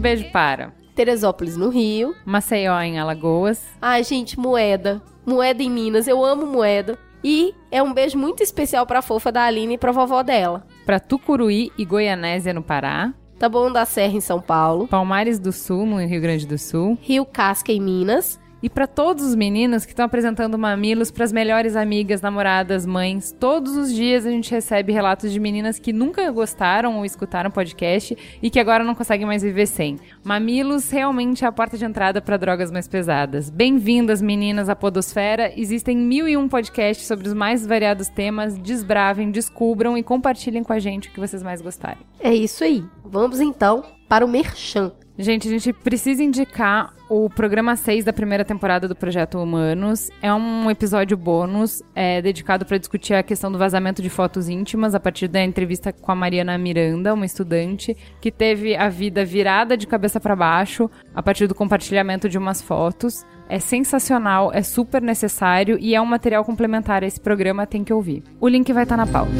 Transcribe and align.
Beijo 0.07 0.31
para? 0.31 0.73
Teresópolis, 0.95 1.57
no 1.57 1.69
Rio. 1.69 2.15
Maceió, 2.25 2.81
em 2.81 2.99
Alagoas. 2.99 3.63
Ai, 3.83 4.05
gente, 4.05 4.39
moeda. 4.39 5.03
Moeda 5.27 5.63
em 5.63 5.71
Minas. 5.71 6.07
Eu 6.07 6.25
amo 6.25 6.47
moeda. 6.47 6.97
E 7.25 7.53
é 7.73 7.83
um 7.83 7.93
beijo 7.93 8.17
muito 8.17 8.43
especial 8.43 8.87
pra 8.87 9.03
fofa 9.03 9.33
da 9.33 9.43
Aline 9.43 9.75
e 9.75 9.79
pra 9.79 9.91
vovó 9.91 10.23
dela. 10.23 10.65
Pra 10.85 11.01
Tucuruí 11.01 11.73
e 11.77 11.85
Goianésia, 11.85 12.55
no 12.55 12.63
Pará. 12.63 13.13
Taboão 13.37 13.73
da 13.73 13.85
Serra, 13.85 14.15
em 14.15 14.21
São 14.21 14.41
Paulo. 14.41 14.87
Palmares 14.87 15.39
do 15.39 15.53
Sul, 15.53 15.85
no 15.85 15.99
Rio 15.99 16.21
Grande 16.21 16.47
do 16.47 16.57
Sul. 16.57 16.97
Rio 17.03 17.27
Casca, 17.27 17.73
em 17.73 17.81
Minas 17.81 18.39
e 18.67 18.69
para 18.69 18.89
todos 18.89 19.25
os 19.25 19.37
meninos 19.37 19.85
que 19.85 19.93
estão 19.93 20.05
apresentando 20.05 20.59
mamilos 20.59 21.13
para 21.13 21.23
as 21.23 21.31
melhores 21.31 21.77
amigas, 21.77 22.21
namoradas, 22.21 22.85
mães. 22.85 23.31
Todos 23.31 23.77
os 23.77 23.95
dias 23.95 24.27
a 24.27 24.31
gente 24.31 24.51
recebe 24.51 24.93
relatos 24.93 25.33
de 25.33 25.39
meninas 25.39 25.79
que 25.79 25.93
nunca 25.93 26.29
gostaram 26.33 26.99
ou 26.99 27.05
escutaram 27.05 27.49
podcast 27.49 28.19
e 28.43 28.51
que 28.51 28.59
agora 28.59 28.83
não 28.83 28.97
conseguem 28.97 29.25
mais 29.25 29.45
viver 29.45 29.67
sem. 29.67 30.01
Mamilos 30.25 30.91
realmente 30.91 31.45
é 31.45 31.47
a 31.47 31.53
porta 31.53 31.79
de 31.79 31.85
entrada 31.85 32.21
para 32.21 32.37
drogas 32.37 32.73
mais 32.73 32.89
pesadas. 32.89 33.51
Bem-vindas, 33.51 34.21
meninas, 34.21 34.69
à 34.69 34.75
Podosfera. 34.75 35.53
Existem 35.57 35.97
mil 35.97 36.27
e 36.27 36.37
um 36.37 36.49
podcasts 36.49 37.07
sobre 37.07 37.29
os 37.29 37.35
mais 37.35 37.65
variados 37.65 38.09
temas. 38.09 38.59
Desbravem, 38.59 39.31
descubram 39.31 39.97
e 39.97 40.03
compartilhem 40.03 40.65
com 40.65 40.73
a 40.73 40.81
gente 40.81 41.09
o 41.09 41.13
que 41.13 41.21
vocês 41.21 41.41
mais 41.41 41.63
gostarem. 41.63 42.03
É 42.19 42.35
isso 42.35 42.65
aí. 42.65 42.83
Vamos 43.05 43.39
então 43.39 43.85
para 44.09 44.25
o 44.25 44.29
Merchan. 44.29 44.91
Gente, 45.19 45.49
a 45.49 45.51
gente 45.51 45.73
precisa 45.73 46.23
indicar 46.23 46.95
o 47.09 47.31
programa 47.31 47.75
6 47.75 48.05
da 48.05 48.13
primeira 48.13 48.45
temporada 48.45 48.87
do 48.87 48.95
Projeto 48.95 49.39
Humanos. 49.39 50.11
É 50.21 50.33
um 50.33 50.71
episódio 50.71 51.17
bônus 51.17 51.83
é, 51.95 52.21
dedicado 52.21 52.67
para 52.67 52.77
discutir 52.77 53.15
a 53.15 53.23
questão 53.23 53.51
do 53.51 53.57
vazamento 53.57 54.03
de 54.03 54.11
fotos 54.11 54.47
íntimas 54.49 54.95
a 54.95 55.01
partir 55.01 55.27
da 55.27 55.43
entrevista 55.43 55.91
com 55.91 56.13
a 56.13 56.15
Mariana 56.15 56.59
Miranda, 56.59 57.15
uma 57.15 57.25
estudante 57.25 57.97
que 58.21 58.31
teve 58.31 58.77
a 58.77 58.91
vida 58.91 59.25
virada 59.25 59.75
de 59.75 59.87
cabeça 59.87 60.21
para 60.21 60.37
baixo 60.37 60.91
a 61.15 61.23
partir 61.23 61.47
do 61.47 61.55
compartilhamento 61.55 62.29
de 62.29 62.37
umas 62.37 62.61
fotos. 62.61 63.25
É 63.49 63.59
sensacional, 63.59 64.51
é 64.53 64.63
super 64.63 65.01
necessário 65.01 65.79
e 65.81 65.95
é 65.95 66.01
um 66.01 66.07
material 66.07 66.45
complementar 66.45 67.03
a 67.03 67.07
esse 67.07 67.21
programa, 67.21 67.67
tem 67.67 67.83
que 67.83 67.93
ouvir. 67.93 68.23
O 68.39 68.49
link 68.49 68.71
vai 68.71 68.83
estar 68.83 68.99
tá 68.99 69.07
na 69.07 69.11
pauta. 69.11 69.33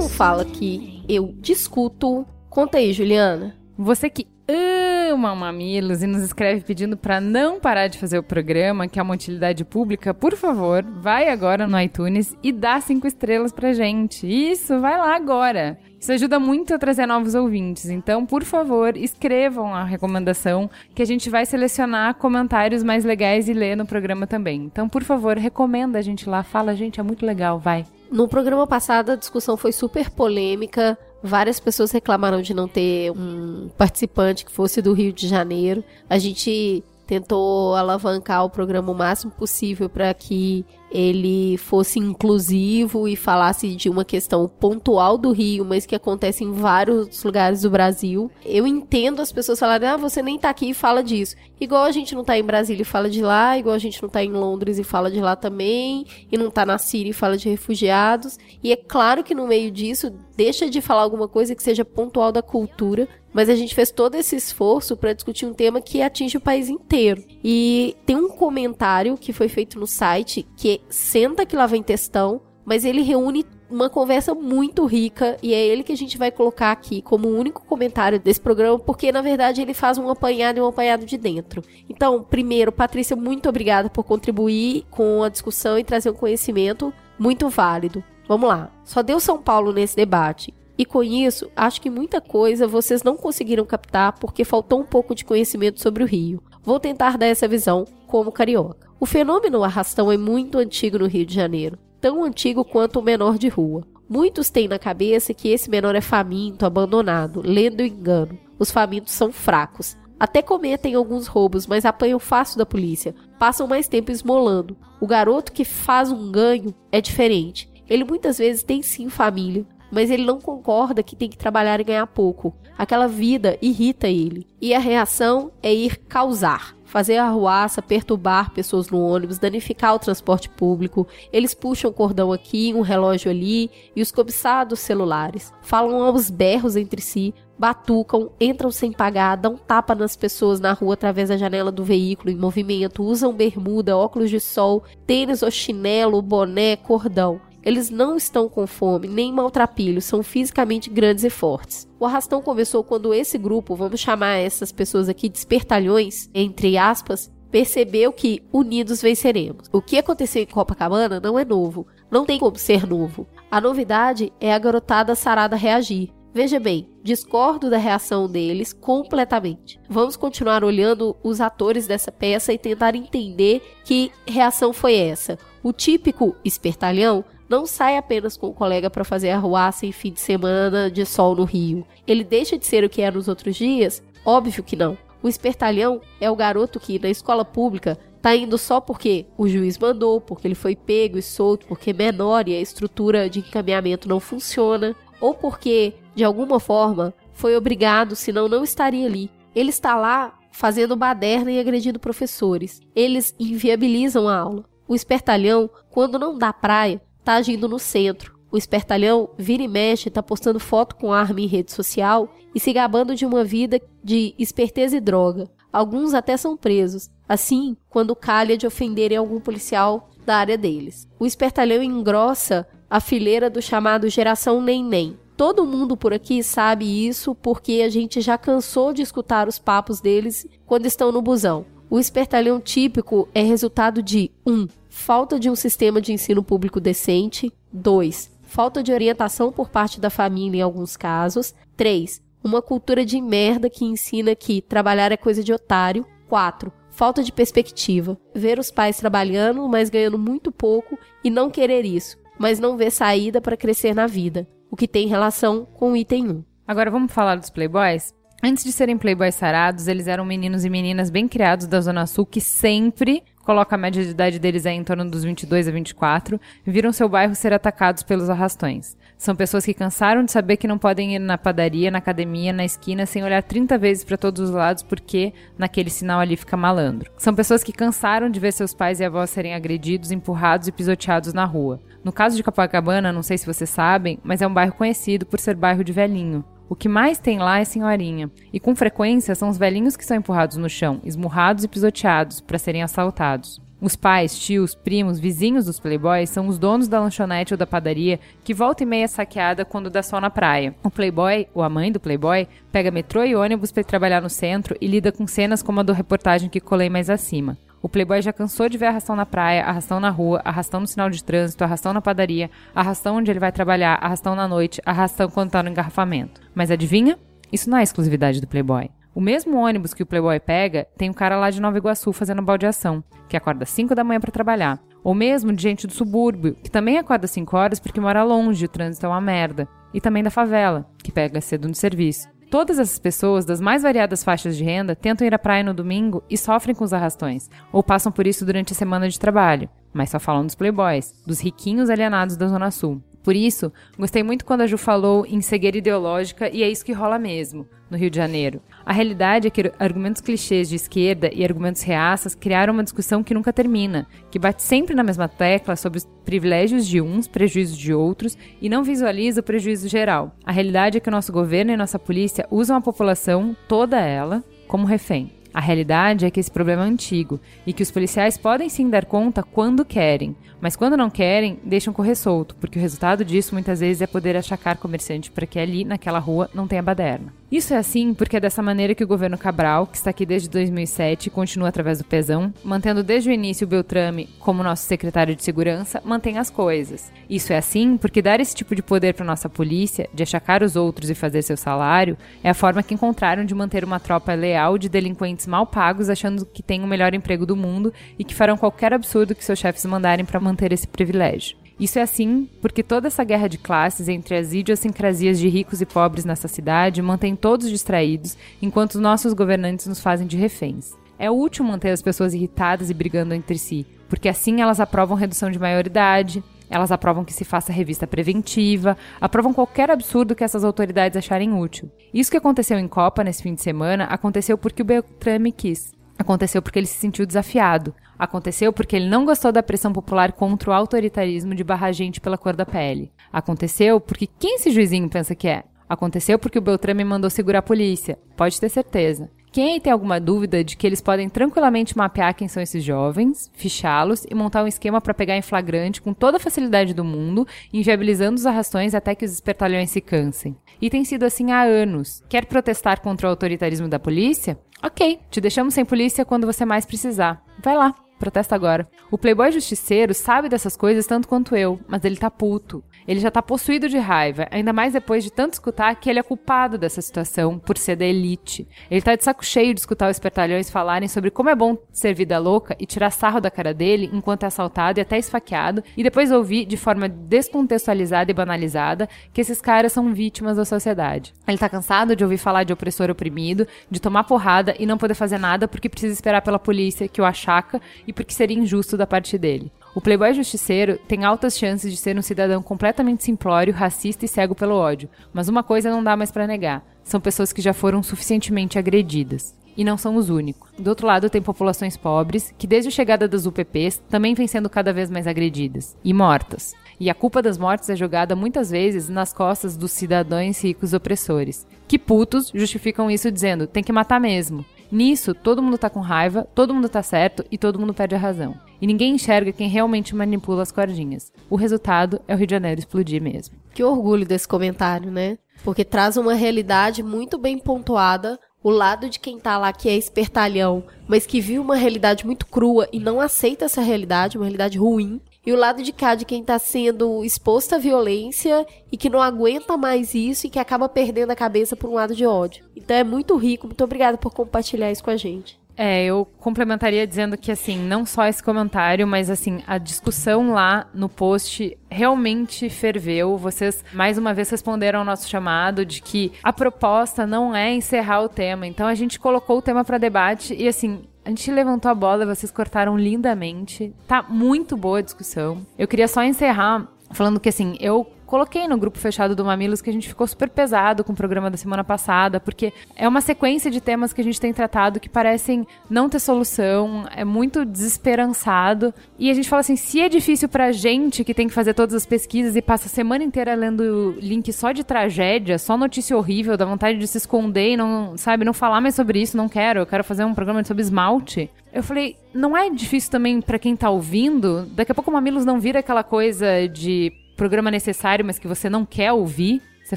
Não 0.00 0.08
fala 0.08 0.44
que 0.44 1.02
eu 1.08 1.34
discuto. 1.40 2.26
Conta 2.48 2.78
aí, 2.78 2.92
Juliana. 2.92 3.54
Você 3.76 4.08
que 4.08 4.26
ama 4.48 5.34
Mamilos 5.34 6.02
e 6.02 6.06
nos 6.06 6.22
escreve 6.22 6.62
pedindo 6.62 6.96
para 6.96 7.20
não 7.20 7.60
parar 7.60 7.86
de 7.88 7.98
fazer 7.98 8.18
o 8.18 8.22
programa, 8.22 8.88
que 8.88 8.98
é 8.98 9.02
uma 9.02 9.14
utilidade 9.14 9.64
pública, 9.64 10.12
por 10.12 10.34
favor, 10.34 10.82
vai 10.82 11.28
agora 11.28 11.66
no 11.66 11.80
iTunes 11.80 12.34
e 12.42 12.50
dá 12.50 12.80
cinco 12.80 13.06
estrelas 13.06 13.52
pra 13.52 13.72
gente. 13.72 14.26
Isso, 14.26 14.80
vai 14.80 14.96
lá 14.96 15.14
agora. 15.14 15.78
Isso 16.00 16.12
ajuda 16.12 16.40
muito 16.40 16.74
a 16.74 16.78
trazer 16.78 17.06
novos 17.06 17.34
ouvintes. 17.34 17.90
Então, 17.90 18.24
por 18.24 18.42
favor, 18.42 18.96
escrevam 18.96 19.74
a 19.74 19.84
recomendação 19.84 20.70
que 20.94 21.02
a 21.02 21.06
gente 21.06 21.28
vai 21.28 21.44
selecionar 21.44 22.14
comentários 22.14 22.82
mais 22.82 23.04
legais 23.04 23.48
e 23.48 23.52
ler 23.52 23.76
no 23.76 23.86
programa 23.86 24.26
também. 24.26 24.62
Então, 24.62 24.88
por 24.88 25.04
favor, 25.04 25.36
recomenda 25.36 25.98
a 25.98 26.02
gente 26.02 26.28
lá. 26.28 26.42
Fala, 26.42 26.74
gente, 26.74 26.98
é 26.98 27.02
muito 27.02 27.24
legal, 27.24 27.58
vai. 27.58 27.84
No 28.10 28.26
programa 28.26 28.66
passado, 28.66 29.10
a 29.10 29.16
discussão 29.16 29.56
foi 29.56 29.70
super 29.70 30.10
polêmica. 30.10 30.98
Várias 31.22 31.60
pessoas 31.60 31.92
reclamaram 31.92 32.42
de 32.42 32.52
não 32.52 32.66
ter 32.66 33.12
um 33.12 33.70
participante 33.78 34.44
que 34.44 34.50
fosse 34.50 34.82
do 34.82 34.92
Rio 34.92 35.12
de 35.12 35.28
Janeiro. 35.28 35.84
A 36.08 36.18
gente 36.18 36.82
tentou 37.06 37.74
alavancar 37.76 38.44
o 38.44 38.50
programa 38.50 38.90
o 38.90 38.94
máximo 38.94 39.30
possível 39.30 39.88
para 39.88 40.12
que 40.12 40.64
ele 40.90 41.56
fosse 41.56 41.98
inclusivo 41.98 43.06
e 43.06 43.14
falasse 43.14 43.74
de 43.76 43.88
uma 43.88 44.04
questão 44.04 44.48
pontual 44.48 45.16
do 45.16 45.30
Rio, 45.30 45.64
mas 45.64 45.86
que 45.86 45.94
acontece 45.94 46.42
em 46.42 46.52
vários 46.52 47.22
lugares 47.22 47.62
do 47.62 47.70
Brasil. 47.70 48.30
Eu 48.44 48.66
entendo 48.66 49.22
as 49.22 49.30
pessoas 49.30 49.58
falarem, 49.58 49.88
ah, 49.88 49.96
você 49.96 50.20
nem 50.22 50.38
tá 50.38 50.50
aqui 50.50 50.70
e 50.70 50.74
fala 50.74 51.02
disso. 51.02 51.36
Igual 51.60 51.84
a 51.84 51.92
gente 51.92 52.14
não 52.14 52.24
tá 52.24 52.38
em 52.38 52.42
Brasília 52.42 52.82
e 52.82 52.86
fala 52.86 53.08
de 53.08 53.22
lá, 53.22 53.56
igual 53.58 53.74
a 53.74 53.78
gente 53.78 54.02
não 54.02 54.08
tá 54.08 54.24
em 54.24 54.32
Londres 54.32 54.78
e 54.78 54.84
fala 54.84 55.10
de 55.10 55.20
lá 55.20 55.36
também, 55.36 56.06
e 56.32 56.38
não 56.38 56.50
tá 56.50 56.64
na 56.64 56.78
Síria 56.78 57.10
e 57.10 57.14
fala 57.14 57.36
de 57.36 57.48
refugiados. 57.48 58.38
E 58.62 58.72
é 58.72 58.76
claro 58.76 59.22
que 59.22 59.34
no 59.34 59.46
meio 59.46 59.70
disso, 59.70 60.12
deixa 60.40 60.70
de 60.70 60.80
falar 60.80 61.02
alguma 61.02 61.28
coisa 61.28 61.54
que 61.54 61.62
seja 61.62 61.84
pontual 61.84 62.32
da 62.32 62.40
cultura, 62.40 63.06
mas 63.30 63.50
a 63.50 63.54
gente 63.54 63.74
fez 63.74 63.90
todo 63.90 64.14
esse 64.14 64.34
esforço 64.34 64.96
para 64.96 65.12
discutir 65.12 65.44
um 65.44 65.52
tema 65.52 65.82
que 65.82 66.00
atinge 66.00 66.38
o 66.38 66.40
país 66.40 66.70
inteiro. 66.70 67.22
E 67.44 67.94
tem 68.06 68.16
um 68.16 68.30
comentário 68.30 69.18
que 69.18 69.34
foi 69.34 69.50
feito 69.50 69.78
no 69.78 69.86
site 69.86 70.46
que 70.56 70.80
senta 70.88 71.44
que 71.44 71.54
lá 71.54 71.66
vem 71.66 71.82
textão, 71.82 72.40
mas 72.64 72.86
ele 72.86 73.02
reúne 73.02 73.44
uma 73.70 73.90
conversa 73.90 74.34
muito 74.34 74.86
rica 74.86 75.36
e 75.42 75.52
é 75.52 75.62
ele 75.62 75.82
que 75.82 75.92
a 75.92 75.96
gente 75.96 76.16
vai 76.16 76.30
colocar 76.30 76.72
aqui 76.72 77.02
como 77.02 77.28
o 77.28 77.38
único 77.38 77.62
comentário 77.66 78.18
desse 78.18 78.40
programa, 78.40 78.78
porque 78.78 79.12
na 79.12 79.20
verdade 79.20 79.60
ele 79.60 79.74
faz 79.74 79.98
um 79.98 80.08
apanhado 80.08 80.56
e 80.56 80.62
um 80.62 80.66
apanhado 80.66 81.04
de 81.04 81.18
dentro. 81.18 81.62
Então, 81.86 82.22
primeiro, 82.22 82.72
Patrícia, 82.72 83.14
muito 83.14 83.46
obrigada 83.46 83.90
por 83.90 84.04
contribuir 84.04 84.86
com 84.90 85.22
a 85.22 85.28
discussão 85.28 85.78
e 85.78 85.84
trazer 85.84 86.08
um 86.08 86.14
conhecimento 86.14 86.90
muito 87.18 87.50
válido. 87.50 88.02
Vamos 88.30 88.48
lá. 88.48 88.70
Só 88.84 89.02
deu 89.02 89.18
São 89.18 89.42
Paulo 89.42 89.72
nesse 89.72 89.96
debate. 89.96 90.54
E 90.78 90.84
com 90.84 91.02
isso, 91.02 91.50
acho 91.56 91.80
que 91.80 91.90
muita 91.90 92.20
coisa 92.20 92.64
vocês 92.64 93.02
não 93.02 93.16
conseguiram 93.16 93.66
captar 93.66 94.12
porque 94.20 94.44
faltou 94.44 94.78
um 94.78 94.84
pouco 94.84 95.16
de 95.16 95.24
conhecimento 95.24 95.82
sobre 95.82 96.04
o 96.04 96.06
Rio. 96.06 96.40
Vou 96.62 96.78
tentar 96.78 97.18
dar 97.18 97.26
essa 97.26 97.48
visão 97.48 97.84
como 98.06 98.30
carioca. 98.30 98.88
O 99.00 99.04
fenômeno 99.04 99.64
arrastão 99.64 100.12
é 100.12 100.16
muito 100.16 100.58
antigo 100.58 100.96
no 100.96 101.08
Rio 101.08 101.26
de 101.26 101.34
Janeiro, 101.34 101.76
tão 102.00 102.22
antigo 102.22 102.64
quanto 102.64 103.00
o 103.00 103.02
menor 103.02 103.36
de 103.36 103.48
rua. 103.48 103.82
Muitos 104.08 104.48
têm 104.48 104.68
na 104.68 104.78
cabeça 104.78 105.34
que 105.34 105.48
esse 105.48 105.68
menor 105.68 105.96
é 105.96 106.00
faminto, 106.00 106.64
abandonado, 106.64 107.42
lendo 107.44 107.82
engano. 107.82 108.38
Os 108.60 108.70
famintos 108.70 109.12
são 109.12 109.32
fracos. 109.32 109.96
Até 110.20 110.40
cometem 110.40 110.94
alguns 110.94 111.26
roubos, 111.26 111.66
mas 111.66 111.84
apanham 111.84 112.20
fácil 112.20 112.58
da 112.58 112.66
polícia. 112.66 113.12
Passam 113.40 113.66
mais 113.66 113.88
tempo 113.88 114.12
esmolando. 114.12 114.76
O 115.00 115.06
garoto 115.08 115.50
que 115.50 115.64
faz 115.64 116.12
um 116.12 116.30
ganho 116.30 116.72
é 116.92 117.00
diferente. 117.00 117.69
Ele 117.90 118.04
muitas 118.04 118.38
vezes 118.38 118.62
tem 118.62 118.80
sim 118.80 119.10
família, 119.10 119.66
mas 119.90 120.10
ele 120.10 120.24
não 120.24 120.40
concorda 120.40 121.02
que 121.02 121.16
tem 121.16 121.28
que 121.28 121.36
trabalhar 121.36 121.80
e 121.80 121.84
ganhar 121.84 122.06
pouco. 122.06 122.54
Aquela 122.78 123.08
vida 123.08 123.58
irrita 123.60 124.08
ele. 124.08 124.46
E 124.60 124.72
a 124.72 124.78
reação 124.78 125.50
é 125.60 125.74
ir 125.74 125.96
causar 126.08 126.80
fazer 126.90 127.18
arruaça, 127.18 127.80
perturbar 127.80 128.50
pessoas 128.50 128.90
no 128.90 129.00
ônibus, 129.00 129.38
danificar 129.38 129.94
o 129.94 129.98
transporte 129.98 130.50
público. 130.50 131.06
Eles 131.32 131.54
puxam 131.54 131.92
cordão 131.92 132.32
aqui, 132.32 132.74
um 132.74 132.80
relógio 132.80 133.30
ali 133.30 133.70
e 133.94 134.02
os 134.02 134.10
cobiçados 134.10 134.80
celulares. 134.80 135.54
Falam 135.62 136.02
aos 136.02 136.28
berros 136.28 136.74
entre 136.74 137.00
si, 137.00 137.32
batucam, 137.56 138.30
entram 138.40 138.72
sem 138.72 138.90
pagar, 138.90 139.36
dão 139.36 139.56
tapa 139.56 139.94
nas 139.94 140.16
pessoas 140.16 140.58
na 140.58 140.72
rua 140.72 140.94
através 140.94 141.28
da 141.28 141.36
janela 141.36 141.70
do 141.70 141.84
veículo 141.84 142.30
em 142.30 142.36
movimento, 142.36 143.04
usam 143.04 143.32
bermuda, 143.32 143.96
óculos 143.96 144.28
de 144.28 144.40
sol, 144.40 144.82
tênis 145.06 145.42
ou 145.42 145.50
chinelo, 145.50 146.20
boné, 146.20 146.74
cordão. 146.74 147.40
Eles 147.62 147.90
não 147.90 148.16
estão 148.16 148.48
com 148.48 148.66
fome 148.66 149.08
nem 149.08 149.32
maltrapilhos, 149.32 150.04
são 150.04 150.22
fisicamente 150.22 150.88
grandes 150.88 151.24
e 151.24 151.30
fortes. 151.30 151.88
O 151.98 152.06
arrastão 152.06 152.40
começou 152.40 152.82
quando 152.82 153.12
esse 153.12 153.36
grupo, 153.36 153.74
vamos 153.74 154.00
chamar 154.00 154.36
essas 154.36 154.72
pessoas 154.72 155.08
aqui 155.08 155.28
de 155.28 155.38
espertalhões, 155.38 156.28
entre 156.34 156.78
aspas, 156.78 157.30
percebeu 157.50 158.12
que 158.12 158.42
unidos 158.52 159.02
venceremos. 159.02 159.66
O 159.72 159.82
que 159.82 159.98
aconteceu 159.98 160.42
em 160.42 160.46
Copacabana 160.46 161.20
não 161.20 161.38
é 161.38 161.44
novo, 161.44 161.86
não 162.10 162.24
tem 162.24 162.38
como 162.38 162.56
ser 162.56 162.86
novo. 162.86 163.26
A 163.50 163.60
novidade 163.60 164.32
é 164.40 164.54
a 164.54 164.58
garotada 164.58 165.14
sarada 165.14 165.56
reagir. 165.56 166.10
Veja 166.32 166.60
bem, 166.60 166.88
discordo 167.02 167.68
da 167.68 167.76
reação 167.76 168.28
deles 168.28 168.72
completamente. 168.72 169.80
Vamos 169.88 170.14
continuar 170.14 170.62
olhando 170.62 171.16
os 171.24 171.40
atores 171.40 171.88
dessa 171.88 172.12
peça 172.12 172.52
e 172.52 172.58
tentar 172.58 172.94
entender 172.94 173.60
que 173.84 174.12
reação 174.24 174.72
foi 174.72 174.94
essa. 174.94 175.36
O 175.60 175.72
típico 175.72 176.36
espertalhão 176.44 177.24
não 177.50 177.66
sai 177.66 177.96
apenas 177.96 178.36
com 178.36 178.46
o 178.46 178.54
colega 178.54 178.88
para 178.88 179.02
fazer 179.02 179.30
arruaça 179.30 179.84
em 179.84 179.90
fim 179.90 180.12
de 180.12 180.20
semana 180.20 180.88
de 180.88 181.04
sol 181.04 181.34
no 181.34 181.42
Rio. 181.42 181.84
Ele 182.06 182.22
deixa 182.22 182.56
de 182.56 182.64
ser 182.64 182.84
o 182.84 182.88
que 182.88 183.02
era 183.02 183.16
nos 183.16 183.26
outros 183.26 183.56
dias? 183.56 184.00
Óbvio 184.24 184.62
que 184.62 184.76
não. 184.76 184.96
O 185.20 185.28
espertalhão 185.28 186.00
é 186.20 186.30
o 186.30 186.36
garoto 186.36 186.78
que, 186.78 187.00
na 187.00 187.10
escola 187.10 187.44
pública, 187.44 187.98
tá 188.22 188.36
indo 188.36 188.56
só 188.56 188.80
porque 188.80 189.26
o 189.36 189.48
juiz 189.48 189.76
mandou, 189.76 190.20
porque 190.20 190.46
ele 190.46 190.54
foi 190.54 190.76
pego 190.76 191.18
e 191.18 191.22
solto, 191.22 191.66
porque 191.66 191.90
é 191.90 191.92
menor 191.92 192.48
e 192.48 192.54
a 192.54 192.60
estrutura 192.60 193.28
de 193.28 193.40
encaminhamento 193.40 194.08
não 194.08 194.20
funciona, 194.20 194.94
ou 195.20 195.34
porque, 195.34 195.94
de 196.14 196.22
alguma 196.22 196.60
forma, 196.60 197.12
foi 197.32 197.56
obrigado, 197.56 198.14
senão 198.14 198.48
não 198.48 198.62
estaria 198.62 199.06
ali. 199.06 199.28
Ele 199.56 199.70
está 199.70 199.96
lá 199.96 200.38
fazendo 200.52 200.94
baderna 200.94 201.50
e 201.50 201.58
agredindo 201.58 201.98
professores. 201.98 202.80
Eles 202.94 203.34
inviabilizam 203.40 204.28
a 204.28 204.38
aula. 204.38 204.64
O 204.86 204.94
espertalhão, 204.94 205.68
quando 205.90 206.18
não 206.18 206.38
dá 206.38 206.52
praia, 206.52 207.02
tá 207.24 207.34
agindo 207.34 207.68
no 207.68 207.78
centro. 207.78 208.38
O 208.52 208.56
espertalhão 208.56 209.30
vira 209.38 209.62
e 209.62 209.68
mexe, 209.68 210.10
tá 210.10 210.22
postando 210.22 210.58
foto 210.58 210.96
com 210.96 211.12
arma 211.12 211.40
em 211.40 211.46
rede 211.46 211.72
social 211.72 212.34
e 212.54 212.58
se 212.58 212.72
gabando 212.72 213.14
de 213.14 213.24
uma 213.24 213.44
vida 213.44 213.80
de 214.02 214.34
esperteza 214.38 214.96
e 214.96 215.00
droga. 215.00 215.48
Alguns 215.72 216.14
até 216.14 216.36
são 216.36 216.56
presos. 216.56 217.08
Assim, 217.28 217.76
quando 217.88 218.16
calha 218.16 218.56
de 218.56 218.66
ofenderem 218.66 219.16
algum 219.16 219.38
policial 219.38 220.10
da 220.26 220.36
área 220.36 220.58
deles. 220.58 221.08
O 221.18 221.26
espertalhão 221.26 221.82
engrossa 221.82 222.66
a 222.88 222.98
fileira 222.98 223.48
do 223.48 223.62
chamado 223.62 224.08
Geração 224.08 224.60
Nem 224.60 224.84
Nem. 224.84 225.16
Todo 225.36 225.64
mundo 225.64 225.96
por 225.96 226.12
aqui 226.12 226.42
sabe 226.42 227.06
isso 227.06 227.34
porque 227.34 227.82
a 227.84 227.88
gente 227.88 228.20
já 228.20 228.36
cansou 228.36 228.92
de 228.92 229.00
escutar 229.00 229.48
os 229.48 229.58
papos 229.58 230.00
deles 230.00 230.46
quando 230.66 230.86
estão 230.86 231.10
no 231.10 231.22
busão. 231.22 231.64
O 231.88 231.98
espertalhão 231.98 232.60
típico 232.60 233.28
é 233.34 233.42
resultado 233.42 234.02
de 234.02 234.30
1. 234.46 234.52
Um, 234.52 234.68
falta 234.90 235.38
de 235.38 235.48
um 235.48 235.56
sistema 235.56 236.00
de 236.00 236.12
ensino 236.12 236.42
público 236.42 236.80
decente. 236.80 237.50
2. 237.72 238.30
Falta 238.42 238.82
de 238.82 238.92
orientação 238.92 239.52
por 239.52 239.70
parte 239.70 240.00
da 240.00 240.10
família 240.10 240.58
em 240.58 240.62
alguns 240.62 240.96
casos. 240.96 241.54
3. 241.76 242.20
Uma 242.42 242.60
cultura 242.60 243.04
de 243.06 243.20
merda 243.20 243.70
que 243.70 243.84
ensina 243.84 244.34
que 244.34 244.60
trabalhar 244.60 245.12
é 245.12 245.16
coisa 245.16 245.42
de 245.42 245.52
otário. 245.52 246.04
4. 246.28 246.72
Falta 246.90 247.22
de 247.22 247.32
perspectiva. 247.32 248.18
Ver 248.34 248.58
os 248.58 248.70
pais 248.70 248.98
trabalhando, 248.98 249.66
mas 249.68 249.88
ganhando 249.88 250.18
muito 250.18 250.50
pouco 250.50 250.98
e 251.22 251.30
não 251.30 251.48
querer 251.48 251.84
isso, 251.84 252.18
mas 252.38 252.58
não 252.58 252.76
ver 252.76 252.90
saída 252.90 253.40
para 253.40 253.56
crescer 253.56 253.94
na 253.94 254.06
vida, 254.06 254.46
o 254.70 254.76
que 254.76 254.88
tem 254.88 255.06
relação 255.06 255.64
com 255.64 255.92
o 255.92 255.96
item 255.96 256.28
1. 256.28 256.44
Agora 256.66 256.90
vamos 256.90 257.12
falar 257.12 257.36
dos 257.36 257.50
playboys? 257.50 258.12
Antes 258.42 258.64
de 258.64 258.72
serem 258.72 258.96
playboys 258.96 259.34
sarados, 259.34 259.86
eles 259.86 260.06
eram 260.06 260.24
meninos 260.24 260.64
e 260.64 260.70
meninas 260.70 261.10
bem 261.10 261.28
criados 261.28 261.66
da 261.66 261.80
Zona 261.80 262.06
Sul 262.06 262.24
que 262.24 262.40
sempre 262.40 263.22
coloca 263.44 263.74
a 263.74 263.78
média 263.78 264.02
de 264.02 264.10
idade 264.10 264.38
deles 264.38 264.66
aí 264.66 264.76
em 264.76 264.84
torno 264.84 265.04
dos 265.08 265.24
22 265.24 265.68
a 265.68 265.70
24, 265.70 266.40
viram 266.64 266.92
seu 266.92 267.08
bairro 267.08 267.34
ser 267.34 267.52
atacados 267.52 268.02
pelos 268.02 268.30
arrastões. 268.30 268.96
São 269.16 269.36
pessoas 269.36 269.64
que 269.64 269.74
cansaram 269.74 270.24
de 270.24 270.32
saber 270.32 270.56
que 270.56 270.68
não 270.68 270.78
podem 270.78 271.14
ir 271.14 271.18
na 271.18 271.36
padaria, 271.36 271.90
na 271.90 271.98
academia, 271.98 272.52
na 272.52 272.64
esquina 272.64 273.04
sem 273.04 273.22
olhar 273.22 273.42
30 273.42 273.76
vezes 273.76 274.04
para 274.04 274.16
todos 274.16 274.48
os 274.48 274.50
lados 274.50 274.82
porque 274.82 275.32
naquele 275.58 275.90
sinal 275.90 276.20
ali 276.20 276.36
fica 276.36 276.56
malandro. 276.56 277.10
São 277.18 277.34
pessoas 277.34 277.62
que 277.62 277.72
cansaram 277.72 278.30
de 278.30 278.40
ver 278.40 278.52
seus 278.52 278.72
pais 278.72 279.00
e 279.00 279.04
avós 279.04 279.30
serem 279.30 279.54
agredidos, 279.54 280.10
empurrados 280.10 280.68
e 280.68 280.72
pisoteados 280.72 281.32
na 281.32 281.44
rua. 281.44 281.80
No 282.02 282.12
caso 282.12 282.36
de 282.36 282.42
Copacabana, 282.42 283.12
não 283.12 283.22
sei 283.22 283.36
se 283.36 283.46
vocês 283.46 283.68
sabem, 283.68 284.18
mas 284.22 284.40
é 284.40 284.46
um 284.46 284.54
bairro 284.54 284.72
conhecido 284.72 285.26
por 285.26 285.38
ser 285.38 285.54
bairro 285.54 285.84
de 285.84 285.92
velhinho. 285.92 286.44
O 286.70 286.76
que 286.76 286.88
mais 286.88 287.18
tem 287.18 287.40
lá 287.40 287.58
é 287.58 287.64
senhorinha. 287.64 288.30
E 288.52 288.60
com 288.60 288.76
frequência 288.76 289.34
são 289.34 289.48
os 289.48 289.58
velhinhos 289.58 289.96
que 289.96 290.04
são 290.04 290.16
empurrados 290.16 290.56
no 290.56 290.70
chão, 290.70 291.00
esmurrados 291.02 291.64
e 291.64 291.68
pisoteados 291.68 292.40
para 292.40 292.60
serem 292.60 292.80
assaltados. 292.80 293.60
Os 293.80 293.96
pais, 293.96 294.38
tios, 294.38 294.72
primos, 294.72 295.18
vizinhos 295.18 295.64
dos 295.64 295.80
playboys 295.80 296.30
são 296.30 296.46
os 296.46 296.60
donos 296.60 296.86
da 296.86 297.00
lanchonete 297.00 297.54
ou 297.54 297.58
da 297.58 297.66
padaria 297.66 298.20
que 298.44 298.54
volta 298.54 298.84
e 298.84 298.86
meia 298.86 299.02
é 299.02 299.08
saqueada 299.08 299.64
quando 299.64 299.90
dá 299.90 300.00
sol 300.00 300.20
na 300.20 300.30
praia. 300.30 300.72
O 300.84 300.90
playboy, 300.90 301.48
ou 301.52 301.64
a 301.64 301.68
mãe 301.68 301.90
do 301.90 301.98
playboy, 301.98 302.46
pega 302.70 302.92
metrô 302.92 303.24
e 303.24 303.34
ônibus 303.34 303.72
para 303.72 303.82
trabalhar 303.82 304.22
no 304.22 304.30
centro 304.30 304.76
e 304.80 304.86
lida 304.86 305.10
com 305.10 305.26
cenas 305.26 305.64
como 305.64 305.80
a 305.80 305.82
do 305.82 305.92
reportagem 305.92 306.48
que 306.48 306.60
colei 306.60 306.88
mais 306.88 307.10
acima. 307.10 307.58
O 307.82 307.88
playboy 307.88 308.20
já 308.20 308.32
cansou 308.32 308.68
de 308.68 308.76
ver 308.76 308.86
arrastão 308.86 309.16
na 309.16 309.24
praia, 309.24 309.64
arrastão 309.64 309.98
na 309.98 310.10
rua, 310.10 310.42
arrastão 310.44 310.80
no 310.80 310.86
sinal 310.86 311.08
de 311.08 311.24
trânsito, 311.24 311.64
arrastão 311.64 311.92
na 311.92 312.02
padaria, 312.02 312.50
arrastão 312.74 313.16
onde 313.16 313.30
ele 313.30 313.40
vai 313.40 313.50
trabalhar, 313.50 313.94
arrastão 313.94 314.34
na 314.34 314.46
noite, 314.46 314.82
arrastão 314.84 315.30
quando 315.30 315.50
tá 315.50 315.62
no 315.62 315.70
engarrafamento. 315.70 316.40
Mas 316.54 316.70
adivinha? 316.70 317.18
Isso 317.50 317.70
não 317.70 317.78
é 317.78 317.82
exclusividade 317.82 318.40
do 318.40 318.46
playboy. 318.46 318.90
O 319.12 319.20
mesmo 319.20 319.58
ônibus 319.58 319.92
que 319.92 320.04
o 320.04 320.06
Playboy 320.06 320.38
pega 320.38 320.86
tem 320.96 321.10
um 321.10 321.12
cara 321.12 321.36
lá 321.36 321.50
de 321.50 321.60
Nova 321.60 321.76
Iguaçu 321.76 322.12
fazendo 322.12 322.42
baldeação, 322.42 323.02
que 323.28 323.36
acorda 323.36 323.64
às 323.64 323.70
5 323.70 323.92
da 323.94 324.04
manhã 324.04 324.20
para 324.20 324.30
trabalhar. 324.30 324.80
Ou 325.02 325.14
mesmo 325.14 325.52
de 325.52 325.60
gente 325.60 325.86
do 325.86 325.92
subúrbio, 325.92 326.54
que 326.54 326.70
também 326.70 326.96
acorda 326.96 327.24
às 327.24 327.30
5 327.32 327.56
horas 327.56 327.80
porque 327.80 328.00
mora 328.00 328.22
longe 328.22 328.64
o 328.64 328.68
trânsito 328.68 329.06
é 329.06 329.08
uma 329.08 329.20
merda. 329.20 329.66
E 329.92 330.00
também 330.00 330.22
da 330.22 330.30
favela, 330.30 330.88
que 331.02 331.10
pega 331.10 331.40
cedo 331.40 331.66
no 331.66 331.74
serviço. 331.74 332.28
Todas 332.50 332.80
essas 332.80 332.98
pessoas, 332.98 333.44
das 333.44 333.60
mais 333.60 333.84
variadas 333.84 334.24
faixas 334.24 334.56
de 334.56 334.64
renda, 334.64 334.96
tentam 334.96 335.24
ir 335.24 335.32
à 335.32 335.38
praia 335.38 335.62
no 335.62 335.72
domingo 335.72 336.20
e 336.28 336.36
sofrem 336.36 336.74
com 336.74 336.82
os 336.82 336.92
arrastões, 336.92 337.48
ou 337.72 337.80
passam 337.80 338.10
por 338.10 338.26
isso 338.26 338.44
durante 338.44 338.72
a 338.72 338.76
semana 338.76 339.08
de 339.08 339.20
trabalho. 339.20 339.68
Mas 339.92 340.10
só 340.10 340.18
falam 340.18 340.44
dos 340.44 340.56
playboys, 340.56 341.14
dos 341.24 341.38
riquinhos 341.38 341.88
alienados 341.88 342.36
da 342.36 342.48
Zona 342.48 342.72
Sul. 342.72 343.00
Por 343.22 343.36
isso, 343.36 343.70
gostei 343.98 344.22
muito 344.22 344.44
quando 344.44 344.62
a 344.62 344.66
Ju 344.66 344.78
falou 344.78 345.26
em 345.26 345.40
cegueira 345.42 345.76
ideológica 345.76 346.48
e 346.48 346.62
é 346.62 346.70
isso 346.70 346.84
que 346.84 346.92
rola 346.92 347.18
mesmo, 347.18 347.68
no 347.90 347.98
Rio 347.98 348.08
de 348.08 348.16
Janeiro. 348.16 348.62
A 348.84 348.92
realidade 348.92 349.46
é 349.46 349.50
que 349.50 349.70
argumentos 349.78 350.22
clichês 350.22 350.68
de 350.70 350.76
esquerda 350.76 351.30
e 351.32 351.44
argumentos 351.44 351.82
reaças 351.82 352.34
criaram 352.34 352.72
uma 352.72 352.82
discussão 352.82 353.22
que 353.22 353.34
nunca 353.34 353.52
termina, 353.52 354.06
que 354.30 354.38
bate 354.38 354.62
sempre 354.62 354.94
na 354.94 355.02
mesma 355.02 355.28
tecla 355.28 355.76
sobre 355.76 355.98
os 355.98 356.08
privilégios 356.24 356.86
de 356.86 357.00
uns, 357.00 357.28
prejuízos 357.28 357.76
de 357.76 357.92
outros 357.92 358.38
e 358.60 358.70
não 358.70 358.82
visualiza 358.82 359.40
o 359.40 359.44
prejuízo 359.44 359.86
geral. 359.86 360.34
A 360.44 360.52
realidade 360.52 360.96
é 360.96 361.00
que 361.00 361.08
o 361.08 361.12
nosso 361.12 361.32
governo 361.32 361.72
e 361.72 361.76
nossa 361.76 361.98
polícia 361.98 362.46
usam 362.50 362.76
a 362.76 362.80
população, 362.80 363.54
toda 363.68 364.00
ela, 364.00 364.42
como 364.66 364.86
refém. 364.86 365.30
A 365.52 365.60
realidade 365.60 366.24
é 366.24 366.30
que 366.30 366.38
esse 366.38 366.50
problema 366.50 366.84
é 366.84 366.88
antigo 366.88 367.40
e 367.66 367.72
que 367.72 367.82
os 367.82 367.90
policiais 367.90 368.38
podem 368.38 368.68
sim 368.68 368.88
dar 368.88 369.04
conta 369.04 369.42
quando 369.42 369.84
querem, 369.84 370.36
mas 370.60 370.76
quando 370.76 370.96
não 370.96 371.10
querem, 371.10 371.58
deixam 371.64 371.92
correr 371.92 372.14
solto, 372.14 372.54
porque 372.56 372.78
o 372.78 372.82
resultado 372.82 373.24
disso 373.24 373.54
muitas 373.54 373.80
vezes 373.80 374.02
é 374.02 374.06
poder 374.06 374.36
achacar 374.36 374.78
comerciante 374.78 375.30
para 375.30 375.46
que 375.46 375.58
ali, 375.58 375.84
naquela 375.84 376.18
rua, 376.18 376.50
não 376.54 376.66
tenha 376.66 376.82
baderna. 376.82 377.40
Isso 377.50 377.74
é 377.74 377.76
assim 377.76 378.14
porque 378.14 378.36
é 378.36 378.40
dessa 378.40 378.62
maneira 378.62 378.94
que 378.94 379.02
o 379.02 379.08
governo 379.08 379.36
Cabral, 379.36 379.84
que 379.84 379.96
está 379.96 380.10
aqui 380.10 380.24
desde 380.24 380.48
2007 380.48 381.30
continua 381.30 381.68
através 381.68 381.98
do 381.98 382.04
Pesão, 382.04 382.54
mantendo 382.62 383.02
desde 383.02 383.28
o 383.28 383.32
início 383.32 383.66
o 383.66 383.68
Beltrame 383.68 384.28
como 384.38 384.62
nosso 384.62 384.84
secretário 384.84 385.34
de 385.34 385.42
segurança, 385.42 386.00
mantém 386.04 386.38
as 386.38 386.48
coisas. 386.48 387.10
Isso 387.28 387.52
é 387.52 387.58
assim 387.58 387.96
porque 387.96 388.22
dar 388.22 388.38
esse 388.38 388.54
tipo 388.54 388.72
de 388.76 388.82
poder 388.84 389.14
para 389.14 389.26
nossa 389.26 389.48
polícia, 389.48 390.08
de 390.14 390.22
achacar 390.22 390.62
os 390.62 390.76
outros 390.76 391.10
e 391.10 391.14
fazer 391.14 391.42
seu 391.42 391.56
salário, 391.56 392.16
é 392.44 392.50
a 392.50 392.54
forma 392.54 392.84
que 392.84 392.94
encontraram 392.94 393.44
de 393.44 393.52
manter 393.52 393.82
uma 393.82 393.98
tropa 393.98 394.32
leal 394.32 394.78
de 394.78 394.88
delinquentes 394.88 395.48
mal 395.48 395.66
pagos 395.66 396.08
achando 396.08 396.46
que 396.46 396.62
tem 396.62 396.84
o 396.84 396.86
melhor 396.86 397.14
emprego 397.14 397.44
do 397.44 397.56
mundo 397.56 397.92
e 398.16 398.22
que 398.22 398.34
farão 398.34 398.56
qualquer 398.56 398.92
absurdo 398.94 399.34
que 399.34 399.44
seus 399.44 399.58
chefes 399.58 399.84
mandarem 399.86 400.24
para 400.24 400.38
manter 400.50 400.72
esse 400.72 400.86
privilégio. 400.86 401.56
Isso 401.78 401.98
é 401.98 402.02
assim 402.02 402.46
porque 402.60 402.82
toda 402.82 403.06
essa 403.06 403.24
guerra 403.24 403.48
de 403.48 403.56
classes 403.56 404.06
entre 404.08 404.36
as 404.36 404.52
idiosincrasias 404.52 405.38
de 405.38 405.48
ricos 405.48 405.80
e 405.80 405.86
pobres 405.86 406.26
nessa 406.26 406.46
cidade 406.46 407.00
mantém 407.00 407.34
todos 407.34 407.70
distraídos, 407.70 408.36
enquanto 408.60 408.96
os 408.96 409.00
nossos 409.00 409.32
governantes 409.32 409.86
nos 409.86 410.00
fazem 410.00 410.26
de 410.26 410.36
reféns. 410.36 410.92
É 411.18 411.30
útil 411.30 411.64
manter 411.64 411.90
as 411.90 412.02
pessoas 412.02 412.34
irritadas 412.34 412.90
e 412.90 412.94
brigando 412.94 413.32
entre 413.32 413.56
si, 413.56 413.86
porque 414.08 414.28
assim 414.28 414.60
elas 414.60 414.80
aprovam 414.80 415.16
redução 415.16 415.50
de 415.50 415.58
maioridade, 415.58 416.44
elas 416.68 416.92
aprovam 416.92 417.24
que 417.24 417.32
se 417.32 417.44
faça 417.44 417.72
revista 417.72 418.06
preventiva, 418.06 418.96
aprovam 419.20 419.52
qualquer 419.52 419.90
absurdo 419.90 420.34
que 420.34 420.44
essas 420.44 420.64
autoridades 420.64 421.16
acharem 421.16 421.52
útil. 421.52 421.90
Isso 422.12 422.30
que 422.30 422.36
aconteceu 422.36 422.78
em 422.78 422.86
Copa 422.86 423.24
nesse 423.24 423.42
fim 423.42 423.54
de 423.54 423.62
semana 423.62 424.04
aconteceu 424.04 424.58
porque 424.58 424.82
o 424.82 424.84
Beltrame 424.84 425.50
quis. 425.50 425.92
Aconteceu 426.20 426.60
porque 426.60 426.78
ele 426.78 426.86
se 426.86 426.98
sentiu 426.98 427.24
desafiado. 427.24 427.94
Aconteceu 428.18 428.74
porque 428.74 428.94
ele 428.94 429.08
não 429.08 429.24
gostou 429.24 429.50
da 429.50 429.62
pressão 429.62 429.90
popular 429.90 430.32
contra 430.32 430.68
o 430.68 430.72
autoritarismo 430.74 431.54
de 431.54 431.64
barrar 431.64 431.94
gente 431.94 432.20
pela 432.20 432.36
cor 432.36 432.54
da 432.54 432.66
pele. 432.66 433.10
Aconteceu 433.32 433.98
porque 433.98 434.28
quem 434.38 434.56
esse 434.56 434.70
juizinho 434.70 435.08
pensa 435.08 435.34
que 435.34 435.48
é? 435.48 435.64
Aconteceu 435.88 436.38
porque 436.38 436.58
o 436.58 436.62
Beltrame 436.62 437.04
mandou 437.04 437.30
segurar 437.30 437.60
a 437.60 437.62
polícia. 437.62 438.18
Pode 438.36 438.60
ter 438.60 438.68
certeza. 438.68 439.30
Quem 439.50 439.80
tem 439.80 439.90
alguma 439.90 440.20
dúvida 440.20 440.62
de 440.62 440.76
que 440.76 440.86
eles 440.86 441.00
podem 441.00 441.28
tranquilamente 441.28 441.96
mapear 441.96 442.34
quem 442.34 442.46
são 442.46 442.62
esses 442.62 442.84
jovens, 442.84 443.50
fichá-los 443.54 444.24
e 444.30 444.34
montar 444.34 444.62
um 444.62 444.68
esquema 444.68 445.00
para 445.00 445.14
pegar 445.14 445.36
em 445.38 445.42
flagrante 445.42 446.02
com 446.02 446.12
toda 446.12 446.36
a 446.36 446.40
facilidade 446.40 446.92
do 446.92 447.02
mundo, 447.02 447.46
inviabilizando 447.72 448.36
os 448.36 448.46
arrastões 448.46 448.94
até 448.94 449.14
que 449.14 449.24
os 449.24 449.32
espertalhões 449.32 449.90
se 449.90 450.02
cansem. 450.02 450.54
E 450.80 450.90
tem 450.90 451.02
sido 451.02 451.24
assim 451.24 451.50
há 451.50 451.62
anos. 451.62 452.22
Quer 452.28 452.44
protestar 452.44 453.00
contra 453.00 453.26
o 453.26 453.30
autoritarismo 453.30 453.88
da 453.88 453.98
polícia? 453.98 454.58
Ok, 454.82 455.20
te 455.30 455.40
deixamos 455.42 455.74
sem 455.74 455.84
polícia 455.84 456.24
quando 456.24 456.46
você 456.46 456.64
mais 456.64 456.86
precisar. 456.86 457.44
Vai 457.62 457.76
lá, 457.76 457.94
protesta 458.18 458.54
agora. 458.54 458.88
O 459.10 459.18
playboy 459.18 459.52
justiceiro 459.52 460.14
sabe 460.14 460.48
dessas 460.48 460.74
coisas 460.74 461.06
tanto 461.06 461.28
quanto 461.28 461.54
eu, 461.54 461.78
mas 461.86 462.02
ele 462.04 462.16
tá 462.16 462.30
puto. 462.30 462.82
Ele 463.10 463.18
já 463.18 463.28
tá 463.28 463.42
possuído 463.42 463.88
de 463.88 463.98
raiva, 463.98 464.46
ainda 464.52 464.72
mais 464.72 464.92
depois 464.92 465.24
de 465.24 465.32
tanto 465.32 465.54
escutar 465.54 465.96
que 465.96 466.08
ele 466.08 466.20
é 466.20 466.22
culpado 466.22 466.78
dessa 466.78 467.02
situação 467.02 467.58
por 467.58 467.76
ser 467.76 467.96
da 467.96 468.04
elite. 468.04 468.68
Ele 468.88 469.02
tá 469.02 469.16
de 469.16 469.24
saco 469.24 469.44
cheio 469.44 469.74
de 469.74 469.80
escutar 469.80 470.08
os 470.08 470.14
espertalhões 470.14 470.70
falarem 470.70 471.08
sobre 471.08 471.28
como 471.28 471.48
é 471.48 471.56
bom 471.56 471.76
ser 471.90 472.14
vida 472.14 472.38
louca 472.38 472.76
e 472.78 472.86
tirar 472.86 473.10
sarro 473.10 473.40
da 473.40 473.50
cara 473.50 473.74
dele 473.74 474.08
enquanto 474.12 474.44
é 474.44 474.46
assaltado 474.46 475.00
e 475.00 475.02
até 475.02 475.18
esfaqueado, 475.18 475.82
e 475.96 476.04
depois 476.04 476.30
ouvir 476.30 476.64
de 476.66 476.76
forma 476.76 477.08
descontextualizada 477.08 478.30
e 478.30 478.34
banalizada 478.34 479.08
que 479.32 479.40
esses 479.40 479.60
caras 479.60 479.92
são 479.92 480.14
vítimas 480.14 480.56
da 480.56 480.64
sociedade. 480.64 481.34
Ele 481.48 481.58
tá 481.58 481.68
cansado 481.68 482.14
de 482.14 482.22
ouvir 482.22 482.38
falar 482.38 482.62
de 482.62 482.72
opressor 482.72 483.10
oprimido, 483.10 483.66
de 483.90 484.00
tomar 484.00 484.22
porrada 484.22 484.76
e 484.78 484.86
não 484.86 484.96
poder 484.96 485.14
fazer 485.14 485.38
nada 485.38 485.66
porque 485.66 485.88
precisa 485.88 486.14
esperar 486.14 486.42
pela 486.42 486.60
polícia 486.60 487.08
que 487.08 487.20
o 487.20 487.24
achaca 487.24 487.82
e 488.06 488.12
porque 488.12 488.32
seria 488.32 488.56
injusto 488.56 488.96
da 488.96 489.04
parte 489.04 489.36
dele. 489.36 489.72
O 489.92 490.00
playboy 490.00 490.32
justiceiro 490.32 490.98
tem 491.08 491.24
altas 491.24 491.58
chances 491.58 491.90
de 491.90 491.96
ser 491.96 492.16
um 492.16 492.22
cidadão 492.22 492.62
completamente 492.62 493.24
simplório, 493.24 493.74
racista 493.74 494.24
e 494.24 494.28
cego 494.28 494.54
pelo 494.54 494.76
ódio, 494.76 495.08
mas 495.32 495.48
uma 495.48 495.64
coisa 495.64 495.90
não 495.90 496.02
dá 496.02 496.16
mais 496.16 496.30
para 496.30 496.46
negar: 496.46 496.84
são 497.02 497.20
pessoas 497.20 497.52
que 497.52 497.60
já 497.60 497.72
foram 497.72 498.02
suficientemente 498.02 498.78
agredidas. 498.78 499.58
E 499.76 499.84
não 499.84 499.96
são 499.96 500.16
os 500.16 500.28
únicos. 500.28 500.70
Do 500.78 500.88
outro 500.88 501.06
lado, 501.06 501.30
tem 501.30 501.40
populações 501.40 501.96
pobres, 501.96 502.52
que 502.58 502.66
desde 502.66 502.88
a 502.88 502.92
chegada 502.92 503.26
das 503.26 503.46
UPPs 503.46 504.02
também 504.10 504.34
vêm 504.34 504.46
sendo 504.46 504.68
cada 504.68 504.92
vez 504.92 505.08
mais 505.08 505.26
agredidas 505.26 505.96
e 506.04 506.12
mortas. 506.12 506.74
E 506.98 507.08
a 507.08 507.14
culpa 507.14 507.40
das 507.40 507.56
mortes 507.56 507.88
é 507.88 507.96
jogada 507.96 508.36
muitas 508.36 508.70
vezes 508.70 509.08
nas 509.08 509.32
costas 509.32 509.76
dos 509.76 509.90
cidadãos 509.92 510.62
ricos 510.62 510.92
opressores, 510.92 511.66
que 511.88 511.98
putos 511.98 512.50
justificam 512.54 513.10
isso 513.10 513.30
dizendo 513.30 513.66
tem 513.66 513.82
que 513.82 513.92
matar 513.92 514.20
mesmo. 514.20 514.64
Nisso, 514.90 515.34
todo 515.34 515.62
mundo 515.62 515.78
tá 515.78 515.88
com 515.88 516.00
raiva, 516.00 516.46
todo 516.54 516.74
mundo 516.74 516.88
tá 516.88 517.02
certo 517.02 517.44
e 517.50 517.56
todo 517.56 517.78
mundo 517.78 517.94
perde 517.94 518.14
a 518.14 518.18
razão. 518.18 518.56
E 518.80 518.86
ninguém 518.86 519.14
enxerga 519.14 519.52
quem 519.52 519.68
realmente 519.68 520.14
manipula 520.14 520.62
as 520.62 520.72
cordinhas. 520.72 521.32
O 521.48 521.56
resultado 521.56 522.20
é 522.26 522.34
o 522.34 522.36
Rio 522.36 522.46
de 522.46 522.54
Janeiro 522.54 522.80
explodir 522.80 523.22
mesmo. 523.22 523.54
Que 523.72 523.84
orgulho 523.84 524.26
desse 524.26 524.48
comentário, 524.48 525.10
né? 525.10 525.38
Porque 525.62 525.84
traz 525.84 526.16
uma 526.16 526.34
realidade 526.34 527.02
muito 527.02 527.38
bem 527.38 527.58
pontuada. 527.58 528.38
O 528.62 528.70
lado 528.70 529.08
de 529.08 529.18
quem 529.18 529.38
tá 529.38 529.56
lá 529.56 529.72
que 529.72 529.88
é 529.88 529.96
espertalhão, 529.96 530.84
mas 531.08 531.24
que 531.24 531.40
viu 531.40 531.62
uma 531.62 531.76
realidade 531.76 532.26
muito 532.26 532.46
crua 532.46 532.88
e 532.92 532.98
não 532.98 533.20
aceita 533.20 533.64
essa 533.66 533.80
realidade, 533.80 534.36
uma 534.36 534.44
realidade 534.44 534.78
ruim, 534.78 535.20
e 535.44 535.52
o 535.52 535.56
lado 535.56 535.82
de 535.82 535.92
cá 535.92 536.14
de 536.14 536.24
quem 536.24 536.42
está 536.42 536.58
sendo 536.58 537.24
exposto 537.24 537.74
à 537.74 537.78
violência 537.78 538.66
e 538.92 538.96
que 538.96 539.08
não 539.08 539.22
aguenta 539.22 539.76
mais 539.76 540.14
isso 540.14 540.46
e 540.46 540.50
que 540.50 540.58
acaba 540.58 540.88
perdendo 540.88 541.30
a 541.30 541.36
cabeça 541.36 541.74
por 541.74 541.88
um 541.88 541.94
lado 541.94 542.14
de 542.14 542.26
ódio. 542.26 542.64
Então 542.76 542.96
é 542.96 543.04
muito 543.04 543.36
rico. 543.36 543.66
Muito 543.66 543.82
obrigada 543.82 544.18
por 544.18 544.32
compartilhar 544.34 544.90
isso 544.90 545.02
com 545.02 545.10
a 545.10 545.16
gente. 545.16 545.58
É, 545.82 546.04
eu 546.04 546.26
complementaria 546.38 547.06
dizendo 547.06 547.38
que, 547.38 547.50
assim, 547.50 547.78
não 547.78 548.04
só 548.04 548.26
esse 548.26 548.42
comentário, 548.42 549.06
mas, 549.06 549.30
assim, 549.30 549.62
a 549.66 549.78
discussão 549.78 550.52
lá 550.52 550.86
no 550.92 551.08
post 551.08 551.74
realmente 551.88 552.68
ferveu. 552.68 553.38
Vocês, 553.38 553.82
mais 553.94 554.18
uma 554.18 554.34
vez, 554.34 554.50
responderam 554.50 554.98
ao 554.98 555.06
nosso 555.06 555.26
chamado 555.26 555.86
de 555.86 556.02
que 556.02 556.32
a 556.42 556.52
proposta 556.52 557.26
não 557.26 557.56
é 557.56 557.72
encerrar 557.72 558.20
o 558.20 558.28
tema. 558.28 558.66
Então, 558.66 558.86
a 558.86 558.94
gente 558.94 559.18
colocou 559.18 559.56
o 559.56 559.62
tema 559.62 559.82
para 559.82 559.96
debate 559.96 560.54
e, 560.54 560.68
assim, 560.68 561.00
a 561.24 561.28
gente 561.28 561.50
levantou 561.50 561.90
a 561.90 561.94
bola, 561.94 562.26
vocês 562.26 562.50
cortaram 562.50 562.96
lindamente. 562.96 563.92
Tá 564.06 564.22
muito 564.22 564.76
boa 564.76 564.98
a 564.98 565.02
discussão. 565.02 565.64
Eu 565.78 565.86
queria 565.86 566.08
só 566.08 566.22
encerrar 566.22 566.88
falando 567.12 567.40
que 567.40 567.48
assim, 567.48 567.76
eu 567.80 568.06
coloquei 568.30 568.68
no 568.68 568.78
grupo 568.78 568.96
fechado 568.96 569.34
do 569.34 569.44
Mamilos 569.44 569.82
que 569.82 569.90
a 569.90 569.92
gente 569.92 570.08
ficou 570.08 570.24
super 570.24 570.48
pesado 570.48 571.02
com 571.02 571.12
o 571.12 571.16
programa 571.16 571.50
da 571.50 571.56
semana 571.56 571.82
passada, 571.82 572.38
porque 572.38 572.72
é 572.94 573.08
uma 573.08 573.20
sequência 573.20 573.68
de 573.68 573.80
temas 573.80 574.12
que 574.12 574.20
a 574.20 574.24
gente 574.24 574.40
tem 574.40 574.52
tratado 574.52 575.00
que 575.00 575.08
parecem 575.08 575.66
não 575.90 576.08
ter 576.08 576.20
solução, 576.20 577.08
é 577.10 577.24
muito 577.24 577.64
desesperançado. 577.64 578.94
E 579.18 579.32
a 579.32 579.34
gente 579.34 579.48
fala 579.48 579.60
assim: 579.60 579.74
se 579.74 580.00
é 580.00 580.08
difícil 580.08 580.48
pra 580.48 580.70
gente 580.70 581.24
que 581.24 581.34
tem 581.34 581.48
que 581.48 581.54
fazer 581.54 581.74
todas 581.74 581.92
as 581.92 582.06
pesquisas 582.06 582.54
e 582.54 582.62
passa 582.62 582.86
a 582.86 582.88
semana 582.88 583.24
inteira 583.24 583.52
lendo 583.56 584.16
link 584.20 584.52
só 584.52 584.70
de 584.70 584.84
tragédia, 584.84 585.58
só 585.58 585.76
notícia 585.76 586.16
horrível, 586.16 586.56
dá 586.56 586.64
vontade 586.64 586.98
de 586.98 587.08
se 587.08 587.18
esconder 587.18 587.72
e 587.72 587.76
não, 587.76 588.16
sabe, 588.16 588.44
não 588.44 588.54
falar 588.54 588.80
mais 588.80 588.94
sobre 588.94 589.20
isso, 589.20 589.36
não 589.36 589.48
quero, 589.48 589.80
eu 589.80 589.86
quero 589.86 590.04
fazer 590.04 590.24
um 590.24 590.34
programa 590.34 590.62
sobre 590.62 590.82
esmalte. 590.82 591.50
Eu 591.72 591.82
falei, 591.82 592.16
não 592.34 592.56
é 592.56 592.68
difícil 592.70 593.10
também 593.10 593.40
para 593.40 593.58
quem 593.58 593.76
tá 593.76 593.90
ouvindo? 593.90 594.66
Daqui 594.72 594.92
a 594.92 594.94
pouco 594.94 595.10
o 595.10 595.14
Mamilos 595.14 595.44
não 595.44 595.58
vira 595.58 595.80
aquela 595.80 596.02
coisa 596.02 596.68
de 596.68 597.12
programa 597.40 597.70
necessário, 597.70 598.22
mas 598.22 598.38
que 598.38 598.46
você 598.46 598.68
não 598.68 598.84
quer 598.84 599.12
ouvir. 599.14 599.62
Você 599.82 599.96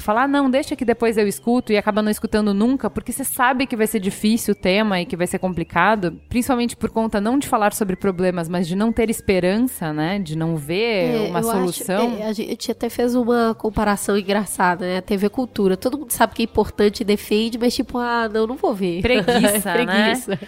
fala, 0.00 0.22
ah, 0.22 0.28
não, 0.28 0.50
deixa 0.50 0.74
que 0.74 0.84
depois 0.84 1.18
eu 1.18 1.28
escuto 1.28 1.72
e 1.72 1.76
acaba 1.76 2.00
não 2.00 2.10
escutando 2.10 2.54
nunca, 2.54 2.88
porque 2.88 3.12
você 3.12 3.22
sabe 3.22 3.66
que 3.66 3.76
vai 3.76 3.86
ser 3.86 4.00
difícil 4.00 4.52
o 4.52 4.54
tema 4.56 4.98
e 4.98 5.04
que 5.04 5.14
vai 5.14 5.26
ser 5.26 5.38
complicado, 5.38 6.18
principalmente 6.28 6.74
por 6.74 6.88
conta 6.88 7.20
não 7.20 7.38
de 7.38 7.46
falar 7.46 7.74
sobre 7.74 7.96
problemas, 7.96 8.48
mas 8.48 8.66
de 8.66 8.74
não 8.74 8.90
ter 8.90 9.10
esperança, 9.10 9.92
né? 9.92 10.18
De 10.18 10.36
não 10.36 10.56
ver 10.56 11.26
é, 11.26 11.28
uma 11.28 11.42
solução. 11.42 12.14
Acho, 12.14 12.22
é, 12.22 12.26
a 12.26 12.32
gente 12.32 12.72
até 12.72 12.88
fez 12.88 13.14
uma 13.14 13.54
comparação 13.54 14.16
engraçada, 14.16 14.86
né? 14.86 14.96
A 14.96 15.02
TV 15.02 15.28
Cultura. 15.28 15.76
Todo 15.76 15.98
mundo 15.98 16.12
sabe 16.12 16.34
que 16.34 16.42
é 16.42 16.46
importante 16.46 17.02
e 17.02 17.04
defende, 17.04 17.58
mas 17.58 17.74
tipo, 17.74 17.98
ah, 17.98 18.26
não, 18.32 18.46
não 18.46 18.56
vou 18.56 18.74
ver. 18.74 19.02
Preguiça, 19.02 19.70
Preguiça. 19.70 20.30
né? 20.30 20.38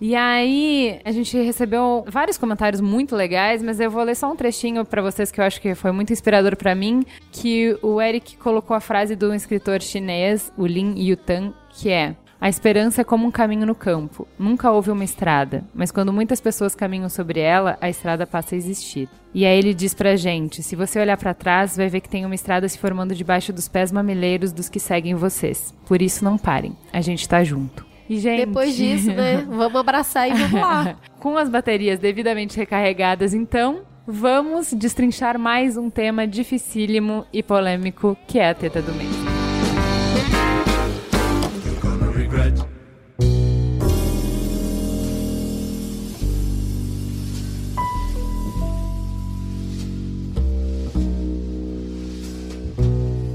E 0.00 0.16
aí, 0.16 0.98
a 1.04 1.12
gente 1.12 1.36
recebeu 1.36 2.04
vários 2.08 2.38
comentários 2.38 2.80
muito 2.80 3.14
legais, 3.14 3.62
mas 3.62 3.78
eu 3.78 3.90
vou 3.90 4.02
ler 4.02 4.16
só 4.16 4.32
um 4.32 4.36
trechinho 4.36 4.82
para 4.82 5.02
vocês 5.02 5.30
que 5.30 5.38
eu 5.38 5.44
acho 5.44 5.60
que 5.60 5.74
foi 5.74 5.92
muito 5.92 6.10
inspirador 6.10 6.56
para 6.56 6.74
mim, 6.74 7.04
que 7.30 7.76
o 7.82 8.00
Eric 8.00 8.38
colocou 8.38 8.74
a 8.74 8.80
frase 8.80 9.14
do 9.14 9.34
escritor 9.34 9.82
chinês, 9.82 10.50
o 10.56 10.64
Lin 10.66 10.94
Yutan, 10.98 11.52
que 11.68 11.90
é: 11.90 12.16
a 12.40 12.48
esperança 12.48 13.02
é 13.02 13.04
como 13.04 13.26
um 13.26 13.30
caminho 13.30 13.66
no 13.66 13.74
campo. 13.74 14.26
Nunca 14.38 14.70
houve 14.70 14.90
uma 14.90 15.04
estrada, 15.04 15.62
mas 15.74 15.90
quando 15.90 16.10
muitas 16.14 16.40
pessoas 16.40 16.74
caminham 16.74 17.10
sobre 17.10 17.38
ela, 17.38 17.76
a 17.78 17.90
estrada 17.90 18.26
passa 18.26 18.54
a 18.54 18.58
existir. 18.58 19.06
E 19.34 19.44
aí 19.44 19.58
ele 19.58 19.74
diz 19.74 19.92
pra 19.92 20.16
gente: 20.16 20.62
se 20.62 20.74
você 20.74 20.98
olhar 20.98 21.18
para 21.18 21.34
trás, 21.34 21.76
vai 21.76 21.88
ver 21.88 22.00
que 22.00 22.08
tem 22.08 22.24
uma 22.24 22.34
estrada 22.34 22.66
se 22.66 22.78
formando 22.78 23.14
debaixo 23.14 23.52
dos 23.52 23.68
pés 23.68 23.92
mamileiros 23.92 24.50
dos 24.50 24.70
que 24.70 24.80
seguem 24.80 25.14
vocês. 25.14 25.74
Por 25.86 26.00
isso 26.00 26.24
não 26.24 26.38
parem. 26.38 26.74
A 26.90 27.02
gente 27.02 27.28
tá 27.28 27.44
junto. 27.44 27.89
E, 28.10 28.18
gente... 28.18 28.44
Depois 28.44 28.74
disso, 28.74 29.06
né? 29.12 29.36
Vamos 29.48 29.76
abraçar 29.76 30.28
e 30.28 30.34
vamos 30.34 30.60
lá. 30.60 30.96
Com 31.20 31.38
as 31.38 31.48
baterias 31.48 32.00
devidamente 32.00 32.56
recarregadas, 32.56 33.32
então, 33.32 33.82
vamos 34.04 34.72
destrinchar 34.72 35.38
mais 35.38 35.76
um 35.76 35.88
tema 35.88 36.26
dificílimo 36.26 37.24
e 37.32 37.40
polêmico 37.40 38.16
que 38.26 38.40
é 38.40 38.48
a 38.48 38.54
teta 38.54 38.82
do 38.82 38.92
mês. 38.94 39.08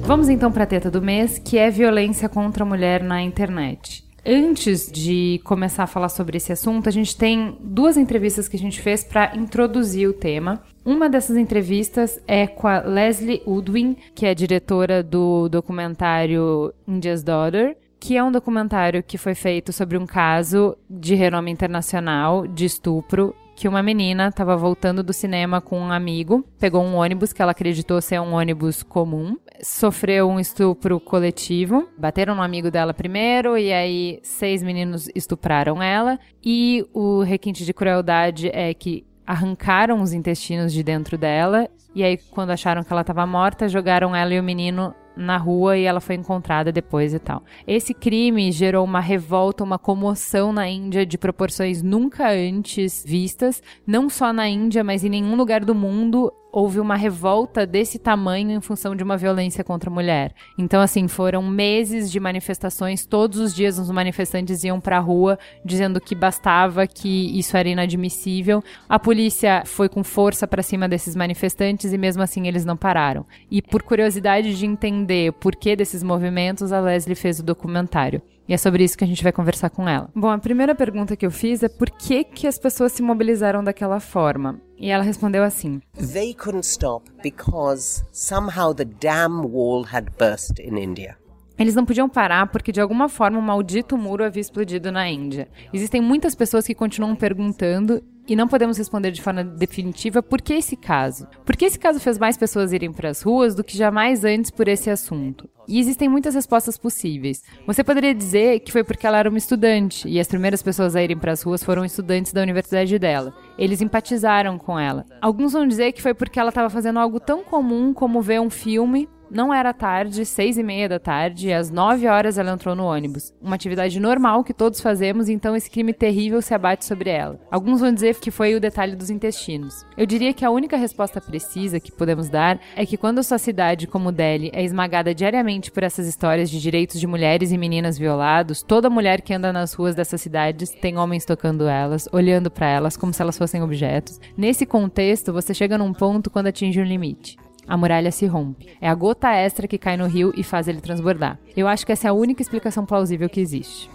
Vamos 0.01 0.27
então 0.27 0.51
para 0.51 0.63
a 0.63 0.67
teta 0.67 0.91
do 0.91 1.01
mês, 1.01 1.39
que 1.39 1.57
é 1.57 1.69
violência 1.69 2.27
contra 2.27 2.63
a 2.63 2.67
mulher 2.67 3.01
na 3.01 3.21
internet. 3.21 4.05
Antes 4.27 4.91
de 4.91 5.39
começar 5.43 5.83
a 5.83 5.87
falar 5.87 6.09
sobre 6.09 6.37
esse 6.37 6.51
assunto, 6.51 6.89
a 6.89 6.91
gente 6.91 7.15
tem 7.15 7.55
duas 7.61 7.95
entrevistas 7.95 8.47
que 8.47 8.55
a 8.55 8.59
gente 8.59 8.81
fez 8.81 9.03
para 9.03 9.35
introduzir 9.35 10.09
o 10.09 10.13
tema. 10.13 10.63
Uma 10.83 11.07
dessas 11.07 11.37
entrevistas 11.37 12.19
é 12.27 12.47
com 12.47 12.67
a 12.67 12.79
Leslie 12.79 13.43
Udwin, 13.45 13.95
que 14.15 14.25
é 14.25 14.33
diretora 14.33 15.03
do 15.03 15.47
documentário 15.47 16.73
India's 16.87 17.21
Daughter, 17.21 17.77
que 17.99 18.17
é 18.17 18.23
um 18.23 18.31
documentário 18.31 19.03
que 19.03 19.17
foi 19.17 19.35
feito 19.35 19.71
sobre 19.71 19.95
um 19.95 20.07
caso 20.07 20.75
de 20.89 21.13
renome 21.13 21.51
internacional 21.51 22.47
de 22.47 22.65
estupro 22.65 23.35
que 23.55 23.67
uma 23.67 23.81
menina 23.81 24.27
estava 24.27 24.57
voltando 24.57 25.01
do 25.01 25.13
cinema 25.13 25.61
com 25.61 25.79
um 25.79 25.91
amigo, 25.91 26.45
pegou 26.59 26.83
um 26.83 26.95
ônibus 26.95 27.31
que 27.31 27.41
ela 27.41 27.51
acreditou 27.51 28.01
ser 28.01 28.19
um 28.19 28.33
ônibus 28.33 28.83
comum, 28.83 29.37
sofreu 29.61 30.29
um 30.29 30.39
estupro 30.39 30.99
coletivo, 30.99 31.87
bateram 31.97 32.35
no 32.35 32.41
amigo 32.41 32.69
dela 32.69 32.93
primeiro 32.93 33.57
e 33.57 33.71
aí 33.71 34.19
seis 34.21 34.61
meninos 34.61 35.09
estupraram 35.15 35.81
ela 35.81 36.19
e 36.43 36.85
o 36.93 37.23
requinte 37.23 37.63
de 37.63 37.73
crueldade 37.73 38.49
é 38.53 38.73
que 38.73 39.05
arrancaram 39.25 40.01
os 40.01 40.11
intestinos 40.11 40.73
de 40.73 40.83
dentro 40.83 41.17
dela 41.17 41.69
e 41.95 42.03
aí 42.03 42.17
quando 42.31 42.51
acharam 42.51 42.83
que 42.83 42.91
ela 42.91 43.01
estava 43.01 43.25
morta, 43.25 43.69
jogaram 43.69 44.13
ela 44.13 44.33
e 44.33 44.39
o 44.39 44.43
menino 44.43 44.93
na 45.15 45.37
rua 45.37 45.77
e 45.77 45.83
ela 45.83 46.01
foi 46.01 46.15
encontrada 46.15 46.71
depois 46.71 47.13
e 47.13 47.19
tal. 47.19 47.43
Esse 47.67 47.93
crime 47.93 48.51
gerou 48.51 48.83
uma 48.83 48.99
revolta, 48.99 49.63
uma 49.63 49.79
comoção 49.79 50.51
na 50.51 50.67
Índia 50.67 51.05
de 51.05 51.17
proporções 51.17 51.81
nunca 51.81 52.29
antes 52.31 53.03
vistas, 53.05 53.61
não 53.85 54.09
só 54.09 54.31
na 54.33 54.47
Índia, 54.47 54.83
mas 54.83 55.03
em 55.03 55.09
nenhum 55.09 55.35
lugar 55.35 55.63
do 55.63 55.75
mundo 55.75 56.31
houve 56.55 56.79
uma 56.79 56.95
revolta 56.95 57.65
desse 57.65 57.99
tamanho 57.99 58.51
em 58.51 58.61
função 58.61 58.95
de 58.95 59.03
uma 59.03 59.17
violência 59.17 59.61
contra 59.61 59.89
a 59.89 59.93
mulher. 59.93 60.33
Então, 60.57 60.79
assim, 60.79 61.05
foram 61.05 61.43
meses 61.43 62.09
de 62.09 62.17
manifestações, 62.17 63.05
todos 63.05 63.39
os 63.39 63.53
dias 63.53 63.77
os 63.77 63.91
manifestantes 63.91 64.63
iam 64.63 64.79
pra 64.79 64.97
rua 64.99 65.37
dizendo 65.65 65.99
que 65.99 66.15
bastava, 66.15 66.87
que 66.87 67.37
isso 67.37 67.57
era 67.57 67.67
inadmissível. 67.67 68.63
A 68.87 68.97
polícia 68.97 69.63
foi 69.65 69.89
com 69.89 70.01
força 70.01 70.47
para 70.47 70.63
cima 70.63 70.87
desses 70.87 71.13
manifestantes 71.13 71.91
e 71.91 71.97
mesmo 71.97 72.23
assim 72.23 72.47
eles 72.47 72.63
não 72.63 72.77
pararam. 72.77 73.25
E 73.51 73.61
por 73.61 73.83
curiosidade 73.83 74.57
de 74.57 74.65
entender 74.65 75.31
o 75.31 75.33
porquê 75.33 75.75
desses 75.75 76.01
movimentos, 76.03 76.71
a 76.71 76.79
Leslie 76.79 77.15
fez 77.15 77.37
o 77.37 77.43
documentário. 77.43 78.21
E 78.47 78.53
é 78.53 78.57
sobre 78.57 78.83
isso 78.83 78.97
que 78.97 79.03
a 79.03 79.07
gente 79.07 79.23
vai 79.23 79.31
conversar 79.31 79.69
com 79.69 79.89
ela. 79.89 80.09
Bom, 80.15 80.29
a 80.29 80.37
primeira 80.37 80.75
pergunta 80.75 81.15
que 81.15 81.25
eu 81.25 81.31
fiz 81.31 81.63
é 81.63 81.69
por 81.69 81.89
que, 81.89 82.23
que 82.23 82.47
as 82.47 82.59
pessoas 82.59 82.91
se 82.91 83.01
mobilizaram 83.01 83.63
daquela 83.63 83.99
forma? 83.99 84.61
E 84.77 84.91
ela 84.91 85.03
respondeu 85.03 85.43
assim: 85.43 85.81
They 86.13 86.33
couldn't 86.33 86.65
stop 86.67 87.09
because 87.23 88.03
somehow 88.11 88.73
the 88.73 88.85
dam 88.85 89.45
wall 89.45 89.85
had 89.91 90.11
burst 90.19 90.59
in 90.59 90.77
India. 90.77 91.17
Eles 91.57 91.75
não 91.75 91.85
podiam 91.85 92.09
parar 92.09 92.47
porque 92.47 92.71
de 92.71 92.81
alguma 92.81 93.07
forma 93.07 93.39
o 93.39 93.41
maldito 93.41 93.97
muro 93.97 94.23
havia 94.23 94.41
explodido 94.41 94.91
na 94.91 95.09
Índia. 95.09 95.47
Existem 95.73 96.01
muitas 96.01 96.35
pessoas 96.35 96.67
que 96.67 96.75
continuam 96.75 97.15
perguntando 97.15 98.03
e 98.27 98.35
não 98.35 98.47
podemos 98.47 98.77
responder 98.77 99.11
de 99.11 99.21
forma 99.21 99.43
definitiva 99.43 100.21
por 100.21 100.41
que 100.41 100.53
esse 100.53 100.75
caso. 100.75 101.27
Por 101.45 101.55
que 101.55 101.65
esse 101.65 101.77
caso 101.77 101.99
fez 101.99 102.17
mais 102.17 102.37
pessoas 102.37 102.73
irem 102.73 102.91
para 102.91 103.09
as 103.09 103.21
ruas 103.21 103.53
do 103.53 103.63
que 103.63 103.77
jamais 103.77 104.23
antes 104.23 104.49
por 104.49 104.67
esse 104.67 104.89
assunto? 104.89 105.47
E 105.67 105.79
existem 105.79 106.09
muitas 106.09 106.35
respostas 106.35 106.77
possíveis. 106.77 107.43
Você 107.65 107.83
poderia 107.83 108.13
dizer 108.13 108.59
que 108.59 108.71
foi 108.71 108.83
porque 108.83 109.05
ela 109.05 109.17
era 109.17 109.29
uma 109.29 109.37
estudante 109.37 110.07
e 110.07 110.19
as 110.19 110.27
primeiras 110.27 110.61
pessoas 110.61 110.95
a 110.95 111.03
irem 111.03 111.17
para 111.17 111.31
as 111.31 111.41
ruas 111.41 111.63
foram 111.63 111.85
estudantes 111.85 112.33
da 112.33 112.41
universidade 112.41 112.97
dela. 112.99 113.33
Eles 113.57 113.81
empatizaram 113.81 114.57
com 114.57 114.77
ela. 114.77 115.05
Alguns 115.21 115.53
vão 115.53 115.67
dizer 115.67 115.91
que 115.91 116.01
foi 116.01 116.13
porque 116.13 116.39
ela 116.39 116.49
estava 116.49 116.69
fazendo 116.69 116.99
algo 116.99 117.19
tão 117.19 117.43
comum 117.43 117.93
como 117.93 118.21
ver 118.21 118.41
um 118.41 118.49
filme 118.49 119.07
não 119.35 119.53
era 119.53 119.73
tarde, 119.73 120.25
seis 120.25 120.57
e 120.57 120.63
meia 120.63 120.87
da 120.87 120.97
tarde, 120.97 121.49
e 121.49 121.53
às 121.53 121.69
nove 121.69 122.07
horas 122.07 122.37
ela 122.37 122.53
entrou 122.53 122.73
no 122.73 122.85
ônibus. 122.85 123.33
Uma 123.41 123.55
atividade 123.55 123.99
normal 123.99 124.45
que 124.45 124.53
todos 124.53 124.79
fazemos, 124.79 125.27
então 125.27 125.55
esse 125.57 125.69
crime 125.69 125.91
terrível 125.91 126.41
se 126.41 126.53
abate 126.53 126.85
sobre 126.85 127.09
ela. 127.09 127.37
Alguns 127.51 127.81
vão 127.81 127.93
dizer 127.93 128.15
que 128.15 128.31
foi 128.31 128.55
o 128.55 128.61
detalhe 128.61 128.95
dos 128.95 129.09
intestinos. 129.09 129.85
Eu 129.97 130.05
diria 130.05 130.33
que 130.33 130.45
a 130.45 130.49
única 130.49 130.77
resposta 130.77 131.19
precisa 131.19 131.81
que 131.81 131.91
podemos 131.91 132.29
dar 132.29 132.61
é 132.77 132.85
que 132.85 132.95
quando 132.95 133.19
a 133.19 133.23
sua 133.23 133.37
cidade, 133.37 133.87
como 133.87 134.09
Delhi, 134.09 134.51
é 134.53 134.63
esmagada 134.63 135.13
diariamente 135.13 135.69
por 135.69 135.83
essas 135.83 136.07
histórias 136.07 136.49
de 136.49 136.61
direitos 136.61 136.97
de 136.97 137.05
mulheres 137.05 137.51
e 137.51 137.57
meninas 137.57 137.97
violados, 137.97 138.63
toda 138.63 138.89
mulher 138.89 139.21
que 139.21 139.33
anda 139.33 139.51
nas 139.51 139.73
ruas 139.73 139.95
dessas 139.95 140.21
cidades 140.21 140.69
tem 140.69 140.97
homens 140.97 141.25
tocando 141.25 141.67
elas, 141.67 142.07
olhando 142.13 142.49
para 142.49 142.69
elas 142.69 142.95
como 142.95 143.13
se 143.13 143.21
elas 143.21 143.37
fossem 143.37 143.61
objetos. 143.61 144.17
Nesse 144.37 144.65
contexto, 144.65 145.33
você 145.33 145.53
chega 145.53 145.77
num 145.77 145.91
ponto 145.91 146.29
quando 146.29 146.47
atinge 146.47 146.79
um 146.79 146.85
limite 146.85 147.35
a 147.67 147.77
muralha 147.77 148.11
se 148.11 148.25
rompe. 148.25 148.67
É 148.79 148.87
a 148.87 148.95
gota 148.95 149.31
extra 149.31 149.67
que 149.67 149.77
cai 149.77 149.97
no 149.97 150.07
rio 150.07 150.33
e 150.35 150.43
faz 150.43 150.67
ele 150.67 150.81
transbordar. 150.81 151.39
Eu 151.55 151.67
acho 151.67 151.85
que 151.85 151.91
essa 151.91 152.07
é 152.07 152.09
a 152.09 152.13
única 152.13 152.41
explicação 152.41 152.85
plausível 152.85 153.29
que 153.29 153.39
existe. 153.39 153.89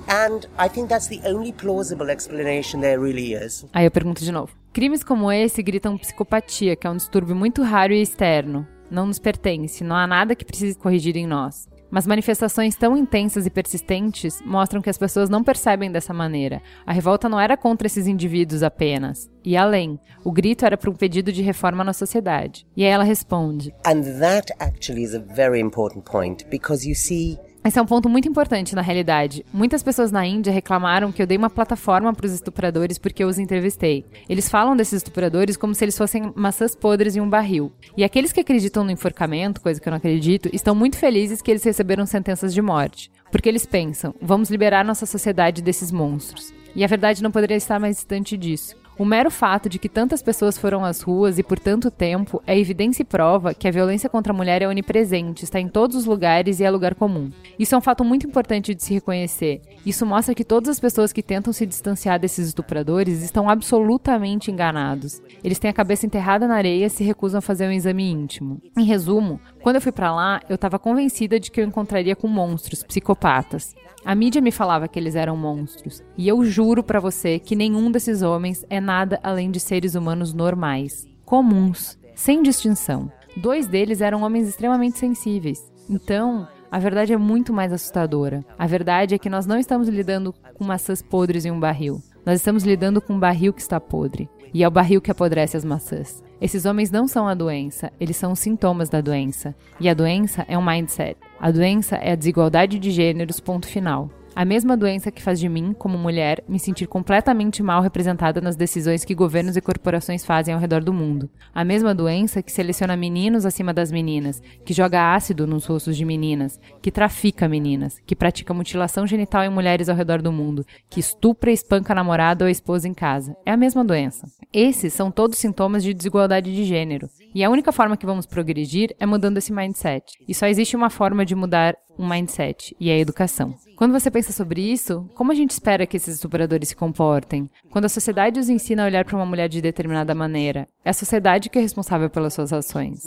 Really. 3.62 3.70
Aí 3.72 3.84
eu 3.84 3.90
pergunto 3.90 4.22
de 4.24 4.32
novo. 4.32 4.52
Crimes 4.72 5.02
como 5.02 5.32
esse 5.32 5.62
gritam 5.62 5.98
psicopatia, 5.98 6.76
que 6.76 6.86
é 6.86 6.90
um 6.90 6.96
distúrbio 6.96 7.34
muito 7.34 7.62
raro 7.62 7.92
e 7.92 8.00
externo. 8.00 8.66
Não 8.90 9.06
nos 9.06 9.18
pertence, 9.18 9.84
não 9.84 9.96
há 9.96 10.06
nada 10.06 10.34
que 10.34 10.44
precise 10.44 10.76
corrigir 10.76 11.16
em 11.16 11.26
nós. 11.26 11.68
Mas 11.90 12.06
manifestações 12.06 12.76
tão 12.76 12.96
intensas 12.96 13.46
e 13.46 13.50
persistentes 13.50 14.40
mostram 14.44 14.80
que 14.80 14.88
as 14.90 14.96
pessoas 14.96 15.28
não 15.28 15.42
percebem 15.42 15.90
dessa 15.90 16.14
maneira. 16.14 16.62
A 16.86 16.92
revolta 16.92 17.28
não 17.28 17.40
era 17.40 17.56
contra 17.56 17.86
esses 17.86 18.06
indivíduos 18.06 18.62
apenas. 18.62 19.28
E 19.44 19.56
além, 19.56 19.98
o 20.24 20.30
grito 20.30 20.64
era 20.64 20.76
para 20.76 20.90
um 20.90 20.94
pedido 20.94 21.32
de 21.32 21.42
reforma 21.42 21.82
na 21.82 21.92
sociedade. 21.92 22.66
E 22.76 22.84
aí 22.84 22.90
ela 22.90 23.04
responde: 23.04 23.74
And 23.86 24.02
that 24.20 24.52
actually 24.60 25.02
is 25.02 25.14
a 25.14 25.18
very 25.18 25.60
important 25.60 26.04
point 26.04 26.46
because 26.48 26.88
you 26.88 26.94
see 26.94 27.38
Esse 27.62 27.78
é 27.78 27.82
um 27.82 27.86
ponto 27.86 28.08
muito 28.08 28.26
importante 28.26 28.74
na 28.74 28.80
realidade. 28.80 29.44
Muitas 29.52 29.82
pessoas 29.82 30.10
na 30.10 30.26
Índia 30.26 30.50
reclamaram 30.50 31.12
que 31.12 31.20
eu 31.20 31.26
dei 31.26 31.36
uma 31.36 31.50
plataforma 31.50 32.12
para 32.14 32.24
os 32.24 32.32
estupradores 32.32 32.96
porque 32.96 33.22
eu 33.22 33.28
os 33.28 33.38
entrevistei. 33.38 34.06
Eles 34.28 34.48
falam 34.48 34.74
desses 34.74 34.94
estupradores 34.94 35.58
como 35.58 35.74
se 35.74 35.84
eles 35.84 35.96
fossem 35.96 36.32
maçãs 36.34 36.74
podres 36.74 37.16
em 37.16 37.20
um 37.20 37.28
barril. 37.28 37.70
E 37.94 38.02
aqueles 38.02 38.32
que 38.32 38.40
acreditam 38.40 38.82
no 38.82 38.90
enforcamento, 38.90 39.60
coisa 39.60 39.78
que 39.78 39.86
eu 39.86 39.90
não 39.90 39.98
acredito, 39.98 40.48
estão 40.54 40.74
muito 40.74 40.96
felizes 40.96 41.42
que 41.42 41.50
eles 41.50 41.62
receberam 41.62 42.06
sentenças 42.06 42.54
de 42.54 42.62
morte. 42.62 43.10
Porque 43.30 43.48
eles 43.48 43.66
pensam, 43.66 44.14
vamos 44.22 44.50
liberar 44.50 44.82
nossa 44.82 45.04
sociedade 45.04 45.60
desses 45.60 45.92
monstros. 45.92 46.54
E 46.74 46.82
a 46.82 46.86
verdade 46.86 47.22
não 47.22 47.30
poderia 47.30 47.56
estar 47.58 47.78
mais 47.78 47.96
distante 47.96 48.38
disso. 48.38 48.79
O 49.00 49.04
mero 49.06 49.30
fato 49.30 49.66
de 49.66 49.78
que 49.78 49.88
tantas 49.88 50.22
pessoas 50.22 50.58
foram 50.58 50.84
às 50.84 51.00
ruas 51.00 51.38
e 51.38 51.42
por 51.42 51.58
tanto 51.58 51.90
tempo 51.90 52.42
é 52.46 52.58
evidência 52.58 53.00
e 53.00 53.06
prova 53.06 53.54
que 53.54 53.66
a 53.66 53.70
violência 53.70 54.10
contra 54.10 54.30
a 54.30 54.36
mulher 54.36 54.60
é 54.60 54.68
onipresente, 54.68 55.42
está 55.42 55.58
em 55.58 55.68
todos 55.68 55.96
os 55.96 56.04
lugares 56.04 56.60
e 56.60 56.64
é 56.64 56.70
lugar 56.70 56.94
comum. 56.94 57.30
Isso 57.58 57.74
é 57.74 57.78
um 57.78 57.80
fato 57.80 58.04
muito 58.04 58.26
importante 58.26 58.74
de 58.74 58.84
se 58.84 58.92
reconhecer. 58.92 59.62
Isso 59.86 60.04
mostra 60.04 60.34
que 60.34 60.44
todas 60.44 60.68
as 60.68 60.78
pessoas 60.78 61.14
que 61.14 61.22
tentam 61.22 61.50
se 61.50 61.64
distanciar 61.64 62.20
desses 62.20 62.48
estupradores 62.48 63.22
estão 63.22 63.48
absolutamente 63.48 64.50
enganados. 64.50 65.22
Eles 65.42 65.58
têm 65.58 65.70
a 65.70 65.72
cabeça 65.72 66.04
enterrada 66.04 66.46
na 66.46 66.56
areia 66.56 66.84
e 66.84 66.90
se 66.90 67.02
recusam 67.02 67.38
a 67.38 67.40
fazer 67.40 67.66
um 67.66 67.72
exame 67.72 68.04
íntimo. 68.06 68.60
Em 68.76 68.84
resumo, 68.84 69.40
quando 69.62 69.76
eu 69.76 69.80
fui 69.80 69.92
para 69.92 70.14
lá, 70.14 70.42
eu 70.46 70.56
estava 70.56 70.78
convencida 70.78 71.40
de 71.40 71.50
que 71.50 71.62
eu 71.62 71.64
encontraria 71.64 72.14
com 72.14 72.28
monstros, 72.28 72.82
psicopatas. 72.82 73.74
A 74.04 74.14
mídia 74.14 74.40
me 74.40 74.50
falava 74.50 74.88
que 74.88 74.98
eles 74.98 75.14
eram 75.14 75.36
monstros, 75.36 76.02
e 76.16 76.26
eu 76.26 76.42
juro 76.44 76.82
para 76.82 76.98
você 76.98 77.38
que 77.38 77.54
nenhum 77.54 77.90
desses 77.90 78.22
homens 78.22 78.64
é 78.70 78.80
nada 78.80 79.20
além 79.22 79.50
de 79.50 79.60
seres 79.60 79.94
humanos 79.94 80.32
normais, 80.32 81.06
comuns, 81.24 81.98
sem 82.14 82.42
distinção. 82.42 83.12
Dois 83.36 83.66
deles 83.66 84.00
eram 84.00 84.22
homens 84.22 84.48
extremamente 84.48 84.98
sensíveis. 84.98 85.70
Então, 85.88 86.48
a 86.70 86.78
verdade 86.78 87.12
é 87.12 87.16
muito 87.16 87.52
mais 87.52 87.72
assustadora. 87.72 88.44
A 88.58 88.66
verdade 88.66 89.14
é 89.14 89.18
que 89.18 89.28
nós 89.28 89.46
não 89.46 89.58
estamos 89.58 89.88
lidando 89.88 90.34
com 90.54 90.64
maçãs 90.64 91.02
podres 91.02 91.44
em 91.44 91.50
um 91.50 91.60
barril. 91.60 92.02
Nós 92.24 92.36
estamos 92.36 92.64
lidando 92.64 93.00
com 93.00 93.14
um 93.14 93.18
barril 93.20 93.52
que 93.52 93.60
está 93.60 93.78
podre. 93.80 94.28
E 94.52 94.64
é 94.64 94.68
o 94.68 94.70
barril 94.70 95.00
que 95.00 95.10
apodrece 95.10 95.56
as 95.56 95.64
maçãs. 95.64 96.22
Esses 96.40 96.64
homens 96.64 96.90
não 96.90 97.06
são 97.06 97.28
a 97.28 97.34
doença, 97.34 97.92
eles 98.00 98.16
são 98.16 98.32
os 98.32 98.38
sintomas 98.38 98.88
da 98.88 99.00
doença. 99.00 99.54
E 99.78 99.88
a 99.88 99.94
doença 99.94 100.44
é 100.48 100.56
um 100.56 100.64
mindset. 100.64 101.16
A 101.40 101.50
doença 101.50 101.96
é 101.96 102.12
a 102.12 102.16
desigualdade 102.16 102.78
de 102.78 102.90
gêneros, 102.90 103.40
ponto 103.40 103.66
final. 103.66 104.10
A 104.36 104.44
mesma 104.44 104.76
doença 104.76 105.10
que 105.10 105.22
faz 105.22 105.40
de 105.40 105.48
mim, 105.48 105.72
como 105.72 105.96
mulher, 105.96 106.44
me 106.46 106.58
sentir 106.58 106.86
completamente 106.86 107.62
mal 107.62 107.80
representada 107.80 108.42
nas 108.42 108.56
decisões 108.56 109.06
que 109.06 109.14
governos 109.14 109.56
e 109.56 109.60
corporações 109.62 110.22
fazem 110.22 110.52
ao 110.52 110.60
redor 110.60 110.84
do 110.84 110.92
mundo. 110.92 111.30
A 111.54 111.64
mesma 111.64 111.94
doença 111.94 112.42
que 112.42 112.52
seleciona 112.52 112.94
meninos 112.94 113.46
acima 113.46 113.72
das 113.72 113.90
meninas, 113.90 114.42
que 114.66 114.74
joga 114.74 115.14
ácido 115.14 115.46
nos 115.46 115.64
rostos 115.64 115.96
de 115.96 116.04
meninas, 116.04 116.60
que 116.82 116.92
trafica 116.92 117.48
meninas, 117.48 117.98
que 118.06 118.14
pratica 118.14 118.52
mutilação 118.52 119.06
genital 119.06 119.42
em 119.42 119.50
mulheres 119.50 119.88
ao 119.88 119.96
redor 119.96 120.20
do 120.20 120.30
mundo, 120.30 120.64
que 120.90 121.00
estupra 121.00 121.50
e 121.50 121.54
espanca 121.54 121.94
a 121.94 121.96
namorada 121.96 122.44
ou 122.44 122.48
a 122.48 122.52
esposa 122.52 122.86
em 122.86 122.94
casa. 122.94 123.34
É 123.46 123.50
a 123.50 123.56
mesma 123.56 123.82
doença. 123.82 124.26
Esses 124.52 124.92
são 124.92 125.10
todos 125.10 125.38
sintomas 125.38 125.82
de 125.82 125.94
desigualdade 125.94 126.54
de 126.54 126.64
gênero. 126.64 127.08
E 127.34 127.44
a 127.44 127.50
única 127.50 127.72
forma 127.72 127.96
que 127.96 128.06
vamos 128.06 128.26
progredir 128.26 128.94
é 128.98 129.06
mudando 129.06 129.38
esse 129.38 129.52
mindset. 129.52 130.18
E 130.26 130.34
só 130.34 130.46
existe 130.46 130.74
uma 130.74 130.90
forma 130.90 131.24
de 131.24 131.34
mudar 131.34 131.76
um 132.00 132.08
mindset, 132.08 132.74
e 132.80 132.88
é 132.88 132.94
a 132.94 132.98
educação. 132.98 133.54
Quando 133.76 133.92
você 133.92 134.10
pensa 134.10 134.32
sobre 134.32 134.60
isso, 134.62 135.08
como 135.14 135.32
a 135.32 135.34
gente 135.34 135.50
espera 135.50 135.86
que 135.86 135.96
esses 135.96 136.14
estupradores 136.14 136.70
se 136.70 136.76
comportem? 136.76 137.48
Quando 137.70 137.84
a 137.86 137.88
sociedade 137.88 138.40
os 138.40 138.48
ensina 138.48 138.82
a 138.82 138.86
olhar 138.86 139.04
para 139.04 139.16
uma 139.16 139.26
mulher 139.26 139.48
de 139.48 139.60
determinada 139.60 140.14
maneira, 140.14 140.66
é 140.84 140.90
a 140.90 140.94
sociedade 140.94 141.50
que 141.50 141.58
é 141.58 141.62
responsável 141.62 142.08
pelas 142.08 142.32
suas 142.34 142.52
ações. 142.52 143.04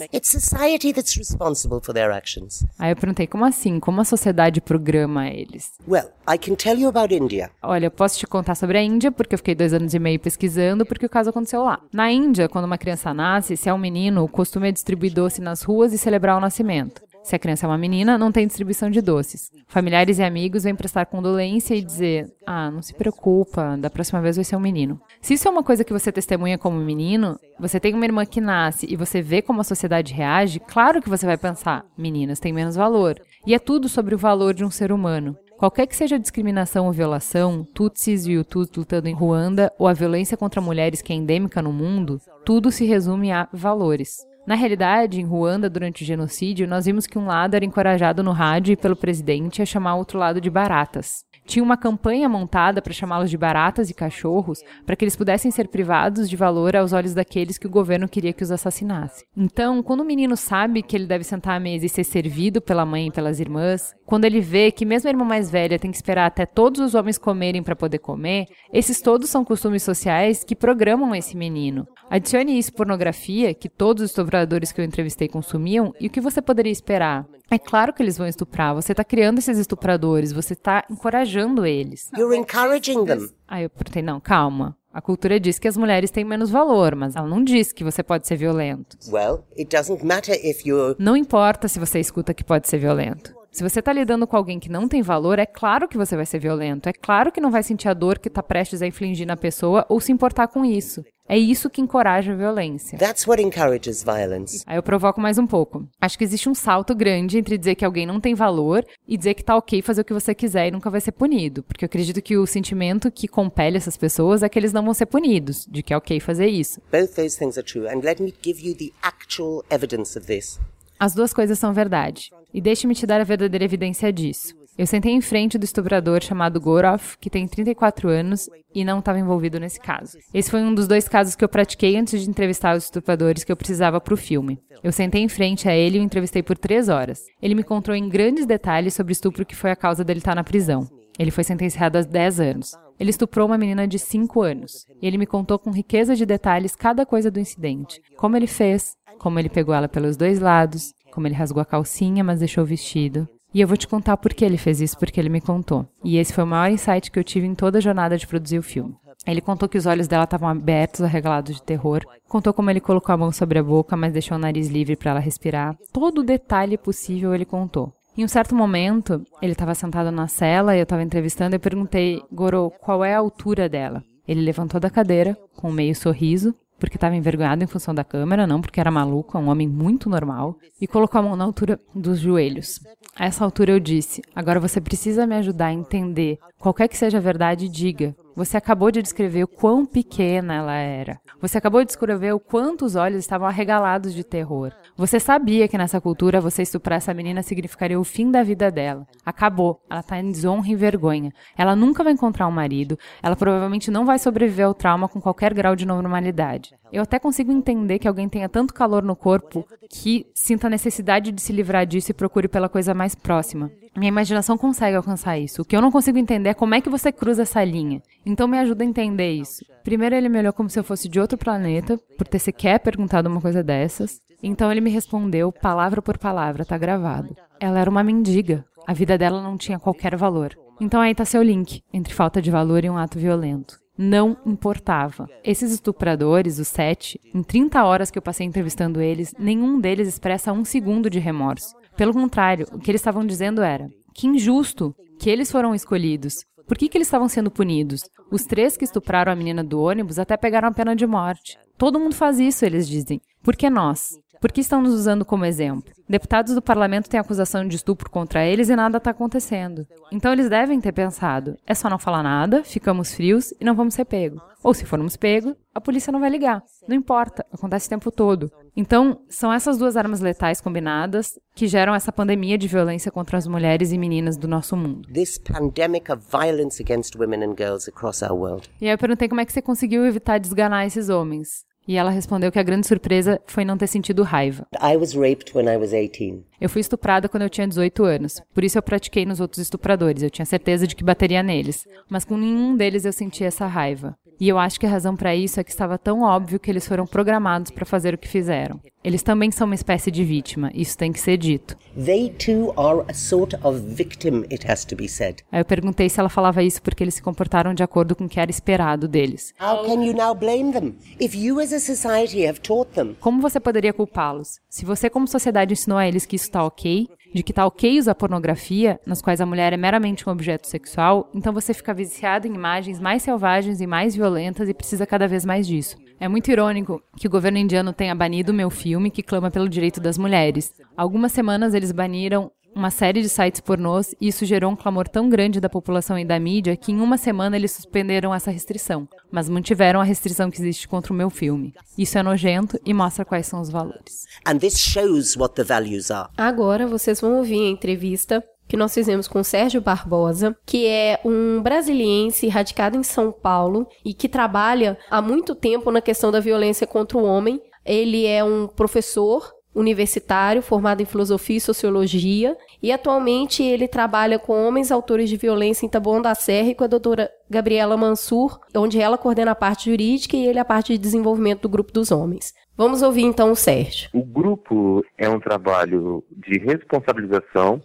Aí 2.79 2.91
eu 2.91 2.95
perguntei, 2.95 3.27
como 3.27 3.45
assim? 3.45 3.79
Como 3.79 4.01
a 4.01 4.05
sociedade 4.05 4.61
programa 4.61 5.27
eles? 5.27 5.71
Well, 5.87 6.11
I 6.31 6.37
can 6.37 6.55
tell 6.55 6.77
you 6.77 6.87
about 6.87 7.13
India. 7.13 7.49
Olha, 7.61 7.87
eu 7.87 7.91
posso 7.91 8.19
te 8.19 8.27
contar 8.27 8.55
sobre 8.55 8.77
a 8.77 8.83
Índia, 8.83 9.11
porque 9.11 9.35
eu 9.35 9.39
fiquei 9.39 9.55
dois 9.55 9.73
anos 9.73 9.93
e 9.93 9.99
meio 9.99 10.19
pesquisando, 10.19 10.85
porque 10.85 11.05
o 11.05 11.09
caso 11.09 11.31
aconteceu 11.31 11.63
lá. 11.63 11.79
Na 11.91 12.11
Índia, 12.11 12.47
quando 12.47 12.65
uma 12.65 12.77
criança 12.77 13.13
nasce, 13.13 13.57
se 13.57 13.69
é 13.69 13.73
um 13.73 13.77
menino, 13.77 14.12
o 14.21 14.27
costume 14.27 14.69
é 14.69 14.71
distribuir 14.71 15.13
doce 15.13 15.41
nas 15.41 15.63
ruas 15.63 15.93
e 15.93 15.97
celebrar 15.97 16.37
o 16.37 16.41
nascimento. 16.41 17.01
Se 17.23 17.37
a 17.37 17.39
criança 17.39 17.65
é 17.65 17.69
uma 17.69 17.77
menina, 17.77 18.17
não 18.17 18.33
tem 18.33 18.45
distribuição 18.45 18.89
de 18.89 19.01
doces. 19.01 19.49
Familiares 19.65 20.19
e 20.19 20.23
amigos 20.23 20.65
vêm 20.65 20.75
prestar 20.75 21.05
condolência 21.05 21.73
e 21.73 21.81
dizer: 21.81 22.29
Ah, 22.45 22.69
não 22.69 22.81
se 22.81 22.93
preocupa, 22.93 23.77
da 23.77 23.89
próxima 23.89 24.21
vez 24.21 24.35
vai 24.35 24.43
ser 24.43 24.57
um 24.57 24.59
menino. 24.59 24.99
Se 25.21 25.35
isso 25.35 25.47
é 25.47 25.51
uma 25.51 25.63
coisa 25.63 25.85
que 25.85 25.93
você 25.93 26.11
testemunha 26.11 26.57
como 26.57 26.77
menino, 26.77 27.39
você 27.57 27.79
tem 27.79 27.93
uma 27.93 28.03
irmã 28.03 28.25
que 28.25 28.41
nasce 28.41 28.85
e 28.89 28.97
você 28.97 29.21
vê 29.21 29.41
como 29.41 29.61
a 29.61 29.63
sociedade 29.63 30.13
reage, 30.13 30.59
claro 30.59 31.01
que 31.01 31.09
você 31.09 31.25
vai 31.25 31.37
pensar: 31.37 31.85
meninas 31.97 32.41
têm 32.41 32.51
menos 32.51 32.75
valor. 32.75 33.15
E 33.47 33.55
é 33.55 33.59
tudo 33.59 33.87
sobre 33.87 34.13
o 34.13 34.17
valor 34.17 34.53
de 34.53 34.65
um 34.65 34.71
ser 34.71 34.91
humano. 34.91 35.37
Qualquer 35.63 35.87
que 35.87 35.95
seja 35.95 36.17
a 36.17 36.19
discriminação 36.19 36.87
ou 36.87 36.91
violação, 36.91 37.63
Tutsis 37.63 38.27
e 38.27 38.37
Hutus 38.37 38.69
lutando 38.75 39.07
em 39.07 39.13
Ruanda 39.13 39.71
ou 39.79 39.87
a 39.87 39.93
violência 39.93 40.35
contra 40.35 40.59
mulheres 40.59 41.01
que 41.01 41.13
é 41.13 41.15
endêmica 41.15 41.61
no 41.61 41.71
mundo, 41.71 42.19
tudo 42.45 42.69
se 42.69 42.83
resume 42.83 43.31
a 43.31 43.47
valores. 43.53 44.27
Na 44.45 44.55
realidade, 44.55 45.21
em 45.21 45.23
Ruanda, 45.23 45.69
durante 45.69 46.03
o 46.03 46.05
genocídio, 46.05 46.67
nós 46.67 46.85
vimos 46.85 47.07
que 47.07 47.17
um 47.17 47.27
lado 47.27 47.55
era 47.55 47.63
encorajado 47.63 48.21
no 48.21 48.33
rádio 48.33 48.73
e 48.73 48.75
pelo 48.75 48.93
presidente 48.93 49.61
a 49.61 49.65
chamar 49.65 49.95
o 49.95 49.99
outro 49.99 50.19
lado 50.19 50.41
de 50.41 50.49
baratas. 50.49 51.23
Tinha 51.45 51.63
uma 51.63 51.77
campanha 51.77 52.29
montada 52.29 52.81
para 52.81 52.93
chamá-los 52.93 53.29
de 53.29 53.37
baratas 53.37 53.89
e 53.89 53.93
cachorros, 53.93 54.63
para 54.85 54.95
que 54.95 55.03
eles 55.03 55.15
pudessem 55.15 55.51
ser 55.51 55.67
privados 55.67 56.29
de 56.29 56.35
valor 56.35 56.75
aos 56.75 56.93
olhos 56.93 57.13
daqueles 57.13 57.57
que 57.57 57.67
o 57.67 57.69
governo 57.69 58.07
queria 58.07 58.33
que 58.33 58.43
os 58.43 58.51
assassinasse. 58.51 59.25
Então, 59.35 59.83
quando 59.83 60.01
o 60.01 60.05
menino 60.05 60.37
sabe 60.37 60.81
que 60.81 60.95
ele 60.95 61.05
deve 61.05 61.23
sentar 61.23 61.55
à 61.55 61.59
mesa 61.59 61.85
e 61.85 61.89
ser 61.89 62.03
servido 62.03 62.61
pela 62.61 62.85
mãe 62.85 63.07
e 63.07 63.11
pelas 63.11 63.39
irmãs, 63.39 63.93
quando 64.05 64.25
ele 64.25 64.39
vê 64.39 64.71
que 64.71 64.85
mesmo 64.85 65.07
a 65.07 65.11
irmã 65.11 65.25
mais 65.25 65.49
velha 65.49 65.79
tem 65.79 65.91
que 65.91 65.97
esperar 65.97 66.25
até 66.25 66.45
todos 66.45 66.79
os 66.79 66.95
homens 66.95 67.17
comerem 67.17 67.61
para 67.61 67.75
poder 67.75 67.99
comer, 67.99 68.45
esses 68.71 69.01
todos 69.01 69.29
são 69.29 69.43
costumes 69.43 69.83
sociais 69.83 70.43
que 70.43 70.55
programam 70.55 71.13
esse 71.13 71.35
menino. 71.35 71.87
Adicione 72.09 72.57
isso 72.57 72.73
pornografia, 72.73 73.53
que 73.53 73.69
todos 73.69 74.03
os 74.03 74.09
estupradores 74.09 74.71
que 74.71 74.79
eu 74.79 74.85
entrevistei 74.85 75.27
consumiam, 75.27 75.93
e 75.99 76.07
o 76.07 76.09
que 76.09 76.21
você 76.21 76.41
poderia 76.41 76.71
esperar? 76.71 77.25
É 77.53 77.59
claro 77.59 77.93
que 77.93 78.01
eles 78.01 78.17
vão 78.17 78.25
estuprar. 78.25 78.73
Você 78.73 78.93
está 78.93 79.03
criando 79.03 79.37
esses 79.37 79.59
estupradores, 79.59 80.31
você 80.31 80.53
está 80.53 80.83
encorajando 80.89 81.67
eles. 81.67 82.09
You're 82.17 82.35
encouraging 82.35 83.05
them. 83.05 83.29
Aí 83.47 83.65
eu 83.65 83.69
perguntei, 83.69 84.01
não, 84.01 84.19
calma. 84.19 84.75
A 84.91 84.99
cultura 84.99 85.39
diz 85.39 85.59
que 85.59 85.67
as 85.67 85.77
mulheres 85.77 86.09
têm 86.09 86.25
menos 86.25 86.49
valor, 86.49 86.95
mas 86.95 87.15
ela 87.15 87.27
não 87.27 87.43
diz 87.43 87.71
que 87.71 87.83
você 87.83 88.01
pode 88.01 88.27
ser 88.27 88.37
violento. 88.37 88.97
Well, 89.07 89.45
it 89.55 89.65
doesn't 89.65 90.03
matter 90.03 90.33
if 90.43 90.65
you're. 90.65 90.95
Não 90.97 91.15
importa 91.15 91.67
se 91.67 91.77
você 91.77 91.99
escuta 91.99 92.33
que 92.33 92.43
pode 92.43 92.67
ser 92.67 92.79
violento. 92.79 93.35
Se 93.51 93.61
você 93.61 93.81
está 93.81 93.93
lidando 93.93 94.25
com 94.25 94.35
alguém 94.35 94.59
que 94.59 94.67
não 94.67 94.87
tem 94.87 95.03
valor, 95.03 95.37
é 95.37 95.45
claro 95.45 95.87
que 95.87 95.95
você 95.95 96.15
vai 96.15 96.25
ser 96.25 96.39
violento. 96.39 96.89
É 96.89 96.93
claro 96.93 97.31
que 97.31 97.39
não 97.39 97.51
vai 97.51 97.61
sentir 97.61 97.87
a 97.87 97.93
dor 97.93 98.17
que 98.17 98.29
está 98.29 98.41
prestes 98.41 98.81
a 98.81 98.87
infligir 98.87 99.27
na 99.27 99.37
pessoa 99.37 99.85
ou 99.87 99.99
se 99.99 100.11
importar 100.11 100.47
com 100.47 100.65
isso. 100.65 101.03
É 101.27 101.37
isso 101.37 101.69
que 101.69 101.81
encoraja 101.81 102.33
a 102.33 102.35
violência. 102.35 102.97
That's 102.97 103.25
what 103.25 103.41
encourages 103.41 104.03
violence. 104.03 104.63
Aí 104.67 104.75
eu 104.77 104.83
provoco 104.83 105.21
mais 105.21 105.37
um 105.37 105.47
pouco. 105.47 105.87
Acho 106.01 106.17
que 106.17 106.23
existe 106.23 106.49
um 106.49 106.53
salto 106.53 106.93
grande 106.93 107.37
entre 107.37 107.57
dizer 107.57 107.75
que 107.75 107.85
alguém 107.85 108.05
não 108.05 108.19
tem 108.19 108.35
valor 108.35 108.85
e 109.07 109.17
dizer 109.17 109.33
que 109.33 109.43
tá 109.43 109.55
ok 109.55 109.81
fazer 109.81 110.01
o 110.01 110.05
que 110.05 110.13
você 110.13 110.35
quiser 110.35 110.67
e 110.67 110.71
nunca 110.71 110.89
vai 110.89 110.99
ser 110.99 111.13
punido. 111.13 111.63
Porque 111.63 111.85
eu 111.85 111.87
acredito 111.87 112.21
que 112.21 112.37
o 112.37 112.45
sentimento 112.45 113.09
que 113.09 113.27
compele 113.27 113.77
essas 113.77 113.95
pessoas 113.95 114.43
é 114.43 114.49
que 114.49 114.59
eles 114.59 114.73
não 114.73 114.83
vão 114.83 114.93
ser 114.93 115.05
punidos, 115.05 115.65
de 115.69 115.81
que 115.81 115.93
é 115.93 115.97
ok 115.97 116.19
fazer 116.19 116.47
isso. 116.47 116.81
Both 116.91 117.15
those 117.15 117.37
things 117.37 117.57
are 117.57 117.65
true. 117.65 117.87
And 117.87 118.01
let 118.03 118.21
me 118.21 118.33
give 118.43 118.61
you 118.65 118.75
the 118.75 118.91
actual 119.01 119.63
evidence 119.69 120.17
of 120.17 120.27
this. 120.27 120.59
As 120.99 121.13
duas 121.13 121.33
coisas 121.33 121.57
são 121.57 121.73
verdade. 121.73 122.31
E 122.53 122.61
deixe-me 122.61 122.95
te 122.95 123.05
dar 123.05 123.19
a 123.19 123.23
verdadeira 123.23 123.65
evidência 123.65 124.11
disso. 124.11 124.53
Eu 124.75 124.87
sentei 124.87 125.11
em 125.11 125.21
frente 125.21 125.57
do 125.57 125.65
estuprador 125.65 126.23
chamado 126.23 126.59
Gorov, 126.59 127.15
que 127.19 127.29
tem 127.29 127.47
34 127.47 128.09
anos 128.09 128.49
e 128.73 128.83
não 128.83 128.99
estava 128.99 129.19
envolvido 129.19 129.59
nesse 129.59 129.79
caso. 129.79 130.17
Esse 130.33 130.49
foi 130.49 130.61
um 130.63 130.73
dos 130.73 130.87
dois 130.87 131.07
casos 131.07 131.35
que 131.35 131.43
eu 131.43 131.49
pratiquei 131.49 131.95
antes 131.95 132.21
de 132.21 132.29
entrevistar 132.29 132.75
os 132.75 132.85
estupradores 132.85 133.43
que 133.43 133.51
eu 133.51 133.57
precisava 133.57 134.01
para 134.01 134.13
o 134.13 134.17
filme. 134.17 134.59
Eu 134.83 134.91
sentei 134.91 135.21
em 135.21 135.29
frente 135.29 135.69
a 135.69 135.75
ele 135.75 135.97
e 135.97 136.01
o 136.01 136.03
entrevistei 136.03 136.41
por 136.41 136.57
três 136.57 136.89
horas. 136.89 137.21
Ele 137.39 137.53
me 137.53 137.63
contou 137.63 137.93
em 137.93 138.09
grandes 138.09 138.47
detalhes 138.47 138.95
sobre 138.95 139.11
o 139.11 139.13
estupro 139.13 139.45
que 139.45 139.55
foi 139.55 139.69
a 139.69 139.75
causa 139.75 140.03
dele 140.03 140.19
estar 140.19 140.33
na 140.33 140.43
prisão. 140.43 140.87
Ele 141.19 141.29
foi 141.29 141.43
sentenciado 141.43 141.99
a 141.99 142.01
10 142.01 142.39
anos. 142.39 142.71
Ele 142.99 143.11
estuprou 143.11 143.45
uma 143.45 143.57
menina 143.57 143.87
de 143.87 143.99
5 143.99 144.41
anos. 144.41 144.85
E 144.99 145.05
ele 145.05 145.19
me 145.19 145.27
contou 145.27 145.59
com 145.59 145.69
riqueza 145.69 146.15
de 146.15 146.25
detalhes 146.25 146.75
cada 146.75 147.05
coisa 147.05 147.29
do 147.29 147.39
incidente. 147.39 148.01
Como 148.17 148.35
ele 148.35 148.47
fez, 148.47 148.95
como 149.19 149.37
ele 149.37 149.49
pegou 149.49 149.75
ela 149.75 149.87
pelos 149.87 150.17
dois 150.17 150.39
lados, 150.39 150.91
como 151.11 151.27
ele 151.27 151.35
rasgou 151.35 151.61
a 151.61 151.65
calcinha, 151.65 152.23
mas 152.23 152.39
deixou 152.39 152.63
o 152.63 152.67
vestido. 152.67 153.29
E 153.53 153.61
eu 153.61 153.67
vou 153.67 153.77
te 153.77 153.87
contar 153.87 154.17
por 154.17 154.33
que 154.33 154.43
ele 154.43 154.57
fez 154.57 154.81
isso, 154.81 154.97
porque 154.97 155.19
ele 155.19 155.29
me 155.29 155.39
contou. 155.39 155.87
E 156.03 156.17
esse 156.17 156.33
foi 156.33 156.43
o 156.43 156.47
maior 156.47 156.71
insight 156.71 157.11
que 157.11 157.19
eu 157.19 157.23
tive 157.23 157.45
em 157.45 157.53
toda 157.53 157.77
a 157.77 157.81
jornada 157.81 158.17
de 158.17 158.25
produzir 158.25 158.57
o 158.57 158.63
filme. 158.63 158.95
Ele 159.25 159.41
contou 159.41 159.69
que 159.69 159.77
os 159.77 159.85
olhos 159.85 160.07
dela 160.07 160.23
estavam 160.23 160.49
abertos, 160.49 161.01
arregalados 161.01 161.55
de 161.55 161.63
terror. 161.63 162.01
Contou 162.27 162.53
como 162.53 162.69
ele 162.69 162.81
colocou 162.81 163.13
a 163.13 163.17
mão 163.17 163.31
sobre 163.31 163.59
a 163.59 163.63
boca, 163.63 163.95
mas 163.95 164.11
deixou 164.11 164.37
o 164.37 164.39
nariz 164.39 164.67
livre 164.67 164.95
para 164.95 165.11
ela 165.11 165.19
respirar. 165.19 165.77
Todo 165.93 166.19
o 166.19 166.23
detalhe 166.23 166.77
possível 166.77 167.33
ele 167.33 167.45
contou. 167.45 167.93
Em 168.17 168.23
um 168.23 168.27
certo 168.27 168.53
momento, 168.53 169.23
ele 169.41 169.53
estava 169.53 169.73
sentado 169.73 170.11
na 170.11 170.27
cela 170.27 170.75
e 170.75 170.79
eu 170.79 170.83
estava 170.83 171.01
entrevistando 171.01 171.55
e 171.55 171.59
perguntei, 171.59 172.21
Goro, 172.31 172.71
qual 172.81 173.03
é 173.03 173.15
a 173.15 173.19
altura 173.19 173.69
dela? 173.69 174.03
Ele 174.27 174.41
levantou 174.41 174.79
da 174.79 174.89
cadeira, 174.89 175.37
com 175.55 175.69
um 175.69 175.73
meio 175.73 175.95
sorriso, 175.95 176.53
porque 176.79 176.97
estava 176.97 177.15
envergonhado 177.15 177.63
em 177.63 177.67
função 177.67 177.93
da 177.93 178.03
câmera, 178.03 178.47
não 178.47 178.61
porque 178.61 178.79
era 178.79 178.91
maluco, 178.91 179.37
é 179.37 179.39
um 179.39 179.49
homem 179.49 179.67
muito 179.67 180.09
normal, 180.09 180.57
e 180.79 180.87
colocou 180.87 181.19
a 181.19 181.23
mão 181.23 181.35
na 181.35 181.43
altura 181.43 181.79
dos 181.93 182.19
joelhos. 182.19 182.79
A 183.15 183.25
essa 183.25 183.43
altura 183.43 183.71
eu 183.71 183.79
disse: 183.79 184.21
agora 184.35 184.59
você 184.59 184.81
precisa 184.81 185.27
me 185.27 185.35
ajudar 185.35 185.67
a 185.67 185.73
entender. 185.73 186.39
Qualquer 186.57 186.87
que 186.87 186.97
seja 186.97 187.17
a 187.17 187.21
verdade, 187.21 187.69
diga. 187.69 188.15
Você 188.35 188.57
acabou 188.57 188.89
de 188.89 189.01
descrever 189.01 189.43
o 189.43 189.47
quão 189.47 189.85
pequena 189.85 190.55
ela 190.55 190.75
era. 190.75 191.19
Você 191.39 191.57
acabou 191.57 191.81
de 191.81 191.87
descrever 191.87 192.33
o 192.33 192.39
quanto 192.39 192.83
os 192.83 192.95
olhos 192.95 193.19
estavam 193.19 193.47
arregalados 193.47 194.13
de 194.13 194.23
terror. 194.23 194.71
Você 194.97 195.19
sabia 195.19 195.67
que 195.67 195.77
nessa 195.77 196.01
cultura 196.01 196.41
você 196.41 196.63
estuprar 196.63 196.97
essa 196.97 197.13
menina 197.13 197.43
significaria 197.43 197.99
o 197.99 198.03
fim 198.03 198.31
da 198.31 198.41
vida 198.41 198.71
dela. 198.71 199.05
Acabou. 199.23 199.79
Ela 199.89 199.99
está 199.99 200.19
em 200.19 200.31
desonra 200.31 200.67
e 200.67 200.75
vergonha. 200.75 201.31
Ela 201.55 201.75
nunca 201.75 202.03
vai 202.03 202.13
encontrar 202.13 202.47
um 202.47 202.51
marido. 202.51 202.97
Ela 203.21 203.35
provavelmente 203.35 203.91
não 203.91 204.05
vai 204.05 204.17
sobreviver 204.17 204.65
ao 204.65 204.73
trauma 204.73 205.07
com 205.07 205.21
qualquer 205.21 205.53
grau 205.53 205.75
de 205.75 205.85
normalidade. 205.85 206.73
Eu 206.91 207.01
até 207.01 207.17
consigo 207.17 207.51
entender 207.51 207.97
que 207.97 208.07
alguém 208.07 208.29
tenha 208.29 208.47
tanto 208.47 208.73
calor 208.73 209.03
no 209.03 209.15
corpo 209.15 209.65
que 209.89 210.27
sinta 210.33 210.67
a 210.67 210.69
necessidade 210.69 211.31
de 211.31 211.41
se 211.41 211.51
livrar 211.51 211.85
disso 211.85 212.11
e 212.11 212.13
procure 212.13 212.47
pela 212.47 212.69
coisa 212.69 212.93
mais 212.93 213.15
próxima. 213.15 213.71
Minha 213.95 214.09
imaginação 214.09 214.57
consegue 214.57 214.97
alcançar 214.97 215.37
isso. 215.37 215.61
O 215.61 215.65
que 215.65 215.75
eu 215.75 215.81
não 215.81 215.91
consigo 215.91 216.17
entender 216.17 216.49
é 216.49 216.53
como 216.53 216.73
é 216.73 216.81
que 216.81 216.89
você 216.89 217.11
cruza 217.11 217.43
essa 217.43 217.63
linha. 217.63 218.01
Então 218.25 218.47
me 218.47 218.57
ajuda 218.57 218.83
a 218.83 218.87
entender 218.87 219.31
isso. 219.31 219.65
Primeiro 219.83 220.15
ele 220.15 220.29
me 220.29 220.39
olhou 220.39 220.53
como 220.53 220.69
se 220.69 220.79
eu 220.79 220.83
fosse 220.83 221.09
de 221.09 221.19
outro 221.19 221.37
planeta, 221.37 221.97
por 222.17 222.27
ter 222.27 222.39
sequer 222.39 222.79
perguntado 222.79 223.29
uma 223.29 223.41
coisa 223.41 223.63
dessas. 223.63 224.21
Então 224.41 224.71
ele 224.71 224.81
me 224.81 224.89
respondeu, 224.89 225.51
palavra 225.51 226.01
por 226.01 226.17
palavra, 226.17 226.65
tá 226.65 226.77
gravado. 226.77 227.35
Ela 227.59 227.79
era 227.79 227.89
uma 227.89 228.03
mendiga. 228.03 228.65
A 228.85 228.93
vida 228.93 229.17
dela 229.17 229.41
não 229.41 229.57
tinha 229.57 229.79
qualquer 229.79 230.15
valor. 230.15 230.57
Então 230.79 230.99
aí 230.99 231.15
tá 231.15 231.23
seu 231.23 231.41
link 231.41 231.81
entre 231.93 232.13
falta 232.13 232.41
de 232.41 232.51
valor 232.51 232.83
e 232.83 232.89
um 232.89 232.97
ato 232.97 233.17
violento. 233.17 233.79
Não 233.97 234.35
importava. 234.45 235.29
Esses 235.43 235.71
estupradores, 235.71 236.57
os 236.57 236.67
sete, 236.67 237.19
em 237.33 237.43
30 237.43 237.83
horas 237.83 238.09
que 238.09 238.17
eu 238.17 238.23
passei 238.23 238.45
entrevistando 238.45 238.99
eles, 238.99 239.33
nenhum 239.37 239.79
deles 239.79 240.07
expressa 240.07 240.51
um 240.51 240.65
segundo 240.65 241.09
de 241.09 241.19
remorso. 241.19 241.75
Pelo 241.95 242.11
contrário, 242.11 242.67
o 242.71 242.79
que 242.79 242.89
eles 242.89 243.01
estavam 243.01 243.25
dizendo 243.25 243.61
era: 243.61 243.87
que 244.13 244.27
injusto 244.27 244.95
que 245.19 245.29
eles 245.29 245.51
foram 245.51 245.75
escolhidos. 245.75 246.43
Por 246.67 246.77
que, 246.77 246.87
que 246.87 246.97
eles 246.97 247.07
estavam 247.07 247.27
sendo 247.27 247.51
punidos? 247.51 248.03
Os 248.31 248.45
três 248.45 248.77
que 248.77 248.85
estupraram 248.85 249.31
a 249.31 249.35
menina 249.35 249.63
do 249.63 249.81
ônibus 249.81 250.17
até 250.17 250.37
pegaram 250.37 250.69
a 250.69 250.73
pena 250.73 250.95
de 250.95 251.05
morte. 251.05 251.57
Todo 251.77 251.99
mundo 251.99 252.15
faz 252.15 252.39
isso, 252.39 252.65
eles 252.65 252.87
dizem. 252.87 253.21
Por 253.41 253.55
que 253.55 253.69
nós? 253.69 254.17
Por 254.43 254.51
que 254.51 254.59
estão 254.59 254.81
nos 254.81 254.93
usando 254.93 255.23
como 255.23 255.45
exemplo? 255.45 255.93
Deputados 256.07 256.53
do 256.53 256.61
parlamento 256.61 257.09
têm 257.09 257.17
acusação 257.17 257.65
de 257.65 257.77
estupro 257.77 258.09
contra 258.09 258.45
eles 258.45 258.67
e 258.67 258.75
nada 258.75 258.97
está 258.97 259.11
acontecendo. 259.11 259.87
Então 260.11 260.33
eles 260.33 260.49
devem 260.49 260.81
ter 260.81 260.91
pensado: 260.91 261.57
é 261.65 261.73
só 261.73 261.89
não 261.89 261.97
falar 261.97 262.21
nada, 262.21 262.61
ficamos 262.61 263.13
frios 263.13 263.53
e 263.59 263.63
não 263.63 263.73
vamos 263.73 263.93
ser 263.93 264.03
pegos. 264.03 264.41
Ou 264.61 264.73
se 264.73 264.85
formos 264.85 265.15
pegos, 265.15 265.55
a 265.73 265.79
polícia 265.79 266.11
não 266.11 266.19
vai 266.19 266.29
ligar. 266.29 266.61
Não 266.87 266.95
importa, 266.95 267.45
acontece 267.53 267.87
o 267.87 267.89
tempo 267.89 268.11
todo. 268.11 268.51
Então, 268.75 269.19
são 269.29 269.53
essas 269.53 269.77
duas 269.77 269.95
armas 269.95 270.19
letais 270.19 270.59
combinadas 270.59 271.39
que 271.53 271.67
geram 271.67 271.93
essa 271.93 272.11
pandemia 272.11 272.57
de 272.57 272.67
violência 272.67 273.11
contra 273.11 273.37
as 273.37 273.45
mulheres 273.45 273.91
e 273.91 273.97
meninas 273.97 274.35
do 274.35 274.47
nosso 274.47 274.75
mundo. 274.75 275.07
This 275.13 275.37
pandemic 275.37 276.11
of 276.11 276.23
violence 276.31 276.81
against 276.81 277.15
women 277.15 277.43
and 277.43 277.55
girls 277.55 277.87
across 277.87 278.23
our 278.23 278.33
world. 278.33 278.67
E 278.81 278.87
aí 278.87 278.93
eu 278.93 278.97
perguntei 278.97 279.27
como 279.29 279.41
é 279.41 279.45
que 279.45 279.53
você 279.53 279.61
conseguiu 279.61 280.05
evitar 280.05 280.39
desganar 280.39 280.87
esses 280.87 281.07
homens. 281.09 281.65
E 281.87 281.97
ela 281.97 282.09
respondeu 282.09 282.51
que 282.51 282.59
a 282.59 282.63
grande 282.63 282.87
surpresa 282.87 283.41
foi 283.45 283.65
não 283.65 283.77
ter 283.77 283.87
sentido 283.87 284.23
raiva. 284.23 284.65
I 284.81 284.95
was 284.95 285.13
raped 285.13 285.51
when 285.53 285.67
I 285.67 285.75
was 285.75 285.91
18. 285.91 286.43
Eu 286.59 286.69
fui 286.69 286.79
estuprada 286.79 287.27
quando 287.27 287.43
eu 287.43 287.49
tinha 287.49 287.67
18 287.67 288.05
anos. 288.05 288.41
Por 288.53 288.63
isso 288.63 288.77
eu 288.77 288.81
pratiquei 288.81 289.25
nos 289.25 289.41
outros 289.41 289.61
estupradores. 289.61 290.23
Eu 290.23 290.29
tinha 290.29 290.45
certeza 290.45 290.87
de 290.87 290.95
que 290.95 291.03
bateria 291.03 291.43
neles. 291.43 291.85
Mas 292.09 292.23
com 292.23 292.37
nenhum 292.37 292.75
deles 292.75 293.03
eu 293.03 293.11
senti 293.11 293.43
essa 293.43 293.67
raiva. 293.67 294.15
E 294.43 294.49
eu 294.49 294.59
acho 294.59 294.77
que 294.77 294.85
a 294.85 294.89
razão 294.89 295.15
para 295.15 295.33
isso 295.33 295.57
é 295.57 295.63
que 295.63 295.71
estava 295.71 295.97
tão 295.97 296.21
óbvio 296.21 296.59
que 296.59 296.69
eles 296.69 296.85
foram 296.85 297.07
programados 297.07 297.71
para 297.71 297.85
fazer 297.85 298.13
o 298.13 298.17
que 298.17 298.27
fizeram. 298.27 298.77
Eles 299.01 299.23
também 299.23 299.51
são 299.51 299.65
uma 299.65 299.73
espécie 299.73 300.11
de 300.11 300.21
vítima, 300.21 300.69
isso 300.73 300.97
tem 300.97 301.13
que 301.13 301.19
ser 301.19 301.37
dito. 301.37 301.77
They 301.95 302.29
too 302.29 302.73
are 302.75 303.05
a 303.09 303.13
sort 303.13 303.53
of 303.63 303.79
victim, 303.79 304.43
it 304.51 304.69
has 304.69 304.83
to 304.83 304.97
be 304.97 305.07
said. 305.07 305.43
Aí 305.49 305.61
eu 305.61 305.65
perguntei 305.65 306.09
se 306.09 306.19
ela 306.19 306.27
falava 306.27 306.61
isso 306.61 306.81
porque 306.81 307.05
eles 307.05 307.13
se 307.13 307.21
comportaram 307.21 307.73
de 307.73 307.83
acordo 307.83 308.17
com 308.17 308.25
o 308.25 308.29
que 308.29 308.37
era 308.37 308.51
esperado 308.51 309.07
deles. 309.07 309.53
How 309.61 309.85
can 309.85 310.03
you 310.03 310.13
now 310.13 310.35
blame 310.35 310.73
them? 310.73 310.95
If 311.21 311.35
you 311.35 311.61
as 311.61 311.71
a 311.71 311.79
society 311.79 312.45
have 312.45 312.59
taught 312.59 312.91
them 312.91 313.15
Como 313.21 313.41
você 313.41 313.61
poderia 313.61 313.93
culpá-los? 313.93 314.59
Se 314.69 314.83
você, 314.83 315.09
como 315.09 315.25
sociedade, 315.25 315.71
ensinou 315.71 315.97
a 315.97 316.05
eles 316.05 316.25
que 316.25 316.35
isso 316.35 316.45
está 316.45 316.65
ok, 316.65 317.07
de 317.33 317.43
que 317.43 317.51
tá 317.51 317.65
ok 317.65 317.99
usar 317.99 318.15
pornografia, 318.15 318.99
nas 319.05 319.21
quais 319.21 319.41
a 319.41 319.45
mulher 319.45 319.73
é 319.73 319.77
meramente 319.77 320.27
um 320.27 320.31
objeto 320.31 320.67
sexual, 320.67 321.29
então 321.33 321.51
você 321.51 321.73
fica 321.73 321.93
viciado 321.93 322.47
em 322.47 322.53
imagens 322.53 322.99
mais 322.99 323.23
selvagens 323.23 323.81
e 323.81 323.87
mais 323.87 324.15
violentas 324.15 324.69
e 324.69 324.73
precisa 324.73 325.05
cada 325.05 325.27
vez 325.27 325.43
mais 325.43 325.65
disso. 325.65 325.97
É 326.19 326.27
muito 326.27 326.49
irônico 326.51 327.01
que 327.17 327.27
o 327.27 327.29
governo 327.29 327.57
indiano 327.57 327.91
tenha 327.91 328.15
banido 328.15 328.51
o 328.51 328.55
meu 328.55 328.69
filme 328.69 329.11
que 329.11 329.23
clama 329.23 329.51
pelo 329.51 329.67
direito 329.67 329.99
das 329.99 330.17
mulheres. 330.17 330.71
Algumas 330.95 331.31
semanas 331.31 331.73
eles 331.73 331.91
baniram 331.91 332.51
uma 332.75 332.89
série 332.89 333.21
de 333.21 333.29
sites 333.29 333.61
pornôs 333.61 334.15
e 334.19 334.27
isso 334.27 334.45
gerou 334.45 334.71
um 334.71 334.75
clamor 334.75 335.07
tão 335.07 335.29
grande 335.29 335.59
da 335.59 335.69
população 335.69 336.17
e 336.17 336.25
da 336.25 336.39
mídia 336.39 336.75
que 336.75 336.91
em 336.91 336.99
uma 336.99 337.17
semana 337.17 337.55
eles 337.55 337.71
suspenderam 337.71 338.33
essa 338.33 338.51
restrição, 338.51 339.07
mas 339.31 339.47
mantiveram 339.49 339.99
a 339.99 340.03
restrição 340.03 340.49
que 340.49 340.59
existe 340.59 340.87
contra 340.87 341.13
o 341.13 341.15
meu 341.15 341.29
filme. 341.29 341.73
Isso 341.97 342.17
é 342.17 342.23
nojento 342.23 342.79
e 342.85 342.93
mostra 342.93 343.23
quais 343.25 343.47
são 343.47 343.61
os 343.61 343.69
valores. 343.69 344.25
and 344.47 344.57
this 344.57 344.77
shows 344.77 345.35
what 345.37 345.53
the 345.55 345.63
values 345.63 346.09
are. 346.11 346.29
Agora 346.37 346.87
vocês 346.87 347.21
vão 347.21 347.37
ouvir 347.37 347.59
a 347.67 347.69
entrevista 347.69 348.43
que 348.67 348.77
nós 348.77 348.93
fizemos 348.93 349.27
com 349.27 349.39
o 349.39 349.43
Sérgio 349.43 349.81
Barbosa, 349.81 350.55
que 350.65 350.87
é 350.87 351.19
um 351.23 351.61
brasiliense 351.61 352.47
radicado 352.47 352.97
em 352.97 353.03
São 353.03 353.31
Paulo 353.31 353.85
e 354.03 354.13
que 354.13 354.27
trabalha 354.29 354.97
há 355.11 355.21
muito 355.21 355.53
tempo 355.53 355.91
na 355.91 356.01
questão 356.01 356.31
da 356.31 356.39
violência 356.39 356.87
contra 356.87 357.17
o 357.17 357.23
homem. 357.25 357.61
Ele 357.85 358.25
é 358.25 358.43
um 358.43 358.65
professor 358.67 359.51
universitário 359.75 360.61
formado 360.61 361.01
em 361.01 361.05
filosofia 361.05 361.57
e 361.57 361.61
sociologia 361.61 362.55
e 362.81 362.91
atualmente 362.91 363.63
ele 363.63 363.87
trabalha 363.87 364.37
com 364.37 364.53
homens 364.53 364.91
autores 364.91 365.29
de 365.29 365.37
violência 365.37 365.85
em 365.85 365.89
Taboão 365.89 366.21
da 366.21 366.35
Serra 366.35 366.69
e 366.69 366.75
com 366.75 366.83
a 366.83 366.87
doutora 366.87 367.31
Gabriela 367.49 367.97
Mansur, 367.97 368.59
onde 368.75 368.99
ela 368.99 369.17
coordena 369.17 369.51
a 369.51 369.55
parte 369.55 369.89
jurídica 369.89 370.37
e 370.37 370.45
ele 370.45 370.59
a 370.59 370.65
parte 370.65 370.93
de 370.93 370.99
desenvolvimento 370.99 371.61
do 371.61 371.69
grupo 371.69 371.91
dos 371.91 372.11
homens. 372.11 372.53
Vamos 372.75 373.01
ouvir 373.01 373.23
então 373.23 373.51
o 373.51 373.55
Sérgio. 373.55 374.09
O 374.13 374.23
grupo 374.23 375.03
é 375.17 375.29
um 375.29 375.39
trabalho 375.39 376.23
de 376.31 376.57
responsabilização, 376.57 377.81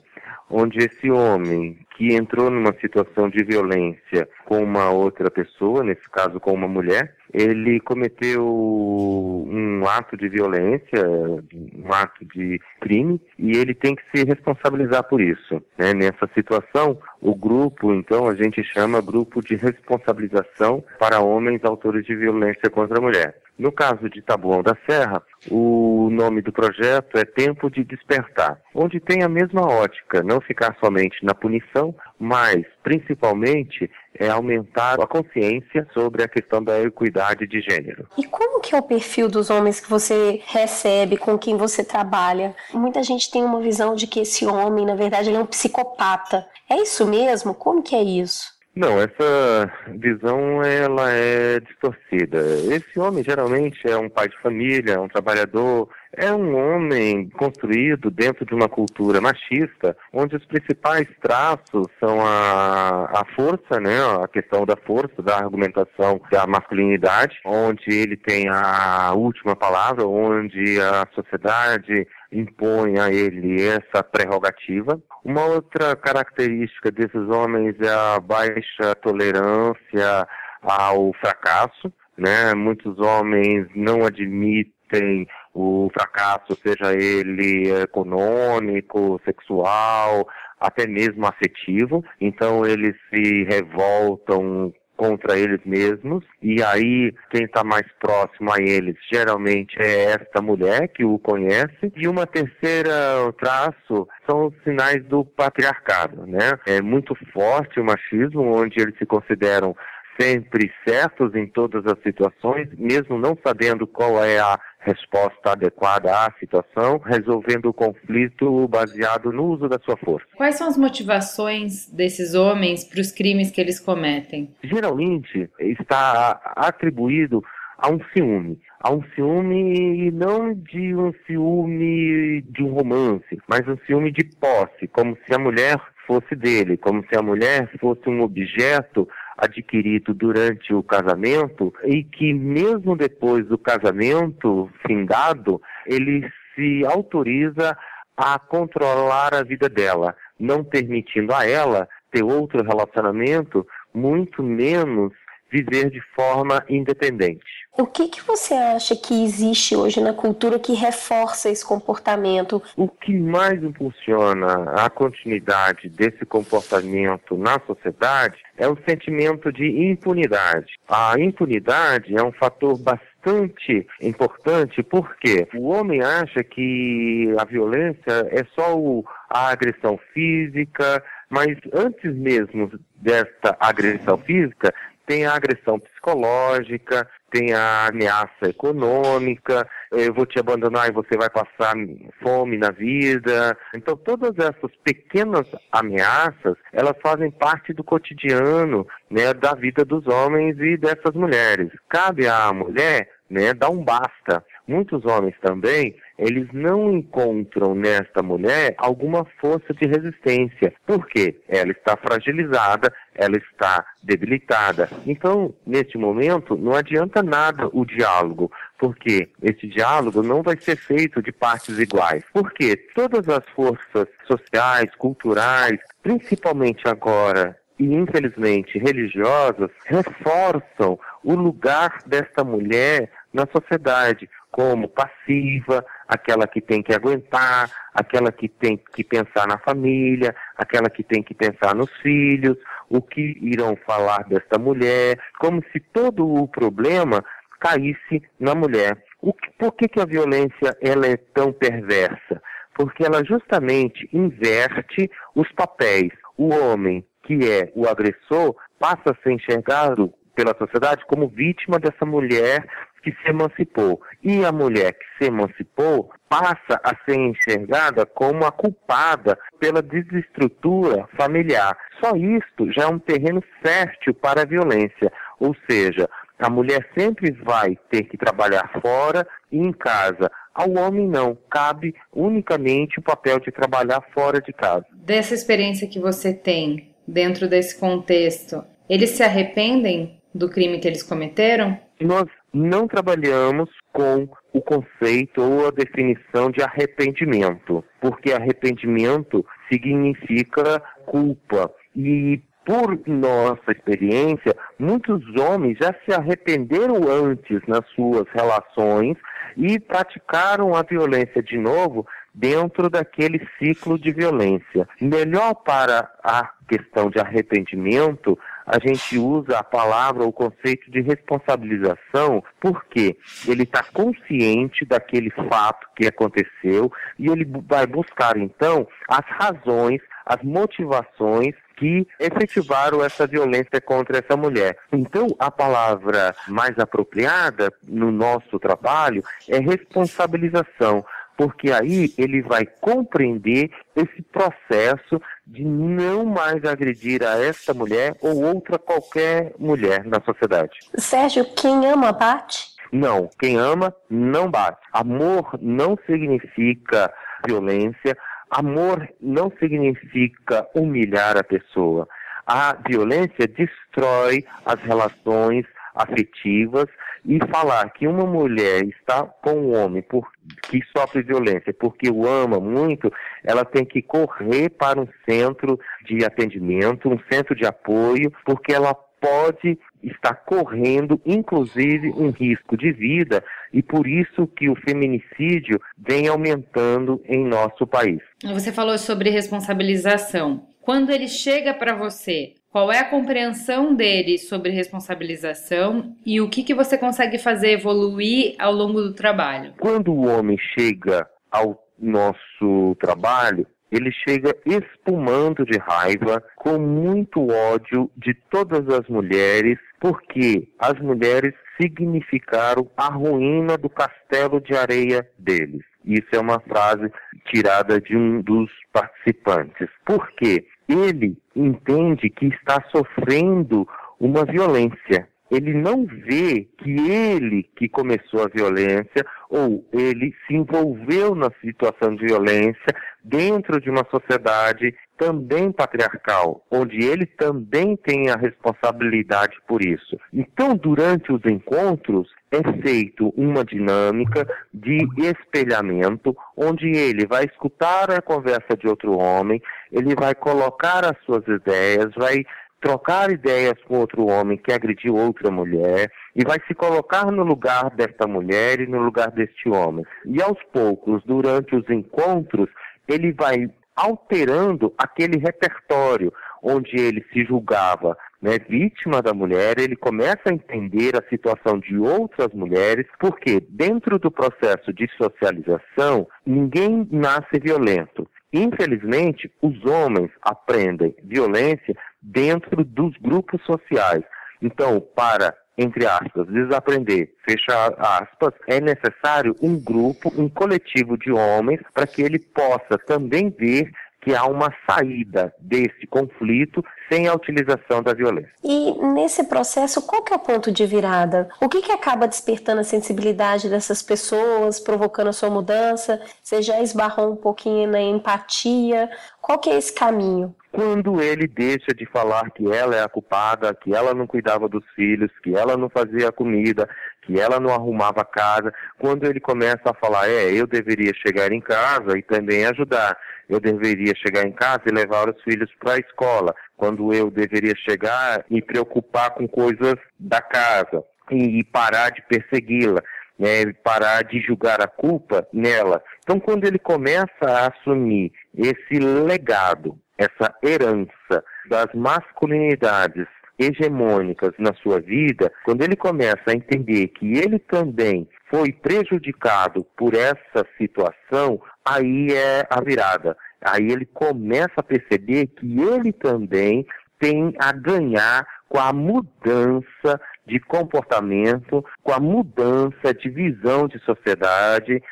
onde 0.51 0.79
esse 0.79 1.11
homem 1.11 1.79
que 1.99 2.15
entrou 2.15 2.49
numa 2.49 2.73
situação 2.81 3.29
de 3.29 3.43
violência 3.43 4.29
com 4.45 4.63
uma 4.63 4.89
outra 4.89 5.29
pessoa, 5.29 5.83
nesse 5.83 6.09
caso 6.11 6.39
com 6.39 6.53
uma 6.53 6.69
mulher, 6.69 7.17
ele 7.35 7.81
cometeu 7.81 8.47
um 8.47 9.85
ato 9.85 10.17
de 10.17 10.29
violência, 10.29 11.05
um 11.05 11.93
ato 11.93 12.25
de 12.25 12.61
crime, 12.81 13.21
e 13.37 13.57
ele 13.57 13.75
tem 13.75 13.97
que 13.97 14.03
se 14.15 14.25
responsabilizar 14.25 15.03
por 15.09 15.21
isso. 15.21 15.61
né? 15.77 15.93
Nessa 15.93 16.31
situação, 16.35 16.97
o 17.21 17.35
grupo, 17.35 17.93
então, 17.93 18.29
a 18.29 18.35
gente 18.37 18.63
chama 18.63 19.03
grupo 19.03 19.43
de 19.43 19.57
responsabilização 19.57 20.85
para 21.01 21.21
homens 21.21 21.65
autores 21.65 22.07
de 22.07 22.15
violência 22.15 22.71
contra 22.71 22.99
a 22.99 23.03
mulher. 23.03 23.35
No 23.59 23.73
caso 23.73 24.09
de 24.09 24.23
Taboão 24.23 24.63
da 24.63 24.77
Serra, 24.89 25.21
o 25.51 26.09
nome 26.13 26.41
do 26.41 26.53
projeto 26.53 27.19
é 27.19 27.25
Tempo 27.25 27.69
de 27.69 27.83
Despertar, 27.83 28.61
onde 28.73 29.01
tem 29.01 29.25
a 29.25 29.29
mesma 29.29 29.63
ótica, 29.63 30.23
não 30.23 30.41
ficar 30.41 30.77
somente 30.79 31.25
na 31.25 31.35
punição, 31.35 31.93
mas 32.21 32.65
principalmente 32.85 33.91
é 34.15 34.29
aumentar 34.29 35.01
a 35.01 35.07
consciência 35.07 35.87
sobre 35.93 36.23
a 36.23 36.29
questão 36.29 36.63
da 36.63 36.81
equidade 36.81 37.49
de 37.49 37.61
gênero. 37.61 38.07
E 38.17 38.25
como 38.25 38.61
que 38.61 38.75
é 38.75 38.79
o 38.79 38.83
perfil 38.83 39.29
dos 39.29 39.51
homens 39.51 39.81
que 39.81 39.91
você 39.91 40.41
recebe, 40.47 41.17
com 41.17 41.37
quem 41.37 41.57
você 41.57 41.85
trabalha? 41.85 42.55
Muita 42.73 43.03
gente 43.03 43.31
tem 43.31 43.43
uma 43.43 43.61
visão 43.61 43.95
de 43.95 44.07
que 44.07 44.21
esse 44.21 44.47
homem, 44.47 44.87
na 44.87 44.95
verdade, 44.95 45.31
ele 45.31 45.37
é 45.37 45.41
um 45.41 45.47
psicopata. 45.47 46.47
É 46.71 46.77
isso 46.81 47.05
mesmo? 47.07 47.55
Como 47.55 47.83
que 47.83 47.97
é 47.97 48.03
isso? 48.03 48.58
Não, 48.79 49.01
essa 49.01 49.73
visão 49.89 50.63
ela 50.63 51.11
é 51.11 51.59
distorcida. 51.59 52.39
Esse 52.73 52.97
homem 53.01 53.25
geralmente 53.25 53.81
é 53.91 53.97
um 53.97 54.09
pai 54.09 54.29
de 54.29 54.39
família, 54.41 54.93
é 54.93 55.01
um 55.01 55.09
trabalhador, 55.09 55.89
é 56.13 56.33
um 56.33 56.57
homem 56.57 57.29
construído 57.31 58.09
dentro 58.09 58.47
de 58.47 58.55
uma 58.55 58.69
cultura 58.69 59.21
machista, 59.21 59.97
onde 60.13 60.37
os 60.37 60.45
principais 60.47 61.09
traços 61.21 61.89
são 61.99 62.25
a, 62.25 63.21
a 63.21 63.25
força, 63.35 63.81
né, 63.81 63.99
a 64.23 64.29
questão 64.29 64.65
da 64.65 64.77
força, 64.77 65.21
da 65.23 65.39
argumentação 65.39 66.21
da 66.31 66.47
masculinidade, 66.47 67.37
onde 67.45 67.91
ele 67.91 68.17
tem 68.17 68.49
a 68.49 69.13
última 69.13 69.57
palavra, 69.57 70.07
onde 70.07 70.81
a 70.81 71.05
sociedade 71.17 72.07
impõe 72.31 72.99
a 72.99 73.11
ele 73.11 73.63
essa 73.63 74.03
prerrogativa. 74.03 75.01
Uma 75.25 75.45
outra 75.45 75.97
característica 75.97 76.91
desses 76.91 77.29
homens 77.29 77.75
é 77.81 77.89
a 77.89 78.21
baixa 78.21 78.95
tolerância 79.03 80.27
ao 80.63 81.13
fracasso, 81.15 81.93
né? 82.17 82.55
Muitos 82.55 82.99
homens 82.99 83.67
não 83.75 84.05
admitem 84.05 85.27
o 85.55 85.91
fracasso, 85.93 86.59
seja 86.63 86.95
ele 86.95 87.71
econômico, 87.83 89.21
sexual, 89.25 90.29
até 90.61 90.87
mesmo 90.87 91.27
afetivo. 91.27 92.05
Então 92.21 92.65
eles 92.65 92.95
se 93.11 93.45
revoltam 93.45 94.73
contra 94.99 95.39
eles 95.39 95.61
mesmos, 95.65 96.25
e 96.43 96.61
aí 96.63 97.15
quem 97.31 97.45
está 97.45 97.63
mais 97.63 97.87
próximo 98.01 98.53
a 98.53 98.61
eles 98.61 98.97
geralmente 99.11 99.81
é 99.81 100.11
esta 100.11 100.43
mulher 100.43 100.89
que 100.89 101.05
o 101.05 101.19
conhece, 101.21 101.93
e 101.97 102.09
uma 102.09 102.27
terceira 102.27 102.93
traço 103.41 104.09
são 104.29 104.49
os 104.49 104.55
sinais 104.65 105.03
do 105.05 105.25
patriarcado, 105.25 106.27
né? 106.27 106.59
É 106.67 106.83
muito 106.83 107.15
forte 107.33 107.79
o 107.79 107.85
machismo, 107.85 108.61
onde 108.61 108.81
eles 108.81 108.99
se 108.99 109.07
consideram 109.07 109.75
sempre 110.21 110.73
certos 110.87 111.33
em 111.37 111.47
todas 111.47 111.87
as 111.87 111.97
situações, 112.03 112.69
mesmo 112.77 113.17
não 113.19 113.39
sabendo 113.47 113.87
qual 113.87 114.23
é 114.23 114.41
a 114.41 114.59
resposta 114.89 115.53
adequada 115.53 116.11
à 116.11 116.33
situação, 116.39 116.99
resolvendo 116.99 117.67
o 117.67 117.75
conflito 117.75 118.67
baseado 118.69 119.33
no 119.33 119.45
uso 119.45 119.69
da 119.69 119.79
sua 119.79 119.97
força. 119.97 120.27
Quais 120.37 120.57
são 120.57 120.69
as 120.69 120.77
motivações 120.77 121.89
desses 121.89 122.35
homens 122.35 122.85
para 122.85 123.01
os 123.01 123.13
crimes 123.13 123.51
que 123.51 123.61
eles 123.61 123.79
cometem? 123.79 124.55
Geralmente 124.63 125.51
está 125.59 126.41
atribuído 126.57 127.43
a 127.79 127.91
um 127.91 128.01
ciúme. 128.13 128.59
A 128.81 128.93
um 128.93 129.03
ciúme 129.15 130.11
não 130.11 130.55
de 130.55 130.95
um 130.95 131.13
ciúme 131.27 132.43
de 132.43 132.63
um 132.63 132.73
romance, 132.73 133.39
mas 133.49 133.67
um 133.69 133.77
ciúme 133.87 134.13
de 134.13 134.25
posse, 134.37 134.87
como 134.89 135.17
se 135.27 135.35
a 135.35 135.39
mulher 135.39 135.81
fosse 136.07 136.35
dele, 136.35 136.77
como 136.77 137.05
se 137.07 137.17
a 137.17 137.23
mulher 137.23 137.71
fosse 137.79 138.09
um 138.09 138.23
objeto 138.23 139.07
adquirido 139.39 140.13
durante 140.13 140.75
o 140.75 140.83
casamento 140.83 141.73
e 141.85 142.03
que 142.03 142.35
mesmo 142.35 142.97
depois 142.97 143.47
do 143.47 143.57
casamento 143.57 144.69
findado, 144.85 145.63
ele 145.87 146.29
se 146.55 146.85
autoriza 146.85 147.79
a 148.17 148.37
controlar 148.37 149.33
a 149.33 149.45
vida 149.45 149.69
dela, 149.69 150.17
não 150.39 150.65
permitindo 150.65 151.33
a 151.33 151.49
ela 151.49 151.89
ter 152.11 152.25
outro 152.25 152.65
relacionamento, 152.65 153.65
muito 153.95 154.43
menos 154.43 155.13
viver 155.51 155.91
de 155.91 156.01
forma 156.15 156.65
independente. 156.69 157.45
O 157.77 157.87
que, 157.87 158.09
que 158.09 158.23
você 158.23 158.55
acha 158.55 158.97
que 158.97 159.23
existe 159.23 159.77
hoje 159.77 160.01
na 160.01 160.13
cultura 160.13 160.59
que 160.59 160.73
reforça 160.73 161.49
esse 161.49 161.65
comportamento? 161.65 162.61
O 162.77 162.89
que 162.89 163.17
mais 163.17 163.63
impulsiona 163.63 164.73
a 164.73 164.91
continuidade 164.91 165.89
desse 165.89 166.27
comportamento 166.27 167.37
na 167.37 167.61
sociedade 167.61 168.37
é 168.57 168.67
o 168.67 168.77
sentimento 168.85 169.53
de 169.53 169.65
impunidade. 169.91 170.75
A 170.89 171.15
impunidade 171.21 172.17
é 172.17 172.23
um 172.23 172.33
fator 172.33 172.77
bastante 172.77 173.87
importante 174.01 174.83
porque 174.83 175.47
o 175.55 175.69
homem 175.69 176.03
acha 176.03 176.43
que 176.43 177.33
a 177.39 177.45
violência 177.45 178.27
é 178.31 178.45
só 178.57 178.77
o, 178.77 179.05
a 179.31 179.51
agressão 179.51 179.99
física, 180.13 181.03
mas 181.31 181.57
antes 181.73 182.15
mesmo 182.15 182.71
desta 182.97 183.57
agressão 183.61 184.19
física, 184.19 184.75
tem 185.09 185.25
a 185.25 185.35
agressão 185.35 185.81
psicológica, 185.81 187.09
tem 187.31 187.55
a 187.55 187.87
ameaça 187.89 188.49
econômica, 188.49 189.67
eu 189.91 190.13
vou 190.13 190.27
te 190.27 190.39
abandonar 190.39 190.87
e 190.87 190.93
você 190.93 191.17
vai 191.17 191.31
passar 191.31 191.75
fome 192.23 192.59
na 192.59 192.71
vida. 192.71 193.57
Então 193.75 193.97
todas 193.97 194.39
essas 194.39 194.71
pequenas 194.85 195.47
ameaças, 195.73 196.57
elas 196.73 196.95
fazem 197.03 197.31
parte 197.31 197.73
do 197.73 197.83
cotidiano, 197.83 198.87
né, 199.11 199.33
da 199.33 199.55
vida 199.55 199.83
dos 199.83 200.07
homens 200.07 200.59
e 200.59 200.77
dessas 200.77 201.15
mulheres. 201.15 201.71
Cabe 201.89 202.29
à 202.29 202.53
mulher, 202.53 203.09
né, 203.31 203.55
dar 203.55 203.71
um 203.71 203.83
basta. 203.83 204.45
Muitos 204.67 205.07
homens 205.07 205.35
também 205.41 205.97
eles 206.19 206.49
não 206.53 206.93
encontram 206.93 207.75
nesta 207.75 208.23
mulher 208.23 208.75
alguma 208.77 209.25
força 209.41 209.73
de 209.73 209.87
resistência. 209.87 210.75
Por 210.85 211.07
quê? 211.07 211.41
Ela 211.49 211.71
está 211.71 211.97
fragilizada, 211.97 212.93
ela 213.15 213.37
está 213.37 213.87
debilitada. 214.03 214.91
Então, 215.07 215.55
neste 215.65 215.97
momento, 215.97 216.57
não 216.57 216.75
adianta 216.75 217.23
nada 217.23 217.69
o 217.73 217.85
diálogo, 217.85 218.51
porque 218.79 219.29
esse 219.43 219.69
diálogo 219.69 220.23
não 220.23 220.43
vai 220.43 220.57
ser 220.57 220.77
feito 220.77 221.23
de 221.23 221.31
partes 221.31 221.79
iguais. 221.79 222.25
Porque 222.33 222.77
todas 222.95 223.29
as 223.29 223.45
forças 223.55 224.09
sociais, 224.27 224.91
culturais, 224.97 225.79
principalmente 226.03 226.89
agora 226.89 227.57
e 227.79 227.95
infelizmente 227.95 228.77
religiosas, 228.77 229.71
reforçam 229.85 230.99
o 231.23 231.35
lugar 231.35 232.01
desta 232.07 232.43
mulher 232.43 233.09
na 233.33 233.47
sociedade 233.47 234.29
como 234.51 234.89
passiva, 234.89 235.85
aquela 236.09 236.47
que 236.47 236.61
tem 236.61 236.83
que 236.83 236.95
aguentar, 236.95 237.71
aquela 237.93 238.33
que 238.33 238.49
tem 238.49 238.81
que 238.95 239.05
pensar 239.05 239.47
na 239.47 239.59
família, 239.59 240.35
aquela 240.57 240.89
que 240.89 241.03
tem 241.03 241.23
que 241.23 241.35
pensar 241.35 241.75
nos 241.75 241.91
filhos, 241.99 242.57
o 242.89 243.03
que 243.03 243.37
irão 243.43 243.77
falar 243.87 244.25
desta 244.25 244.59
mulher, 244.59 245.19
como 245.39 245.63
se 245.71 245.79
todo 245.93 246.27
o 246.27 246.49
problema 246.49 247.23
caísse 247.61 248.23
na 248.41 248.55
mulher. 248.55 248.97
Que, 249.21 249.51
por 249.59 249.73
que, 249.73 249.89
que 249.89 250.01
a 250.01 250.07
violência 250.07 250.77
ela 250.81 251.07
é 251.07 251.17
tão 251.17 251.53
perversa? 251.53 252.41
Porque 252.75 253.05
ela 253.05 253.25
justamente 253.25 254.09
inverte 254.13 255.11
os 255.35 255.51
papéis. 255.53 256.13
O 256.37 256.55
homem, 256.55 257.05
que 257.25 257.51
é 257.51 257.71
o 257.75 257.87
agressor, 257.87 258.55
passa 258.79 259.11
a 259.11 259.23
ser 259.23 259.33
enxergado 259.33 260.15
pela 260.37 260.57
sociedade 260.57 261.05
como 261.07 261.27
vítima 261.27 261.81
dessa 261.81 262.07
mulher 262.07 262.65
que 263.03 263.13
se 263.13 263.29
emancipou. 263.29 264.01
E 264.23 264.45
a 264.45 264.53
mulher 264.53 264.93
que 264.93 265.05
se 265.19 265.29
emancipou 265.29 266.11
passa 266.29 266.81
a 266.85 266.95
ser 267.05 267.17
enxergada 267.17 268.05
como 268.05 268.45
a 268.45 268.53
culpada 268.53 269.39
pela 269.59 269.83
desestrutura 269.83 271.09
familiar. 271.17 271.77
Só 272.03 272.15
isto 272.17 272.71
já 272.73 272.85
é 272.85 272.87
um 272.87 272.99
terreno 272.99 273.43
fértil 273.63 274.15
para 274.15 274.43
a 274.43 274.47
violência, 274.47 275.13
ou 275.41 275.57
seja, 275.69 276.09
a 276.39 276.49
mulher 276.49 276.89
sempre 276.97 277.33
vai 277.33 277.77
ter 277.91 278.05
que 278.05 278.17
trabalhar 278.17 278.71
fora 278.81 279.27
e 279.51 279.59
em 279.59 279.73
casa. 279.73 280.31
Ao 280.55 280.71
homem 280.73 281.09
não, 281.09 281.37
cabe 281.51 281.95
unicamente 282.13 282.99
o 282.99 283.03
papel 283.03 283.41
de 283.41 283.51
trabalhar 283.51 284.03
fora 284.13 284.41
de 284.41 284.53
casa. 284.53 284.85
Dessa 284.93 285.35
experiência 285.35 285.89
que 285.89 285.99
você 285.99 286.33
tem 286.33 286.95
dentro 287.07 287.49
desse 287.49 287.79
contexto, 287.79 288.63
eles 288.89 289.11
se 289.11 289.23
arrependem 289.23 290.21
do 290.35 290.49
crime 290.49 290.79
que 290.79 290.87
eles 290.87 291.03
cometeram? 291.03 291.79
Nós 292.01 292.27
não 292.59 292.89
trabalhamos 292.89 293.71
com 293.93 294.29
o 294.53 294.61
conceito 294.61 295.41
ou 295.41 295.69
a 295.69 295.71
definição 295.71 296.51
de 296.51 296.63
arrependimento, 296.63 297.85
porque 298.01 298.33
arrependimento 298.33 299.47
significa 299.71 300.83
culpa. 301.07 301.71
E 301.95 302.41
por 302.65 303.01
nossa 303.07 303.71
experiência, 303.71 304.55
muitos 304.79 305.25
homens 305.37 305.79
já 305.81 305.95
se 306.05 306.13
arrependeram 306.13 306.97
antes 307.09 307.61
nas 307.67 307.87
suas 307.95 308.27
relações 308.35 309.17
e 309.57 309.79
praticaram 309.79 310.75
a 310.75 310.83
violência 310.83 311.43
de 311.43 311.57
novo 311.57 312.07
dentro 312.35 312.91
daquele 312.91 313.41
ciclo 313.59 313.99
de 313.99 314.13
violência. 314.13 314.89
Melhor 315.01 315.55
para 315.55 316.11
a 316.23 316.51
questão 316.69 317.09
de 317.09 317.19
arrependimento 317.19 318.39
a 318.69 318.79
gente 318.79 319.17
usa 319.17 319.59
a 319.59 319.65
palavra, 319.65 320.25
o 320.25 320.33
conceito 320.33 320.91
de 320.91 321.01
responsabilização, 321.01 322.45
porque 322.61 323.17
ele 323.47 323.63
está 323.63 323.83
consciente 323.83 324.85
daquele 324.85 325.31
fato 325.31 325.89
que 325.97 326.07
aconteceu 326.07 326.93
e 327.19 327.29
ele 327.29 327.47
vai 327.67 327.87
buscar 327.87 328.37
então 328.37 328.87
as 329.09 329.25
razões, 329.27 330.03
as 330.27 330.43
motivações 330.43 331.55
que 331.77 332.07
efetivaram 332.21 333.03
essa 333.03 333.27
violência 333.27 333.81
contra 333.81 334.19
essa 334.19 334.37
mulher. 334.37 334.77
Então, 334.93 335.29
a 335.39 335.51
palavra 335.51 336.35
mais 336.49 336.79
apropriada 336.79 337.73
no 337.87 338.11
nosso 338.11 338.59
trabalho 338.59 339.23
é 339.49 339.59
responsabilização 339.59 341.05
porque 341.39 341.71
aí 341.71 342.13
ele 342.19 342.43
vai 342.43 342.67
compreender 342.67 343.71
esse 343.95 344.21
processo 344.23 345.23
de 345.49 345.65
não 345.65 346.25
mais 346.27 346.63
agredir 346.65 347.23
a 347.23 347.39
esta 347.43 347.73
mulher 347.73 348.17
ou 348.21 348.45
outra 348.45 348.79
qualquer 348.79 349.55
mulher 349.59 350.05
na 350.05 350.21
sociedade. 350.21 350.79
Sérgio, 350.97 351.45
quem 351.55 351.87
ama 351.87 352.13
bate? 352.13 352.77
Não, 352.93 353.29
quem 353.39 353.57
ama 353.57 353.95
não 354.11 354.51
bate. 354.51 354.81
Amor 354.93 355.59
não 355.61 355.99
significa 356.07 357.13
violência, 357.47 358.17
amor 358.51 359.09
não 359.21 359.51
significa 359.59 360.67
humilhar 360.75 361.37
a 361.37 361.45
pessoa. 361.45 362.07
A 362.47 362.77
violência 362.87 363.47
destrói 363.47 364.45
as 364.65 364.81
relações 364.83 365.67
afetivas 365.95 366.87
e 367.25 367.39
falar 367.51 367.91
que 367.91 368.07
uma 368.07 368.25
mulher 368.25 368.85
está 368.85 369.23
com 369.25 369.53
um 369.53 369.77
homem 369.77 370.03
por, 370.03 370.29
que 370.71 370.81
sofre 370.97 371.23
violência 371.23 371.75
porque 371.79 372.11
o 372.11 372.27
ama 372.27 372.61
muito, 372.61 373.13
ela 373.45 373.65
tem 373.65 373.85
que 373.85 374.03
correr 374.03 374.71
para 374.71 375.01
um 375.01 375.09
centro 375.29 375.79
de 376.05 376.25
atendimento, 376.25 377.09
um 377.09 377.19
centro 377.31 377.55
de 377.55 377.67
apoio, 377.67 378.33
porque 378.45 378.73
ela 378.73 378.95
pode 379.21 379.79
estar 380.03 380.35
correndo, 380.35 381.21
inclusive, 381.27 382.11
um 382.11 382.31
risco 382.31 382.77
de 382.77 382.93
vida, 382.93 383.43
e 383.73 383.83
por 383.83 384.07
isso 384.07 384.47
que 384.47 384.69
o 384.69 384.77
feminicídio 384.77 385.81
vem 385.97 386.29
aumentando 386.29 387.21
em 387.25 387.45
nosso 387.45 387.87
país. 387.87 388.21
Você 388.45 388.73
falou 388.73 388.97
sobre 388.97 389.31
responsabilização. 389.31 390.69
Quando 390.81 391.11
ele 391.11 391.29
chega 391.29 391.75
para 391.75 391.95
você 391.95 392.55
Qual 392.71 392.93
é 392.93 392.99
a 392.99 393.09
compreensão 393.09 393.95
dele 393.95 394.37
sobre 394.37 394.71
responsabilização 394.71 396.15
e 396.25 396.41
o 396.41 396.51
que, 396.51 396.63
que 396.63 396.75
você 396.75 396.99
consegue 396.99 397.39
fazer 397.39 397.71
evoluir 397.71 398.55
ao 398.59 398.73
longo 398.73 399.01
do 399.01 399.15
trabalho? 399.15 399.73
Quando 399.79 400.13
o 400.13 400.27
homem 400.27 400.59
chega 400.79 401.27
ao 401.51 401.83
nosso 401.99 402.95
trabalho, 403.01 403.67
ele 403.91 404.13
chega 404.13 404.55
espumando 404.67 405.65
de 405.65 405.79
raiva, 405.79 406.43
com 406.57 406.79
muito 406.79 407.49
ódio 407.49 408.11
de 408.15 408.35
todas 408.51 408.87
as 408.89 409.09
mulheres, 409.09 409.79
porque 409.99 410.69
as 410.79 410.99
mulheres 411.01 411.55
significaram 411.81 412.91
a 412.97 413.09
ruína 413.09 413.79
do 413.79 413.89
castelo 413.89 414.61
de 414.61 414.77
areia 414.77 415.27
deles. 415.39 415.83
Isso 416.05 416.29
é 416.33 416.39
uma 416.39 416.61
frase 416.61 417.11
tirada 417.47 418.01
de 418.01 418.17
um 418.17 418.43
dos 418.43 418.71
participantes. 418.93 419.89
Por 420.05 420.31
quê? 420.33 420.67
Ele 420.89 421.37
entende 421.55 422.31
que 422.31 422.47
está 422.47 422.83
sofrendo 422.91 423.87
uma 424.19 424.45
violência. 424.45 425.29
Ele 425.51 425.73
não 425.73 426.05
vê 426.05 426.69
que 426.79 426.91
ele 426.91 427.63
que 427.77 427.89
começou 427.89 428.43
a 428.43 428.49
violência 428.49 429.25
ou 429.49 429.87
ele 429.93 430.35
se 430.47 430.55
envolveu 430.55 431.35
na 431.35 431.51
situação 431.63 432.15
de 432.15 432.27
violência 432.27 432.95
dentro 433.25 433.81
de 433.81 433.89
uma 433.89 434.07
sociedade 434.11 434.95
também 435.17 435.73
patriarcal, 435.73 436.65
onde 436.71 437.03
ele 437.05 437.27
também 437.27 437.97
tem 437.97 438.31
a 438.31 438.37
responsabilidade 438.37 439.57
por 439.67 439.83
isso. 439.83 440.19
Então, 440.33 440.77
durante 440.77 441.33
os 441.33 441.45
encontros, 441.45 442.29
é 442.51 442.83
feito 442.83 443.33
uma 443.37 443.65
dinâmica 443.65 444.47
de 444.73 445.07
espelhamento, 445.19 446.37
onde 446.57 446.89
ele 446.89 447.27
vai 447.27 447.45
escutar 447.45 448.11
a 448.11 448.23
conversa 448.23 448.77
de 448.77 448.89
outro 448.89 449.19
homem, 449.19 449.63
ele 449.93 450.15
vai 450.15 450.35
colocar 450.35 451.05
as 451.05 451.17
suas 451.25 451.47
ideias, 451.47 452.11
vai 452.17 452.45
trocar 452.81 453.31
ideias 453.31 453.75
com 453.87 453.99
outro 453.99 454.27
homem 454.27 454.57
que 454.57 454.73
agrediu 454.73 455.17
outra 455.17 455.51
mulher 455.51 456.11
e 456.35 456.45
vai 456.45 456.59
se 456.67 456.75
colocar 456.75 457.27
no 457.27 457.43
lugar 457.43 457.91
desta 457.91 458.27
mulher 458.27 458.81
e 458.81 458.87
no 458.87 459.01
lugar 459.01 459.31
deste 459.31 459.69
homem. 459.69 460.05
E 460.25 460.41
aos 460.41 460.63
poucos, 460.73 461.23
durante 461.25 461.75
os 461.75 461.89
encontros, 461.91 462.69
ele 463.07 463.33
vai 463.33 463.69
alterando 463.97 464.95
aquele 464.97 465.39
repertório 465.39 466.33
onde 466.63 466.97
ele 466.97 467.25
se 467.33 467.45
julgava 467.45 468.17
né, 468.41 468.59
vítima 468.69 469.21
da 469.21 469.35
mulher, 469.35 469.79
ele 469.79 469.97
começa 469.97 470.43
a 470.47 470.53
entender 470.53 471.17
a 471.17 471.29
situação 471.29 471.79
de 471.79 471.99
outras 471.99 472.53
mulheres, 472.55 473.07
porque 473.19 473.61
dentro 473.69 474.19
do 474.19 474.31
processo 474.31 474.93
de 474.93 475.09
socialização, 475.17 476.27
ninguém 476.47 477.07
nasce 477.11 477.59
violento. 477.61 478.29
Infelizmente, 478.53 479.51
os 479.61 479.85
homens 479.85 480.31
aprendem 480.41 481.15
violência 481.23 481.95
dentro 482.23 482.85
dos 482.85 483.17
grupos 483.19 483.61
sociais. 483.65 484.25
Então, 484.63 485.01
para 485.01 485.55
entre 485.79 486.05
aspas, 486.07 486.45
desaprender, 486.49 487.33
fechar 487.49 487.95
aspas, 487.99 488.53
é 488.67 488.81
necessário 488.81 489.55
um 489.63 489.79
grupo, 489.81 490.33
um 490.37 490.49
coletivo 490.49 491.17
de 491.17 491.31
homens 491.31 491.81
para 491.95 492.05
que 492.05 492.21
ele 492.21 492.41
possa 492.41 492.99
também 493.07 493.49
ver 493.49 493.93
que 494.21 494.35
há 494.35 494.45
uma 494.47 494.73
saída 494.89 495.55
desse 495.61 496.07
conflito 496.09 496.85
sem 497.11 497.29
a 497.29 497.35
utilização 497.35 498.03
da 498.03 498.13
violência. 498.13 498.53
E 498.63 498.93
nesse 499.15 499.45
processo, 499.45 500.03
qual 500.07 500.23
que 500.23 500.33
é 500.33 500.37
o 500.37 500.41
ponto 500.41 500.71
de 500.71 500.85
virada? 500.87 501.49
O 501.61 501.69
que, 501.69 501.81
que 501.83 501.93
acaba 501.93 502.29
despertando 502.29 502.81
a 502.81 502.85
sensibilidade 502.85 503.69
dessas 503.71 504.03
pessoas, 504.03 504.81
provocando 504.81 505.29
a 505.29 505.33
sua 505.33 505.51
mudança? 505.51 506.21
Você 506.43 506.61
já 506.61 506.81
esbarrou 506.81 507.33
um 507.33 507.37
pouquinho 507.37 507.89
na 507.89 508.01
empatia? 508.01 509.09
Qual 509.41 509.59
que 509.59 509.71
é 509.71 509.79
esse 509.79 509.93
caminho? 509.93 510.55
Quando 510.71 511.23
ele 511.23 511.47
deixa 511.47 511.95
de 511.97 512.05
falar 512.05 512.51
que 512.51 512.71
ela 512.71 512.95
é 512.95 513.03
a 513.03 513.09
culpada, 513.09 513.75
que 513.75 513.95
ela 513.95 514.13
não 514.13 514.27
cuidava 514.27 514.69
dos 514.69 514.85
filhos, 514.95 515.31
que 515.43 515.57
ela 515.57 515.77
não 515.77 515.89
fazia 515.89 516.31
comida, 516.31 516.87
que 517.29 517.39
ela 517.39 517.61
não 517.61 517.71
arrumava 517.71 518.25
casa, 518.25 518.73
quando 518.99 519.25
ele 519.25 519.39
começa 519.39 519.83
a 519.85 519.95
falar, 519.95 520.31
é, 520.31 520.51
eu 520.51 520.67
deveria 520.67 521.13
chegar 521.15 521.53
em 521.53 521.61
casa 521.61 522.17
e 522.17 522.23
também 522.23 522.65
ajudar, 522.65 523.19
eu 523.47 523.61
deveria 523.61 524.15
chegar 524.17 524.47
em 524.47 524.53
casa 524.53 524.81
e 524.87 524.91
levar 524.91 525.29
os 525.29 525.41
filhos 525.43 525.71
para 525.79 525.95
a 525.95 525.99
escola, 525.99 526.55
quando 526.75 527.13
eu 527.13 527.31
deveria 527.31 527.75
chegar 527.77 528.47
e 528.51 528.63
preocupar 528.63 529.31
com 529.35 529.47
coisas 529.47 529.95
da 530.19 530.41
casa 530.41 531.05
e, 531.31 531.63
parar 531.65 532.11
de 532.11 532.23
persegui-la. 532.23 533.03
Né, 533.39 533.73
parar 533.85 534.25
de 534.25 534.41
julgar 534.41 534.83
a 534.83 534.89
culpa 534.89 535.47
nela. 535.53 536.03
Então, 536.25 536.41
quando 536.41 536.65
ele 536.65 536.77
começa 536.77 537.29
a 537.41 537.69
assumir 537.69 538.33
esse 538.53 538.99
legado, 538.99 539.97
essa 540.19 540.53
herança 540.61 541.45
das 541.71 541.87
masculinidades 541.95 543.29
hegemônicas 543.59 544.53
na 544.59 544.73
sua 544.75 545.01
vida, 545.01 545.53
quando 545.65 545.83
ele 545.83 545.97
começa 545.97 546.43
a 546.47 546.55
entender 546.55 547.09
que 547.09 547.37
ele 547.37 547.59
também 547.59 548.29
foi 548.49 548.73
prejudicado 548.73 549.85
por 549.97 550.15
essa 550.15 550.67
situação, 550.79 551.61
aí 551.85 552.29
é 552.33 552.67
a 552.71 552.81
virada. 552.81 553.37
Aí 553.61 553.91
ele 553.91 554.07
começa 554.07 554.75
a 554.77 554.83
perceber 554.83 555.49
que 555.49 555.81
ele 555.81 556.13
também 556.13 556.87
tem 557.19 557.53
a 557.59 557.73
ganhar 557.73 558.47
com 558.69 558.79
a 558.79 558.93
mudança 558.93 560.21
de 560.47 560.61
comportamento, 560.61 561.85
com 562.03 562.13
a 562.13 562.21
mudança 562.21 563.13
de 563.13 563.29
visão 563.29 563.89
de 563.89 563.99
sociedade, 564.05 565.03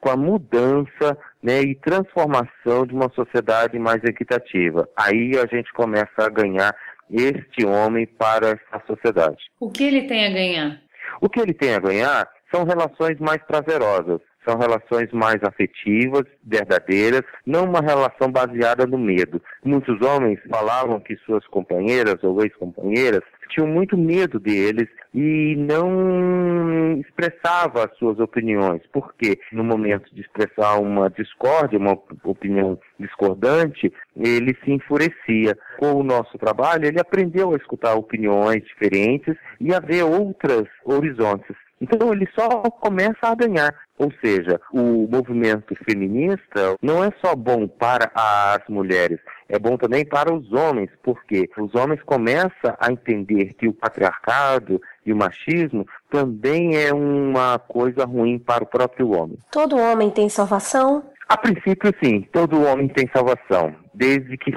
com 0.00 0.10
a 0.10 0.16
mudança 0.16 1.16
né, 1.42 1.60
e 1.60 1.74
transformação 1.74 2.86
de 2.86 2.94
uma 2.94 3.10
sociedade 3.14 3.78
mais 3.78 4.02
equitativa. 4.04 4.88
Aí 4.96 5.32
a 5.38 5.46
gente 5.46 5.72
começa 5.72 6.10
a 6.18 6.28
ganhar 6.28 6.74
este 7.10 7.64
homem 7.64 8.06
para 8.06 8.58
a 8.72 8.80
sociedade. 8.86 9.38
O 9.60 9.70
que 9.70 9.84
ele 9.84 10.02
tem 10.02 10.26
a 10.26 10.30
ganhar? 10.30 10.82
O 11.20 11.28
que 11.28 11.40
ele 11.40 11.54
tem 11.54 11.74
a 11.74 11.78
ganhar 11.78 12.28
são 12.50 12.64
relações 12.64 13.18
mais 13.18 13.42
prazerosas, 13.42 14.20
são 14.46 14.58
relações 14.58 15.10
mais 15.12 15.42
afetivas, 15.42 16.24
verdadeiras, 16.44 17.22
não 17.44 17.64
uma 17.64 17.80
relação 17.80 18.30
baseada 18.30 18.86
no 18.86 18.98
medo. 18.98 19.42
Muitos 19.64 20.00
homens 20.00 20.38
falavam 20.48 21.00
que 21.00 21.16
suas 21.18 21.46
companheiras 21.48 22.22
ou 22.22 22.40
ex-companheiras 22.42 23.22
tinham 23.48 23.68
muito 23.68 23.96
medo 23.96 24.38
deles 24.38 24.88
e 25.14 25.56
não 25.56 27.00
expressava 27.00 27.84
as 27.84 27.96
suas 27.98 28.18
opiniões, 28.18 28.82
porque 28.92 29.38
no 29.52 29.64
momento 29.64 30.14
de 30.14 30.20
expressar 30.20 30.78
uma 30.78 31.08
discórdia, 31.08 31.78
uma 31.78 31.98
opinião 32.24 32.78
discordante, 32.98 33.92
ele 34.14 34.56
se 34.64 34.72
enfurecia. 34.72 35.56
Com 35.78 35.94
o 35.94 36.02
nosso 36.02 36.36
trabalho, 36.38 36.86
ele 36.86 37.00
aprendeu 37.00 37.52
a 37.52 37.56
escutar 37.56 37.94
opiniões 37.94 38.62
diferentes 38.64 39.36
e 39.60 39.72
a 39.74 39.80
ver 39.80 40.02
outros 40.02 40.68
horizontes. 40.84 41.56
Então 41.80 42.12
ele 42.12 42.28
só 42.34 42.48
começa 42.70 43.18
a 43.22 43.34
ganhar. 43.34 43.74
Ou 43.98 44.12
seja, 44.20 44.60
o 44.72 45.08
movimento 45.10 45.74
feminista 45.88 46.76
não 46.82 47.02
é 47.02 47.10
só 47.24 47.34
bom 47.34 47.66
para 47.66 48.10
as 48.14 48.60
mulheres, 48.68 49.18
é 49.48 49.58
bom 49.58 49.78
também 49.78 50.04
para 50.04 50.34
os 50.34 50.52
homens, 50.52 50.90
porque 51.02 51.48
os 51.56 51.74
homens 51.74 52.02
começam 52.02 52.76
a 52.78 52.92
entender 52.92 53.54
que 53.54 53.66
o 53.66 53.72
patriarcado 53.72 54.80
e 55.04 55.12
o 55.12 55.16
machismo 55.16 55.86
também 56.10 56.76
é 56.76 56.92
uma 56.92 57.58
coisa 57.58 58.04
ruim 58.04 58.38
para 58.38 58.64
o 58.64 58.66
próprio 58.66 59.12
homem. 59.12 59.38
Todo 59.50 59.78
homem 59.78 60.10
tem 60.10 60.28
salvação? 60.28 61.02
A 61.28 61.36
princípio, 61.36 61.92
sim, 62.00 62.22
todo 62.32 62.62
homem 62.62 62.86
tem 62.86 63.10
salvação, 63.12 63.74
desde 63.92 64.38
que 64.38 64.52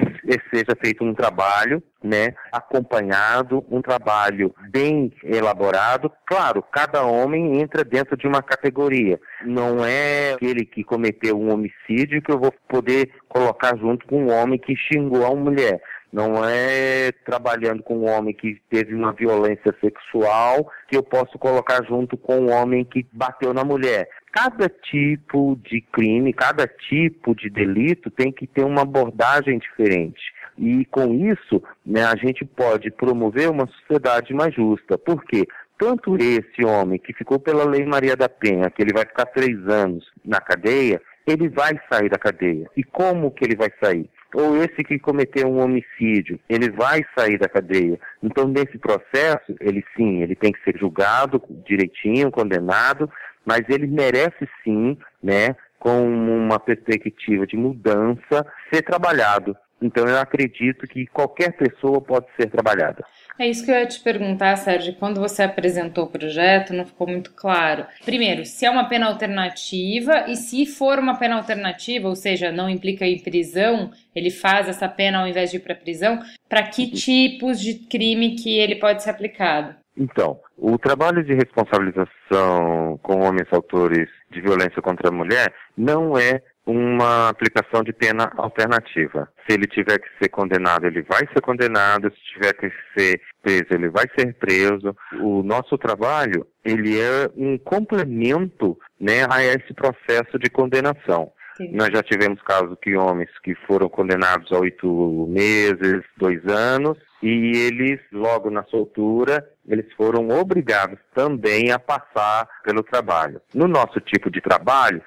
seja 0.54 0.76
feito 0.80 1.02
um 1.04 1.12
trabalho, 1.12 1.82
né, 2.02 2.32
acompanhado, 2.52 3.64
um 3.68 3.82
trabalho 3.82 4.54
bem 4.70 5.12
elaborado. 5.24 6.12
Claro, 6.24 6.62
cada 6.62 7.04
homem 7.04 7.60
entra 7.60 7.82
dentro 7.84 8.16
de 8.16 8.28
uma 8.28 8.40
categoria. 8.40 9.18
Não 9.44 9.84
é 9.84 10.34
aquele 10.34 10.64
que 10.64 10.84
cometeu 10.84 11.36
um 11.36 11.52
homicídio 11.52 12.22
que 12.22 12.30
eu 12.30 12.38
vou 12.38 12.52
poder 12.68 13.10
colocar 13.28 13.76
junto 13.76 14.06
com 14.06 14.26
um 14.26 14.32
homem 14.32 14.56
que 14.56 14.76
xingou 14.76 15.26
a 15.26 15.30
uma 15.30 15.50
mulher. 15.50 15.82
Não 16.12 16.44
é 16.44 17.12
trabalhando 17.24 17.82
com 17.82 17.98
um 17.98 18.10
homem 18.10 18.34
que 18.34 18.60
teve 18.68 18.94
uma 18.94 19.12
violência 19.12 19.74
sexual 19.80 20.70
que 20.88 20.96
eu 20.96 21.02
posso 21.02 21.38
colocar 21.38 21.84
junto 21.84 22.16
com 22.16 22.40
um 22.40 22.52
homem 22.52 22.84
que 22.84 23.06
bateu 23.12 23.54
na 23.54 23.64
mulher. 23.64 24.08
Cada 24.32 24.68
tipo 24.68 25.58
de 25.64 25.80
crime, 25.80 26.32
cada 26.32 26.66
tipo 26.66 27.34
de 27.34 27.48
delito 27.48 28.10
tem 28.10 28.32
que 28.32 28.46
ter 28.46 28.64
uma 28.64 28.82
abordagem 28.82 29.58
diferente. 29.58 30.20
E 30.58 30.84
com 30.86 31.14
isso, 31.14 31.62
né, 31.86 32.04
a 32.04 32.16
gente 32.16 32.44
pode 32.44 32.90
promover 32.90 33.48
uma 33.48 33.66
sociedade 33.66 34.34
mais 34.34 34.54
justa. 34.54 34.98
Por 34.98 35.24
quê? 35.24 35.46
Tanto 35.78 36.16
esse 36.16 36.64
homem 36.64 36.98
que 36.98 37.14
ficou 37.14 37.38
pela 37.38 37.64
Lei 37.64 37.86
Maria 37.86 38.14
da 38.14 38.28
Penha, 38.28 38.68
que 38.70 38.82
ele 38.82 38.92
vai 38.92 39.06
ficar 39.06 39.26
três 39.26 39.56
anos 39.66 40.04
na 40.24 40.40
cadeia, 40.40 41.00
ele 41.26 41.48
vai 41.48 41.80
sair 41.90 42.10
da 42.10 42.18
cadeia. 42.18 42.68
E 42.76 42.84
como 42.84 43.30
que 43.30 43.44
ele 43.44 43.56
vai 43.56 43.72
sair? 43.82 44.10
Ou 44.34 44.56
esse 44.56 44.84
que 44.84 44.98
cometeu 44.98 45.48
um 45.48 45.60
homicídio, 45.60 46.38
ele 46.48 46.70
vai 46.70 47.04
sair 47.16 47.38
da 47.38 47.48
cadeia. 47.48 47.98
Então, 48.22 48.46
nesse 48.46 48.78
processo, 48.78 49.54
ele 49.60 49.84
sim, 49.96 50.22
ele 50.22 50.34
tem 50.34 50.52
que 50.52 50.62
ser 50.62 50.78
julgado 50.78 51.42
direitinho, 51.66 52.30
condenado, 52.30 53.10
mas 53.44 53.62
ele 53.68 53.86
merece 53.86 54.48
sim, 54.62 54.96
né, 55.22 55.56
com 55.78 56.06
uma 56.06 56.58
perspectiva 56.60 57.46
de 57.46 57.56
mudança, 57.56 58.46
ser 58.72 58.82
trabalhado. 58.82 59.56
Então 59.82 60.06
eu 60.06 60.18
acredito 60.18 60.86
que 60.86 61.06
qualquer 61.06 61.52
pessoa 61.52 62.00
pode 62.00 62.26
ser 62.36 62.50
trabalhada. 62.50 63.04
É 63.38 63.48
isso 63.48 63.64
que 63.64 63.70
eu 63.70 63.74
ia 63.74 63.86
te 63.86 64.00
perguntar, 64.00 64.56
Sérgio. 64.56 64.94
Quando 64.96 65.18
você 65.18 65.42
apresentou 65.42 66.04
o 66.04 66.10
projeto, 66.10 66.74
não 66.74 66.84
ficou 66.84 67.06
muito 67.06 67.32
claro. 67.32 67.86
Primeiro, 68.04 68.44
se 68.44 68.66
é 68.66 68.70
uma 68.70 68.86
pena 68.86 69.06
alternativa 69.06 70.26
e 70.28 70.36
se 70.36 70.66
for 70.66 70.98
uma 70.98 71.16
pena 71.16 71.36
alternativa, 71.36 72.06
ou 72.06 72.14
seja, 72.14 72.52
não 72.52 72.68
implica 72.68 73.06
em 73.06 73.18
prisão, 73.18 73.90
ele 74.14 74.30
faz 74.30 74.68
essa 74.68 74.88
pena 74.88 75.20
ao 75.20 75.26
invés 75.26 75.50
de 75.50 75.56
ir 75.56 75.60
para 75.60 75.74
prisão, 75.74 76.20
para 76.48 76.64
que 76.64 76.90
tipos 76.90 77.58
de 77.58 77.74
crime 77.88 78.36
que 78.36 78.58
ele 78.58 78.76
pode 78.76 79.02
ser 79.02 79.10
aplicado? 79.10 79.74
Então, 79.96 80.38
o 80.56 80.78
trabalho 80.78 81.24
de 81.24 81.34
responsabilização 81.34 82.98
com 83.02 83.20
homens 83.20 83.48
autores 83.50 84.08
de 84.30 84.40
violência 84.40 84.80
contra 84.80 85.08
a 85.08 85.12
mulher 85.12 85.52
não 85.76 86.16
é 86.16 86.42
uma 86.66 87.28
aplicação 87.28 87.82
de 87.82 87.92
pena 87.92 88.30
alternativa. 88.36 89.28
Se 89.46 89.54
ele 89.54 89.66
tiver 89.66 89.98
que 89.98 90.08
ser 90.20 90.28
condenado, 90.28 90.86
ele 90.86 91.02
vai 91.02 91.26
ser 91.32 91.40
condenado. 91.40 92.10
Se 92.10 92.34
tiver 92.34 92.52
que 92.52 92.70
ser 92.96 93.20
preso, 93.42 93.66
ele 93.70 93.88
vai 93.88 94.04
ser 94.16 94.34
preso. 94.34 94.94
O 95.20 95.42
nosso 95.42 95.76
trabalho, 95.78 96.46
ele 96.64 97.00
é 97.00 97.30
um 97.36 97.58
complemento, 97.58 98.78
né, 99.00 99.26
a 99.30 99.42
esse 99.42 99.72
processo 99.74 100.38
de 100.38 100.50
condenação. 100.50 101.32
Sim. 101.56 101.72
Nós 101.72 101.88
já 101.88 102.02
tivemos 102.02 102.40
casos 102.42 102.76
que 102.80 102.96
homens 102.96 103.30
que 103.42 103.54
foram 103.66 103.88
condenados 103.88 104.50
a 104.52 104.58
oito 104.58 105.26
meses, 105.28 106.02
dois 106.16 106.42
anos, 106.46 106.96
e 107.22 107.52
eles, 107.54 108.00
logo 108.10 108.50
na 108.50 108.64
soltura, 108.64 109.46
eles 109.68 109.84
foram 109.94 110.28
obrigados 110.28 110.98
também 111.14 111.70
a 111.70 111.78
passar 111.78 112.48
pelo 112.64 112.82
trabalho. 112.82 113.42
No 113.54 113.68
nosso 113.68 114.00
tipo 114.00 114.30
de 114.30 114.40
trabalho, 114.40 115.02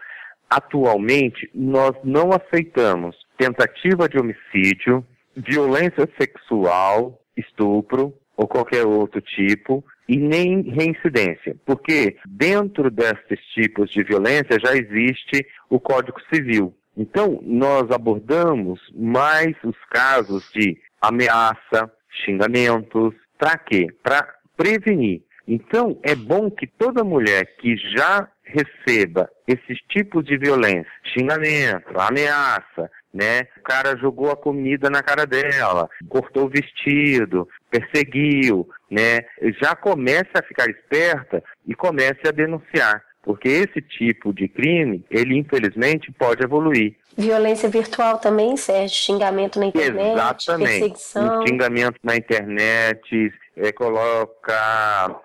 atualmente, 0.49 1.49
nós 1.53 1.95
não 2.03 2.31
aceitamos 2.31 3.15
tentativa 3.37 4.07
de 4.07 4.17
homicídio, 4.17 5.05
violência 5.35 6.07
sexual, 6.17 7.19
estupro 7.35 8.13
ou 8.35 8.47
qualquer 8.47 8.85
outro 8.85 9.21
tipo, 9.21 9.83
e 10.07 10.17
nem 10.17 10.61
reincidência, 10.61 11.55
porque 11.65 12.17
dentro 12.25 12.91
desses 12.91 13.39
tipos 13.53 13.89
de 13.89 14.03
violência 14.03 14.59
já 14.59 14.75
existe 14.75 15.45
o 15.69 15.79
Código 15.79 16.19
Civil. 16.33 16.73
Então, 16.95 17.39
nós 17.41 17.89
abordamos 17.89 18.79
mais 18.93 19.55
os 19.63 19.77
casos 19.89 20.49
de 20.53 20.77
ameaça, 21.01 21.91
xingamentos, 22.25 23.13
para 23.37 23.57
quê? 23.57 23.87
Para 24.03 24.35
prevenir. 24.55 25.21
Então, 25.47 25.99
é 26.03 26.15
bom 26.15 26.49
que 26.49 26.67
toda 26.67 27.03
mulher 27.03 27.55
que 27.57 27.75
já 27.75 28.29
receba 28.43 29.29
esses 29.47 29.79
tipos 29.89 30.25
de 30.25 30.37
violência, 30.37 30.91
xingamento, 31.03 31.99
ameaça, 31.99 32.89
né? 33.13 33.41
O 33.57 33.61
cara 33.61 33.95
jogou 33.97 34.31
a 34.31 34.35
comida 34.35 34.89
na 34.89 35.01
cara 35.03 35.25
dela, 35.25 35.89
cortou 36.09 36.45
o 36.45 36.49
vestido, 36.49 37.47
perseguiu, 37.69 38.67
né? 38.89 39.21
Já 39.61 39.75
comece 39.75 40.29
a 40.33 40.43
ficar 40.43 40.69
esperta 40.69 41.43
e 41.65 41.75
comece 41.75 42.27
a 42.27 42.31
denunciar, 42.31 43.03
porque 43.21 43.47
esse 43.47 43.81
tipo 43.81 44.33
de 44.33 44.47
crime, 44.47 45.05
ele 45.09 45.37
infelizmente 45.37 46.11
pode 46.11 46.43
evoluir. 46.43 46.95
Violência 47.15 47.69
virtual 47.69 48.17
também, 48.17 48.57
Sérgio? 48.57 48.95
Xingamento 48.97 49.59
na 49.59 49.67
internet, 49.67 50.13
Exatamente. 50.13 50.69
perseguição. 50.69 51.47
xingamento 51.47 51.99
na 52.03 52.15
internet, 52.15 53.33
é, 53.55 53.71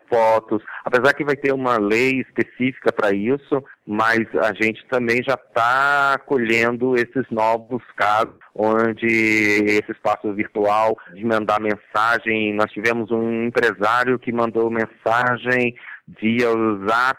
fotos, 0.09 0.63
apesar 0.85 1.15
que 1.15 1.25
vai 1.25 1.37
ter 1.37 1.53
uma 1.53 1.79
lei 1.79 2.21
específica 2.21 2.93
para 2.93 3.13
isso, 3.13 3.63
mas 3.87 4.21
a 4.37 4.53
gente 4.53 4.85
também 4.89 5.23
já 5.23 5.35
está 5.35 6.15
acolhendo 6.15 6.97
esses 6.97 7.25
novos 7.31 7.83
casos, 7.97 8.35
onde 8.55 9.07
esse 9.07 9.93
espaço 9.93 10.33
virtual 10.35 10.97
de 11.15 11.25
mandar 11.25 11.61
mensagem, 11.61 12.55
nós 12.55 12.71
tivemos 12.73 13.11
um 13.11 13.45
empresário 13.45 14.19
que 14.19 14.33
mandou 14.33 14.71
mensagem 14.71 15.75
via 16.21 16.49
Zap, 16.89 17.19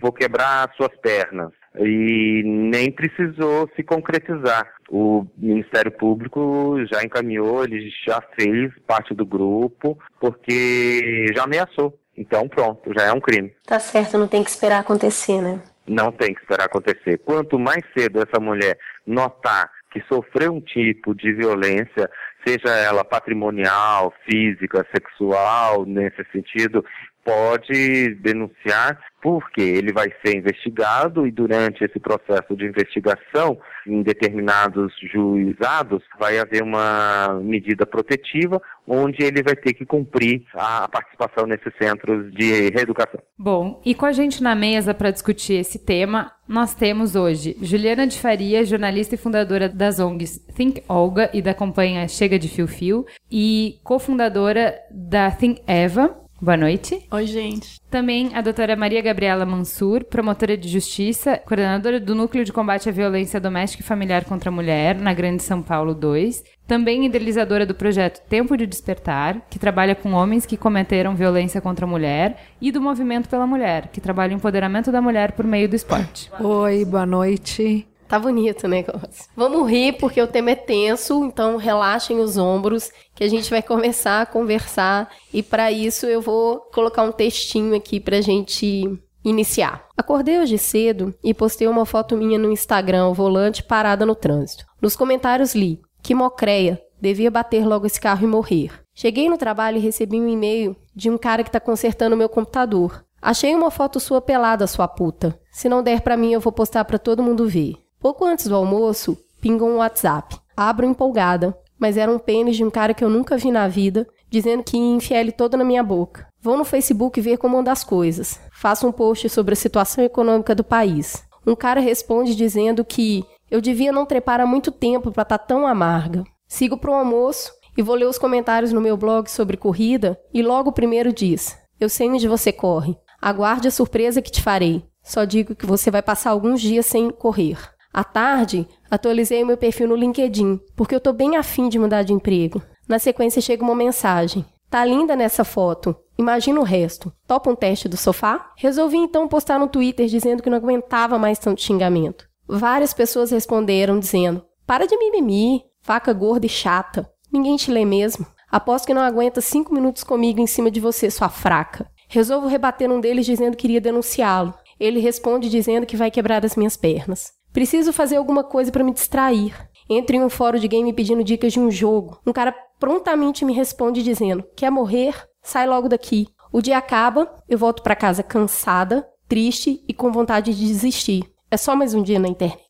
vou 0.00 0.12
quebrar 0.12 0.70
suas 0.76 0.94
pernas 1.00 1.50
e 1.80 2.42
nem 2.44 2.90
precisou 2.90 3.68
se 3.74 3.82
concretizar. 3.82 4.66
O 4.90 5.26
Ministério 5.36 5.92
Público 5.92 6.76
já 6.90 7.02
encaminhou, 7.02 7.62
ele 7.62 7.90
já 8.06 8.22
fez 8.38 8.72
parte 8.86 9.14
do 9.14 9.26
grupo, 9.26 9.98
porque 10.18 11.26
já 11.34 11.44
ameaçou. 11.44 11.98
Então, 12.16 12.48
pronto, 12.48 12.92
já 12.96 13.04
é 13.04 13.12
um 13.12 13.20
crime. 13.20 13.52
Tá 13.66 13.78
certo, 13.78 14.18
não 14.18 14.26
tem 14.26 14.42
que 14.42 14.50
esperar 14.50 14.80
acontecer, 14.80 15.40
né? 15.40 15.62
Não 15.86 16.10
tem 16.10 16.34
que 16.34 16.40
esperar 16.40 16.64
acontecer. 16.64 17.18
Quanto 17.18 17.58
mais 17.58 17.84
cedo 17.96 18.18
essa 18.18 18.40
mulher 18.40 18.78
notar 19.06 19.70
que 19.90 20.02
sofreu 20.02 20.52
um 20.52 20.60
tipo 20.60 21.14
de 21.14 21.32
violência, 21.32 22.10
seja 22.46 22.74
ela 22.74 23.04
patrimonial, 23.04 24.12
física, 24.28 24.86
sexual, 24.94 25.86
nesse 25.86 26.24
sentido, 26.32 26.84
pode 27.24 28.14
denunciar 28.16 28.98
porque 29.20 29.60
ele 29.60 29.92
vai 29.92 30.12
ser 30.24 30.36
investigado 30.36 31.26
e 31.26 31.30
durante 31.30 31.84
esse 31.84 31.98
processo 31.98 32.56
de 32.56 32.66
investigação, 32.66 33.58
em 33.86 34.02
determinados 34.02 34.92
juizados, 35.12 36.02
vai 36.18 36.38
haver 36.38 36.62
uma 36.62 37.40
medida 37.42 37.84
protetiva 37.84 38.60
onde 38.86 39.22
ele 39.22 39.42
vai 39.42 39.56
ter 39.56 39.74
que 39.74 39.84
cumprir 39.84 40.44
a 40.54 40.88
participação 40.88 41.46
nesses 41.46 41.72
centros 41.80 42.32
de 42.32 42.70
reeducação. 42.70 43.20
Bom, 43.36 43.82
e 43.84 43.94
com 43.94 44.06
a 44.06 44.12
gente 44.12 44.42
na 44.42 44.54
mesa 44.54 44.94
para 44.94 45.10
discutir 45.10 45.54
esse 45.54 45.84
tema, 45.84 46.32
nós 46.46 46.74
temos 46.74 47.14
hoje 47.16 47.56
Juliana 47.60 48.06
de 48.06 48.18
Faria, 48.18 48.64
jornalista 48.64 49.14
e 49.14 49.18
fundadora 49.18 49.68
das 49.68 49.98
ONGs 49.98 50.38
Think 50.54 50.82
Olga 50.88 51.28
e 51.34 51.42
da 51.42 51.52
campanha 51.52 52.08
Chega 52.08 52.38
de 52.38 52.48
Fio 52.48 52.66
Fio, 52.66 53.04
e 53.30 53.80
cofundadora 53.84 54.78
da 54.90 55.30
Think 55.30 55.60
Eva, 55.66 56.16
Boa 56.40 56.56
noite. 56.56 57.04
Oi, 57.10 57.26
gente. 57.26 57.80
Também 57.90 58.30
a 58.32 58.40
doutora 58.40 58.76
Maria 58.76 59.02
Gabriela 59.02 59.44
Mansur, 59.44 60.04
promotora 60.04 60.56
de 60.56 60.68
justiça, 60.68 61.36
coordenadora 61.36 61.98
do 61.98 62.14
Núcleo 62.14 62.44
de 62.44 62.52
Combate 62.52 62.88
à 62.88 62.92
Violência 62.92 63.40
Doméstica 63.40 63.82
e 63.82 63.86
Familiar 63.86 64.24
contra 64.24 64.48
a 64.48 64.52
Mulher, 64.52 64.94
na 64.94 65.12
Grande 65.12 65.42
São 65.42 65.60
Paulo 65.60 65.94
2. 65.94 66.44
Também 66.64 67.04
idealizadora 67.04 67.66
do 67.66 67.74
projeto 67.74 68.24
Tempo 68.28 68.56
de 68.56 68.66
Despertar, 68.66 69.42
que 69.50 69.58
trabalha 69.58 69.96
com 69.96 70.12
homens 70.12 70.46
que 70.46 70.56
cometeram 70.56 71.16
violência 71.16 71.60
contra 71.60 71.84
a 71.84 71.88
mulher, 71.88 72.40
e 72.60 72.70
do 72.70 72.80
Movimento 72.80 73.28
pela 73.28 73.46
Mulher, 73.46 73.88
que 73.88 74.00
trabalha 74.00 74.32
o 74.32 74.36
empoderamento 74.36 74.92
da 74.92 75.02
mulher 75.02 75.32
por 75.32 75.44
meio 75.44 75.68
do 75.68 75.74
esporte. 75.74 76.30
Oi, 76.40 76.84
boa 76.84 77.06
noite. 77.06 77.84
Tá 78.08 78.18
bonito 78.18 78.64
o 78.64 78.68
negócio. 78.68 79.26
Vamos 79.36 79.70
rir 79.70 79.98
porque 79.98 80.20
o 80.20 80.26
tema 80.26 80.52
é 80.52 80.54
tenso, 80.54 81.24
então 81.24 81.58
relaxem 81.58 82.18
os 82.20 82.38
ombros 82.38 82.90
que 83.14 83.22
a 83.22 83.28
gente 83.28 83.50
vai 83.50 83.62
começar 83.62 84.22
a 84.22 84.26
conversar 84.26 85.10
e 85.32 85.42
para 85.42 85.70
isso 85.70 86.06
eu 86.06 86.22
vou 86.22 86.60
colocar 86.72 87.02
um 87.02 87.12
textinho 87.12 87.76
aqui 87.76 88.00
pra 88.00 88.22
gente 88.22 88.98
iniciar. 89.22 89.86
Acordei 89.94 90.38
hoje 90.38 90.56
cedo 90.56 91.14
e 91.22 91.34
postei 91.34 91.68
uma 91.68 91.84
foto 91.84 92.16
minha 92.16 92.38
no 92.38 92.50
Instagram, 92.50 93.12
volante 93.12 93.62
parada 93.62 94.06
no 94.06 94.14
trânsito. 94.14 94.64
Nos 94.80 94.96
comentários 94.96 95.54
li: 95.54 95.78
"Que 96.02 96.14
mocreia, 96.14 96.80
devia 96.98 97.30
bater 97.30 97.66
logo 97.66 97.86
esse 97.86 98.00
carro 98.00 98.24
e 98.24 98.26
morrer". 98.26 98.70
Cheguei 98.94 99.28
no 99.28 99.36
trabalho 99.36 99.76
e 99.76 99.80
recebi 99.80 100.18
um 100.18 100.28
e-mail 100.28 100.74
de 100.96 101.10
um 101.10 101.18
cara 101.18 101.44
que 101.44 101.50
tá 101.50 101.60
consertando 101.60 102.16
meu 102.16 102.28
computador. 102.28 103.04
Achei 103.20 103.54
uma 103.54 103.70
foto 103.70 104.00
sua 104.00 104.20
pelada, 104.20 104.66
sua 104.66 104.88
puta. 104.88 105.38
Se 105.52 105.68
não 105.68 105.82
der 105.82 106.00
para 106.00 106.16
mim, 106.16 106.32
eu 106.32 106.40
vou 106.40 106.52
postar 106.52 106.84
para 106.84 106.98
todo 106.98 107.22
mundo 107.22 107.46
ver. 107.46 107.74
Pouco 108.00 108.24
antes 108.24 108.46
do 108.46 108.54
almoço, 108.54 109.18
pingou 109.40 109.68
um 109.68 109.78
WhatsApp. 109.78 110.36
Abro 110.56 110.86
empolgada, 110.86 111.56
mas 111.78 111.96
era 111.96 112.10
um 112.10 112.18
pênis 112.18 112.56
de 112.56 112.64
um 112.64 112.70
cara 112.70 112.94
que 112.94 113.04
eu 113.04 113.10
nunca 113.10 113.36
vi 113.36 113.50
na 113.50 113.66
vida, 113.66 114.06
dizendo 114.30 114.62
que 114.62 114.76
ia 114.76 114.94
enfiar 114.96 115.20
ele 115.20 115.32
todo 115.32 115.56
na 115.56 115.64
minha 115.64 115.82
boca. 115.82 116.26
Vou 116.40 116.56
no 116.56 116.64
Facebook 116.64 117.20
ver 117.20 117.38
como 117.38 117.58
anda 117.58 117.72
as 117.72 117.82
coisas. 117.82 118.40
Faço 118.52 118.86
um 118.86 118.92
post 118.92 119.28
sobre 119.28 119.54
a 119.54 119.56
situação 119.56 120.04
econômica 120.04 120.54
do 120.54 120.62
país. 120.62 121.24
Um 121.44 121.56
cara 121.56 121.80
responde 121.80 122.36
dizendo 122.36 122.84
que 122.84 123.24
eu 123.50 123.60
devia 123.60 123.90
não 123.90 124.06
trepar 124.06 124.40
há 124.40 124.46
muito 124.46 124.70
tempo 124.70 125.10
para 125.10 125.22
estar 125.22 125.38
tá 125.38 125.44
tão 125.44 125.66
amarga. 125.66 126.22
Sigo 126.46 126.76
pro 126.76 126.94
almoço 126.94 127.52
e 127.76 127.82
vou 127.82 127.96
ler 127.96 128.06
os 128.06 128.18
comentários 128.18 128.72
no 128.72 128.80
meu 128.80 128.96
blog 128.96 129.28
sobre 129.28 129.56
corrida 129.56 130.18
e 130.32 130.42
logo 130.42 130.70
o 130.70 130.74
primeiro 130.74 131.12
diz: 131.12 131.56
Eu 131.80 131.88
sei 131.88 132.08
onde 132.08 132.28
você 132.28 132.52
corre. 132.52 132.96
Aguarde 133.20 133.66
a 133.66 133.72
surpresa 133.72 134.22
que 134.22 134.30
te 134.30 134.42
farei. 134.42 134.84
Só 135.02 135.24
digo 135.24 135.56
que 135.56 135.66
você 135.66 135.90
vai 135.90 136.02
passar 136.02 136.30
alguns 136.30 136.60
dias 136.60 136.86
sem 136.86 137.10
correr. 137.10 137.58
À 137.92 138.04
tarde, 138.04 138.68
atualizei 138.90 139.42
o 139.42 139.46
meu 139.46 139.56
perfil 139.56 139.88
no 139.88 139.96
LinkedIn, 139.96 140.60
porque 140.76 140.94
eu 140.94 141.00
tô 141.00 141.12
bem 141.12 141.36
afim 141.36 141.68
de 141.68 141.78
mudar 141.78 142.02
de 142.02 142.12
emprego. 142.12 142.62
Na 142.86 142.98
sequência 142.98 143.42
chega 143.42 143.62
uma 143.62 143.74
mensagem. 143.74 144.44
Tá 144.70 144.84
linda 144.84 145.16
nessa 145.16 145.44
foto. 145.44 145.96
Imagina 146.18 146.60
o 146.60 146.64
resto. 146.64 147.12
Topa 147.26 147.50
um 147.50 147.54
teste 147.54 147.88
do 147.88 147.96
sofá? 147.96 148.52
Resolvi 148.56 148.98
então 148.98 149.26
postar 149.26 149.58
no 149.58 149.68
Twitter 149.68 150.06
dizendo 150.06 150.42
que 150.42 150.50
não 150.50 150.58
aguentava 150.58 151.18
mais 151.18 151.38
tanto 151.38 151.62
xingamento. 151.62 152.28
Várias 152.46 152.92
pessoas 152.92 153.30
responderam 153.30 153.98
dizendo: 153.98 154.44
Para 154.66 154.86
de 154.86 154.96
mimimi, 154.96 155.62
faca 155.80 156.12
gorda 156.12 156.46
e 156.46 156.48
chata. 156.48 157.10
Ninguém 157.32 157.56
te 157.56 157.70
lê 157.70 157.84
mesmo. 157.84 158.26
Aposto 158.50 158.86
que 158.86 158.94
não 158.94 159.02
aguenta 159.02 159.40
cinco 159.40 159.72
minutos 159.74 160.02
comigo 160.02 160.40
em 160.40 160.46
cima 160.46 160.70
de 160.70 160.80
você, 160.80 161.10
sua 161.10 161.28
fraca. 161.28 161.90
Resolvo 162.08 162.46
rebater 162.46 162.90
um 162.90 163.00
deles 163.00 163.26
dizendo 163.26 163.56
que 163.56 163.66
iria 163.66 163.80
denunciá-lo. 163.80 164.54
Ele 164.80 165.00
responde 165.00 165.50
dizendo 165.50 165.86
que 165.86 165.96
vai 165.96 166.10
quebrar 166.10 166.44
as 166.44 166.56
minhas 166.56 166.76
pernas. 166.76 167.37
Preciso 167.58 167.92
fazer 167.92 168.14
alguma 168.14 168.44
coisa 168.44 168.70
para 168.70 168.84
me 168.84 168.92
distrair. 168.92 169.52
entro 169.90 170.14
em 170.14 170.22
um 170.22 170.28
fórum 170.28 170.60
de 170.60 170.68
game 170.68 170.92
pedindo 170.92 171.24
dicas 171.24 171.52
de 171.52 171.58
um 171.58 171.72
jogo. 171.72 172.20
Um 172.24 172.32
cara 172.32 172.54
prontamente 172.78 173.44
me 173.44 173.52
responde 173.52 174.00
dizendo: 174.00 174.44
Quer 174.54 174.70
morrer? 174.70 175.12
Sai 175.42 175.66
logo 175.66 175.88
daqui. 175.88 176.28
O 176.52 176.62
dia 176.62 176.78
acaba, 176.78 177.28
eu 177.48 177.58
volto 177.58 177.82
para 177.82 177.96
casa 177.96 178.22
cansada, 178.22 179.04
triste 179.28 179.82
e 179.88 179.92
com 179.92 180.12
vontade 180.12 180.54
de 180.54 180.68
desistir. 180.68 181.24
É 181.50 181.56
só 181.56 181.74
mais 181.74 181.94
um 181.94 182.00
dia 182.00 182.20
na 182.20 182.28
internet. 182.28 182.62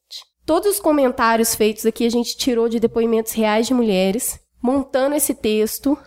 Todos 0.46 0.76
os 0.76 0.80
comentários 0.80 1.54
feitos 1.54 1.84
aqui 1.84 2.06
a 2.06 2.10
gente 2.10 2.38
tirou 2.38 2.66
de 2.66 2.80
depoimentos 2.80 3.32
reais 3.32 3.66
de 3.66 3.74
mulheres, 3.74 4.40
montando 4.62 5.14
esse 5.14 5.34
texto, 5.34 5.98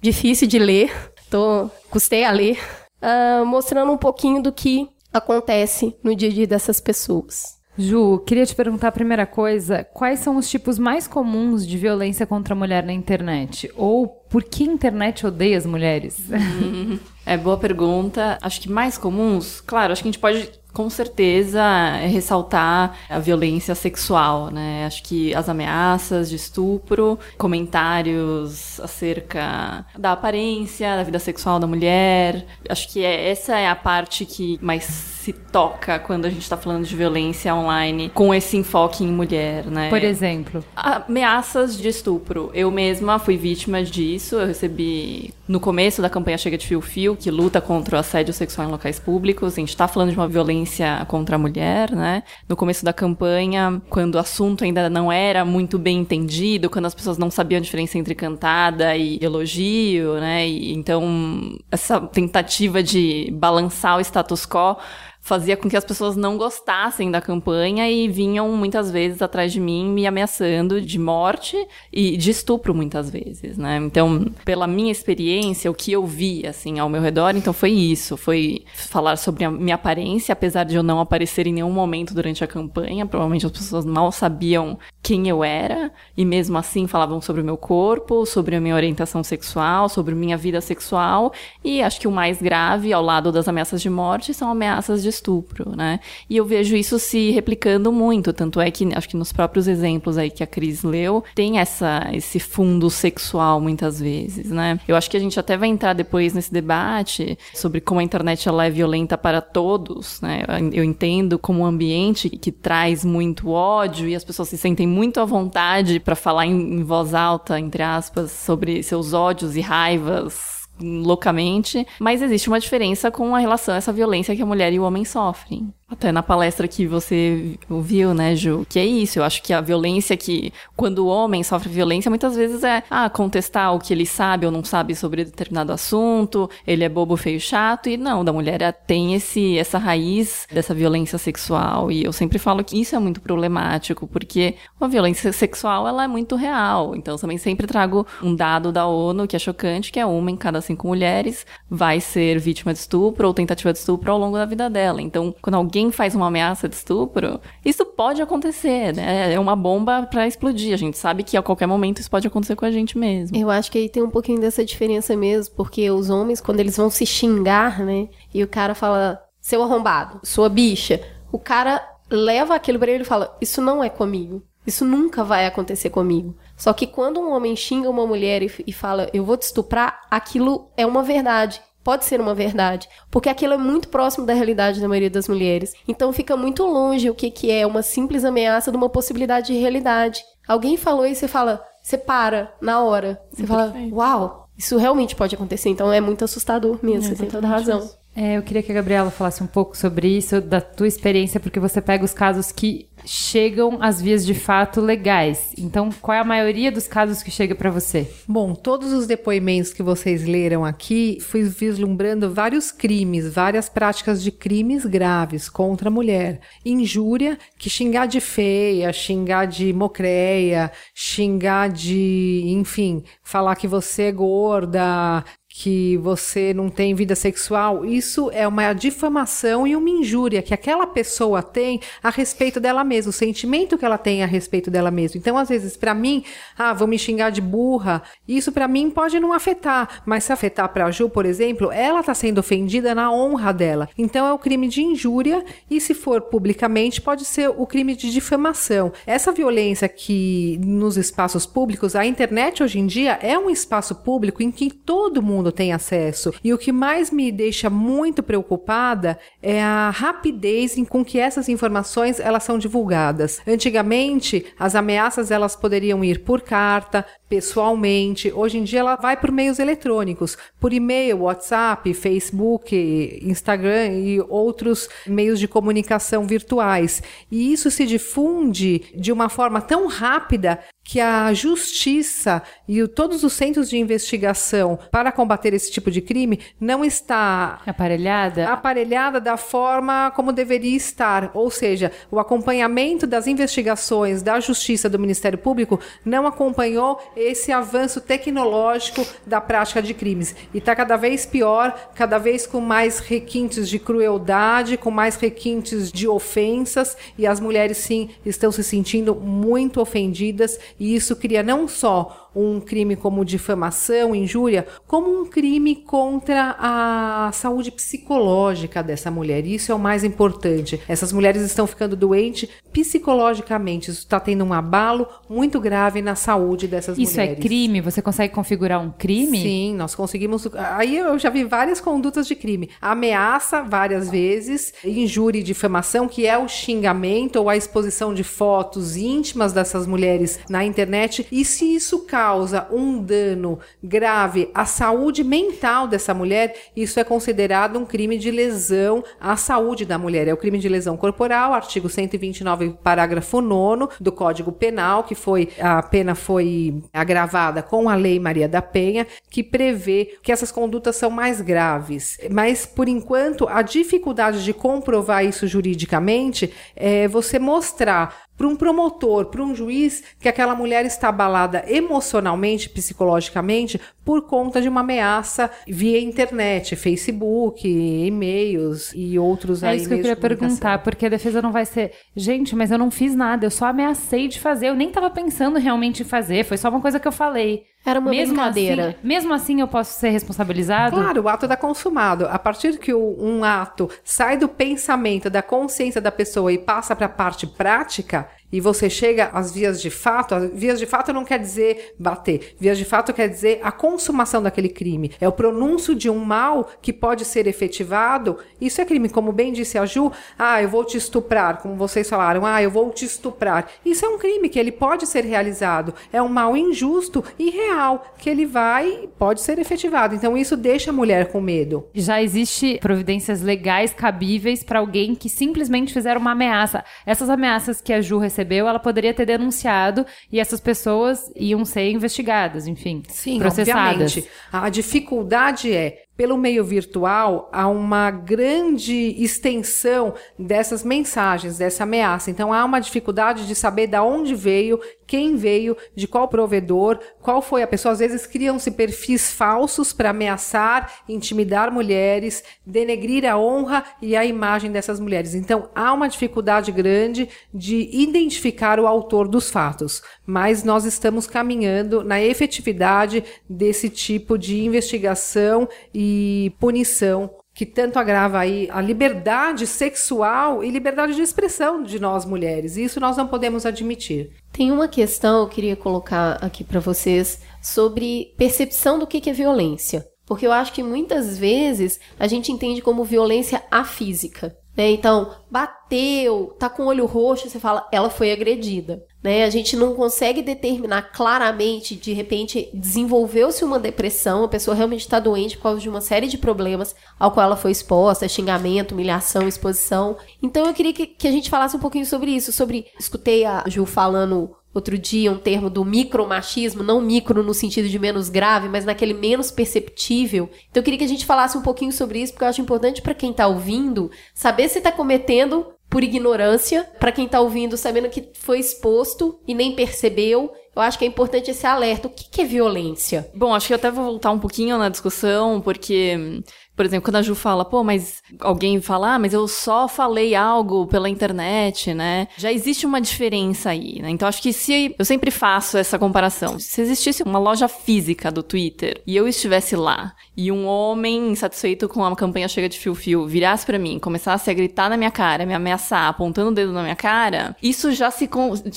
difícil 0.00 0.46
de 0.46 0.60
ler, 0.60 1.12
tô, 1.28 1.68
custei 1.90 2.22
a 2.22 2.30
ler, 2.30 2.56
uh, 3.02 3.44
mostrando 3.44 3.90
um 3.90 3.98
pouquinho 3.98 4.40
do 4.40 4.52
que 4.52 4.88
acontece 5.12 5.98
no 6.04 6.14
dia 6.14 6.28
a 6.28 6.32
dia 6.32 6.46
dessas 6.46 6.78
pessoas. 6.78 7.60
Ju, 7.76 8.18
queria 8.26 8.44
te 8.44 8.54
perguntar 8.54 8.88
a 8.88 8.92
primeira 8.92 9.24
coisa: 9.24 9.84
quais 9.84 10.20
são 10.20 10.36
os 10.36 10.48
tipos 10.48 10.78
mais 10.78 11.06
comuns 11.06 11.66
de 11.66 11.78
violência 11.78 12.26
contra 12.26 12.54
a 12.54 12.56
mulher 12.56 12.84
na 12.84 12.92
internet? 12.92 13.70
Ou 13.76 14.06
por 14.06 14.44
que 14.44 14.68
a 14.68 14.72
internet 14.72 15.26
odeia 15.26 15.56
as 15.56 15.66
mulheres? 15.66 16.18
É 17.24 17.36
boa 17.36 17.56
pergunta. 17.56 18.36
Acho 18.42 18.60
que 18.60 18.68
mais 18.68 18.98
comuns, 18.98 19.60
claro, 19.60 19.92
acho 19.92 20.02
que 20.02 20.08
a 20.08 20.10
gente 20.10 20.18
pode 20.18 20.50
com 20.72 20.88
certeza 20.88 21.62
ressaltar 22.06 22.96
a 23.08 23.18
violência 23.18 23.74
sexual, 23.74 24.50
né? 24.50 24.86
Acho 24.86 25.02
que 25.02 25.34
as 25.34 25.48
ameaças 25.48 26.30
de 26.30 26.36
estupro, 26.36 27.18
comentários 27.36 28.80
acerca 28.80 29.84
da 29.98 30.12
aparência, 30.12 30.96
da 30.96 31.02
vida 31.02 31.18
sexual 31.18 31.58
da 31.58 31.66
mulher. 31.66 32.46
Acho 32.68 32.88
que 32.88 33.04
é, 33.04 33.30
essa 33.30 33.58
é 33.58 33.68
a 33.68 33.76
parte 33.76 34.24
que 34.24 34.58
mais 34.62 34.84
se 34.84 35.32
toca 35.32 36.00
quando 36.00 36.24
a 36.24 36.30
gente 36.30 36.42
está 36.42 36.56
falando 36.56 36.84
de 36.84 36.96
violência 36.96 37.54
online 37.54 38.10
com 38.12 38.34
esse 38.34 38.56
enfoque 38.56 39.04
em 39.04 39.08
mulher, 39.08 39.66
né? 39.66 39.88
Por 39.88 40.02
exemplo? 40.02 40.64
Ameaças 40.74 41.78
de 41.78 41.88
estupro. 41.88 42.50
Eu 42.52 42.70
mesma 42.70 43.18
fui 43.20 43.36
vítima 43.36 43.84
disso. 43.84 44.36
Eu 44.36 44.46
recebi 44.48 45.32
no 45.46 45.60
começo 45.60 46.02
da 46.02 46.10
campanha 46.10 46.38
Chega 46.38 46.58
de 46.58 46.66
Fio 46.66 46.80
Fio, 46.80 47.16
que 47.16 47.30
luta 47.30 47.60
contra 47.60 47.96
o 47.96 48.00
assédio 48.00 48.34
sexual 48.34 48.66
em 48.66 48.70
locais 48.70 48.98
públicos. 48.98 49.52
A 49.52 49.56
gente 49.56 49.68
está 49.68 49.86
falando 49.86 50.10
de 50.10 50.16
uma 50.16 50.26
violência 50.26 50.61
contra 51.06 51.36
a 51.36 51.38
mulher, 51.38 51.90
né? 51.92 52.22
No 52.48 52.56
começo 52.56 52.84
da 52.84 52.92
campanha, 52.92 53.80
quando 53.88 54.16
o 54.16 54.18
assunto 54.18 54.64
ainda 54.64 54.88
não 54.88 55.10
era 55.10 55.44
muito 55.44 55.78
bem 55.78 55.98
entendido, 55.98 56.70
quando 56.70 56.86
as 56.86 56.94
pessoas 56.94 57.18
não 57.18 57.30
sabiam 57.30 57.58
a 57.58 57.62
diferença 57.62 57.98
entre 57.98 58.14
cantada 58.14 58.96
e 58.96 59.18
elogio, 59.22 60.14
né? 60.14 60.48
E, 60.48 60.72
então, 60.72 61.58
essa 61.70 62.00
tentativa 62.00 62.82
de 62.82 63.30
balançar 63.32 63.96
o 63.96 64.00
status 64.00 64.46
quo 64.46 64.76
fazia 65.22 65.56
com 65.56 65.70
que 65.70 65.76
as 65.76 65.84
pessoas 65.84 66.16
não 66.16 66.36
gostassem 66.36 67.08
da 67.08 67.20
campanha 67.20 67.88
e 67.88 68.08
vinham 68.08 68.50
muitas 68.50 68.90
vezes 68.90 69.22
atrás 69.22 69.52
de 69.52 69.60
mim 69.60 69.88
me 69.88 70.04
ameaçando 70.04 70.80
de 70.80 70.98
morte 70.98 71.56
e 71.92 72.16
de 72.16 72.30
estupro 72.30 72.74
muitas 72.74 73.08
vezes, 73.08 73.56
né? 73.56 73.76
Então, 73.76 74.26
pela 74.44 74.66
minha 74.66 74.90
experiência, 74.90 75.70
o 75.70 75.74
que 75.74 75.92
eu 75.92 76.04
vi 76.04 76.44
assim 76.44 76.80
ao 76.80 76.88
meu 76.88 77.00
redor, 77.00 77.36
então 77.36 77.52
foi 77.52 77.70
isso, 77.70 78.16
foi 78.16 78.64
falar 78.74 79.16
sobre 79.16 79.44
a 79.44 79.50
minha 79.50 79.76
aparência, 79.76 80.32
apesar 80.32 80.64
de 80.64 80.74
eu 80.74 80.82
não 80.82 80.98
aparecer 80.98 81.46
em 81.46 81.52
nenhum 81.52 81.70
momento 81.70 82.12
durante 82.14 82.42
a 82.42 82.48
campanha, 82.48 83.06
provavelmente 83.06 83.46
as 83.46 83.52
pessoas 83.52 83.84
mal 83.84 84.10
sabiam 84.10 84.76
quem 85.00 85.28
eu 85.28 85.44
era 85.44 85.92
e 86.16 86.24
mesmo 86.24 86.58
assim 86.58 86.88
falavam 86.88 87.20
sobre 87.20 87.42
o 87.42 87.44
meu 87.44 87.56
corpo, 87.56 88.26
sobre 88.26 88.56
a 88.56 88.60
minha 88.60 88.74
orientação 88.74 89.22
sexual, 89.22 89.88
sobre 89.88 90.16
minha 90.16 90.36
vida 90.36 90.60
sexual 90.60 91.32
e 91.62 91.80
acho 91.80 92.00
que 92.00 92.08
o 92.08 92.12
mais 92.12 92.42
grave 92.42 92.92
ao 92.92 93.02
lado 93.02 93.30
das 93.30 93.46
ameaças 93.46 93.80
de 93.80 93.88
morte 93.88 94.34
são 94.34 94.50
ameaças 94.50 95.00
de 95.00 95.11
estupro, 95.12 95.76
né? 95.76 96.00
E 96.28 96.36
eu 96.36 96.44
vejo 96.44 96.74
isso 96.74 96.98
se 96.98 97.30
replicando 97.30 97.92
muito, 97.92 98.32
tanto 98.32 98.60
é 98.60 98.70
que 98.70 98.88
acho 98.94 99.08
que 99.08 99.16
nos 99.16 99.32
próprios 99.32 99.68
exemplos 99.68 100.18
aí 100.18 100.30
que 100.30 100.42
a 100.42 100.46
Cris 100.46 100.82
leu, 100.82 101.22
tem 101.34 101.58
essa 101.58 102.08
esse 102.12 102.40
fundo 102.40 102.90
sexual 102.90 103.60
muitas 103.60 104.00
vezes, 104.00 104.50
né? 104.50 104.80
Eu 104.88 104.96
acho 104.96 105.10
que 105.10 105.16
a 105.16 105.20
gente 105.20 105.38
até 105.38 105.56
vai 105.56 105.68
entrar 105.68 105.92
depois 105.92 106.32
nesse 106.32 106.52
debate 106.52 107.38
sobre 107.54 107.80
como 107.80 108.00
a 108.00 108.02
internet 108.02 108.48
ela 108.48 108.66
é 108.66 108.70
violenta 108.70 109.16
para 109.18 109.40
todos, 109.40 110.20
né? 110.20 110.42
Eu 110.72 110.84
entendo 110.84 111.38
como 111.38 111.60
um 111.60 111.66
ambiente 111.66 112.28
que 112.30 112.50
traz 112.50 113.04
muito 113.04 113.50
ódio 113.50 114.08
e 114.08 114.14
as 114.14 114.24
pessoas 114.24 114.48
se 114.48 114.58
sentem 114.58 114.86
muito 114.86 115.20
à 115.20 115.24
vontade 115.24 116.00
para 116.00 116.16
falar 116.16 116.46
em, 116.46 116.74
em 116.74 116.82
voz 116.82 117.14
alta, 117.14 117.58
entre 117.58 117.82
aspas, 117.82 118.30
sobre 118.32 118.82
seus 118.82 119.12
ódios 119.12 119.56
e 119.56 119.60
raivas 119.60 120.61
loucamente, 120.82 121.86
mas 121.98 122.20
existe 122.20 122.48
uma 122.48 122.60
diferença 122.60 123.10
com 123.10 123.34
a 123.34 123.38
relação 123.38 123.74
a 123.74 123.78
essa 123.78 123.92
violência 123.92 124.34
que 124.34 124.42
a 124.42 124.46
mulher 124.46 124.72
e 124.72 124.78
o 124.78 124.84
homem 124.84 125.04
sofrem. 125.04 125.72
Até 125.92 126.10
na 126.10 126.22
palestra 126.22 126.66
que 126.66 126.86
você 126.86 127.58
ouviu, 127.68 128.14
né, 128.14 128.34
Ju? 128.34 128.66
Que 128.66 128.78
é 128.78 128.86
isso. 128.86 129.18
Eu 129.18 129.24
acho 129.24 129.42
que 129.42 129.52
a 129.52 129.60
violência 129.60 130.16
que. 130.16 130.50
Quando 130.74 131.00
o 131.00 131.06
homem 131.06 131.42
sofre 131.42 131.68
violência, 131.68 132.08
muitas 132.08 132.34
vezes 132.34 132.64
é 132.64 132.82
ah, 132.90 133.10
contestar 133.10 133.74
o 133.74 133.78
que 133.78 133.92
ele 133.92 134.06
sabe 134.06 134.46
ou 134.46 134.52
não 134.52 134.64
sabe 134.64 134.94
sobre 134.94 135.24
determinado 135.24 135.70
assunto, 135.70 136.48
ele 136.66 136.82
é 136.82 136.88
bobo, 136.88 137.14
feio, 137.16 137.38
chato. 137.38 137.90
E 137.90 137.98
não, 137.98 138.24
da 138.24 138.32
mulher 138.32 138.72
tem 138.86 139.14
esse, 139.14 139.58
essa 139.58 139.76
raiz 139.76 140.46
dessa 140.50 140.72
violência 140.72 141.18
sexual. 141.18 141.92
E 141.92 142.04
eu 142.04 142.12
sempre 142.12 142.38
falo 142.38 142.64
que 142.64 142.80
isso 142.80 142.96
é 142.96 142.98
muito 142.98 143.20
problemático, 143.20 144.06
porque 144.06 144.54
a 144.80 144.86
violência 144.86 145.30
sexual 145.30 145.86
ela 145.86 146.04
é 146.04 146.08
muito 146.08 146.36
real. 146.36 146.96
Então, 146.96 147.18
também 147.18 147.36
sempre 147.36 147.66
trago 147.66 148.06
um 148.22 148.34
dado 148.34 148.72
da 148.72 148.86
ONU 148.86 149.26
que 149.26 149.36
é 149.36 149.38
chocante, 149.38 149.92
que 149.92 150.00
é 150.00 150.06
uma 150.06 150.30
em 150.30 150.36
cada 150.36 150.60
cinco 150.62 150.86
mulheres 150.86 151.44
vai 151.68 152.00
ser 152.00 152.38
vítima 152.38 152.72
de 152.72 152.78
estupro 152.78 153.26
ou 153.26 153.34
tentativa 153.34 153.72
de 153.72 153.78
estupro 153.78 154.10
ao 154.10 154.18
longo 154.18 154.36
da 154.36 154.44
vida 154.44 154.70
dela. 154.70 155.02
Então, 155.02 155.34
quando 155.40 155.54
alguém 155.56 155.81
alguém 155.82 155.90
faz 155.90 156.14
uma 156.14 156.28
ameaça 156.28 156.68
de 156.68 156.76
estupro, 156.76 157.40
isso 157.64 157.84
pode 157.84 158.22
acontecer, 158.22 158.94
né? 158.94 159.32
É 159.32 159.40
uma 159.40 159.56
bomba 159.56 160.04
para 160.04 160.26
explodir. 160.26 160.72
A 160.72 160.76
gente 160.76 160.96
sabe 160.96 161.22
que 161.22 161.36
a 161.36 161.42
qualquer 161.42 161.66
momento 161.66 161.98
isso 161.98 162.10
pode 162.10 162.26
acontecer 162.26 162.54
com 162.54 162.64
a 162.64 162.70
gente 162.70 162.96
mesmo. 162.96 163.36
Eu 163.36 163.50
acho 163.50 163.70
que 163.70 163.78
aí 163.78 163.88
tem 163.88 164.02
um 164.02 164.10
pouquinho 164.10 164.40
dessa 164.40 164.64
diferença 164.64 165.16
mesmo, 165.16 165.54
porque 165.56 165.90
os 165.90 166.08
homens, 166.08 166.40
quando 166.40 166.60
eles 166.60 166.76
vão 166.76 166.90
se 166.90 167.04
xingar, 167.04 167.80
né? 167.80 168.08
E 168.32 168.42
o 168.42 168.48
cara 168.48 168.74
fala, 168.74 169.20
seu 169.40 169.62
arrombado, 169.62 170.20
sua 170.22 170.48
bicha, 170.48 171.00
o 171.30 171.38
cara 171.38 171.82
leva 172.10 172.54
aquilo 172.54 172.78
pra 172.78 172.90
ele 172.90 173.02
e 173.02 173.06
fala, 173.06 173.36
isso 173.40 173.60
não 173.60 173.82
é 173.82 173.88
comigo. 173.88 174.42
Isso 174.64 174.84
nunca 174.84 175.24
vai 175.24 175.44
acontecer 175.44 175.90
comigo. 175.90 176.36
Só 176.56 176.72
que 176.72 176.86
quando 176.86 177.18
um 177.18 177.32
homem 177.32 177.56
xinga 177.56 177.90
uma 177.90 178.06
mulher 178.06 178.44
e, 178.44 178.50
e 178.64 178.72
fala, 178.72 179.10
eu 179.12 179.24
vou 179.24 179.36
te 179.36 179.42
estuprar, 179.42 180.02
aquilo 180.08 180.68
é 180.76 180.86
uma 180.86 181.02
verdade 181.02 181.60
pode 181.82 182.04
ser 182.04 182.20
uma 182.20 182.34
verdade, 182.34 182.88
porque 183.10 183.28
aquilo 183.28 183.54
é 183.54 183.58
muito 183.58 183.88
próximo 183.88 184.26
da 184.26 184.32
realidade 184.32 184.80
da 184.80 184.88
maioria 184.88 185.10
das 185.10 185.28
mulheres. 185.28 185.74
Então 185.86 186.12
fica 186.12 186.36
muito 186.36 186.64
longe 186.64 187.10
o 187.10 187.14
que, 187.14 187.30
que 187.30 187.50
é 187.50 187.66
uma 187.66 187.82
simples 187.82 188.24
ameaça 188.24 188.70
de 188.70 188.76
uma 188.76 188.88
possibilidade 188.88 189.48
de 189.48 189.58
realidade. 189.58 190.22
Alguém 190.46 190.76
falou 190.76 191.06
e 191.06 191.14
você 191.14 191.28
fala, 191.28 191.64
você 191.82 191.98
para 191.98 192.54
na 192.60 192.80
hora. 192.80 193.20
Você 193.32 193.46
fala, 193.46 193.74
uau, 193.90 194.48
isso 194.56 194.76
realmente 194.76 195.16
pode 195.16 195.34
acontecer. 195.34 195.68
Então 195.68 195.92
é 195.92 196.00
muito 196.00 196.24
assustador 196.24 196.78
mesmo, 196.82 197.12
é, 197.12 197.14
você 197.14 197.22
tem 197.22 197.30
toda 197.30 197.46
razão. 197.46 197.80
Isso. 197.80 198.01
É, 198.14 198.36
eu 198.36 198.42
queria 198.42 198.62
que 198.62 198.70
a 198.70 198.74
Gabriela 198.74 199.10
falasse 199.10 199.42
um 199.42 199.46
pouco 199.46 199.76
sobre 199.76 200.06
isso, 200.06 200.40
da 200.40 200.60
tua 200.60 200.86
experiência, 200.86 201.40
porque 201.40 201.58
você 201.58 201.80
pega 201.80 202.04
os 202.04 202.12
casos 202.12 202.52
que 202.52 202.86
chegam 203.04 203.78
às 203.80 204.00
vias 204.00 204.24
de 204.24 204.34
fato 204.34 204.80
legais. 204.80 205.52
Então, 205.58 205.90
qual 206.00 206.16
é 206.16 206.20
a 206.20 206.24
maioria 206.24 206.70
dos 206.70 206.86
casos 206.86 207.22
que 207.22 207.30
chega 207.30 207.54
para 207.54 207.70
você? 207.70 208.08
Bom, 208.28 208.54
todos 208.54 208.92
os 208.92 209.06
depoimentos 209.06 209.72
que 209.72 209.82
vocês 209.82 210.24
leram 210.24 210.64
aqui, 210.64 211.18
fui 211.20 211.42
vislumbrando 211.42 212.32
vários 212.32 212.70
crimes, 212.70 213.32
várias 213.32 213.68
práticas 213.68 214.22
de 214.22 214.30
crimes 214.30 214.84
graves 214.84 215.48
contra 215.48 215.88
a 215.88 215.92
mulher. 215.92 216.40
Injúria, 216.64 217.38
que 217.58 217.70
xingar 217.70 218.06
de 218.06 218.20
feia, 218.20 218.92
xingar 218.92 219.46
de 219.46 219.72
mocreia, 219.72 220.70
xingar 220.94 221.70
de, 221.70 222.44
enfim, 222.46 223.02
falar 223.22 223.56
que 223.56 223.66
você 223.66 224.04
é 224.04 224.12
gorda, 224.12 225.24
que 225.62 225.96
você 225.98 226.52
não 226.52 226.68
tem 226.68 226.92
vida 226.92 227.14
sexual, 227.14 227.84
isso 227.84 228.28
é 228.32 228.48
uma 228.48 228.72
difamação 228.72 229.64
e 229.64 229.76
uma 229.76 229.88
injúria 229.88 230.42
que 230.42 230.52
aquela 230.52 230.88
pessoa 230.88 231.40
tem 231.40 231.80
a 232.02 232.10
respeito 232.10 232.58
dela 232.58 232.82
mesma, 232.82 233.10
o 233.10 233.12
sentimento 233.12 233.78
que 233.78 233.84
ela 233.84 233.96
tem 233.96 234.24
a 234.24 234.26
respeito 234.26 234.72
dela 234.72 234.90
mesma. 234.90 235.18
Então, 235.18 235.38
às 235.38 235.48
vezes, 235.48 235.76
para 235.76 235.94
mim, 235.94 236.24
ah, 236.58 236.74
vou 236.74 236.88
me 236.88 236.98
xingar 236.98 237.30
de 237.30 237.40
burra, 237.40 238.02
isso 238.26 238.50
para 238.50 238.66
mim 238.66 238.90
pode 238.90 239.20
não 239.20 239.32
afetar, 239.32 240.02
mas 240.04 240.24
se 240.24 240.32
afetar 240.32 240.68
para 240.70 240.86
a 240.86 240.90
Ju, 240.90 241.08
por 241.08 241.24
exemplo, 241.24 241.70
ela 241.70 242.00
está 242.00 242.12
sendo 242.12 242.38
ofendida 242.38 242.92
na 242.92 243.12
honra 243.12 243.52
dela. 243.52 243.88
Então, 243.96 244.26
é 244.26 244.32
o 244.32 244.38
crime 244.38 244.66
de 244.66 244.82
injúria 244.82 245.44
e 245.70 245.80
se 245.80 245.94
for 245.94 246.22
publicamente, 246.22 247.00
pode 247.00 247.24
ser 247.24 247.50
o 247.50 247.64
crime 247.68 247.94
de 247.94 248.10
difamação. 248.10 248.92
Essa 249.06 249.30
violência 249.30 249.88
que 249.88 250.58
nos 250.60 250.96
espaços 250.96 251.46
públicos, 251.46 251.94
a 251.94 252.04
internet 252.04 252.64
hoje 252.64 252.80
em 252.80 252.86
dia 252.86 253.16
é 253.22 253.38
um 253.38 253.48
espaço 253.48 253.94
público 253.94 254.42
em 254.42 254.50
que 254.50 254.68
todo 254.68 255.22
mundo 255.22 255.51
tem 255.52 255.72
acesso. 255.72 256.32
E 256.42 256.52
o 256.52 256.58
que 256.58 256.72
mais 256.72 257.10
me 257.10 257.30
deixa 257.30 257.70
muito 257.70 258.22
preocupada 258.22 259.18
é 259.42 259.62
a 259.62 259.90
rapidez 259.90 260.72
com 260.88 261.04
que 261.04 261.18
essas 261.18 261.48
informações 261.48 262.18
elas 262.18 262.42
são 262.42 262.58
divulgadas. 262.58 263.40
Antigamente, 263.46 264.46
as 264.58 264.74
ameaças 264.74 265.30
elas 265.30 265.54
poderiam 265.54 266.02
ir 266.04 266.20
por 266.20 266.40
carta, 266.40 267.04
pessoalmente. 267.28 268.32
Hoje 268.34 268.58
em 268.58 268.64
dia 268.64 268.80
ela 268.80 268.96
vai 268.96 269.16
por 269.16 269.30
meios 269.30 269.58
eletrônicos, 269.58 270.36
por 270.60 270.72
e-mail, 270.72 271.22
WhatsApp, 271.22 271.92
Facebook, 271.94 273.20
Instagram 273.22 273.88
e 273.88 274.20
outros 274.20 274.88
meios 275.06 275.38
de 275.38 275.48
comunicação 275.48 276.26
virtuais. 276.26 277.02
E 277.30 277.52
isso 277.52 277.70
se 277.70 277.86
difunde 277.86 278.82
de 278.94 279.12
uma 279.12 279.28
forma 279.28 279.60
tão 279.60 279.86
rápida 279.86 280.58
que 280.84 281.00
a 281.00 281.32
justiça 281.32 282.42
e 282.66 282.82
o, 282.82 282.88
todos 282.88 283.22
os 283.24 283.32
centros 283.32 283.70
de 283.70 283.78
investigação 283.78 284.78
para 284.90 285.12
combater 285.12 285.54
esse 285.54 285.70
tipo 285.70 285.90
de 285.90 286.00
crime 286.00 286.40
não 286.60 286.84
está 286.84 287.60
aparelhada? 287.66 288.48
aparelhada 288.48 289.20
da 289.20 289.36
forma 289.36 290.10
como 290.14 290.32
deveria 290.32 290.76
estar, 290.76 291.30
ou 291.34 291.50
seja, 291.50 291.92
o 292.10 292.18
acompanhamento 292.18 293.06
das 293.06 293.26
investigações 293.26 294.22
da 294.22 294.40
justiça 294.40 294.88
do 294.88 294.98
Ministério 294.98 295.38
Público 295.38 295.78
não 296.04 296.26
acompanhou 296.26 297.00
esse 297.16 297.52
avanço 297.52 298.00
tecnológico 298.00 299.06
da 299.26 299.40
prática 299.40 299.82
de 299.82 299.94
crimes. 299.94 300.34
E 300.52 300.58
está 300.58 300.74
cada 300.74 300.96
vez 300.96 301.24
pior, 301.24 301.92
cada 301.94 302.18
vez 302.18 302.46
com 302.46 302.60
mais 302.60 302.98
requintes 302.98 303.68
de 303.68 303.78
crueldade, 303.78 304.76
com 304.76 304.90
mais 304.90 305.16
requintes 305.16 305.90
de 305.90 306.08
ofensas. 306.08 306.96
E 307.16 307.26
as 307.26 307.40
mulheres 307.40 307.78
sim 307.78 308.10
estão 308.24 308.50
se 308.50 308.64
sentindo 308.64 309.14
muito 309.14 309.80
ofendidas 309.80 310.58
e 310.78 310.94
isso 310.94 311.16
cria 311.16 311.42
não 311.42 311.66
só 311.66 312.21
um 312.34 312.60
crime 312.60 312.96
como 312.96 313.24
difamação, 313.24 314.14
injúria, 314.14 314.66
como 314.86 315.20
um 315.20 315.26
crime 315.26 315.76
contra 315.76 316.56
a 316.58 317.30
saúde 317.32 317.70
psicológica 317.70 318.82
dessa 318.82 319.10
mulher. 319.10 319.46
Isso 319.46 319.72
é 319.72 319.74
o 319.74 319.78
mais 319.78 320.04
importante. 320.04 320.80
Essas 320.88 321.12
mulheres 321.12 321.42
estão 321.42 321.66
ficando 321.66 321.96
doentes 321.96 322.48
psicologicamente. 322.72 323.90
Isso 323.90 324.00
está 324.00 324.18
tendo 324.18 324.44
um 324.44 324.52
abalo 324.52 325.06
muito 325.28 325.60
grave 325.60 326.00
na 326.00 326.14
saúde 326.14 326.66
dessas 326.66 326.98
Isso 326.98 327.12
mulheres. 327.12 327.38
Isso 327.38 327.46
é 327.46 327.48
crime? 327.48 327.80
Você 327.80 328.02
consegue 328.02 328.32
configurar 328.32 328.80
um 328.80 328.90
crime? 328.90 329.40
Sim, 329.40 329.74
nós 329.74 329.94
conseguimos. 329.94 330.48
Aí 330.54 330.96
eu 330.96 331.18
já 331.18 331.30
vi 331.30 331.44
várias 331.44 331.80
condutas 331.80 332.26
de 332.26 332.34
crime. 332.34 332.70
Ameaça 332.80 333.62
várias 333.62 334.10
vezes, 334.10 334.72
injúria 334.84 335.40
e 335.40 335.42
difamação, 335.42 336.08
que 336.08 336.26
é 336.26 336.38
o 336.38 336.48
xingamento 336.48 337.36
ou 337.36 337.48
a 337.48 337.56
exposição 337.56 338.14
de 338.14 338.24
fotos 338.24 338.96
íntimas 338.96 339.52
dessas 339.52 339.86
mulheres 339.86 340.40
na 340.48 340.64
internet. 340.64 341.26
E 341.30 341.44
se 341.44 341.74
isso 341.74 342.00
causa 342.22 342.68
um 342.70 343.02
dano 343.02 343.58
grave 343.82 344.48
à 344.54 344.64
saúde 344.64 345.24
mental 345.24 345.88
dessa 345.88 346.14
mulher, 346.14 346.54
isso 346.76 347.00
é 347.00 347.04
considerado 347.04 347.76
um 347.76 347.84
crime 347.84 348.16
de 348.16 348.30
lesão 348.30 349.02
à 349.20 349.36
saúde 349.36 349.84
da 349.84 349.98
mulher. 349.98 350.28
É 350.28 350.32
o 350.32 350.36
crime 350.36 350.60
de 350.60 350.68
lesão 350.68 350.96
corporal, 350.96 351.52
artigo 351.52 351.88
129, 351.88 352.76
parágrafo 352.80 353.40
9 353.40 353.94
do 354.00 354.12
Código 354.12 354.52
Penal, 354.52 355.02
que 355.02 355.16
foi 355.16 355.48
a 355.58 355.82
pena 355.82 356.14
foi 356.14 356.80
agravada 356.92 357.60
com 357.60 357.88
a 357.88 357.96
Lei 357.96 358.20
Maria 358.20 358.48
da 358.48 358.62
Penha, 358.62 359.04
que 359.28 359.42
prevê 359.42 360.16
que 360.22 360.30
essas 360.30 360.52
condutas 360.52 360.94
são 360.94 361.10
mais 361.10 361.40
graves. 361.40 362.18
Mas 362.30 362.64
por 362.64 362.86
enquanto, 362.86 363.48
a 363.48 363.62
dificuldade 363.62 364.44
de 364.44 364.52
comprovar 364.52 365.24
isso 365.24 365.48
juridicamente 365.48 366.52
é 366.76 367.08
você 367.08 367.40
mostrar 367.40 368.30
para 368.36 368.48
um 368.48 368.56
promotor, 368.56 369.26
para 369.26 369.42
um 369.42 369.54
juiz, 369.54 370.02
que 370.18 370.28
aquela 370.28 370.54
mulher 370.54 370.84
está 370.84 371.08
abalada 371.08 371.64
emocionalmente, 371.68 372.68
psicologicamente, 372.68 373.80
por 374.04 374.22
conta 374.22 374.60
de 374.60 374.68
uma 374.68 374.80
ameaça 374.80 375.50
via 375.66 376.00
internet, 376.00 376.76
Facebook, 376.76 377.68
e-mails 377.68 378.92
e 378.94 379.18
outros 379.18 379.62
é 379.62 379.68
aí. 379.68 379.72
É 379.72 379.76
isso 379.76 379.88
que 379.88 379.94
eu 379.94 379.98
queria 379.98 380.16
perguntar, 380.16 380.82
porque 380.82 381.06
a 381.06 381.08
defesa 381.08 381.40
não 381.40 381.52
vai 381.52 381.64
ser, 381.64 381.92
gente, 382.14 382.54
mas 382.56 382.70
eu 382.70 382.78
não 382.78 382.90
fiz 382.90 383.14
nada, 383.14 383.46
eu 383.46 383.50
só 383.50 383.66
ameacei 383.66 384.28
de 384.28 384.40
fazer, 384.40 384.68
eu 384.68 384.74
nem 384.74 384.88
estava 384.88 385.10
pensando 385.10 385.58
realmente 385.58 386.02
em 386.02 386.06
fazer, 386.06 386.44
foi 386.44 386.56
só 386.56 386.68
uma 386.68 386.80
coisa 386.80 386.98
que 386.98 387.06
eu 387.06 387.12
falei. 387.12 387.64
Era 387.84 387.98
uma 387.98 388.10
mesmo 388.10 388.34
brincadeira. 388.34 388.90
Assim, 388.90 388.98
mesmo 389.02 389.34
assim 389.34 389.60
eu 389.60 389.66
posso 389.66 389.98
ser 389.98 390.10
responsabilizado? 390.10 390.94
Claro, 390.94 391.22
o 391.22 391.28
ato 391.28 391.46
está 391.46 391.56
consumado. 391.56 392.26
A 392.28 392.38
partir 392.38 392.78
que 392.78 392.94
o, 392.94 393.16
um 393.18 393.42
ato 393.42 393.90
sai 394.04 394.36
do 394.36 394.48
pensamento, 394.48 395.28
da 395.28 395.42
consciência 395.42 396.00
da 396.00 396.12
pessoa 396.12 396.52
e 396.52 396.58
passa 396.58 396.94
para 396.94 397.06
a 397.06 397.08
parte 397.08 397.44
prática, 397.44 398.28
e 398.52 398.60
você 398.60 398.90
chega 398.90 399.30
às 399.32 399.50
vias 399.50 399.80
de 399.80 399.90
fato, 399.90 400.34
as 400.34 400.50
vias 400.52 400.78
de 400.78 400.86
fato 400.86 401.12
não 401.12 401.24
quer 401.24 401.38
dizer 401.38 401.94
bater, 401.98 402.54
vias 402.58 402.76
de 402.76 402.84
fato 402.84 403.12
quer 403.12 403.28
dizer 403.28 403.60
a 403.62 403.72
consumação 403.72 404.42
daquele 404.42 404.68
crime. 404.68 405.10
É 405.20 405.26
o 405.26 405.32
pronúncio 405.32 405.94
de 405.94 406.10
um 406.10 406.18
mal 406.18 406.68
que 406.82 406.92
pode 406.92 407.24
ser 407.24 407.46
efetivado. 407.46 408.38
Isso 408.60 408.80
é 408.80 408.84
crime, 408.84 409.08
como 409.08 409.32
bem 409.32 409.52
disse 409.52 409.78
a 409.78 409.86
Ju. 409.86 410.12
Ah, 410.38 410.62
eu 410.62 410.68
vou 410.68 410.84
te 410.84 410.96
estuprar, 410.96 411.62
como 411.62 411.74
vocês 411.74 412.08
falaram. 412.08 412.44
Ah, 412.44 412.62
eu 412.62 412.70
vou 412.70 412.90
te 412.90 413.04
estuprar. 413.04 413.68
Isso 413.84 414.04
é 414.04 414.08
um 414.08 414.18
crime 414.18 414.48
que 414.48 414.58
ele 414.58 414.70
pode 414.70 415.06
ser 415.06 415.24
realizado. 415.24 415.94
É 416.12 416.20
um 416.20 416.28
mal 416.28 416.56
injusto 416.56 417.24
e 417.38 417.50
real 417.50 418.12
que 418.18 418.28
ele 418.28 418.44
vai 418.44 419.08
pode 419.18 419.40
ser 419.40 419.58
efetivado. 419.58 420.14
Então 420.14 420.36
isso 420.36 420.56
deixa 420.56 420.90
a 420.90 420.92
mulher 420.92 421.30
com 421.30 421.40
medo. 421.40 421.86
Já 421.94 422.22
existe 422.22 422.78
providências 422.80 423.40
legais 423.40 423.92
cabíveis 423.92 424.62
para 424.62 424.78
alguém 424.78 425.14
que 425.14 425.28
simplesmente 425.28 425.92
fizer 425.92 426.16
uma 426.16 426.32
ameaça. 426.32 426.84
Essas 427.06 427.30
ameaças 427.30 427.80
que 427.80 427.92
a 427.92 428.00
Ju 428.00 428.18
recebeu 428.18 428.41
recebeu, 428.42 428.68
ela 428.68 428.78
poderia 428.78 429.14
ter 429.14 429.24
denunciado 429.24 430.04
e 430.30 430.40
essas 430.40 430.60
pessoas 430.60 431.30
iam 431.36 431.64
ser 431.64 431.90
investigadas, 431.90 432.66
enfim, 432.66 433.02
Sim, 433.08 433.38
processadas. 433.38 434.12
Obviamente. 434.12 434.30
A 434.52 434.68
dificuldade 434.68 435.72
é 435.72 436.02
pelo 436.16 436.36
meio 436.36 436.62
virtual 436.62 437.48
há 437.52 437.66
uma 437.66 438.10
grande 438.10 439.16
extensão 439.18 440.14
dessas 440.38 440.84
mensagens, 440.84 441.58
dessa 441.58 441.84
ameaça. 441.84 442.30
Então 442.30 442.52
há 442.52 442.64
uma 442.64 442.80
dificuldade 442.80 443.46
de 443.46 443.54
saber 443.54 443.86
de 443.86 443.98
onde 443.98 444.34
veio, 444.34 444.78
quem 445.06 445.36
veio, 445.36 445.76
de 445.94 446.06
qual 446.06 446.28
provedor, 446.28 446.98
qual 447.20 447.40
foi 447.40 447.62
a 447.62 447.66
pessoa. 447.66 447.92
Às 447.92 447.98
vezes 447.98 448.26
criam-se 448.26 448.70
perfis 448.70 449.32
falsos 449.32 449.92
para 449.92 450.10
ameaçar, 450.10 451.02
intimidar 451.08 451.72
mulheres, 451.72 452.44
denegrir 452.64 453.24
a 453.24 453.38
honra 453.38 453.84
e 454.00 454.14
a 454.14 454.24
imagem 454.24 454.70
dessas 454.70 455.00
mulheres. 455.00 455.34
Então 455.34 455.70
há 455.74 455.92
uma 455.92 456.08
dificuldade 456.08 456.70
grande 456.70 457.28
de 457.52 457.88
identificar 457.92 458.78
o 458.78 458.86
autor 458.86 459.28
dos 459.28 459.50
fatos, 459.50 460.02
mas 460.26 460.62
nós 460.62 460.84
estamos 460.84 461.26
caminhando 461.26 462.04
na 462.04 462.22
efetividade 462.22 463.24
desse 463.48 463.88
tipo 463.88 464.38
de 464.38 464.62
investigação 464.62 465.68
e 465.92 466.11
punição 466.58 467.30
que 467.54 467.66
tanto 467.66 467.98
agrava 467.98 468.38
aí 468.38 468.68
a 468.70 468.80
liberdade 468.80 469.66
sexual 469.66 470.64
e 470.64 470.70
liberdade 470.70 471.14
de 471.14 471.22
expressão 471.22 471.82
de 471.82 471.98
nós 471.98 472.24
mulheres. 472.24 472.76
Isso 472.76 472.98
nós 472.98 473.16
não 473.16 473.26
podemos 473.26 473.66
admitir. 473.66 474.30
Tem 474.50 474.72
uma 474.72 474.88
questão 474.88 475.44
que 475.44 475.50
eu 475.50 475.54
queria 475.54 475.76
colocar 475.76 476.38
aqui 476.42 476.64
para 476.64 476.80
vocês 476.80 477.40
sobre 477.60 478.34
percepção 478.38 478.98
do 478.98 479.06
que 479.06 479.28
é 479.28 479.32
violência. 479.32 480.06
Porque 480.26 480.46
eu 480.46 480.52
acho 480.52 480.72
que 480.72 480.82
muitas 480.82 481.36
vezes 481.36 482.00
a 482.18 482.26
gente 482.26 482.50
entende 482.50 482.80
como 482.80 483.04
violência 483.04 483.62
a 483.70 483.84
física. 483.84 484.56
Né? 484.76 484.90
Então, 484.90 485.34
bateu, 485.50 486.56
tá 486.58 486.70
com 486.70 486.84
o 486.84 486.86
olho 486.86 487.04
roxo, 487.04 487.50
você 487.50 487.60
fala, 487.60 487.86
ela 487.92 488.08
foi 488.08 488.32
agredida. 488.32 489.02
Né? 489.22 489.44
A 489.44 489.50
gente 489.50 489.76
não 489.76 489.94
consegue 489.94 490.42
determinar 490.42 491.12
claramente, 491.12 491.94
de 491.94 492.12
repente, 492.12 492.68
desenvolveu-se 492.74 493.64
uma 493.64 493.78
depressão, 493.78 494.44
a 494.44 494.48
pessoa 494.48 494.74
realmente 494.74 495.02
está 495.02 495.20
doente 495.20 495.56
por 495.56 495.64
causa 495.64 495.80
de 495.80 495.88
uma 495.88 496.00
série 496.00 496.26
de 496.26 496.36
problemas 496.36 496.94
ao 497.18 497.30
qual 497.30 497.46
ela 497.46 497.56
foi 497.56 497.70
exposta, 497.70 498.28
xingamento, 498.28 498.92
humilhação, 498.92 499.46
exposição. 499.46 500.16
Então 500.42 500.66
eu 500.66 500.74
queria 500.74 500.92
que, 500.92 501.06
que 501.06 501.28
a 501.28 501.32
gente 501.32 501.48
falasse 501.48 501.76
um 501.76 501.80
pouquinho 501.80 502.06
sobre 502.06 502.32
isso, 502.32 502.52
sobre. 502.52 502.86
Escutei 502.98 503.44
a 503.44 503.64
Ju 503.68 503.86
falando 503.86 504.56
outro 504.74 504.96
dia 504.98 505.30
um 505.30 505.38
termo 505.38 505.68
do 505.68 505.84
micromachismo, 505.84 506.82
não 506.82 507.00
micro 507.00 507.42
no 507.42 507.54
sentido 507.54 507.88
de 507.88 507.98
menos 507.98 508.28
grave, 508.28 508.68
mas 508.68 508.84
naquele 508.84 509.14
menos 509.14 509.50
perceptível. 509.50 510.48
Então 510.70 510.80
eu 510.80 510.84
queria 510.84 510.98
que 510.98 511.04
a 511.04 511.08
gente 511.08 511.26
falasse 511.26 511.56
um 511.56 511.62
pouquinho 511.62 511.92
sobre 511.92 512.20
isso, 512.20 512.32
porque 512.32 512.44
eu 512.44 512.48
acho 512.48 512.60
importante 512.60 513.02
para 513.02 513.14
quem 513.14 513.30
está 513.30 513.46
ouvindo 513.46 514.10
saber 514.34 514.68
se 514.68 514.78
está 514.78 514.90
cometendo 514.90 515.66
por 515.92 516.02
ignorância, 516.02 516.88
para 516.98 517.12
quem 517.12 517.26
está 517.26 517.38
ouvindo 517.38 517.76
sabendo 517.76 518.08
que 518.08 518.30
foi 518.32 518.58
exposto 518.58 519.38
e 519.46 519.52
nem 519.52 519.74
percebeu. 519.74 520.50
Eu 520.74 520.80
acho 520.80 520.98
que 520.98 521.04
é 521.04 521.08
importante 521.08 521.50
esse 521.50 521.66
alerta. 521.66 522.08
O 522.08 522.10
que, 522.10 522.24
que 522.30 522.40
é 522.40 522.44
violência? 522.46 523.30
Bom, 523.34 523.54
acho 523.54 523.66
que 523.66 523.74
eu 523.74 523.76
até 523.76 523.90
vou 523.90 524.06
voltar 524.06 524.30
um 524.30 524.38
pouquinho 524.38 524.78
na 524.78 524.88
discussão, 524.88 525.60
porque 525.60 526.42
por 526.74 526.86
exemplo, 526.86 527.04
quando 527.04 527.16
a 527.16 527.22
Ju 527.22 527.34
fala, 527.34 527.64
pô, 527.64 527.84
mas 527.84 528.22
alguém 528.40 528.80
fala, 528.80 529.14
ah, 529.14 529.18
mas 529.18 529.34
eu 529.34 529.46
só 529.46 529.86
falei 529.86 530.34
algo 530.34 530.86
pela 530.86 531.08
internet, 531.08 531.92
né? 531.92 532.28
Já 532.36 532.50
existe 532.50 532.86
uma 532.86 533.00
diferença 533.00 533.70
aí, 533.70 534.00
né? 534.00 534.08
Então 534.08 534.26
acho 534.26 534.40
que 534.40 534.52
se 534.52 534.94
eu 534.98 535.04
sempre 535.04 535.30
faço 535.30 535.76
essa 535.76 535.98
comparação, 535.98 536.58
se 536.58 536.80
existisse 536.80 537.22
uma 537.22 537.38
loja 537.38 537.68
física 537.68 538.30
do 538.30 538.42
Twitter 538.42 539.02
e 539.06 539.14
eu 539.14 539.28
estivesse 539.28 539.76
lá 539.76 540.14
e 540.36 540.50
um 540.50 540.66
homem 540.66 541.30
insatisfeito 541.30 541.88
com 541.88 542.04
a 542.04 542.16
campanha 542.16 542.48
chega 542.48 542.68
de 542.68 542.78
fio-fio 542.78 543.26
virasse 543.26 543.66
para 543.66 543.78
mim, 543.78 543.98
começasse 543.98 544.50
a 544.50 544.54
gritar 544.54 544.88
na 544.88 544.96
minha 544.96 545.10
cara, 545.10 545.44
me 545.44 545.54
ameaçar, 545.54 546.08
apontando 546.08 546.50
o 546.50 546.54
dedo 546.54 546.72
na 546.72 546.82
minha 546.82 546.96
cara, 546.96 547.56
isso 547.62 547.92
já 547.92 548.10
se 548.10 548.28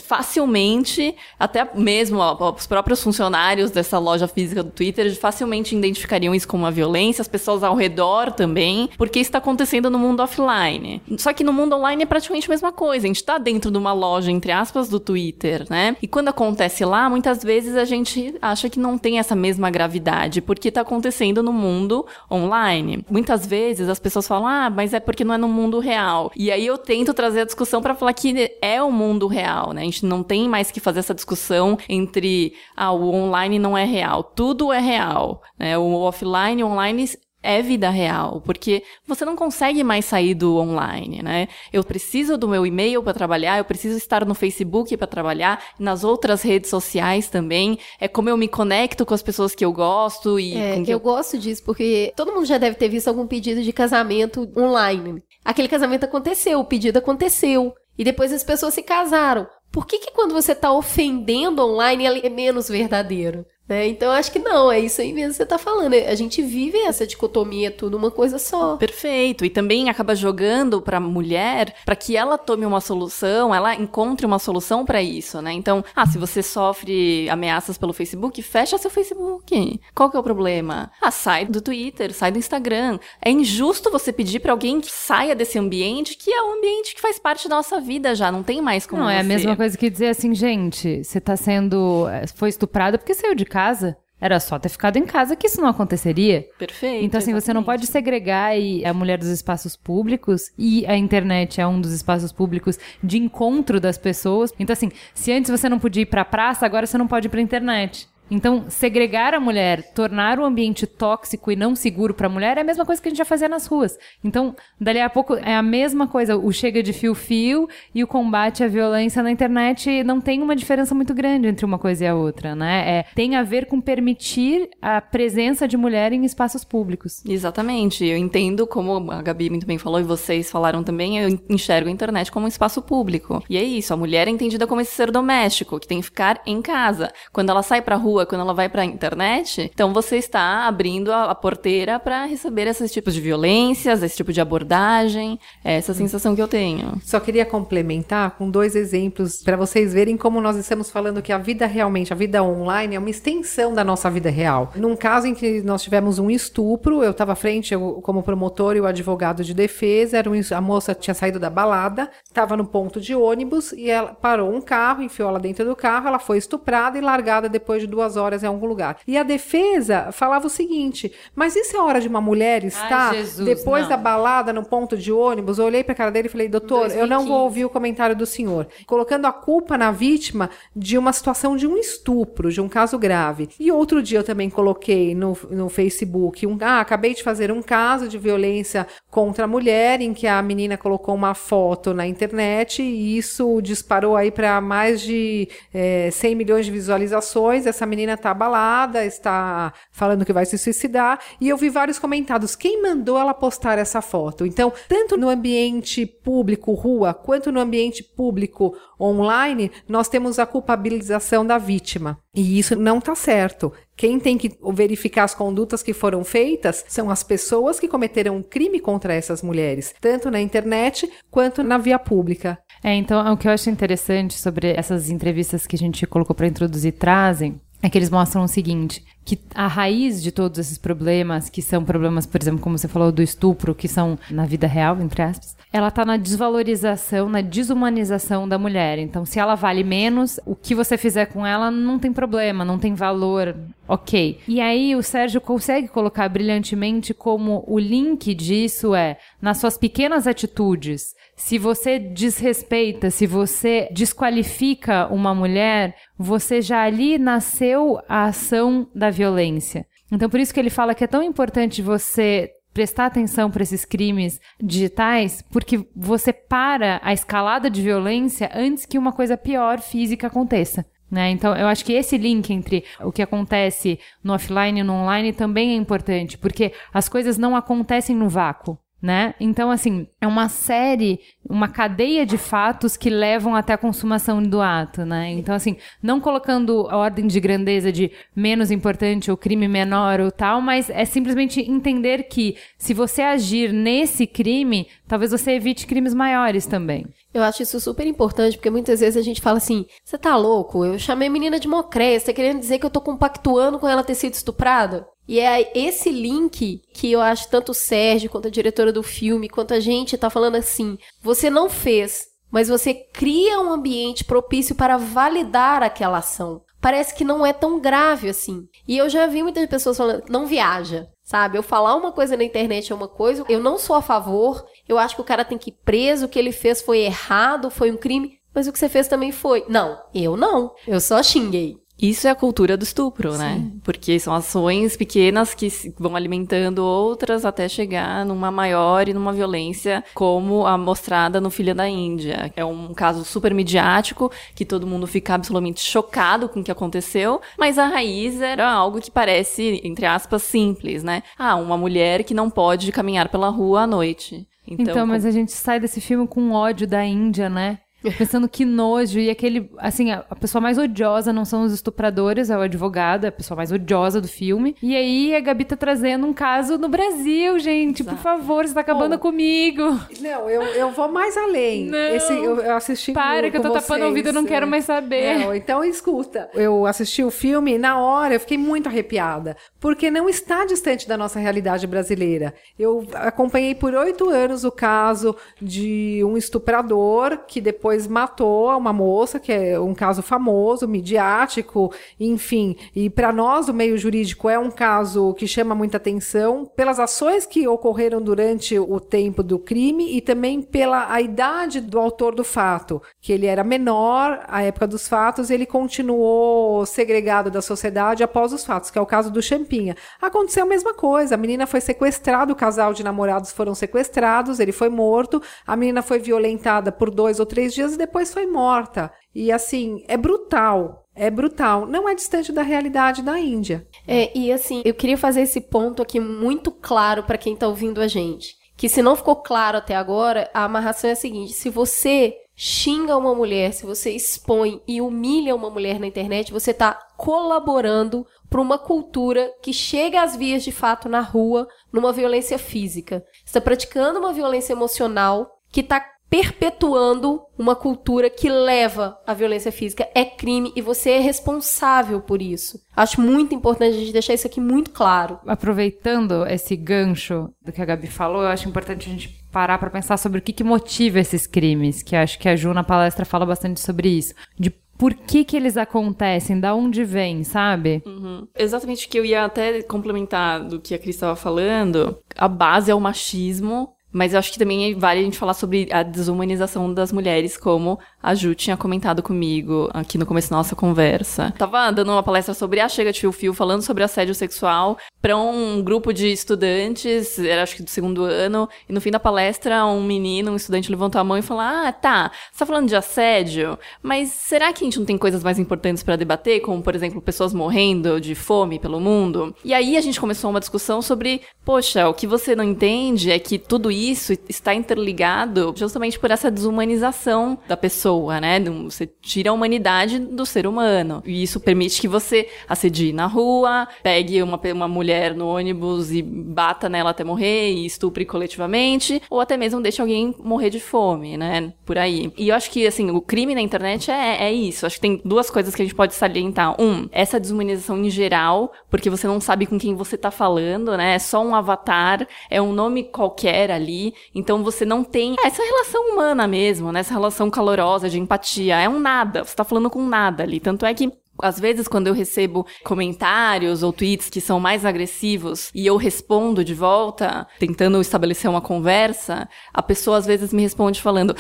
facilmente, 0.03 1.16
até 1.39 1.68
mesmo 1.76 2.20
ó, 2.20 2.53
os 2.53 2.68
próprios 2.68 3.01
funcionários 3.01 3.72
dessa 3.72 3.97
loja 3.99 4.28
física 4.28 4.64
do 4.64 4.72
Twitter 4.72 5.16
facilmente 5.16 5.76
identificariam 5.76 6.34
isso 6.36 6.47
como 6.47 6.64
uma 6.64 6.72
violência, 6.72 7.22
as 7.22 7.28
pessoas 7.28 7.64
ao 7.64 7.76
redor 7.76 8.32
também, 8.32 8.89
porque 8.97 9.20
isso 9.20 9.30
está 9.30 9.38
acontecendo 9.38 9.89
no 9.89 9.97
mundo 9.97 10.22
offline. 10.22 11.01
Só 11.18 11.34
que 11.34 11.43
no 11.43 11.53
mundo 11.53 11.76
online 11.76 12.03
é 12.03 12.06
praticamente 12.06 12.47
a 12.47 12.49
mesma 12.49 12.72
coisa. 12.72 13.06
A 13.06 13.08
gente 13.08 13.18
está 13.18 13.38
dentro 13.38 13.72
de 13.72 13.78
uma 13.78 13.93
loja, 13.93 14.32
entre 14.32 14.51
aspas, 14.51 14.89
do 14.89 14.99
Twitter, 14.99 15.66
né? 15.70 15.95
E 16.01 16.08
quando 16.08 16.30
acontece 16.30 16.84
lá, 16.84 17.10
muitas 17.10 17.43
vezes 17.43 17.76
a 17.76 17.86
gente 17.86 18.36
acha 18.41 18.70
que 18.70 18.80
não 18.80 18.97
tem 18.97 19.20
essa 19.20 19.36
mesma 19.36 19.70
gravidade, 19.70 20.41
porque 20.41 20.70
está 20.70 20.82
acontecendo 20.82 21.45
no 21.46 21.54
mundo 21.54 22.06
online. 22.30 23.06
Muitas 23.10 23.46
vezes 23.46 23.88
as 23.88 24.00
pessoas 24.00 24.28
falam, 24.28 24.48
ah, 24.48 24.70
mas 24.70 24.93
é 24.93 25.00
porque 25.00 25.24
não 25.24 25.34
é 25.34 25.38
no 25.38 25.48
mundo 25.48 25.80
real. 25.80 26.32
E 26.36 26.52
aí 26.52 26.66
eu 26.66 26.78
tento 26.78 27.14
trazer 27.14 27.41
a 27.41 27.46
discussão 27.46 27.82
para 27.82 27.96
falar 27.96 28.14
que 28.14 28.52
é 28.62 28.82
o 28.82 28.91
mundo 28.91 29.28
real, 29.28 29.72
né? 29.72 29.82
A 29.82 29.86
gente 29.86 30.06
não 30.06 30.24
tem 30.24 30.50
mais 30.50 30.72
que 30.72 30.80
fazer 30.80 31.00
essa 31.00 31.14
discussão 31.14 31.78
entre, 31.88 32.54
ah, 32.76 32.91
o 32.91 33.14
online 33.14 33.60
não 33.60 33.78
é 33.78 33.86
real. 33.86 34.24
Tudo 34.24 34.74
é 34.74 34.80
real. 34.80 35.41
Né? 35.58 35.78
O 35.78 35.93
offline 36.02 36.62
e 36.62 36.64
online 36.64 37.10
é 37.46 37.62
vida 37.62 37.89
real, 37.89 38.41
porque 38.43 38.84
você 39.08 39.24
não 39.24 39.36
consegue 39.36 39.84
mais 39.84 40.06
sair 40.06 40.34
do 40.34 40.58
online, 40.58 41.22
né? 41.22 41.48
Eu 41.72 41.84
preciso 41.84 42.38
do 42.38 42.48
meu 42.48 42.66
e-mail 42.66 43.04
para 43.04 43.14
trabalhar, 43.14 43.58
eu 43.58 43.66
preciso 43.66 43.98
estar 43.98 44.26
no 44.26 44.34
Facebook 44.34 44.98
para 44.98 45.08
trabalhar, 45.08 45.64
nas 45.80 46.04
outras 46.04 46.41
redes 46.41 46.70
sociais 46.70 47.30
também. 47.30 47.78
É 48.00 48.08
como 48.08 48.30
eu 48.30 48.38
me 48.38 48.48
conecto 48.48 49.06
com 49.06 49.14
as 49.14 49.22
pessoas 49.22 49.54
que 49.54 49.64
eu 49.64 49.72
gosto 49.72 50.39
e 50.39 50.58
É, 50.58 50.82
que 50.82 50.91
eu 50.91 51.00
gosto 51.00 51.38
disso, 51.38 51.64
porque 51.64 52.12
todo 52.16 52.34
mundo 52.34 52.46
já 52.46 52.58
deve 52.58 52.76
ter 52.76 52.89
visto 52.89 53.08
algum 53.08 53.28
pedido 53.28 53.62
de 53.62 53.72
casamento 53.72 54.50
online. 54.58 55.24
Aquele 55.43 55.68
casamento 55.68 56.06
aconteceu, 56.06 56.60
o 56.60 56.66
pedido 56.66 56.98
aconteceu. 56.98 57.74
E 57.98 58.04
depois 58.04 58.34
as 58.34 58.43
pessoas 58.43 58.74
se 58.74 58.84
casaram. 58.84 59.48
Por 59.72 59.86
que, 59.86 60.00
que 60.00 60.12
quando 60.12 60.34
você 60.34 60.52
está 60.52 60.72
ofendendo 60.72 61.64
online, 61.64 62.06
ele 62.06 62.26
é 62.26 62.30
menos 62.30 62.68
verdadeiro? 62.68 63.46
Né? 63.68 63.88
Então, 63.88 64.11
acho 64.11 64.32
que 64.32 64.38
não, 64.39 64.72
é 64.72 64.80
isso 64.80 65.01
aí 65.01 65.11
mesmo 65.11 65.32
que 65.32 65.38
você 65.38 65.43
está 65.43 65.57
falando. 65.57 65.93
A 65.93 66.13
gente 66.16 66.41
vive 66.41 66.78
essa 66.80 67.05
dicotomia, 67.07 67.72
tudo 67.72 67.97
uma 67.97 68.11
coisa 68.11 68.38
só. 68.38 68.78
Perfeito. 68.78 69.43
E 69.43 69.49
também 69.49 69.89
acaba 69.89 70.16
jogando 70.16 70.82
para 70.82 70.97
a 70.97 70.99
mulher 70.99 71.74
para 71.84 71.95
que 71.95 72.16
ela 72.16 72.38
tome 72.38 72.66
uma 72.66 72.80
solução, 72.80 73.53
ela 73.55 73.74
encontre 73.74 74.26
uma 74.26 74.38
solução 74.39 74.86
para 74.86 75.01
isso, 75.01 75.41
né? 75.41 75.51
Então, 75.51 75.84
ah, 75.95 76.05
se 76.05 76.18
você 76.18 76.43
sofre 76.43 77.28
ameaças 77.30 77.78
pelo 77.78 77.93
Facebook, 77.93 78.41
fecha 78.43 78.78
seu 78.78 78.89
Facebook. 78.91 79.80
Qual 79.93 80.09
que 80.11 80.18
é 80.18 80.20
o 80.20 80.24
problema? 80.24 80.91
Ah, 81.01 81.11
sai 81.11 81.45
do 81.45 81.61
Twitter, 81.61 82.13
sai 82.13 82.32
do 82.32 82.38
Instagram. 82.38 82.99
É 83.22 83.32
injusto 83.32 83.89
você 83.89 84.11
pedir 84.13 84.39
para 84.41 84.51
alguém 84.51 84.80
que 84.80 84.91
saia 84.91 85.36
desse 85.36 85.57
ambiente, 85.57 86.16
que 86.18 86.32
é 86.32 86.41
um 86.43 86.57
ambiente 86.57 86.93
que 86.95 87.01
faz 87.01 87.18
parte 87.18 87.47
da 87.49 87.55
nossa 87.55 87.80
vida 87.82 88.13
já, 88.16 88.32
não 88.32 88.43
tem 88.43 88.61
mais 88.61 88.86
como 88.86 89.01
Não, 89.01 89.09
é 89.09 89.20
a 89.20 89.24
você. 89.24 89.28
mesma 89.28 89.55
coisa 89.55 89.78
que 89.78 89.89
dizer 89.89 90.07
assim, 90.09 90.34
gente, 90.36 91.03
você 91.03 91.20
tá 91.20 91.36
sendo. 91.36 92.07
eh, 92.09 92.26
Foi 92.36 92.49
estuprada 92.49 92.97
porque 92.97 93.13
saiu 93.13 93.34
de 93.36 93.45
casa. 93.56 93.97
Era 94.20 94.39
só 94.39 94.58
ter 94.58 94.70
ficado 94.70 94.97
em 94.97 95.06
casa 95.06 95.36
que 95.36 95.47
isso 95.47 95.62
não 95.62 95.70
aconteceria. 95.70 96.47
Perfeito. 96.58 97.06
Então, 97.06 97.18
assim, 97.18 97.34
você 97.34 97.53
não 97.53 97.62
exatamente. 97.62 97.82
pode 97.82 97.88
segregar 97.88 98.53
a 98.86 98.93
mulher 98.93 99.18
dos 99.18 99.28
espaços 99.28 99.76
públicos 99.76 100.51
e 100.58 100.86
a 100.88 100.95
internet 100.95 101.60
é 101.60 101.68
um 101.68 101.80
dos 101.82 101.91
espaços 101.91 102.32
públicos 102.32 102.80
de 103.03 103.18
encontro 103.18 103.80
das 103.80 103.97
pessoas. 103.97 104.53
Então, 104.58 104.74
assim, 104.74 104.89
se 105.14 105.32
antes 105.32 105.51
você 105.51 105.68
não 105.68 105.80
podia 105.80 106.03
ir 106.03 106.08
pra 106.08 106.24
praça, 106.24 106.66
agora 106.66 106.88
você 106.88 106.97
não 106.97 107.08
pode 107.08 107.28
ir 107.28 107.30
pra 107.30 107.41
internet. 107.41 108.08
Então, 108.30 108.65
segregar 108.69 109.34
a 109.34 109.39
mulher, 109.39 109.93
tornar 109.93 110.39
o 110.39 110.45
ambiente 110.45 110.88
tóxico 110.88 111.51
e 111.51 111.55
não 111.55 111.76
seguro 111.76 112.13
pra 112.13 112.28
mulher 112.28 112.57
é 112.57 112.61
a 112.61 112.63
mesma 112.63 112.86
coisa 112.86 113.01
que 113.01 113.07
a 113.07 113.11
gente 113.11 113.17
já 113.17 113.26
fazia 113.26 113.47
nas 113.47 113.67
ruas. 113.67 113.97
Então, 114.23 114.55
dali 114.80 114.99
a 114.99 115.09
pouco 115.09 115.36
é 115.36 115.55
a 115.55 115.61
mesma 115.61 116.07
coisa. 116.07 116.36
O 116.36 116.51
chega 116.51 116.82
de 116.82 116.93
fio-fio 116.93 117.67
e 117.93 118.03
o 118.03 118.07
combate 118.07 118.63
à 118.63 118.67
violência 118.67 119.21
na 119.21 119.32
internet 119.32 120.03
não 120.03 120.19
tem 120.19 120.41
uma 120.41 120.55
diferença 120.55 120.95
muito 120.95 121.13
grande 121.13 121.47
entre 121.47 121.65
uma 121.65 121.78
coisa 121.78 122.03
e 122.03 122.07
a 122.07 122.15
outra, 122.15 122.55
né? 122.55 122.99
É, 122.99 123.05
tem 123.13 123.36
a 123.36 123.43
ver 123.43 123.67
com 123.67 123.80
permitir 123.80 124.69
a 124.82 124.99
presença 125.01 125.67
de 125.67 125.78
mulher 125.78 126.11
em 126.11 126.26
espaços 126.26 126.63
públicos. 126.63 127.23
Exatamente. 127.26 128.05
Eu 128.05 128.17
entendo, 128.17 128.65
como 128.65 129.11
a 129.11 129.21
Gabi 129.21 129.49
muito 129.49 129.67
bem 129.67 129.78
falou 129.78 129.99
e 129.99 130.03
vocês 130.03 130.49
falaram 130.49 130.84
também, 130.84 131.19
eu 131.19 131.39
enxergo 131.49 131.89
a 131.89 131.91
internet 131.91 132.32
como 132.32 132.45
um 132.45 132.49
espaço 132.49 132.82
público. 132.82 133.43
E 133.49 133.57
é 133.57 133.63
isso, 133.63 133.93
a 133.93 133.97
mulher 133.97 134.28
é 134.28 134.32
entendida 134.32 134.65
como 134.65 134.82
esse 134.82 134.91
ser 134.91 135.11
doméstico, 135.11 135.80
que 135.80 135.88
tem 135.88 135.99
que 135.99 136.05
ficar 136.05 136.41
em 136.45 136.61
casa. 136.61 137.11
Quando 137.32 137.49
ela 137.49 137.61
sai 137.61 137.82
pra 137.82 137.95
rua, 137.95 138.14
quando 138.24 138.41
ela 138.41 138.53
vai 138.53 138.70
pra 138.70 138.86
internet, 138.86 139.72
então 139.74 139.91
você 139.91 140.18
está 140.18 140.68
abrindo 140.68 141.11
a, 141.11 141.32
a 141.32 141.36
porteira 141.36 141.99
para 141.99 142.26
receber 142.26 142.68
esses 142.68 142.91
tipos 142.91 143.16
de 143.16 143.22
violências, 143.22 144.03
esse 144.03 144.16
tipo 144.16 144.32
de 144.32 144.39
abordagem. 144.39 145.39
É 145.63 145.76
essa 145.78 145.93
sensação 145.93 146.36
que 146.36 146.41
eu 146.41 146.47
tenho. 146.47 147.01
Só 147.03 147.20
queria 147.20 147.45
complementar 147.45 148.32
com 148.32 148.49
dois 148.49 148.76
exemplos 148.76 149.41
para 149.41 149.57
vocês 149.57 149.93
verem 149.93 150.16
como 150.16 150.39
nós 150.39 150.55
estamos 150.57 150.91
falando 150.91 151.22
que 151.22 151.32
a 151.32 151.38
vida 151.39 151.66
realmente, 151.66 152.13
a 152.13 152.16
vida 152.16 152.43
online 152.43 152.95
é 152.95 152.99
uma 152.99 153.09
extensão 153.09 153.74
da 153.74 153.84
nossa 153.84 154.09
vida 154.09 154.30
real. 154.30 154.72
Num 154.76 154.95
caso 154.95 155.26
em 155.26 155.34
que 155.34 155.61
nós 155.63 155.82
tivemos 155.82 156.20
um 156.20 156.30
estupro, 156.30 157.03
eu 157.03 157.11
estava 157.11 157.34
à 157.34 157.36
frente 157.36 157.74
eu, 157.74 157.99
como 158.03 158.22
promotor 158.22 158.76
e 158.76 158.82
o 158.82 158.86
advogado 158.86 159.43
de 159.43 159.53
defesa, 159.53 160.18
era 160.18 160.30
um, 160.30 160.39
a 160.51 160.61
moça 160.61 160.93
tinha 160.93 161.13
saído 161.13 161.39
da 161.39 161.49
balada, 161.49 162.09
estava 162.24 162.55
no 162.55 162.66
ponto 162.66 163.01
de 163.01 163.16
ônibus 163.16 163.72
e 163.72 163.89
ela 163.89 164.13
parou 164.13 164.53
um 164.53 164.61
carro, 164.61 165.01
enfiou 165.01 165.30
ela 165.30 165.39
dentro 165.39 165.66
do 165.66 165.76
carro, 165.76 166.07
ela 166.07 166.20
foi 166.20 166.38
estuprada 166.38 166.97
e 166.97 167.01
largada 167.01 167.49
depois 167.49 167.82
de 167.82 167.88
duas 167.88 168.05
horas 168.16 168.43
em 168.43 168.47
algum 168.47 168.68
lugar. 168.68 168.97
E 169.08 169.18
a 169.18 169.24
defesa 169.24 170.12
falava 170.12 170.47
o 170.47 170.49
seguinte: 170.49 171.12
mas 171.36 171.56
isso 171.56 171.76
é 171.76 171.82
hora 171.82 171.99
de 171.99 172.08
uma 172.08 172.22
mulher 172.22 172.64
estar 172.64 173.14
Jesus, 173.14 173.45
depois 173.45 173.84
não. 173.84 173.89
da 173.89 173.97
balada 173.97 174.53
no 174.53 174.64
ponto 174.64 174.95
de 174.95 175.12
ônibus? 175.12 175.58
Eu 175.58 175.66
olhei 175.66 175.84
pra 175.84 175.95
cara 175.95 176.12
dele 176.12 176.28
e 176.28 176.32
falei, 176.32 176.47
doutor, 176.47 176.91
eu 176.91 177.08
não 177.08 177.26
2015. 177.26 177.28
vou 177.28 177.43
ouvir 177.43 177.66
o 177.66 177.70
comentário 177.70 178.16
do 178.16 178.26
senhor. 178.26 178.68
Colocando 178.86 179.26
a 179.26 179.32
culpa 179.34 179.78
na 179.78 179.91
vítima 179.91 180.49
de 180.76 180.97
uma 180.97 181.12
situação 181.12 181.58
de 181.58 181.66
um 181.66 181.78
estupro, 181.78 182.51
de 182.51 182.62
um 182.62 182.70
caso 182.70 182.97
grave. 182.97 183.49
E 183.60 183.72
outro 183.72 184.01
dia 184.01 184.20
eu 184.20 184.24
também 184.24 184.49
coloquei 184.49 185.16
no, 185.16 185.38
no 185.49 185.70
Facebook, 185.70 186.45
um, 186.45 186.58
ah, 186.62 186.80
acabei 186.80 187.14
de 187.14 187.24
fazer 187.24 187.51
um 187.51 187.62
caso 187.62 188.08
de 188.08 188.18
violência 188.18 188.88
contra 189.10 189.45
a 189.45 189.47
mulher, 189.47 190.01
em 190.01 190.14
que 190.14 190.28
a 190.28 190.41
menina 190.41 190.78
colocou 190.78 191.16
uma 191.16 191.34
foto 191.34 191.93
na 191.93 192.06
internet 192.06 192.82
e 192.82 193.18
isso 193.18 193.62
disparou 193.62 194.16
aí 194.16 194.32
para 194.32 194.60
mais 194.62 195.01
de 195.01 195.47
eh, 195.74 196.10
100 196.12 196.36
milhões 196.36 196.66
de 196.66 196.72
visualizações. 196.72 197.66
Essa 197.66 197.86
menina 197.86 197.95
tá 198.18 198.32
abalada, 198.32 199.06
está 199.06 199.74
falando 199.91 200.26
que 200.26 200.34
vai 200.34 200.46
se 200.46 200.58
suicidar. 200.58 201.20
E 201.39 201.50
eu 201.50 201.58
vi 201.58 201.70
vários 201.70 202.00
comentários. 202.00 202.56
Quem 202.56 202.82
mandou 202.82 203.18
ela 203.18 203.34
postar 203.34 203.78
essa 203.78 204.02
foto? 204.02 204.46
Então, 204.46 204.72
tanto 204.88 205.18
no 205.18 205.30
ambiente 205.30 206.06
público, 206.06 206.74
rua, 206.74 207.14
quanto 207.14 207.52
no 207.52 207.60
ambiente 207.60 208.04
público 208.04 208.76
online, 209.00 209.72
nós 209.88 210.08
temos 210.08 210.39
a 210.39 210.46
culpabilização 210.46 211.46
da 211.46 211.58
vítima. 211.58 212.18
E 212.36 212.60
isso 212.60 212.76
não 212.76 212.98
está 212.98 213.16
certo. 213.16 213.72
Quem 213.96 214.20
tem 214.20 214.38
que 214.38 214.52
verificar 214.74 215.24
as 215.24 215.34
condutas 215.34 215.82
que 215.82 215.93
foram 215.93 216.24
feitas 216.24 216.84
são 216.88 217.10
as 217.10 217.24
pessoas 217.24 217.80
que 217.80 217.88
cometeram 217.88 218.36
um 218.36 218.43
crime 218.43 218.80
contra 218.80 219.14
essas 219.14 219.41
mulheres, 219.41 219.96
tanto 220.02 220.30
na 220.30 220.41
internet 220.41 221.10
quanto 221.32 221.64
na 221.64 221.78
via 221.78 221.98
pública. 221.98 222.58
É, 222.84 222.93
então, 222.93 223.32
o 223.32 223.38
que 223.38 223.48
eu 223.48 223.52
acho 223.52 223.70
interessante 223.70 224.38
sobre 224.38 224.74
essas 224.74 225.10
entrevistas 225.10 225.66
que 225.66 225.78
a 225.78 225.80
gente 225.80 226.06
colocou 226.06 226.36
para 226.36 226.48
introduzir 226.48 226.93
trazem 226.93 227.62
é 227.86 227.90
que 227.90 227.98
eles 227.98 228.10
mostram 228.10 228.44
o 228.44 228.48
seguinte, 228.48 229.04
que 229.24 229.40
a 229.54 229.68
raiz 229.68 230.22
de 230.22 230.32
todos 230.32 230.60
esses 230.60 230.78
problemas, 230.78 231.50
que 231.50 231.62
são 231.62 231.84
problemas, 231.84 232.26
por 232.26 232.42
exemplo, 232.42 232.62
como 232.62 232.78
você 232.78 232.88
falou 232.88 233.12
do 233.12 233.22
estupro, 233.22 233.76
que 233.76 233.88
são 233.88 234.18
na 234.30 234.46
vida 234.46 234.68
real, 234.68 235.00
entre 235.02 235.22
aspas, 235.22 235.56
ela 235.72 235.92
tá 235.92 236.06
na 236.06 236.16
desvalorização, 236.16 237.28
na 237.28 237.42
desumanização 237.42 238.48
da 238.48 238.58
mulher. 238.58 238.98
Então, 238.98 239.26
se 239.26 239.40
ela 239.40 239.56
vale 239.56 239.84
menos, 239.84 240.40
o 240.46 240.56
que 240.56 240.74
você 240.74 240.98
fizer 240.98 241.26
com 241.26 241.46
ela 241.46 241.70
não 241.70 242.00
tem 242.00 242.14
problema, 242.14 242.64
não 242.64 242.80
tem 242.80 242.94
valor, 242.94 243.56
ok. 243.88 244.40
E 244.48 244.62
aí 244.62 244.96
o 244.96 245.04
Sérgio 245.04 245.42
consegue 245.42 245.88
colocar 245.88 246.30
brilhantemente 246.30 247.14
como 247.14 247.64
o 247.68 247.78
link 247.78 248.34
disso 248.34 248.96
é 248.96 249.18
nas 249.42 249.58
suas 249.58 249.78
pequenas 249.78 250.28
atitudes. 250.28 251.14
Se 251.36 251.58
você 251.58 252.00
desrespeita, 252.00 253.12
se 253.12 253.28
você 253.28 253.90
desqualifica 253.92 255.08
uma 255.08 255.36
mulher, 255.36 255.96
você 256.18 256.62
já 256.62 256.84
ali 256.84 257.18
nasceu 257.18 258.00
a 258.08 258.26
ação 258.26 258.88
da 258.96 259.10
violência. 259.10 259.86
Então, 260.12 260.30
por 260.30 260.40
isso 260.40 260.54
que 260.54 260.60
ele 260.60 260.70
fala 260.70 260.96
que 260.96 261.04
é 261.04 261.08
tão 261.08 261.22
importante 261.22 261.82
você 261.82 262.52
prestar 262.74 263.06
atenção 263.06 263.50
para 263.50 263.64
esses 263.64 263.86
crimes 263.86 264.40
digitais, 264.62 265.42
porque 265.52 265.86
você 265.96 266.34
para 266.34 267.00
a 267.04 267.14
escalada 267.14 267.70
de 267.70 267.82
violência 267.82 268.50
antes 268.54 268.86
que 268.86 268.98
uma 268.98 269.14
coisa 269.14 269.38
pior 269.38 269.80
física 269.80 270.28
aconteça. 270.28 270.86
Né? 271.10 271.30
Então, 271.30 271.56
eu 271.56 271.68
acho 271.68 271.86
que 271.86 271.94
esse 271.94 272.18
link 272.18 272.52
entre 272.52 272.84
o 273.00 273.12
que 273.12 273.22
acontece 273.22 274.00
no 274.24 274.34
offline 274.34 274.80
e 274.80 274.84
no 274.84 274.94
online 274.94 275.32
também 275.32 275.72
é 275.72 275.76
importante, 275.76 276.38
porque 276.38 276.74
as 276.94 277.08
coisas 277.08 277.38
não 277.38 277.56
acontecem 277.56 278.16
no 278.16 278.28
vácuo. 278.28 278.78
Né? 279.06 279.36
Então, 279.39 279.70
assim, 279.70 280.08
é 280.20 280.26
uma 280.26 280.49
série, 280.49 281.20
uma 281.47 281.68
cadeia 281.68 282.26
de 282.26 282.39
fatos 282.39 282.97
que 282.97 283.08
levam 283.08 283.56
até 283.56 283.74
a 283.74 283.78
consumação 283.78 284.41
do 284.41 284.60
ato, 284.60 285.06
né? 285.06 285.30
Então, 285.34 285.53
assim, 285.53 285.78
não 286.01 286.20
colocando 286.20 286.88
a 286.89 286.97
ordem 286.97 287.28
de 287.28 287.39
grandeza 287.39 287.91
de 287.91 288.12
menos 288.36 288.72
importante 288.72 289.30
ou 289.30 289.38
crime 289.38 289.68
menor 289.68 290.20
ou 290.20 290.32
tal, 290.32 290.60
mas 290.60 290.89
é 290.89 291.06
simplesmente 291.06 291.62
entender 291.62 292.24
que 292.24 292.58
se 292.80 292.95
você 292.95 293.22
agir 293.22 293.72
nesse 293.72 294.26
crime, 294.26 294.88
talvez 295.08 295.30
você 295.30 295.51
evite 295.51 295.86
crimes 295.86 296.16
maiores 296.16 296.66
também. 296.66 297.06
Eu 297.32 297.43
acho 297.43 297.62
isso 297.62 297.80
super 297.80 298.08
importante, 298.08 298.58
porque 298.58 298.72
muitas 298.72 299.01
vezes 299.01 299.18
a 299.18 299.22
gente 299.22 299.39
fala 299.39 299.58
assim: 299.58 299.86
você 300.03 300.18
tá 300.18 300.36
louco? 300.36 300.84
Eu 300.84 300.97
chamei 300.97 301.28
a 301.28 301.32
menina 301.32 301.60
de 301.60 301.68
mocréia, 301.68 302.20
você 302.20 302.28
tá 302.28 302.34
querendo 302.34 302.60
dizer 302.60 302.80
que 302.80 302.86
eu 302.88 302.89
tô 302.89 303.01
compactuando 303.01 303.78
com 303.78 303.88
ela 303.88 304.03
ter 304.03 304.16
sido 304.16 304.34
estuprada? 304.34 305.08
E 305.28 305.39
é 305.39 305.71
esse 305.78 306.09
link 306.09 306.82
que 306.93 307.11
eu 307.11 307.19
acho 307.19 307.49
tanto 307.49 307.71
o 307.71 307.76
Sérgio 307.76 308.30
quanto 308.30 308.47
a 308.47 308.51
diretora 308.51 308.93
do 308.93 309.01
filme, 309.01 309.49
quanto 309.49 309.73
a 309.73 309.80
gente 309.80 310.17
tá 310.17 310.30
falando 310.30 310.55
assim: 310.55 310.97
você 311.21 311.49
não 311.49 311.69
fez, 311.69 312.28
mas 312.51 312.69
você 312.69 312.93
cria 312.93 313.59
um 313.59 313.71
ambiente 313.71 314.23
propício 314.23 314.76
para 314.76 314.97
validar 314.97 315.84
aquela 315.84 316.19
ação. 316.19 316.61
Parece 316.80 317.15
que 317.15 317.23
não 317.23 317.43
é 317.43 317.51
tão 317.51 317.80
grave 317.80 318.30
assim. 318.30 318.67
E 318.88 318.95
eu 318.95 319.09
já 319.09 319.26
vi 319.26 319.41
muitas 319.41 319.65
pessoas 319.67 319.97
falando: 319.97 320.23
não 320.30 320.45
viaja. 320.45 321.07
Sabe, 321.23 321.57
eu 321.57 321.63
falar 321.63 321.95
uma 321.95 322.11
coisa 322.11 322.38
na 322.38 322.43
internet 322.43 322.91
é 322.91 322.95
uma 322.95 323.07
coisa, 323.07 323.43
eu 323.49 323.59
não 323.59 323.80
sou 323.80 323.95
a 323.95 324.01
favor, 324.01 324.63
eu 324.88 324.99
acho 324.99 325.15
que 325.15 325.21
o 325.21 325.26
cara 325.26 325.43
tem 325.43 325.57
que 325.57 325.71
ir 325.71 325.78
preso, 325.84 326.28
o 326.28 326.30
que 326.30 326.38
ele 326.38 326.51
fez 326.51 326.84
foi 326.84 326.99
errado, 326.99 327.71
foi 327.71 327.89
um 327.89 327.97
crime, 327.97 328.38
mas 328.53 328.67
o 328.67 328.71
que 328.71 328.78
você 328.78 328.88
fez 328.88 329.07
também 329.07 329.32
foi. 329.32 329.65
Não, 329.67 329.99
eu 330.13 330.38
não, 330.38 330.71
eu 330.88 331.01
só 331.01 331.23
xinguei. 331.23 331.78
Isso 332.02 332.28
é 332.28 332.30
a 332.30 332.36
cultura 332.36 332.76
do 332.76 332.84
estupro, 332.84 333.32
Sim. 333.32 333.38
né? 333.38 333.72
Porque 333.84 334.20
são 334.20 334.34
ações 334.34 334.98
pequenas 334.98 335.54
que 335.54 335.70
vão 335.98 336.16
alimentando 336.16 336.80
outras 336.80 337.46
até 337.46 337.70
chegar 337.70 338.26
numa 338.26 338.52
maior 338.52 339.08
e 339.08 339.14
numa 339.14 339.32
violência 339.32 340.04
como 340.14 340.66
a 340.66 340.78
mostrada 340.78 341.39
no 341.39 341.50
Filha 341.50 341.74
da 341.74 341.88
Índia. 341.88 342.52
É 342.56 342.66
um 342.66 342.93
caso 342.93 343.24
super 343.24 343.54
midiático 343.54 344.32
que 344.54 344.66
todo 344.66 344.88
mundo 344.88 345.08
fica 345.08 345.36
absolutamente 345.36 345.82
chocado 345.82 346.50
com 346.50 346.60
o 346.60 346.64
que 346.64 346.72
aconteceu, 346.72 347.41
mas 347.58 347.80
a 347.80 347.88
raiz 347.88 348.41
era 348.41 348.70
algo 348.70 349.00
que 349.00 349.10
parece, 349.10 349.80
entre 349.84 350.06
aspas, 350.06 350.43
simples, 350.43 351.02
né? 351.02 351.24
Ah, 351.38 351.56
uma 351.56 351.78
mulher 351.78 352.24
que 352.24 352.34
não 352.34 352.50
pode 352.50 352.91
caminhar 352.91 353.30
pela 353.30 353.50
rua 353.50 353.82
à 353.82 353.88
noite. 353.88 354.46
Então, 354.68 354.86
então 354.91 355.08
mas 355.08 355.26
a 355.26 355.32
gente 355.32 355.52
sai 355.52 355.80
desse 355.80 356.02
filme 356.02 356.28
com 356.28 356.52
ódio 356.52 356.88
da 356.88 357.06
Índia, 357.06 357.50
né? 357.50 357.80
Pensando 358.12 358.47
que 358.47 358.66
nojo. 358.66 359.20
E 359.20 359.30
aquele. 359.30 359.70
Assim, 359.78 360.12
a, 360.12 360.24
a, 360.30 360.36
pessoa 360.36 360.62
mais 360.62 360.78
odiosa 360.78 361.32
não 361.32 361.45
são 361.45 361.64
os 361.64 361.74
estupradores, 361.74 362.49
é 362.49 362.58
o 362.58 362.62
advogado, 362.62 363.26
é 363.26 363.28
a 363.30 363.32
pessoa 363.32 363.56
mais 363.56 363.72
odiosa 363.72 364.20
do 364.22 364.28
filme. 364.28 364.76
E 364.82 364.95
aí 364.95 365.36
a 365.36 365.39
Gabi 365.39 365.66
tá 365.66 365.76
trazendo 365.76 366.26
um 366.26 366.34
caso 366.34 366.78
no 366.78 366.88
Brasil, 366.88 367.58
gente. 367.60 368.01
Exato. 368.01 368.18
Por 368.18 368.24
favor, 368.24 368.68
você 368.68 368.74
tá 368.74 368.82
acabando 368.82 369.18
Bom, 369.18 369.22
comigo. 369.22 369.84
Não, 370.20 370.49
eu, 370.49 370.64
eu 370.64 370.91
vou 370.91 371.12
mais 371.12 371.36
além. 371.38 371.86
Não. 371.86 371.97
Esse, 371.97 372.34
eu, 372.34 372.60
eu 372.60 372.76
assisti. 372.76 373.12
Para, 373.12 373.49
que 373.49 373.58
eu 373.58 373.62
tô 373.62 373.70
vocês. 373.70 373.86
tapando 373.86 374.06
o 374.06 374.08
ouvido, 374.08 374.30
eu 374.30 374.34
não 374.34 374.45
quero 374.45 374.68
mais 374.68 374.86
saber. 374.86 375.39
Não, 375.39 375.56
então 375.56 375.84
escuta. 375.84 376.49
Eu 376.53 376.86
assisti 376.86 377.24
o 377.24 377.32
filme 377.32 377.76
e 377.76 377.78
na 377.78 377.97
hora 377.99 378.36
eu 378.36 378.39
fiquei 378.39 378.58
muito 378.58 378.88
arrepiada. 378.88 379.56
Porque 379.80 380.10
não 380.10 380.28
está 380.28 380.66
distante 380.66 381.08
da 381.08 381.18
nossa 381.18 381.39
realidade 381.39 381.88
brasileira. 381.88 382.53
Eu 382.78 383.08
acompanhei 383.14 383.76
por 383.76 383.93
oito 383.93 384.30
anos 384.30 384.64
o 384.64 384.72
caso 384.72 385.36
de 385.62 386.22
um 386.24 386.38
estuprador 386.38 387.39
que 387.47 387.62
depois 387.62 387.95
depois 387.96 388.08
matou 388.08 388.78
uma 388.78 388.91
moça, 388.91 389.39
que 389.39 389.52
é 389.52 389.80
um 389.80 389.93
caso 389.93 390.22
famoso, 390.22 390.88
midiático, 390.88 391.93
enfim. 392.20 392.76
E 392.96 393.10
para 393.10 393.32
nós, 393.32 393.70
o 393.70 393.74
meio 393.74 393.98
jurídico, 393.98 394.50
é 394.50 394.60
um 394.60 394.70
caso 394.70 395.34
que 395.34 395.48
chama 395.48 395.74
muita 395.74 395.98
atenção 395.98 396.66
pelas 396.76 397.00
ações 397.00 397.46
que 397.46 397.68
ocorreram 397.68 398.22
durante 398.22 398.78
o 398.78 399.00
tempo 399.00 399.41
do 399.41 399.58
crime 399.58 400.18
e 400.18 400.22
também 400.22 400.62
pela 400.62 401.12
a 401.12 401.22
idade 401.22 401.80
do 401.80 402.00
autor 402.00 402.36
do 402.36 402.43
fato, 402.43 403.02
que 403.22 403.32
ele 403.32 403.46
era 403.46 403.64
menor 403.64 404.43
à 404.48 404.62
época 404.62 404.88
dos 404.88 405.08
fatos, 405.08 405.50
ele 405.50 405.66
continuou 405.66 406.86
segregado 406.86 407.50
da 407.50 407.62
sociedade 407.62 408.24
após 408.24 408.52
os 408.52 408.66
fatos, 408.66 408.89
que 408.91 408.98
é 408.98 409.02
o 409.02 409.06
caso 409.06 409.32
do 409.32 409.41
Champinha. 409.41 409.96
Aconteceu 410.22 410.64
a 410.64 410.68
mesma 410.68 410.93
coisa, 410.93 411.36
a 411.36 411.38
menina 411.38 411.66
foi 411.66 411.80
sequestrada, 411.80 412.52
o 412.52 412.56
casal 412.56 412.93
de 412.93 413.04
namorados 413.04 413.52
foram 413.52 413.74
sequestrados, 413.76 414.60
ele 414.60 414.72
foi 414.72 414.89
morto, 414.89 415.41
a 415.66 415.76
menina 415.76 416.02
foi 416.02 416.20
violentada 416.20 416.91
por 416.91 417.10
dois 417.10 417.39
ou 417.39 417.46
três 417.46 417.74
dias 417.74 417.85
dias 417.86 417.94
e 417.94 417.98
depois 417.98 418.34
foi 418.34 418.46
morta. 418.46 419.12
E 419.34 419.52
assim, 419.52 420.04
é 420.08 420.18
brutal. 420.18 421.06
É 421.16 421.30
brutal. 421.30 421.86
Não 421.86 422.10
é 422.10 422.16
distante 422.16 422.52
da 422.52 422.62
realidade 422.62 423.22
da 423.22 423.40
Índia. 423.40 423.88
É, 424.08 424.38
e 424.38 424.52
assim, 424.52 424.82
eu 424.84 424.94
queria 424.94 425.18
fazer 425.18 425.42
esse 425.42 425.62
ponto 425.62 426.02
aqui 426.02 426.20
muito 426.20 426.72
claro 426.72 427.24
para 427.24 427.38
quem 427.38 427.56
tá 427.56 427.68
ouvindo 427.68 428.02
a 428.02 428.08
gente. 428.08 428.56
Que 428.76 428.90
se 428.90 429.02
não 429.02 429.16
ficou 429.16 429.38
claro 429.38 429.78
até 429.78 429.96
agora, 429.96 430.50
a 430.54 430.66
amarração 430.66 431.10
é 431.10 431.14
a 431.14 431.16
seguinte: 431.16 431.54
se 431.54 431.70
você 431.70 432.36
xinga 432.58 433.18
uma 433.18 433.34
mulher, 433.34 433.74
se 433.74 433.86
você 433.86 434.12
expõe 434.12 434.82
e 434.88 435.02
humilha 435.02 435.56
uma 435.56 435.70
mulher 435.70 436.00
na 436.00 436.08
internet, 436.08 436.52
você 436.52 436.72
está 436.72 436.94
colaborando 437.18 438.26
para 438.50 438.62
uma 438.62 438.78
cultura 438.78 439.52
que 439.62 439.74
chega 439.74 440.22
às 440.22 440.36
vias 440.36 440.64
de 440.64 440.72
fato 440.72 441.10
na 441.10 441.22
rua, 441.22 441.68
numa 441.92 442.12
violência 442.14 442.58
física. 442.58 443.24
Está 443.46 443.60
praticando 443.60 444.20
uma 444.20 444.34
violência 444.34 444.74
emocional 444.74 445.60
que 445.72 445.82
está 445.82 446.06
perpetuando 446.36 447.40
uma 447.58 447.78
cultura 447.78 448.30
que 448.30 448.50
leva 448.50 449.18
à 449.26 449.34
violência 449.34 449.72
física. 449.72 450.06
É 450.14 450.26
crime 450.26 450.74
e 450.76 450.82
você 450.82 451.12
é 451.12 451.20
responsável 451.20 452.20
por 452.20 452.42
isso. 452.42 452.82
Acho 452.94 453.22
muito 453.22 453.56
importante 453.56 453.96
a 453.96 454.00
gente 454.00 454.12
deixar 454.12 454.34
isso 454.34 454.46
aqui 454.46 454.60
muito 454.60 454.92
claro. 454.92 455.40
Aproveitando 455.48 456.46
esse 456.46 456.76
gancho 456.76 457.50
do 457.64 457.72
que 457.72 457.82
a 457.82 457.86
Gabi 457.86 458.08
falou, 458.08 458.42
eu 458.42 458.50
acho 458.50 458.68
importante 458.68 459.08
a 459.08 459.14
gente 459.14 459.30
parar 459.50 459.78
para 459.78 459.90
pensar 459.90 460.18
sobre 460.18 460.40
o 460.40 460.42
que, 460.42 460.52
que 460.52 460.64
motiva 460.64 461.20
esses 461.20 461.48
crimes, 461.48 462.04
que 462.04 462.18
acho 462.18 462.38
que 462.38 462.50
a 462.50 462.56
Ju 462.58 462.74
na 462.74 462.84
palestra 462.84 463.24
fala 463.24 463.46
bastante 463.46 463.80
sobre 463.80 464.10
isso. 464.10 464.34
De 464.60 464.70
por 464.98 465.14
que, 465.14 465.46
que 465.46 465.56
eles 465.56 465.78
acontecem, 465.78 466.60
da 466.60 466.76
onde 466.76 467.06
vem, 467.06 467.46
sabe? 467.46 468.04
Uhum. 468.06 468.46
Exatamente 468.58 469.08
o 469.08 469.10
que 469.10 469.20
eu 469.20 469.26
ia 469.26 469.46
até 469.46 469.82
complementar 469.84 470.66
do 470.66 470.82
que 470.82 470.94
a 470.94 471.00
Cris 471.00 471.16
estava 471.16 471.36
falando. 471.36 472.18
A 472.36 472.48
base 472.50 472.92
é 472.92 472.96
o 472.96 473.00
machismo 473.00 473.95
mas 474.16 474.32
eu 474.32 474.39
acho 474.39 474.53
que 474.53 474.57
também 474.57 474.97
vale 474.97 475.20
a 475.20 475.24
gente 475.24 475.38
falar 475.38 475.53
sobre 475.53 475.89
a 475.91 476.01
desumanização 476.01 476.93
das 476.93 477.11
mulheres, 477.11 477.57
como 477.57 477.99
a 478.26 478.34
Ju 478.34 478.55
tinha 478.55 478.76
comentado 478.76 479.21
comigo 479.21 479.88
aqui 479.93 480.17
no 480.17 480.26
começo 480.26 480.49
da 480.49 480.57
nossa 480.57 480.76
conversa. 480.76 481.53
Tava 481.59 481.91
dando 481.91 482.11
uma 482.11 482.23
palestra 482.23 482.55
sobre 482.55 482.80
a 482.80 482.89
Chega 482.89 483.13
de 483.13 483.32
Fio 483.32 483.53
falando 483.53 483.84
sobre 483.84 484.03
assédio 484.03 484.34
sexual 484.34 484.97
para 485.21 485.38
um 485.38 485.82
grupo 485.82 486.13
de 486.13 486.32
estudantes, 486.32 487.39
era 487.39 487.63
acho 487.63 487.76
que 487.76 487.84
do 487.84 487.89
segundo 487.89 488.23
ano, 488.23 488.67
e 488.88 488.93
no 488.93 489.01
fim 489.01 489.11
da 489.11 489.19
palestra 489.19 489.86
um 489.86 490.03
menino, 490.03 490.51
um 490.51 490.55
estudante 490.55 490.89
levantou 490.91 491.19
a 491.19 491.23
mão 491.23 491.38
e 491.38 491.41
falou: 491.41 491.61
"Ah, 491.61 491.91
tá, 491.91 492.32
você 492.51 492.59
tá 492.59 492.65
falando 492.65 492.88
de 492.88 492.95
assédio, 492.95 493.78
mas 494.01 494.30
será 494.30 494.71
que 494.71 494.84
a 494.84 494.86
gente 494.86 494.99
não 494.99 495.05
tem 495.05 495.17
coisas 495.17 495.43
mais 495.43 495.57
importantes 495.57 496.03
para 496.03 496.15
debater, 496.15 496.61
como 496.61 496.82
por 496.82 496.95
exemplo, 496.95 497.21
pessoas 497.21 497.53
morrendo 497.53 498.21
de 498.21 498.36
fome 498.36 498.80
pelo 498.80 498.99
mundo?" 498.99 499.55
E 499.63 499.73
aí 499.73 499.97
a 499.97 500.01
gente 500.01 500.19
começou 500.19 500.49
uma 500.49 500.59
discussão 500.59 501.01
sobre, 501.01 501.41
poxa, 501.63 502.07
o 502.07 502.13
que 502.13 502.28
você 502.28 502.55
não 502.55 502.63
entende 502.63 503.32
é 503.32 503.39
que 503.39 503.57
tudo 503.57 503.91
isso 503.91 504.34
está 504.47 504.73
interligado 504.76 505.73
justamente 505.76 506.19
por 506.19 506.30
essa 506.30 506.51
desumanização 506.51 507.57
da 507.67 507.76
pessoa, 507.76 508.14
né? 508.39 508.59
Você 508.84 509.07
tira 509.22 509.49
a 509.49 509.53
humanidade 509.53 510.20
do 510.20 510.45
ser 510.45 510.68
humano. 510.68 511.22
E 511.26 511.43
isso 511.43 511.59
permite 511.59 512.01
que 512.01 512.07
você 512.07 512.47
assedie 512.68 513.13
na 513.13 513.26
rua, 513.26 513.88
pegue 514.03 514.41
uma, 514.41 514.59
uma 514.74 514.88
mulher 514.88 515.36
no 515.36 515.47
ônibus 515.47 516.11
e 516.11 516.22
bata 516.22 516.89
nela 516.89 517.11
até 517.11 517.24
morrer 517.24 517.72
e 517.72 517.86
estupre 517.86 518.26
coletivamente, 518.26 519.22
ou 519.30 519.39
até 519.39 519.57
mesmo 519.57 519.82
deixe 519.82 520.01
alguém 520.01 520.34
morrer 520.39 520.70
de 520.70 520.80
fome, 520.80 521.38
né? 521.38 521.74
Por 521.86 521.97
aí. 521.97 522.32
E 522.38 522.49
eu 522.49 522.55
acho 522.55 522.70
que, 522.72 522.86
assim, 522.86 523.11
o 523.11 523.22
crime 523.22 523.55
na 523.55 523.61
internet 523.61 524.11
é, 524.11 524.45
é 524.45 524.53
isso. 524.53 524.86
Acho 524.86 524.95
que 524.95 525.01
tem 525.01 525.22
duas 525.24 525.49
coisas 525.49 525.76
que 525.76 525.82
a 525.82 525.86
gente 525.86 525.95
pode 525.95 526.13
salientar. 526.13 526.80
Um, 526.82 527.07
essa 527.11 527.39
desumanização 527.39 527.97
em 527.97 528.09
geral, 528.09 528.72
porque 528.89 529.09
você 529.09 529.28
não 529.28 529.39
sabe 529.39 529.66
com 529.66 529.78
quem 529.78 529.95
você 529.95 530.18
tá 530.18 530.32
falando, 530.32 530.95
né? 530.97 531.16
É 531.16 531.20
só 531.20 531.43
um 531.43 531.55
avatar, 531.55 532.28
é 532.49 532.61
um 532.61 532.74
nome 532.74 533.03
qualquer 533.03 533.72
ali. 533.72 534.13
Então 534.34 534.63
você 534.63 534.86
não 534.86 535.03
tem 535.03 535.36
essa 535.43 535.63
relação 535.63 536.01
humana 536.11 536.47
mesmo, 536.47 536.91
né? 536.91 536.99
Essa 536.99 537.13
relação 537.13 537.49
calorosa 537.49 538.05
de 538.10 538.20
empatia. 538.20 538.80
É 538.80 538.89
um 538.89 538.99
nada. 538.99 539.43
Você 539.43 539.56
tá 539.56 539.64
falando 539.64 539.89
com 539.89 540.06
nada 540.06 540.43
ali. 540.43 540.60
Tanto 540.60 540.86
é 540.86 540.93
que 540.93 541.12
às 541.41 541.60
vezes, 541.60 541.88
quando 541.88 542.08
eu 542.08 542.14
recebo 542.14 542.66
comentários 542.84 543.84
ou 543.84 543.91
tweets 543.91 544.30
que 544.30 544.39
são 544.39 544.60
mais 544.60 544.86
agressivos 544.86 545.70
e 545.76 545.86
eu 545.86 545.97
respondo 545.97 546.64
de 546.64 546.74
volta, 546.74 547.45
tentando 547.60 547.99
estabelecer 547.99 548.49
uma 548.49 548.62
conversa, 548.62 549.49
a 549.74 549.84
pessoa 549.84 550.18
às 550.18 550.26
vezes 550.26 550.53
me 550.53 550.62
responde 550.62 551.01
falando: 551.01 551.36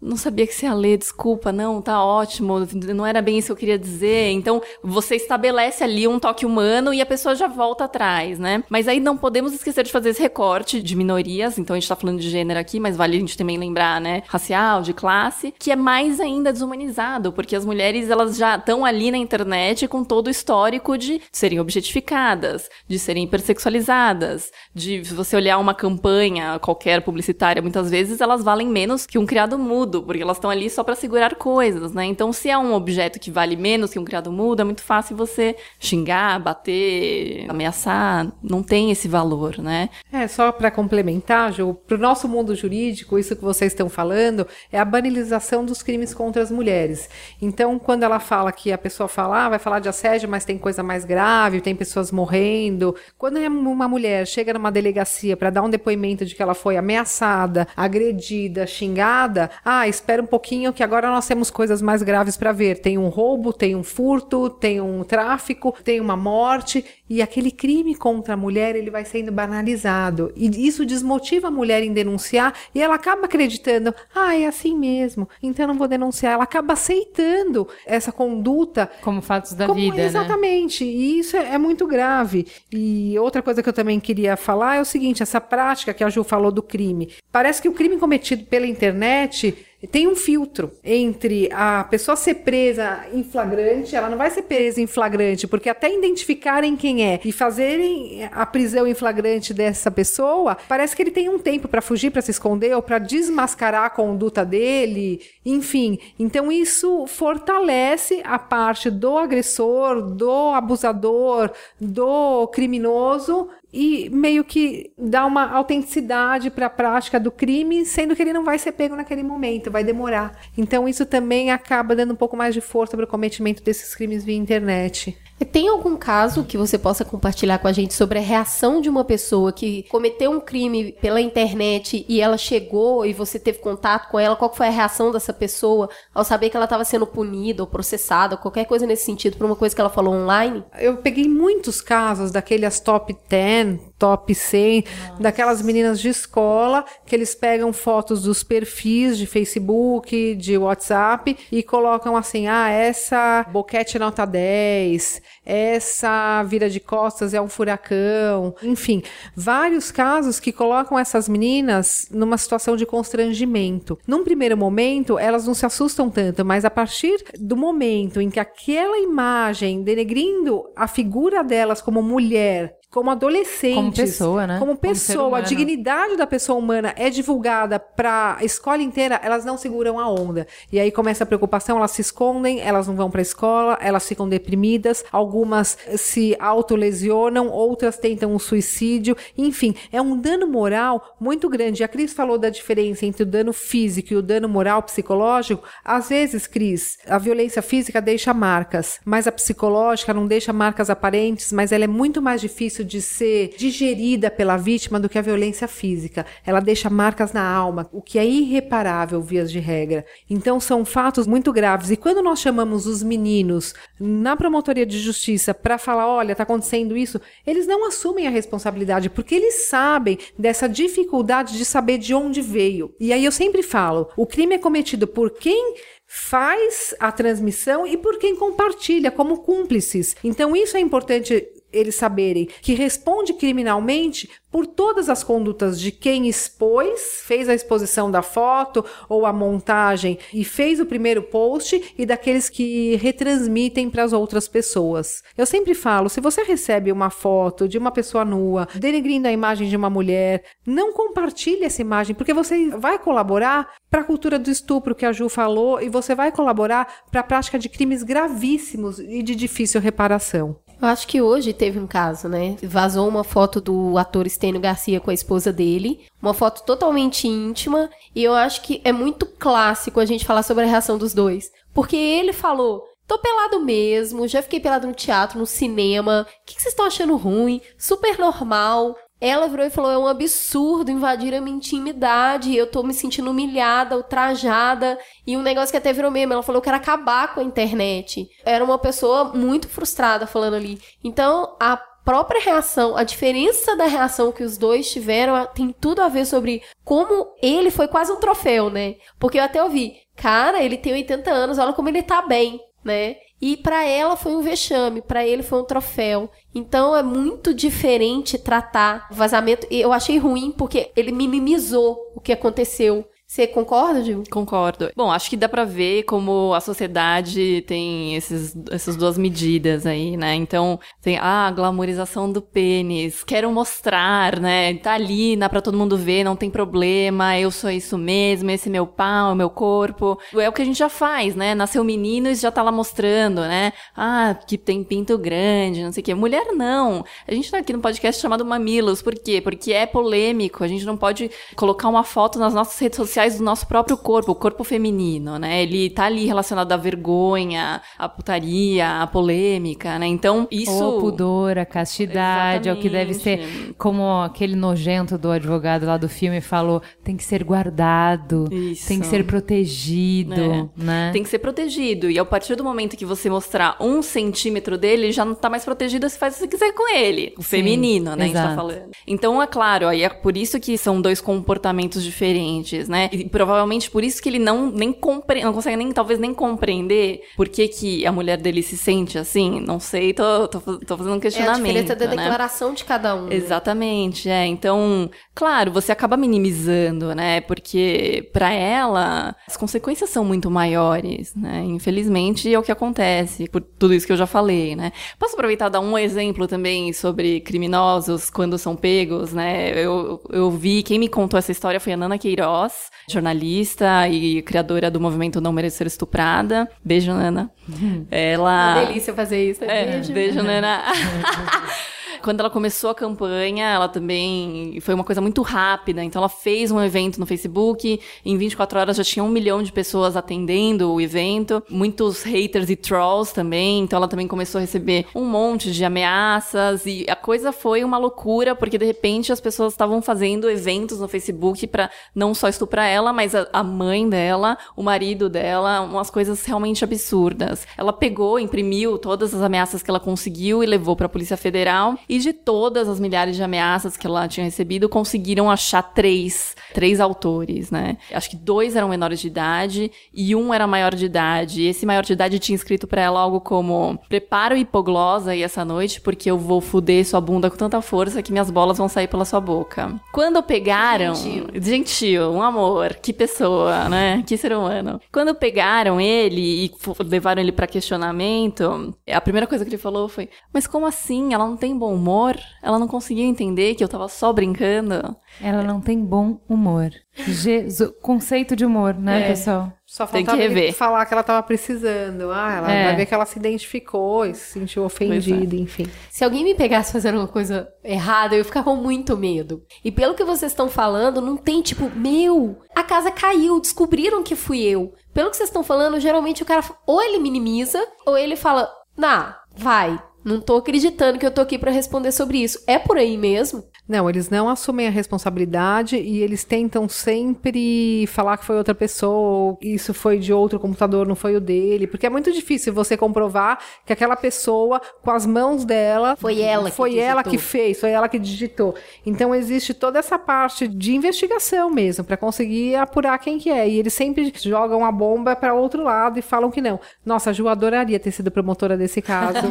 não 0.00 0.16
sabia 0.16 0.46
que 0.46 0.54
você 0.54 0.66
ia 0.66 0.74
ler, 0.74 0.96
desculpa, 0.96 1.52
não, 1.52 1.82
tá 1.82 2.02
ótimo, 2.02 2.66
não 2.94 3.04
era 3.04 3.20
bem 3.20 3.38
isso 3.38 3.48
que 3.48 3.52
eu 3.52 3.56
queria 3.56 3.78
dizer. 3.78 4.30
Então, 4.30 4.62
você 4.82 5.16
estabelece 5.16 5.84
ali 5.84 6.08
um 6.08 6.18
toque 6.18 6.46
humano 6.46 6.94
e 6.94 7.00
a 7.00 7.06
pessoa 7.06 7.34
já 7.34 7.46
volta 7.46 7.84
atrás, 7.84 8.38
né? 8.38 8.64
Mas 8.68 8.88
aí 8.88 8.98
não 9.00 9.16
podemos 9.16 9.52
esquecer 9.52 9.84
de 9.84 9.92
fazer 9.92 10.10
esse 10.10 10.22
recorte 10.22 10.82
de 10.82 10.96
minorias, 10.96 11.58
então 11.58 11.74
a 11.74 11.78
gente 11.78 11.88
tá 11.88 11.96
falando 11.96 12.18
de 12.18 12.30
gênero 12.30 12.58
aqui, 12.58 12.80
mas 12.80 12.96
vale 12.96 13.16
a 13.16 13.20
gente 13.20 13.36
também 13.36 13.58
lembrar, 13.58 14.00
né, 14.00 14.22
racial, 14.26 14.82
de 14.82 14.92
classe, 14.92 15.52
que 15.58 15.70
é 15.70 15.76
mais 15.76 16.20
ainda 16.20 16.52
desumanizado, 16.52 17.32
porque 17.32 17.54
as 17.54 17.64
mulheres, 17.64 18.08
elas 18.08 18.36
já 18.36 18.56
estão 18.56 18.84
ali 18.84 19.10
na 19.10 19.18
internet 19.18 19.86
com 19.86 20.02
todo 20.02 20.28
o 20.28 20.30
histórico 20.30 20.96
de 20.96 21.20
serem 21.30 21.60
objetificadas, 21.60 22.68
de 22.88 22.98
serem 22.98 23.24
hipersexualizadas, 23.24 24.50
de 24.74 25.00
você 25.02 25.36
olhar 25.36 25.58
uma 25.58 25.74
campanha 25.74 26.58
qualquer 26.58 27.02
publicitária, 27.02 27.60
muitas 27.60 27.90
vezes 27.90 28.20
elas 28.20 28.42
valem 28.42 28.66
menos 28.66 29.04
que 29.06 29.18
um 29.18 29.26
criado 29.26 29.58
mudo, 29.58 29.89
porque 30.02 30.22
elas 30.22 30.36
estão 30.36 30.50
ali 30.50 30.68
só 30.68 30.84
para 30.84 30.94
segurar 30.94 31.34
coisas, 31.36 31.92
né? 31.92 32.04
Então, 32.04 32.32
se 32.32 32.48
é 32.48 32.58
um 32.58 32.74
objeto 32.74 33.18
que 33.18 33.30
vale 33.30 33.56
menos 33.56 33.92
que 33.92 33.98
um 33.98 34.04
criado 34.04 34.30
mudo, 34.30 34.60
é 34.60 34.64
muito 34.64 34.82
fácil 34.82 35.16
você 35.16 35.56
xingar, 35.78 36.38
bater, 36.40 37.46
ameaçar, 37.48 38.30
não 38.42 38.62
tem 38.62 38.90
esse 38.90 39.08
valor, 39.08 39.58
né? 39.58 39.88
É, 40.12 40.26
só 40.28 40.52
para 40.52 40.70
complementar, 40.70 41.52
Ju, 41.52 41.74
pro 41.86 41.98
nosso 41.98 42.28
mundo 42.28 42.54
jurídico, 42.54 43.18
isso 43.18 43.34
que 43.34 43.42
vocês 43.42 43.72
estão 43.72 43.88
falando 43.88 44.46
é 44.70 44.78
a 44.78 44.84
banalização 44.84 45.64
dos 45.64 45.82
crimes 45.82 46.14
contra 46.14 46.42
as 46.42 46.50
mulheres. 46.50 47.08
Então, 47.40 47.78
quando 47.78 48.02
ela 48.02 48.20
fala 48.20 48.52
que 48.52 48.72
a 48.72 48.78
pessoa 48.78 49.08
fala, 49.08 49.46
ah, 49.46 49.48
vai 49.48 49.58
falar 49.58 49.80
de 49.80 49.88
assédio, 49.88 50.28
mas 50.28 50.44
tem 50.44 50.58
coisa 50.58 50.82
mais 50.82 51.04
grave, 51.04 51.60
tem 51.60 51.74
pessoas 51.74 52.12
morrendo. 52.12 52.94
Quando 53.16 53.38
é 53.38 53.48
uma 53.48 53.88
mulher 53.88 54.26
chega 54.26 54.52
numa 54.52 54.70
delegacia 54.70 55.36
para 55.36 55.50
dar 55.50 55.62
um 55.62 55.70
depoimento 55.70 56.24
de 56.24 56.34
que 56.34 56.42
ela 56.42 56.54
foi 56.54 56.76
ameaçada, 56.76 57.66
agredida, 57.76 58.66
xingada, 58.66 59.50
ah, 59.64 59.79
espera 59.88 60.22
um 60.22 60.26
pouquinho 60.26 60.72
que 60.72 60.82
agora 60.82 61.08
nós 61.08 61.26
temos 61.26 61.50
coisas 61.50 61.80
mais 61.82 62.02
graves 62.02 62.36
para 62.36 62.52
ver. 62.52 62.80
Tem 62.80 62.98
um 62.98 63.08
roubo, 63.08 63.52
tem 63.52 63.74
um 63.74 63.82
furto, 63.82 64.50
tem 64.50 64.80
um 64.80 65.02
tráfico, 65.04 65.74
tem 65.84 66.00
uma 66.00 66.16
morte 66.16 66.84
e 67.08 67.20
aquele 67.20 67.50
crime 67.50 67.94
contra 67.94 68.34
a 68.34 68.36
mulher 68.36 68.76
ele 68.76 68.90
vai 68.90 69.04
sendo 69.04 69.32
banalizado 69.32 70.32
e 70.36 70.66
isso 70.66 70.86
desmotiva 70.86 71.48
a 71.48 71.50
mulher 71.50 71.82
em 71.82 71.92
denunciar 71.92 72.54
e 72.74 72.80
ela 72.80 72.94
acaba 72.94 73.24
acreditando, 73.24 73.94
ah, 74.14 74.36
é 74.36 74.46
assim 74.46 74.76
mesmo, 74.76 75.28
então 75.42 75.64
eu 75.64 75.68
não 75.68 75.78
vou 75.78 75.88
denunciar. 75.88 76.34
Ela 76.34 76.44
acaba 76.44 76.74
aceitando 76.74 77.68
essa 77.86 78.12
conduta 78.12 78.90
como 79.02 79.20
fatos 79.20 79.52
da 79.54 79.66
como, 79.66 79.80
vida, 79.80 79.96
né? 79.96 80.04
exatamente. 80.04 80.84
né? 80.84 80.90
E 80.90 81.18
isso 81.18 81.36
é, 81.36 81.54
é 81.54 81.58
muito 81.58 81.86
grave. 81.86 82.46
E 82.72 83.18
outra 83.18 83.42
coisa 83.42 83.62
que 83.62 83.68
eu 83.68 83.72
também 83.72 83.98
queria 83.98 84.36
falar 84.36 84.76
é 84.76 84.80
o 84.80 84.84
seguinte: 84.84 85.22
essa 85.22 85.40
prática 85.40 85.92
que 85.92 86.04
a 86.04 86.08
Ju 86.08 86.24
falou 86.24 86.50
do 86.50 86.62
crime. 86.62 87.10
Parece 87.32 87.60
que 87.62 87.68
o 87.68 87.72
crime 87.72 87.98
cometido 87.98 88.44
pela 88.44 88.66
internet 88.66 89.66
tem 89.86 90.06
um 90.06 90.16
filtro 90.16 90.72
entre 90.84 91.48
a 91.52 91.84
pessoa 91.84 92.16
ser 92.16 92.34
presa 92.36 93.06
em 93.12 93.22
flagrante, 93.22 93.96
ela 93.96 94.08
não 94.08 94.18
vai 94.18 94.30
ser 94.30 94.42
presa 94.42 94.80
em 94.80 94.86
flagrante, 94.86 95.46
porque 95.46 95.68
até 95.68 95.92
identificarem 95.92 96.76
quem 96.76 97.04
é 97.04 97.20
e 97.24 97.32
fazerem 97.32 98.28
a 98.32 98.44
prisão 98.44 98.86
em 98.86 98.94
flagrante 98.94 99.54
dessa 99.54 99.90
pessoa, 99.90 100.56
parece 100.68 100.94
que 100.94 101.02
ele 101.02 101.10
tem 101.10 101.28
um 101.28 101.38
tempo 101.38 101.68
para 101.68 101.80
fugir, 101.80 102.10
para 102.10 102.22
se 102.22 102.30
esconder 102.30 102.74
ou 102.74 102.82
para 102.82 102.98
desmascarar 102.98 103.84
a 103.84 103.90
conduta 103.90 104.44
dele, 104.44 105.20
enfim. 105.44 105.98
Então 106.18 106.50
isso 106.52 107.06
fortalece 107.06 108.20
a 108.24 108.38
parte 108.38 108.90
do 108.90 109.16
agressor, 109.16 110.02
do 110.02 110.50
abusador, 110.52 111.50
do 111.80 112.46
criminoso 112.48 113.48
e 113.72 114.08
meio 114.10 114.44
que 114.44 114.92
dá 114.98 115.24
uma 115.24 115.50
autenticidade 115.50 116.50
para 116.50 116.66
a 116.66 116.70
prática 116.70 117.20
do 117.20 117.30
crime, 117.30 117.84
sendo 117.84 118.16
que 118.16 118.22
ele 118.22 118.32
não 118.32 118.44
vai 118.44 118.58
ser 118.58 118.72
pego 118.72 118.96
naquele 118.96 119.22
momento, 119.22 119.70
vai 119.70 119.84
demorar. 119.84 120.38
Então 120.56 120.88
isso 120.88 121.06
também 121.06 121.50
acaba 121.50 121.94
dando 121.94 122.12
um 122.12 122.16
pouco 122.16 122.36
mais 122.36 122.54
de 122.54 122.60
força 122.60 122.96
para 122.96 123.04
o 123.04 123.08
cometimento 123.08 123.62
desses 123.62 123.94
crimes 123.94 124.24
via 124.24 124.36
internet. 124.36 125.16
Tem 125.52 125.68
algum 125.68 125.96
caso 125.96 126.44
que 126.44 126.58
você 126.58 126.78
possa 126.78 127.04
compartilhar 127.04 127.58
com 127.58 127.66
a 127.66 127.72
gente 127.72 127.94
sobre 127.94 128.18
a 128.18 128.22
reação 128.22 128.80
de 128.80 128.88
uma 128.88 129.04
pessoa 129.04 129.52
que 129.52 129.84
cometeu 129.84 130.30
um 130.30 130.40
crime 130.40 130.92
pela 131.00 131.20
internet 131.20 132.04
e 132.08 132.20
ela 132.20 132.36
chegou 132.36 133.06
e 133.06 133.12
você 133.12 133.38
teve 133.38 133.58
contato 133.58 134.10
com 134.10 134.18
ela? 134.18 134.36
Qual 134.36 134.54
foi 134.54 134.66
a 134.66 134.70
reação 134.70 135.10
dessa 135.10 135.32
pessoa 135.32 135.88
ao 136.14 136.24
saber 136.24 136.50
que 136.50 136.56
ela 136.56 136.66
estava 136.66 136.84
sendo 136.84 137.06
punida 137.06 137.62
ou 137.62 137.66
processada, 137.66 138.36
qualquer 138.36 138.66
coisa 138.66 138.86
nesse 138.86 139.04
sentido, 139.04 139.36
por 139.36 139.46
uma 139.46 139.56
coisa 139.56 139.74
que 139.74 139.80
ela 139.80 139.90
falou 139.90 140.14
online? 140.14 140.62
Eu 140.78 140.98
peguei 140.98 141.26
muitos 141.26 141.80
casos 141.80 142.30
daqueles 142.30 142.78
top 142.78 143.16
10, 143.28 143.59
top 143.98 144.34
100, 144.34 144.84
Nossa. 144.84 145.22
daquelas 145.22 145.62
meninas 145.62 146.00
de 146.00 146.08
escola 146.08 146.84
que 147.06 147.14
eles 147.14 147.34
pegam 147.34 147.72
fotos 147.72 148.22
dos 148.22 148.42
perfis 148.42 149.18
de 149.18 149.26
Facebook, 149.26 150.34
de 150.34 150.56
WhatsApp 150.56 151.36
e 151.50 151.62
colocam 151.62 152.16
assim: 152.16 152.46
ah, 152.46 152.68
essa 152.68 153.44
boquete 153.50 153.98
nota 153.98 154.24
10 154.24 155.22
essa 155.50 156.44
vira 156.44 156.70
de 156.70 156.78
costas 156.78 157.34
é 157.34 157.40
um 157.40 157.48
furacão, 157.48 158.54
enfim, 158.62 159.02
vários 159.34 159.90
casos 159.90 160.38
que 160.38 160.52
colocam 160.52 160.96
essas 160.96 161.28
meninas 161.28 162.06
numa 162.10 162.38
situação 162.38 162.76
de 162.76 162.86
constrangimento. 162.86 163.98
Num 164.06 164.22
primeiro 164.22 164.56
momento, 164.56 165.18
elas 165.18 165.46
não 165.46 165.54
se 165.54 165.66
assustam 165.66 166.08
tanto, 166.08 166.44
mas 166.44 166.64
a 166.64 166.70
partir 166.70 167.24
do 167.38 167.56
momento 167.56 168.20
em 168.20 168.30
que 168.30 168.38
aquela 168.38 168.98
imagem 168.98 169.82
denegrindo 169.82 170.70
a 170.76 170.86
figura 170.86 171.42
delas 171.42 171.80
como 171.80 172.00
mulher 172.00 172.79
como 172.90 173.08
adolescentes, 173.08 173.76
como 173.76 173.92
pessoa, 173.92 174.46
né? 174.48 174.58
Como 174.58 174.76
pessoa, 174.76 175.24
como 175.24 175.36
a 175.36 175.40
dignidade 175.40 176.16
da 176.16 176.26
pessoa 176.26 176.58
humana 176.58 176.92
é 176.96 177.08
divulgada 177.08 177.78
para 177.78 178.36
a 178.40 178.44
escola 178.44 178.82
inteira, 178.82 179.20
elas 179.22 179.44
não 179.44 179.56
seguram 179.56 180.00
a 180.00 180.10
onda. 180.10 180.44
E 180.72 180.80
aí 180.80 180.90
começa 180.90 181.22
a 181.22 181.26
preocupação, 181.26 181.76
elas 181.76 181.92
se 181.92 182.00
escondem, 182.00 182.60
elas 182.60 182.88
não 182.88 182.96
vão 182.96 183.08
para 183.08 183.20
a 183.20 183.22
escola, 183.22 183.78
elas 183.80 184.08
ficam 184.08 184.28
deprimidas, 184.28 185.04
algumas 185.12 185.78
se 185.96 186.36
autolesionam, 186.40 187.48
outras 187.48 187.96
tentam 187.96 188.34
um 188.34 188.40
suicídio, 188.40 189.16
enfim, 189.38 189.72
é 189.92 190.02
um 190.02 190.16
dano 190.16 190.48
moral 190.48 191.14
muito 191.20 191.48
grande. 191.48 191.84
A 191.84 191.88
Cris 191.88 192.12
falou 192.12 192.38
da 192.38 192.50
diferença 192.50 193.06
entre 193.06 193.22
o 193.22 193.26
dano 193.26 193.52
físico 193.52 194.12
e 194.12 194.16
o 194.16 194.22
dano 194.22 194.48
moral 194.48 194.82
psicológico. 194.82 195.62
Às 195.84 196.08
vezes, 196.08 196.48
Cris, 196.48 196.98
a 197.06 197.18
violência 197.18 197.62
física 197.62 198.00
deixa 198.02 198.34
marcas, 198.34 198.98
mas 199.04 199.28
a 199.28 199.32
psicológica 199.32 200.12
não 200.12 200.26
deixa 200.26 200.52
marcas 200.52 200.90
aparentes, 200.90 201.52
mas 201.52 201.70
ela 201.70 201.84
é 201.84 201.86
muito 201.86 202.20
mais 202.20 202.40
difícil 202.40 202.79
difícil 202.80 202.84
de 202.84 203.00
ser 203.00 203.54
digerida 203.56 204.30
pela 204.30 204.56
vítima 204.56 204.98
do 204.98 205.08
que 205.08 205.18
a 205.18 205.22
violência 205.22 205.68
física. 205.68 206.26
Ela 206.44 206.60
deixa 206.60 206.90
marcas 206.90 207.32
na 207.32 207.42
alma, 207.42 207.88
o 207.92 208.02
que 208.02 208.18
é 208.18 208.26
irreparável, 208.26 209.20
vias 209.20 209.50
de 209.50 209.58
regra. 209.58 210.04
Então, 210.28 210.60
são 210.60 210.84
fatos 210.84 211.26
muito 211.26 211.52
graves. 211.52 211.90
E 211.90 211.96
quando 211.96 212.22
nós 212.22 212.40
chamamos 212.40 212.86
os 212.86 213.02
meninos 213.02 213.74
na 213.98 214.36
promotoria 214.36 214.86
de 214.86 214.98
justiça 214.98 215.54
para 215.54 215.78
falar: 215.78 216.06
olha, 216.06 216.32
está 216.32 216.44
acontecendo 216.44 216.96
isso, 216.96 217.20
eles 217.46 217.66
não 217.66 217.86
assumem 217.86 218.26
a 218.26 218.30
responsabilidade, 218.30 219.10
porque 219.10 219.34
eles 219.34 219.68
sabem 219.68 220.18
dessa 220.38 220.68
dificuldade 220.68 221.56
de 221.56 221.64
saber 221.64 221.98
de 221.98 222.14
onde 222.14 222.40
veio. 222.40 222.94
E 222.98 223.12
aí 223.12 223.24
eu 223.24 223.32
sempre 223.32 223.62
falo: 223.62 224.08
o 224.16 224.26
crime 224.26 224.54
é 224.54 224.58
cometido 224.58 225.06
por 225.06 225.30
quem 225.30 225.74
faz 226.12 226.92
a 226.98 227.12
transmissão 227.12 227.86
e 227.86 227.96
por 227.96 228.18
quem 228.18 228.34
compartilha 228.34 229.12
como 229.12 229.42
cúmplices. 229.42 230.16
Então 230.24 230.56
isso 230.56 230.76
é 230.76 230.80
importante 230.80 231.46
eles 231.72 231.94
saberem 231.94 232.48
que 232.60 232.74
responde 232.74 233.34
criminalmente 233.34 234.28
por 234.50 234.66
todas 234.66 235.08
as 235.08 235.22
condutas 235.22 235.80
de 235.80 235.92
quem 235.92 236.28
expôs, 236.28 237.22
fez 237.24 237.48
a 237.48 237.54
exposição 237.54 238.10
da 238.10 238.20
foto 238.20 238.84
ou 239.08 239.24
a 239.24 239.32
montagem 239.32 240.18
e 240.34 240.44
fez 240.44 240.80
o 240.80 240.86
primeiro 240.86 241.22
post 241.22 241.94
e 241.96 242.04
daqueles 242.04 242.48
que 242.48 242.96
retransmitem 242.96 243.88
para 243.88 244.02
as 244.02 244.12
outras 244.12 244.48
pessoas. 244.48 245.22
Eu 245.38 245.46
sempre 245.46 245.74
falo, 245.74 246.08
se 246.08 246.20
você 246.20 246.42
recebe 246.42 246.90
uma 246.90 247.10
foto 247.10 247.68
de 247.68 247.78
uma 247.78 247.92
pessoa 247.92 248.24
nua, 248.24 248.66
denegrindo 248.74 249.28
a 249.28 249.32
imagem 249.32 249.68
de 249.68 249.76
uma 249.76 249.90
mulher, 249.90 250.42
não 250.66 250.92
compartilhe 250.92 251.64
essa 251.64 251.80
imagem, 251.80 252.14
porque 252.14 252.34
você 252.34 252.70
vai 252.70 252.98
colaborar 252.98 253.68
para 253.88 254.00
a 254.00 254.04
cultura 254.04 254.38
do 254.38 254.50
estupro 254.50 254.94
que 254.94 255.06
a 255.06 255.12
Ju 255.12 255.28
falou 255.28 255.80
e 255.80 255.88
você 255.88 256.14
vai 256.14 256.32
colaborar 256.32 257.04
para 257.10 257.20
a 257.20 257.24
prática 257.24 257.58
de 257.58 257.68
crimes 257.68 258.02
gravíssimos 258.02 258.98
e 258.98 259.22
de 259.22 259.34
difícil 259.34 259.80
reparação. 259.80 260.56
Eu 260.80 260.88
acho 260.88 261.06
que 261.06 261.20
hoje 261.20 261.52
teve 261.52 261.78
um 261.78 261.86
caso, 261.86 262.26
né? 262.26 262.56
Vazou 262.62 263.06
uma 263.06 263.22
foto 263.22 263.60
do 263.60 263.98
ator 263.98 264.26
Estênio 264.26 264.60
Garcia 264.60 264.98
com 264.98 265.10
a 265.10 265.14
esposa 265.14 265.52
dele, 265.52 266.06
uma 266.22 266.32
foto 266.32 266.64
totalmente 266.64 267.28
íntima, 267.28 267.90
e 268.14 268.24
eu 268.24 268.32
acho 268.32 268.62
que 268.62 268.80
é 268.82 268.90
muito 268.90 269.26
clássico 269.26 270.00
a 270.00 270.06
gente 270.06 270.24
falar 270.24 270.42
sobre 270.42 270.64
a 270.64 270.66
reação 270.66 270.96
dos 270.96 271.12
dois. 271.12 271.50
Porque 271.74 271.96
ele 271.96 272.32
falou: 272.32 272.82
Tô 273.10 273.18
pelado 273.18 273.58
mesmo, 273.58 274.28
já 274.28 274.40
fiquei 274.40 274.60
pelado 274.60 274.86
no 274.86 274.94
teatro, 274.94 275.36
no 275.36 275.44
cinema. 275.44 276.24
O 276.28 276.46
que, 276.46 276.54
vocês 276.54 276.72
estão 276.72 276.86
achando 276.86 277.16
ruim? 277.16 277.60
Super 277.76 278.16
normal. 278.18 278.96
Ela 279.20 279.48
virou 279.48 279.66
e 279.66 279.70
falou: 279.70 279.90
é 279.90 279.98
um 279.98 280.06
absurdo 280.06 280.90
invadir 280.90 281.34
a 281.34 281.40
minha 281.40 281.56
intimidade, 281.56 282.56
eu 282.56 282.66
tô 282.66 282.82
me 282.82 282.94
sentindo 282.94 283.30
humilhada, 283.30 283.96
ultrajada. 283.96 284.98
E 285.26 285.36
um 285.36 285.42
negócio 285.42 285.70
que 285.70 285.76
até 285.76 285.92
virou 285.92 286.10
mesmo, 286.10 286.32
ela 286.32 286.42
falou: 286.42 286.58
eu 286.58 286.64
quero 286.64 286.76
acabar 286.76 287.34
com 287.34 287.40
a 287.40 287.44
internet. 287.44 288.28
Era 288.44 288.64
uma 288.64 288.78
pessoa 288.78 289.24
muito 289.24 289.68
frustrada 289.68 290.26
falando 290.26 290.54
ali. 290.54 290.80
Então, 291.04 291.56
a 291.60 291.76
própria 292.04 292.40
reação, 292.40 292.96
a 292.96 293.04
diferença 293.04 293.76
da 293.76 293.84
reação 293.84 294.32
que 294.32 294.42
os 294.42 294.56
dois 294.56 294.90
tiveram 294.90 295.46
tem 295.54 295.74
tudo 295.78 296.00
a 296.00 296.08
ver 296.08 296.24
sobre 296.24 296.62
como 296.84 297.34
ele 297.42 297.70
foi 297.70 297.88
quase 297.88 298.10
um 298.10 298.16
troféu, 298.16 298.70
né? 298.70 298.96
Porque 299.18 299.38
eu 299.38 299.44
até 299.44 299.62
ouvi, 299.62 299.98
cara, 300.16 300.62
ele 300.62 300.76
tem 300.76 300.92
80 300.92 301.30
anos, 301.30 301.58
olha 301.58 301.72
como 301.72 301.88
ele 301.88 302.02
tá 302.02 302.22
bem, 302.22 302.60
né? 302.82 303.16
E 303.40 303.56
para 303.56 303.84
ela 303.84 304.16
foi 304.16 304.36
um 304.36 304.42
vexame, 304.42 305.00
para 305.00 305.26
ele 305.26 305.42
foi 305.42 305.60
um 305.60 305.64
troféu. 305.64 306.30
Então 306.54 306.94
é 306.94 307.02
muito 307.02 307.54
diferente 307.54 308.36
tratar 308.36 309.08
o 309.10 309.14
vazamento. 309.14 309.66
Eu 309.70 309.92
achei 309.92 310.18
ruim 310.18 310.52
porque 310.52 310.90
ele 310.94 311.10
minimizou 311.10 311.98
o 312.14 312.20
que 312.20 312.32
aconteceu. 312.32 313.04
Você 313.30 313.46
concorda, 313.46 314.02
Gil? 314.02 314.24
Concordo. 314.28 314.90
Bom, 314.96 315.08
acho 315.08 315.30
que 315.30 315.36
dá 315.36 315.48
pra 315.48 315.64
ver 315.64 316.02
como 316.02 316.52
a 316.52 316.60
sociedade 316.60 317.62
tem 317.64 318.16
esses, 318.16 318.56
essas 318.72 318.96
duas 318.96 319.16
medidas 319.16 319.86
aí, 319.86 320.16
né? 320.16 320.34
Então, 320.34 320.80
tem 321.00 321.16
ah, 321.16 321.46
a 321.46 321.50
glamorização 321.52 322.30
do 322.30 322.42
pênis, 322.42 323.22
quero 323.22 323.48
mostrar, 323.52 324.40
né? 324.40 324.74
Tá 324.78 324.94
ali, 324.94 325.36
dá 325.36 325.48
pra 325.48 325.60
todo 325.60 325.78
mundo 325.78 325.96
ver, 325.96 326.24
não 326.24 326.34
tem 326.34 326.50
problema, 326.50 327.38
eu 327.38 327.52
sou 327.52 327.70
isso 327.70 327.96
mesmo, 327.96 328.50
esse 328.50 328.68
é 328.68 328.72
meu 328.72 328.84
pau, 328.84 329.32
meu 329.36 329.48
corpo. 329.48 330.18
É 330.36 330.48
o 330.48 330.52
que 330.52 330.62
a 330.62 330.64
gente 330.64 330.80
já 330.80 330.88
faz, 330.88 331.36
né? 331.36 331.54
Nasceu 331.54 331.84
menino 331.84 332.28
e 332.30 332.34
já 332.34 332.50
tá 332.50 332.64
lá 332.64 332.72
mostrando, 332.72 333.42
né? 333.42 333.72
Ah, 333.96 334.36
que 334.44 334.58
tem 334.58 334.82
pinto 334.82 335.16
grande, 335.16 335.84
não 335.84 335.92
sei 335.92 336.00
o 336.00 336.04
quê. 336.04 336.14
Mulher 336.16 336.46
não. 336.52 337.04
A 337.28 337.32
gente 337.32 337.48
tá 337.48 337.58
aqui 337.58 337.72
no 337.72 337.78
podcast 337.78 338.20
chamado 338.20 338.44
Mamilos, 338.44 339.00
por 339.00 339.14
quê? 339.14 339.40
Porque 339.40 339.72
é 339.72 339.86
polêmico, 339.86 340.64
a 340.64 340.68
gente 340.68 340.84
não 340.84 340.96
pode 340.96 341.30
colocar 341.54 341.88
uma 341.88 342.02
foto 342.02 342.36
nas 342.36 342.52
nossas 342.52 342.76
redes 342.76 342.96
sociais 342.96 343.19
do 343.28 343.44
nosso 343.44 343.66
próprio 343.66 343.96
corpo, 343.96 344.32
o 344.32 344.34
corpo 344.34 344.64
feminino, 344.64 345.38
né? 345.38 345.62
Ele 345.62 345.90
tá 345.90 346.04
ali 346.04 346.26
relacionado 346.26 346.72
à 346.72 346.76
vergonha, 346.76 347.80
à 347.98 348.08
putaria, 348.08 349.02
à 349.02 349.06
polêmica, 349.06 349.98
né? 349.98 350.06
Então, 350.06 350.46
isso. 350.50 350.70
O 350.70 351.00
pudor, 351.00 351.58
a 351.58 351.64
castidade, 351.64 352.68
é 352.68 352.72
o 352.72 352.76
que 352.76 352.88
deve 352.88 353.14
ser. 353.14 353.74
Como 353.76 354.22
aquele 354.22 354.56
nojento 354.56 355.18
do 355.18 355.30
advogado 355.30 355.86
lá 355.86 355.96
do 355.96 356.08
filme 356.08 356.40
falou, 356.40 356.82
tem 357.04 357.16
que 357.16 357.24
ser 357.24 357.44
guardado, 357.44 358.48
isso. 358.50 358.88
tem 358.88 359.00
que 359.00 359.06
ser 359.06 359.24
protegido, 359.24 360.34
é. 360.34 360.68
né? 360.76 361.10
Tem 361.12 361.22
que 361.22 361.28
ser 361.28 361.38
protegido. 361.38 362.10
E 362.10 362.18
a 362.18 362.24
partir 362.24 362.56
do 362.56 362.64
momento 362.64 362.96
que 362.96 363.04
você 363.04 363.28
mostrar 363.28 363.76
um 363.80 364.02
centímetro 364.02 364.78
dele, 364.78 365.12
já 365.12 365.24
não 365.24 365.34
tá 365.34 365.50
mais 365.50 365.64
protegido, 365.64 366.08
você 366.08 366.18
faz 366.18 366.36
o 366.36 366.40
que 366.42 366.48
quiser 366.48 366.72
com 366.72 366.88
ele. 366.94 367.34
O 367.36 367.42
Sim, 367.42 367.48
feminino, 367.48 368.16
né? 368.16 368.28
Exato. 368.28 368.38
A 368.38 368.40
gente 368.40 368.50
tá 368.50 368.54
falando. 368.54 368.90
Então, 369.06 369.42
é 369.42 369.46
claro, 369.46 369.88
aí 369.88 370.02
é 370.02 370.08
por 370.08 370.36
isso 370.36 370.58
que 370.60 370.76
são 370.78 371.00
dois 371.00 371.20
comportamentos 371.20 372.02
diferentes, 372.02 372.88
né? 372.88 373.09
E 373.12 373.28
provavelmente 373.28 373.90
por 373.90 374.04
isso 374.04 374.22
que 374.22 374.28
ele 374.28 374.38
não 374.38 374.70
nem 374.70 374.92
compre, 374.92 375.42
não 375.42 375.52
consegue 375.52 375.76
nem 375.76 375.92
talvez 375.92 376.18
nem 376.18 376.34
compreender 376.34 377.22
por 377.36 377.48
que, 377.48 377.68
que 377.68 378.06
a 378.06 378.12
mulher 378.12 378.38
dele 378.38 378.62
se 378.62 378.76
sente 378.76 379.18
assim. 379.18 379.60
Não 379.60 379.80
sei, 379.80 380.12
tô, 380.12 380.48
tô, 380.48 380.60
tô 380.78 380.96
fazendo 380.96 381.16
um 381.16 381.20
questionamento. 381.20 381.66
É 381.66 381.70
a 381.70 381.82
diferença 381.82 381.96
da 381.96 382.06
né? 382.06 382.16
declaração 382.16 382.74
de 382.74 382.84
cada 382.84 383.14
um. 383.14 383.26
Né? 383.26 383.34
Exatamente, 383.34 384.28
é. 384.28 384.46
Então, 384.46 385.10
claro, 385.34 385.72
você 385.72 385.92
acaba 385.92 386.16
minimizando, 386.16 387.14
né? 387.14 387.40
Porque 387.40 388.28
para 388.32 388.52
ela 388.52 389.34
as 389.46 389.56
consequências 389.56 390.10
são 390.10 390.24
muito 390.24 390.50
maiores, 390.50 391.34
né? 391.34 391.62
Infelizmente 391.64 392.52
é 392.52 392.58
o 392.58 392.62
que 392.62 392.72
acontece 392.72 393.48
por 393.48 393.60
tudo 393.60 393.94
isso 393.94 394.06
que 394.06 394.12
eu 394.12 394.16
já 394.16 394.26
falei, 394.26 394.76
né? 394.76 394.92
Posso 395.18 395.34
aproveitar 395.34 395.68
e 395.68 395.70
dar 395.70 395.80
um 395.80 395.96
exemplo 395.98 396.46
também 396.46 396.92
sobre 396.92 397.40
criminosos 397.40 398.30
quando 398.30 398.58
são 398.58 398.76
pegos, 398.76 399.32
né? 399.32 399.72
Eu, 399.72 400.20
eu 400.30 400.50
vi, 400.50 400.82
quem 400.82 400.98
me 400.98 401.08
contou 401.08 401.38
essa 401.38 401.52
história 401.52 401.80
foi 401.80 401.92
a 401.92 401.96
Nana 401.96 402.18
Queiroz, 402.18 402.90
jornalista 403.12 404.08
e 404.08 404.42
criadora 404.42 404.90
do 404.90 405.00
movimento 405.00 405.40
Não 405.40 405.52
Merecer 405.52 405.86
Estuprada. 405.86 406.68
Beijo, 406.84 407.12
Nana. 407.12 407.50
Uhum. 407.68 408.06
Ela... 408.10 408.74
Uma 408.74 408.84
delícia 408.86 409.14
fazer 409.14 409.50
isso. 409.50 409.64
É, 409.64 409.92
beijo. 409.92 410.12
Beijo, 410.12 410.42
Nana. 410.42 410.82
Quando 412.22 412.40
ela 412.40 412.50
começou 412.50 412.90
a 412.90 412.94
campanha, 412.94 413.66
ela 413.66 413.88
também 413.88 414.78
foi 414.80 414.94
uma 414.94 415.04
coisa 415.04 415.20
muito 415.20 415.42
rápida. 415.42 416.02
Então, 416.04 416.20
ela 416.20 416.28
fez 416.28 416.70
um 416.70 416.80
evento 416.80 417.18
no 417.18 417.26
Facebook. 417.26 418.00
Em 418.24 418.36
24 418.36 418.78
horas 418.78 418.96
já 418.96 419.04
tinha 419.04 419.24
um 419.24 419.28
milhão 419.28 419.62
de 419.62 419.72
pessoas 419.72 420.16
atendendo 420.16 420.92
o 420.92 421.00
evento. 421.00 421.62
Muitos 421.68 422.22
haters 422.22 422.70
e 422.70 422.76
trolls 422.76 423.32
também. 423.32 423.80
Então, 423.80 423.96
ela 423.96 424.08
também 424.08 424.28
começou 424.28 424.58
a 424.58 424.62
receber 424.62 425.06
um 425.14 425.24
monte 425.24 425.72
de 425.72 425.84
ameaças. 425.84 426.86
E 426.86 427.06
a 427.08 427.16
coisa 427.16 427.52
foi 427.52 427.82
uma 427.84 427.98
loucura, 427.98 428.54
porque 428.54 428.78
de 428.78 428.84
repente 428.84 429.32
as 429.32 429.40
pessoas 429.40 429.72
estavam 429.72 430.02
fazendo 430.02 430.48
eventos 430.48 431.00
no 431.00 431.08
Facebook 431.08 431.66
para 431.66 431.90
não 432.14 432.34
só 432.34 432.48
estuprar 432.48 432.86
ela, 432.86 433.12
mas 433.12 433.34
a, 433.34 433.48
a 433.52 433.62
mãe 433.62 434.08
dela, 434.08 434.58
o 434.76 434.82
marido 434.82 435.28
dela, 435.28 435.80
umas 435.80 436.10
coisas 436.10 436.44
realmente 436.44 436.84
absurdas. 436.84 437.66
Ela 437.76 437.92
pegou, 437.92 438.38
imprimiu 438.38 438.98
todas 438.98 439.34
as 439.34 439.42
ameaças 439.42 439.82
que 439.82 439.90
ela 439.90 440.00
conseguiu 440.00 440.62
e 440.62 440.66
levou 440.66 440.96
para 440.96 441.06
a 441.06 441.08
Polícia 441.08 441.36
Federal. 441.36 441.98
E 442.10 442.18
de 442.18 442.32
todas 442.32 442.88
as 442.88 442.98
milhares 442.98 443.36
de 443.36 443.42
ameaças 443.44 443.96
que 443.96 444.04
ela 444.04 444.26
tinha 444.26 444.42
recebido, 444.42 444.88
conseguiram 444.88 445.48
achar 445.48 445.80
três, 445.80 446.56
três 446.74 446.98
autores, 446.98 447.70
né? 447.70 447.98
Acho 448.12 448.28
que 448.30 448.34
dois 448.34 448.74
eram 448.74 448.88
menores 448.88 449.20
de 449.20 449.28
idade 449.28 449.92
e 450.12 450.34
um 450.34 450.52
era 450.52 450.66
maior 450.66 450.92
de 450.92 451.04
idade. 451.04 451.62
E 451.62 451.68
esse 451.68 451.86
maior 451.86 452.02
de 452.02 452.12
idade 452.12 452.40
tinha 452.40 452.56
escrito 452.56 452.88
para 452.88 453.00
ela 453.00 453.20
algo 453.20 453.40
como: 453.40 453.96
"Prepara 454.08 454.56
o 454.56 454.58
hipoglosa 454.58 455.30
aí 455.30 455.44
essa 455.44 455.64
noite, 455.64 456.00
porque 456.00 456.28
eu 456.28 456.36
vou 456.36 456.60
fuder 456.60 457.06
sua 457.06 457.20
bunda 457.20 457.48
com 457.48 457.56
tanta 457.56 457.80
força 457.80 458.20
que 458.24 458.32
minhas 458.32 458.50
bolas 458.50 458.78
vão 458.78 458.88
sair 458.88 459.06
pela 459.06 459.24
sua 459.24 459.40
boca". 459.40 459.94
Quando 460.12 460.42
pegaram, 460.42 461.14
gentil, 461.14 461.46
gentil 461.54 462.32
um 462.32 462.42
amor, 462.42 462.94
que 462.94 463.12
pessoa, 463.12 463.88
né? 463.88 464.24
Que 464.26 464.36
ser 464.36 464.52
humano. 464.52 465.00
Quando 465.12 465.32
pegaram 465.32 466.00
ele 466.00 466.64
e 466.64 466.72
levaram 467.04 467.40
ele 467.40 467.52
para 467.52 467.68
questionamento, 467.68 468.92
a 469.08 469.20
primeira 469.20 469.46
coisa 469.46 469.64
que 469.64 469.70
ele 469.70 469.78
falou 469.78 470.08
foi: 470.08 470.28
"Mas 470.52 470.66
como 470.66 470.86
assim? 470.86 471.32
Ela 471.32 471.46
não 471.46 471.56
tem 471.56 471.78
bom 471.78 471.99
humor, 472.00 472.36
ela 472.62 472.78
não 472.78 472.88
conseguia 472.88 473.24
entender 473.24 473.74
que 473.74 473.84
eu 473.84 473.88
tava 473.88 474.08
só 474.08 474.32
brincando. 474.32 475.16
Ela 475.40 475.62
não 475.62 475.80
tem 475.80 476.02
bom 476.02 476.40
humor. 476.48 476.90
Jesus, 477.14 477.92
conceito 478.00 478.56
de 478.56 478.64
humor, 478.64 478.94
né, 478.94 479.22
é. 479.22 479.28
pessoal? 479.28 479.72
Só 479.84 480.06
faltava 480.06 480.38
Tem 480.38 480.48
que 480.48 480.54
rever. 480.54 480.72
falar 480.72 481.04
que 481.04 481.12
ela 481.12 481.22
tava 481.22 481.42
precisando. 481.42 482.30
Ah, 482.30 482.54
ela 482.58 482.72
é. 482.72 482.84
vai 482.84 482.96
ver 482.96 483.06
que 483.06 483.12
ela 483.12 483.26
se 483.26 483.38
identificou 483.38 484.24
e 484.24 484.34
se 484.34 484.52
sentiu 484.52 484.84
ofendida, 484.84 485.56
é. 485.56 485.58
enfim. 485.58 485.86
Se 486.08 486.24
alguém 486.24 486.44
me 486.44 486.54
pegasse 486.54 486.92
fazendo 486.92 487.18
uma 487.18 487.26
coisa 487.26 487.68
errada, 487.82 488.36
eu 488.36 488.44
ficava 488.44 488.70
com 488.70 488.76
muito 488.76 489.16
medo. 489.16 489.62
E 489.84 489.90
pelo 489.90 490.14
que 490.14 490.24
vocês 490.24 490.52
estão 490.52 490.68
falando, 490.68 491.20
não 491.20 491.36
tem 491.36 491.60
tipo, 491.60 491.90
meu, 491.90 492.58
a 492.74 492.84
casa 492.84 493.10
caiu, 493.10 493.60
descobriram 493.60 494.22
que 494.22 494.36
fui 494.36 494.62
eu. 494.62 494.92
Pelo 495.12 495.30
que 495.30 495.36
vocês 495.36 495.48
estão 495.48 495.64
falando, 495.64 495.98
geralmente 495.98 496.42
o 496.42 496.46
cara 496.46 496.64
ou 496.86 497.02
ele 497.02 497.18
minimiza, 497.18 497.84
ou 498.06 498.16
ele 498.16 498.36
fala, 498.36 498.70
nah, 498.96 499.38
vai, 499.56 500.00
não 500.24 500.40
tô 500.40 500.56
acreditando 500.56 501.18
que 501.18 501.26
eu 501.26 501.30
tô 501.30 501.40
aqui 501.40 501.58
para 501.58 501.70
responder 501.70 502.12
sobre 502.12 502.38
isso. 502.38 502.62
É 502.66 502.78
por 502.78 502.98
aí 502.98 503.16
mesmo? 503.16 503.69
Não, 503.90 504.08
eles 504.08 504.30
não 504.30 504.48
assumem 504.48 504.86
a 504.86 504.90
responsabilidade 504.90 505.96
e 505.96 506.22
eles 506.22 506.44
tentam 506.44 506.88
sempre 506.88 508.06
falar 508.06 508.36
que 508.36 508.44
foi 508.44 508.56
outra 508.56 508.72
pessoa, 508.72 509.18
ou 509.18 509.58
isso 509.60 509.92
foi 509.92 510.16
de 510.20 510.32
outro 510.32 510.60
computador, 510.60 511.08
não 511.08 511.16
foi 511.16 511.34
o 511.34 511.40
dele, 511.40 511.88
porque 511.88 512.06
é 512.06 512.10
muito 512.10 512.30
difícil 512.30 512.72
você 512.72 512.96
comprovar 512.96 513.58
que 513.84 513.92
aquela 513.92 514.14
pessoa, 514.14 514.80
com 515.02 515.10
as 515.10 515.26
mãos 515.26 515.64
dela, 515.64 516.14
foi 516.14 516.40
ela 516.40 516.70
que 516.70 516.76
foi 516.76 516.90
digitou. 516.90 517.10
ela 517.10 517.24
que 517.24 517.36
fez, 517.36 517.80
foi 517.80 517.90
ela 517.90 518.08
que 518.08 518.20
digitou. 518.20 518.76
Então 519.04 519.34
existe 519.34 519.74
toda 519.74 519.98
essa 519.98 520.16
parte 520.16 520.68
de 520.68 520.94
investigação 520.94 521.68
mesmo 521.68 522.04
para 522.04 522.16
conseguir 522.16 522.76
apurar 522.76 523.18
quem 523.18 523.40
que 523.40 523.50
é. 523.50 523.68
E 523.68 523.76
eles 523.76 523.92
sempre 523.92 524.32
jogam 524.40 524.84
a 524.84 524.92
bomba 524.92 525.34
para 525.34 525.52
outro 525.52 525.82
lado 525.82 526.16
e 526.16 526.22
falam 526.22 526.48
que 526.48 526.60
não. 526.60 526.78
Nossa, 527.04 527.30
a 527.30 527.32
Ju 527.32 527.48
adoraria 527.48 527.98
ter 527.98 528.12
sido 528.12 528.30
promotora 528.30 528.76
desse 528.76 529.02
caso. 529.02 529.48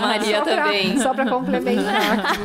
Maria 0.00 0.38
só 0.38 0.44
também. 0.44 0.92
Pra, 0.92 1.02
só 1.02 1.12
para 1.12 1.28
complementar. 1.28 2.38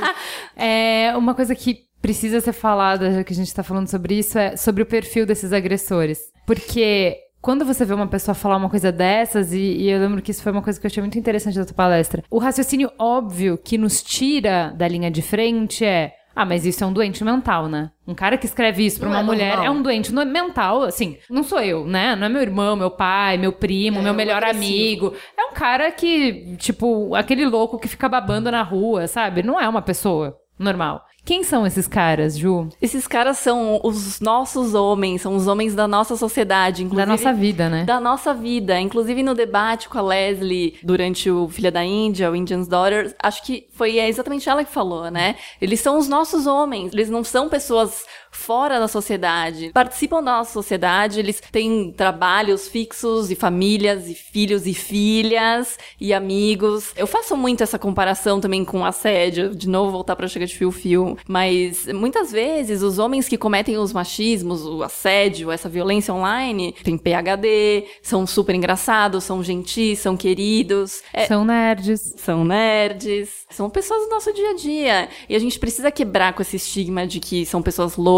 é 0.55 0.85
uma 1.15 1.33
coisa 1.33 1.55
que 1.55 1.87
precisa 2.01 2.39
ser 2.39 2.53
falada, 2.53 3.11
já 3.11 3.23
que 3.23 3.33
a 3.33 3.35
gente 3.35 3.47
está 3.47 3.63
falando 3.63 3.87
sobre 3.87 4.17
isso, 4.17 4.37
é 4.37 4.55
sobre 4.55 4.83
o 4.83 4.85
perfil 4.85 5.25
desses 5.25 5.51
agressores. 5.51 6.19
Porque 6.45 7.17
quando 7.41 7.65
você 7.65 7.85
vê 7.85 7.93
uma 7.93 8.07
pessoa 8.07 8.35
falar 8.35 8.57
uma 8.57 8.69
coisa 8.69 8.91
dessas, 8.91 9.53
e, 9.53 9.57
e, 9.57 9.89
eu 9.89 9.99
lembro 9.99 10.21
que 10.21 10.31
isso 10.31 10.43
foi 10.43 10.51
uma 10.51 10.61
coisa 10.61 10.79
que 10.79 10.85
eu 10.85 10.89
achei 10.89 11.01
muito 11.01 11.17
interessante 11.17 11.57
da 11.57 11.65
tua 11.65 11.75
palestra, 11.75 12.23
o 12.29 12.39
raciocínio 12.39 12.91
óbvio 12.99 13.57
que 13.57 13.77
nos 13.77 14.01
tira 14.01 14.73
da 14.75 14.87
linha 14.87 15.11
de 15.11 15.21
frente 15.21 15.85
é. 15.85 16.13
Ah, 16.35 16.45
mas 16.45 16.67
isso 16.67 16.83
é 16.83 16.87
um 16.87 16.93
doente 16.93 17.23
mental, 17.23 17.67
né? 17.67 17.89
Um 18.07 18.13
cara 18.13 18.37
que 18.37 18.45
escreve 18.45 18.85
isso 18.85 18.99
pra 18.99 19.09
não 19.09 19.15
uma 19.15 19.21
é 19.21 19.25
mulher 19.25 19.49
normal. 19.55 19.65
é 19.65 19.69
um 19.71 19.81
doente 19.81 20.13
mental, 20.13 20.83
assim. 20.83 21.17
Não 21.27 21.41
sou 21.41 21.59
eu, 21.59 21.87
né? 21.87 22.15
Não 22.15 22.27
é 22.27 22.29
meu 22.29 22.41
irmão, 22.43 22.75
meu 22.75 22.91
pai, 22.91 23.39
meu 23.39 23.51
primo, 23.51 23.97
é, 23.97 24.01
meu 24.03 24.13
melhor 24.13 24.43
amigo. 24.43 25.15
É 25.35 25.45
um 25.45 25.53
cara 25.53 25.89
que, 25.89 26.55
tipo, 26.57 27.15
aquele 27.15 27.43
louco 27.43 27.79
que 27.79 27.87
fica 27.87 28.07
babando 28.07 28.51
na 28.51 28.61
rua, 28.61 29.07
sabe? 29.07 29.41
Não 29.41 29.59
é 29.59 29.67
uma 29.67 29.81
pessoa 29.81 30.37
normal. 30.57 31.05
Quem 31.27 31.43
são 31.43 31.67
esses 31.67 31.89
caras, 31.89 32.37
Ju? 32.37 32.69
Esses 32.81 33.05
caras 33.05 33.37
são 33.37 33.81
os 33.83 34.21
nossos 34.21 34.73
homens, 34.73 35.21
são 35.21 35.35
os 35.35 35.45
homens 35.45 35.75
da 35.75 35.85
nossa 35.85 36.15
sociedade, 36.15 36.85
inclusive. 36.85 37.05
Da 37.05 37.11
nossa 37.11 37.33
vida, 37.33 37.69
né? 37.69 37.83
Da 37.83 37.99
nossa 37.99 38.33
vida. 38.33 38.79
Inclusive 38.79 39.21
no 39.21 39.35
debate 39.35 39.89
com 39.89 39.97
a 39.97 40.01
Leslie 40.01 40.79
durante 40.81 41.29
o 41.29 41.49
Filha 41.49 41.69
da 41.69 41.83
Índia, 41.83 42.31
o 42.31 42.35
Indian's 42.35 42.65
Daughter, 42.65 43.13
acho 43.21 43.43
que 43.43 43.67
foi 43.73 43.99
exatamente 43.99 44.47
ela 44.47 44.63
que 44.63 44.71
falou, 44.71 45.11
né? 45.11 45.35
Eles 45.61 45.81
são 45.81 45.97
os 45.97 46.07
nossos 46.07 46.47
homens, 46.47 46.93
eles 46.93 47.09
não 47.09 47.25
são 47.25 47.49
pessoas 47.49 48.05
fora 48.31 48.79
da 48.79 48.87
sociedade, 48.87 49.71
participam 49.73 50.23
da 50.23 50.37
nossa 50.37 50.53
sociedade, 50.53 51.19
eles 51.19 51.41
têm 51.51 51.91
trabalhos 51.91 52.67
fixos 52.67 53.31
e 53.31 53.35
famílias 53.35 54.07
e 54.07 54.13
filhos 54.13 54.65
e 54.67 54.73
filhas 54.73 55.77
e 55.99 56.13
amigos. 56.13 56.91
Eu 56.95 57.07
faço 57.07 57.35
muito 57.35 57.63
essa 57.63 57.79
comparação 57.79 58.39
também 58.39 58.63
com 58.63 58.85
assédio, 58.85 59.55
de 59.55 59.67
novo 59.67 59.91
voltar 59.91 60.15
para 60.15 60.27
chegar 60.27 60.45
de 60.45 60.55
fio-fio, 60.55 61.17
mas 61.27 61.85
muitas 61.87 62.31
vezes 62.31 62.81
os 62.81 62.99
homens 62.99 63.27
que 63.27 63.37
cometem 63.37 63.77
os 63.77 63.93
machismos, 63.93 64.65
o 64.65 64.83
assédio, 64.83 65.51
essa 65.51 65.69
violência 65.69 66.13
online, 66.13 66.73
têm 66.83 66.97
PhD, 66.97 67.85
são 68.01 68.25
super 68.25 68.55
engraçados, 68.55 69.23
são 69.23 69.43
gentis, 69.43 69.99
são 69.99 70.17
queridos. 70.17 71.01
É, 71.13 71.25
são 71.25 71.43
nerds. 71.45 72.13
São 72.17 72.43
nerds. 72.43 73.45
São 73.49 73.69
pessoas 73.69 74.03
do 74.03 74.09
nosso 74.09 74.33
dia 74.33 74.51
a 74.51 74.55
dia. 74.55 75.09
E 75.29 75.35
a 75.35 75.39
gente 75.39 75.59
precisa 75.59 75.91
quebrar 75.91 76.33
com 76.33 76.41
esse 76.41 76.57
estigma 76.57 77.07
de 77.07 77.19
que 77.19 77.45
são 77.45 77.61
pessoas 77.61 77.95
loucas, 77.95 78.16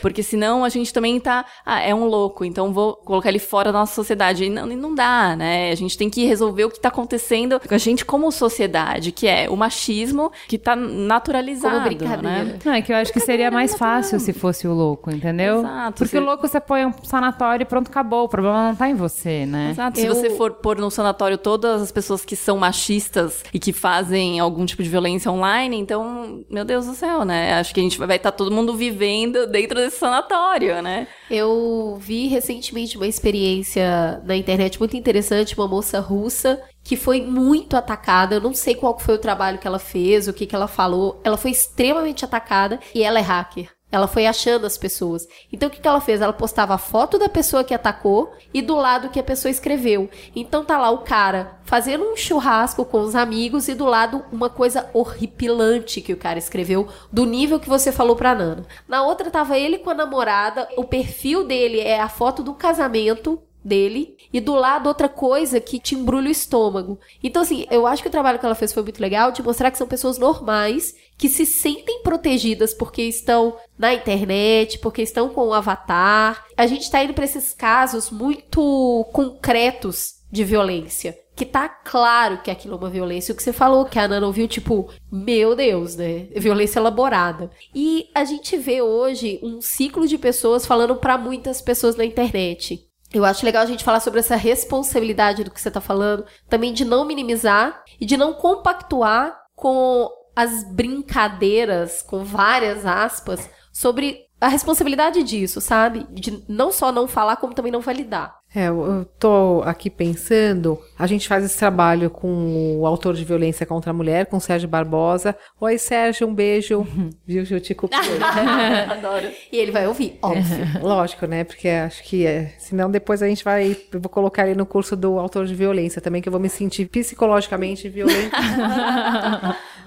porque 0.00 0.22
senão 0.22 0.64
a 0.64 0.68
gente 0.68 0.92
também 0.92 1.18
tá, 1.20 1.44
ah, 1.64 1.80
é 1.80 1.94
um 1.94 2.04
louco, 2.04 2.44
então 2.44 2.72
vou 2.72 2.94
colocar 2.94 3.28
ele 3.28 3.38
fora 3.38 3.72
da 3.72 3.78
nossa 3.78 3.94
sociedade. 3.94 4.44
E 4.44 4.50
não, 4.50 4.66
não 4.66 4.94
dá, 4.94 5.34
né? 5.36 5.70
A 5.70 5.74
gente 5.74 5.96
tem 5.96 6.08
que 6.08 6.24
resolver 6.24 6.64
o 6.64 6.70
que 6.70 6.80
tá 6.80 6.88
acontecendo 6.88 7.60
com 7.60 7.74
a 7.74 7.78
gente 7.78 8.04
como 8.04 8.30
sociedade, 8.30 9.12
que 9.12 9.26
é 9.26 9.48
o 9.48 9.56
machismo 9.56 10.30
que 10.48 10.58
tá 10.58 10.74
naturalizado. 10.74 11.74
Como 11.74 11.86
brincadeira. 11.86 12.44
Né? 12.44 12.58
Não, 12.64 12.72
é 12.72 12.82
que 12.82 12.92
eu 12.92 12.96
acho 12.96 13.12
que 13.12 13.20
seria 13.20 13.50
mais 13.50 13.74
fácil 13.76 14.18
se 14.20 14.32
fosse 14.32 14.66
o 14.66 14.72
louco, 14.72 15.10
entendeu? 15.10 15.60
Exato. 15.60 15.98
Porque 15.98 16.18
o 16.18 16.24
louco 16.24 16.46
você 16.46 16.60
põe 16.60 16.86
um 16.86 16.92
sanatório 17.02 17.64
e 17.64 17.66
pronto, 17.66 17.88
acabou. 17.88 18.24
O 18.24 18.28
problema 18.28 18.68
não 18.68 18.76
tá 18.76 18.88
em 18.88 18.94
você, 18.94 19.46
né? 19.46 19.70
Exato. 19.70 20.00
Eu... 20.00 20.14
Se 20.14 20.20
você 20.20 20.30
for 20.36 20.52
pôr 20.52 20.78
no 20.78 20.90
sanatório 20.90 21.38
todas 21.38 21.82
as 21.82 21.92
pessoas 21.92 22.24
que 22.24 22.36
são 22.36 22.58
machistas 22.58 23.44
e 23.52 23.58
que 23.58 23.72
fazem 23.72 24.40
algum 24.40 24.64
tipo 24.64 24.82
de 24.82 24.88
violência 24.88 25.30
online, 25.30 25.76
então, 25.78 26.44
meu 26.50 26.64
Deus 26.64 26.86
do 26.86 26.94
céu, 26.94 27.24
né? 27.24 27.54
Acho 27.54 27.74
que 27.74 27.80
a 27.80 27.82
gente 27.82 27.98
vai 27.98 28.16
estar 28.16 28.30
tá 28.30 28.36
todo 28.36 28.50
mundo 28.50 28.74
vivendo 28.74 29.19
dentro 29.28 29.76
desse 29.76 29.98
sanatório, 29.98 30.80
né? 30.82 31.06
Eu 31.30 31.96
vi 32.00 32.28
recentemente 32.28 32.96
uma 32.96 33.06
experiência 33.06 34.22
na 34.24 34.36
internet 34.36 34.78
muito 34.78 34.96
interessante, 34.96 35.56
uma 35.56 35.66
moça 35.68 36.00
russa 36.00 36.62
que 36.82 36.96
foi 36.96 37.20
muito 37.20 37.76
atacada. 37.76 38.36
Eu 38.36 38.40
não 38.40 38.54
sei 38.54 38.74
qual 38.74 38.98
foi 38.98 39.14
o 39.14 39.18
trabalho 39.18 39.58
que 39.58 39.66
ela 39.66 39.78
fez, 39.78 40.28
o 40.28 40.32
que, 40.32 40.46
que 40.46 40.54
ela 40.54 40.68
falou. 40.68 41.20
Ela 41.24 41.36
foi 41.36 41.50
extremamente 41.50 42.24
atacada 42.24 42.80
e 42.94 43.02
ela 43.02 43.18
é 43.18 43.22
hacker. 43.22 43.70
Ela 43.92 44.06
foi 44.06 44.26
achando 44.26 44.66
as 44.66 44.78
pessoas. 44.78 45.26
Então 45.52 45.68
o 45.68 45.72
que, 45.72 45.80
que 45.80 45.88
ela 45.88 46.00
fez? 46.00 46.20
Ela 46.20 46.32
postava 46.32 46.74
a 46.74 46.78
foto 46.78 47.18
da 47.18 47.28
pessoa 47.28 47.64
que 47.64 47.74
atacou 47.74 48.32
e 48.54 48.62
do 48.62 48.76
lado 48.76 49.08
que 49.10 49.18
a 49.18 49.22
pessoa 49.22 49.50
escreveu. 49.50 50.08
Então 50.34 50.64
tá 50.64 50.78
lá 50.78 50.90
o 50.90 50.98
cara 50.98 51.58
fazendo 51.64 52.04
um 52.04 52.16
churrasco 52.16 52.84
com 52.84 53.00
os 53.00 53.14
amigos 53.14 53.68
e 53.68 53.74
do 53.74 53.84
lado 53.84 54.24
uma 54.32 54.48
coisa 54.48 54.88
horripilante 54.92 56.00
que 56.00 56.12
o 56.12 56.16
cara 56.16 56.38
escreveu, 56.38 56.88
do 57.12 57.24
nível 57.24 57.60
que 57.60 57.68
você 57.68 57.90
falou 57.92 58.16
pra 58.16 58.34
Nana. 58.34 58.66
Na 58.88 59.02
outra 59.02 59.30
tava 59.30 59.58
ele 59.58 59.78
com 59.78 59.90
a 59.90 59.94
namorada, 59.94 60.68
o 60.76 60.84
perfil 60.84 61.46
dele 61.46 61.80
é 61.80 62.00
a 62.00 62.08
foto 62.08 62.42
do 62.42 62.54
casamento 62.54 63.40
dele 63.64 64.16
e 64.32 64.40
do 64.40 64.54
lado 64.54 64.86
outra 64.86 65.08
coisa 65.08 65.60
que 65.60 65.78
te 65.78 65.94
embrulha 65.94 66.28
o 66.28 66.32
estômago. 66.32 66.98
Então, 67.22 67.42
assim, 67.42 67.66
eu 67.70 67.86
acho 67.86 68.02
que 68.02 68.08
o 68.08 68.12
trabalho 68.12 68.38
que 68.38 68.46
ela 68.46 68.54
fez 68.54 68.72
foi 68.72 68.82
muito 68.82 69.00
legal 69.00 69.30
de 69.32 69.42
mostrar 69.42 69.70
que 69.70 69.78
são 69.78 69.86
pessoas 69.86 70.18
normais 70.18 70.94
que 71.20 71.28
se 71.28 71.44
sentem 71.44 72.02
protegidas 72.02 72.72
porque 72.72 73.02
estão 73.02 73.54
na 73.78 73.92
internet, 73.92 74.78
porque 74.78 75.02
estão 75.02 75.28
com 75.28 75.48
o 75.48 75.52
avatar. 75.52 76.46
A 76.56 76.66
gente 76.66 76.84
está 76.84 77.04
indo 77.04 77.12
para 77.12 77.26
esses 77.26 77.52
casos 77.52 78.10
muito 78.10 79.06
concretos 79.12 80.14
de 80.32 80.42
violência. 80.42 81.14
Que 81.36 81.44
tá 81.44 81.68
claro 81.68 82.40
que 82.42 82.50
aquilo 82.50 82.74
é 82.74 82.78
uma 82.78 82.88
violência. 82.88 83.34
O 83.34 83.36
que 83.36 83.42
você 83.42 83.52
falou 83.52 83.84
que 83.84 83.98
a 83.98 84.04
Ana 84.04 84.18
não 84.18 84.32
viu, 84.32 84.48
tipo, 84.48 84.90
meu 85.12 85.54
Deus, 85.54 85.94
né? 85.94 86.28
Violência 86.36 86.78
elaborada. 86.78 87.50
E 87.74 88.08
a 88.14 88.24
gente 88.24 88.56
vê 88.56 88.80
hoje 88.80 89.38
um 89.42 89.60
ciclo 89.60 90.08
de 90.08 90.16
pessoas 90.16 90.64
falando 90.64 90.96
para 90.96 91.18
muitas 91.18 91.60
pessoas 91.60 91.96
na 91.96 92.04
internet 92.04 92.88
eu 93.12 93.24
acho 93.24 93.44
legal 93.44 93.64
a 93.64 93.66
gente 93.66 93.82
falar 93.82 93.98
sobre 93.98 94.20
essa 94.20 94.36
responsabilidade 94.36 95.42
do 95.42 95.50
que 95.50 95.60
você 95.60 95.66
está 95.66 95.80
falando, 95.80 96.24
também 96.48 96.72
de 96.72 96.84
não 96.84 97.04
minimizar 97.04 97.82
e 98.00 98.06
de 98.06 98.16
não 98.16 98.32
compactuar 98.32 99.36
com 99.56 100.08
as 100.40 100.64
brincadeiras, 100.64 102.00
com 102.00 102.24
várias 102.24 102.86
aspas, 102.86 103.46
sobre 103.70 104.24
a 104.40 104.48
responsabilidade 104.48 105.22
disso, 105.22 105.60
sabe? 105.60 106.06
De 106.10 106.42
não 106.48 106.72
só 106.72 106.90
não 106.90 107.06
falar, 107.06 107.36
como 107.36 107.52
também 107.52 107.70
não 107.70 107.82
validar. 107.82 108.40
É, 108.52 108.66
eu 108.66 109.06
tô 109.18 109.62
aqui 109.64 109.88
pensando, 109.88 110.76
a 110.98 111.06
gente 111.06 111.28
faz 111.28 111.44
esse 111.44 111.56
trabalho 111.56 112.10
com 112.10 112.78
o 112.80 112.84
autor 112.84 113.14
de 113.14 113.24
violência 113.24 113.64
contra 113.64 113.92
a 113.92 113.94
mulher, 113.94 114.26
com 114.26 114.40
Sérgio 114.40 114.68
Barbosa. 114.68 115.36
Oi, 115.60 115.78
Sérgio, 115.78 116.26
um 116.26 116.34
beijo. 116.34 116.84
Viu, 117.24 117.44
eu 117.48 117.60
te 117.60 117.76
Adoro. 118.90 119.28
E 119.52 119.56
ele 119.56 119.70
vai 119.70 119.86
ouvir, 119.86 120.18
óbvio. 120.20 120.66
Lógico, 120.82 121.26
né? 121.26 121.44
Porque 121.44 121.68
acho 121.68 122.02
que 122.02 122.26
é, 122.26 122.54
senão 122.58 122.90
depois 122.90 123.22
a 123.22 123.28
gente 123.28 123.44
vai, 123.44 123.76
eu 123.92 124.00
vou 124.00 124.10
colocar 124.10 124.46
ele 124.46 124.56
no 124.56 124.66
curso 124.66 124.96
do 124.96 125.18
autor 125.18 125.46
de 125.46 125.54
violência 125.54 126.00
também, 126.00 126.20
que 126.20 126.28
eu 126.28 126.32
vou 126.32 126.40
me 126.40 126.48
sentir 126.48 126.86
psicologicamente 126.86 127.88
violenta. 127.88 128.36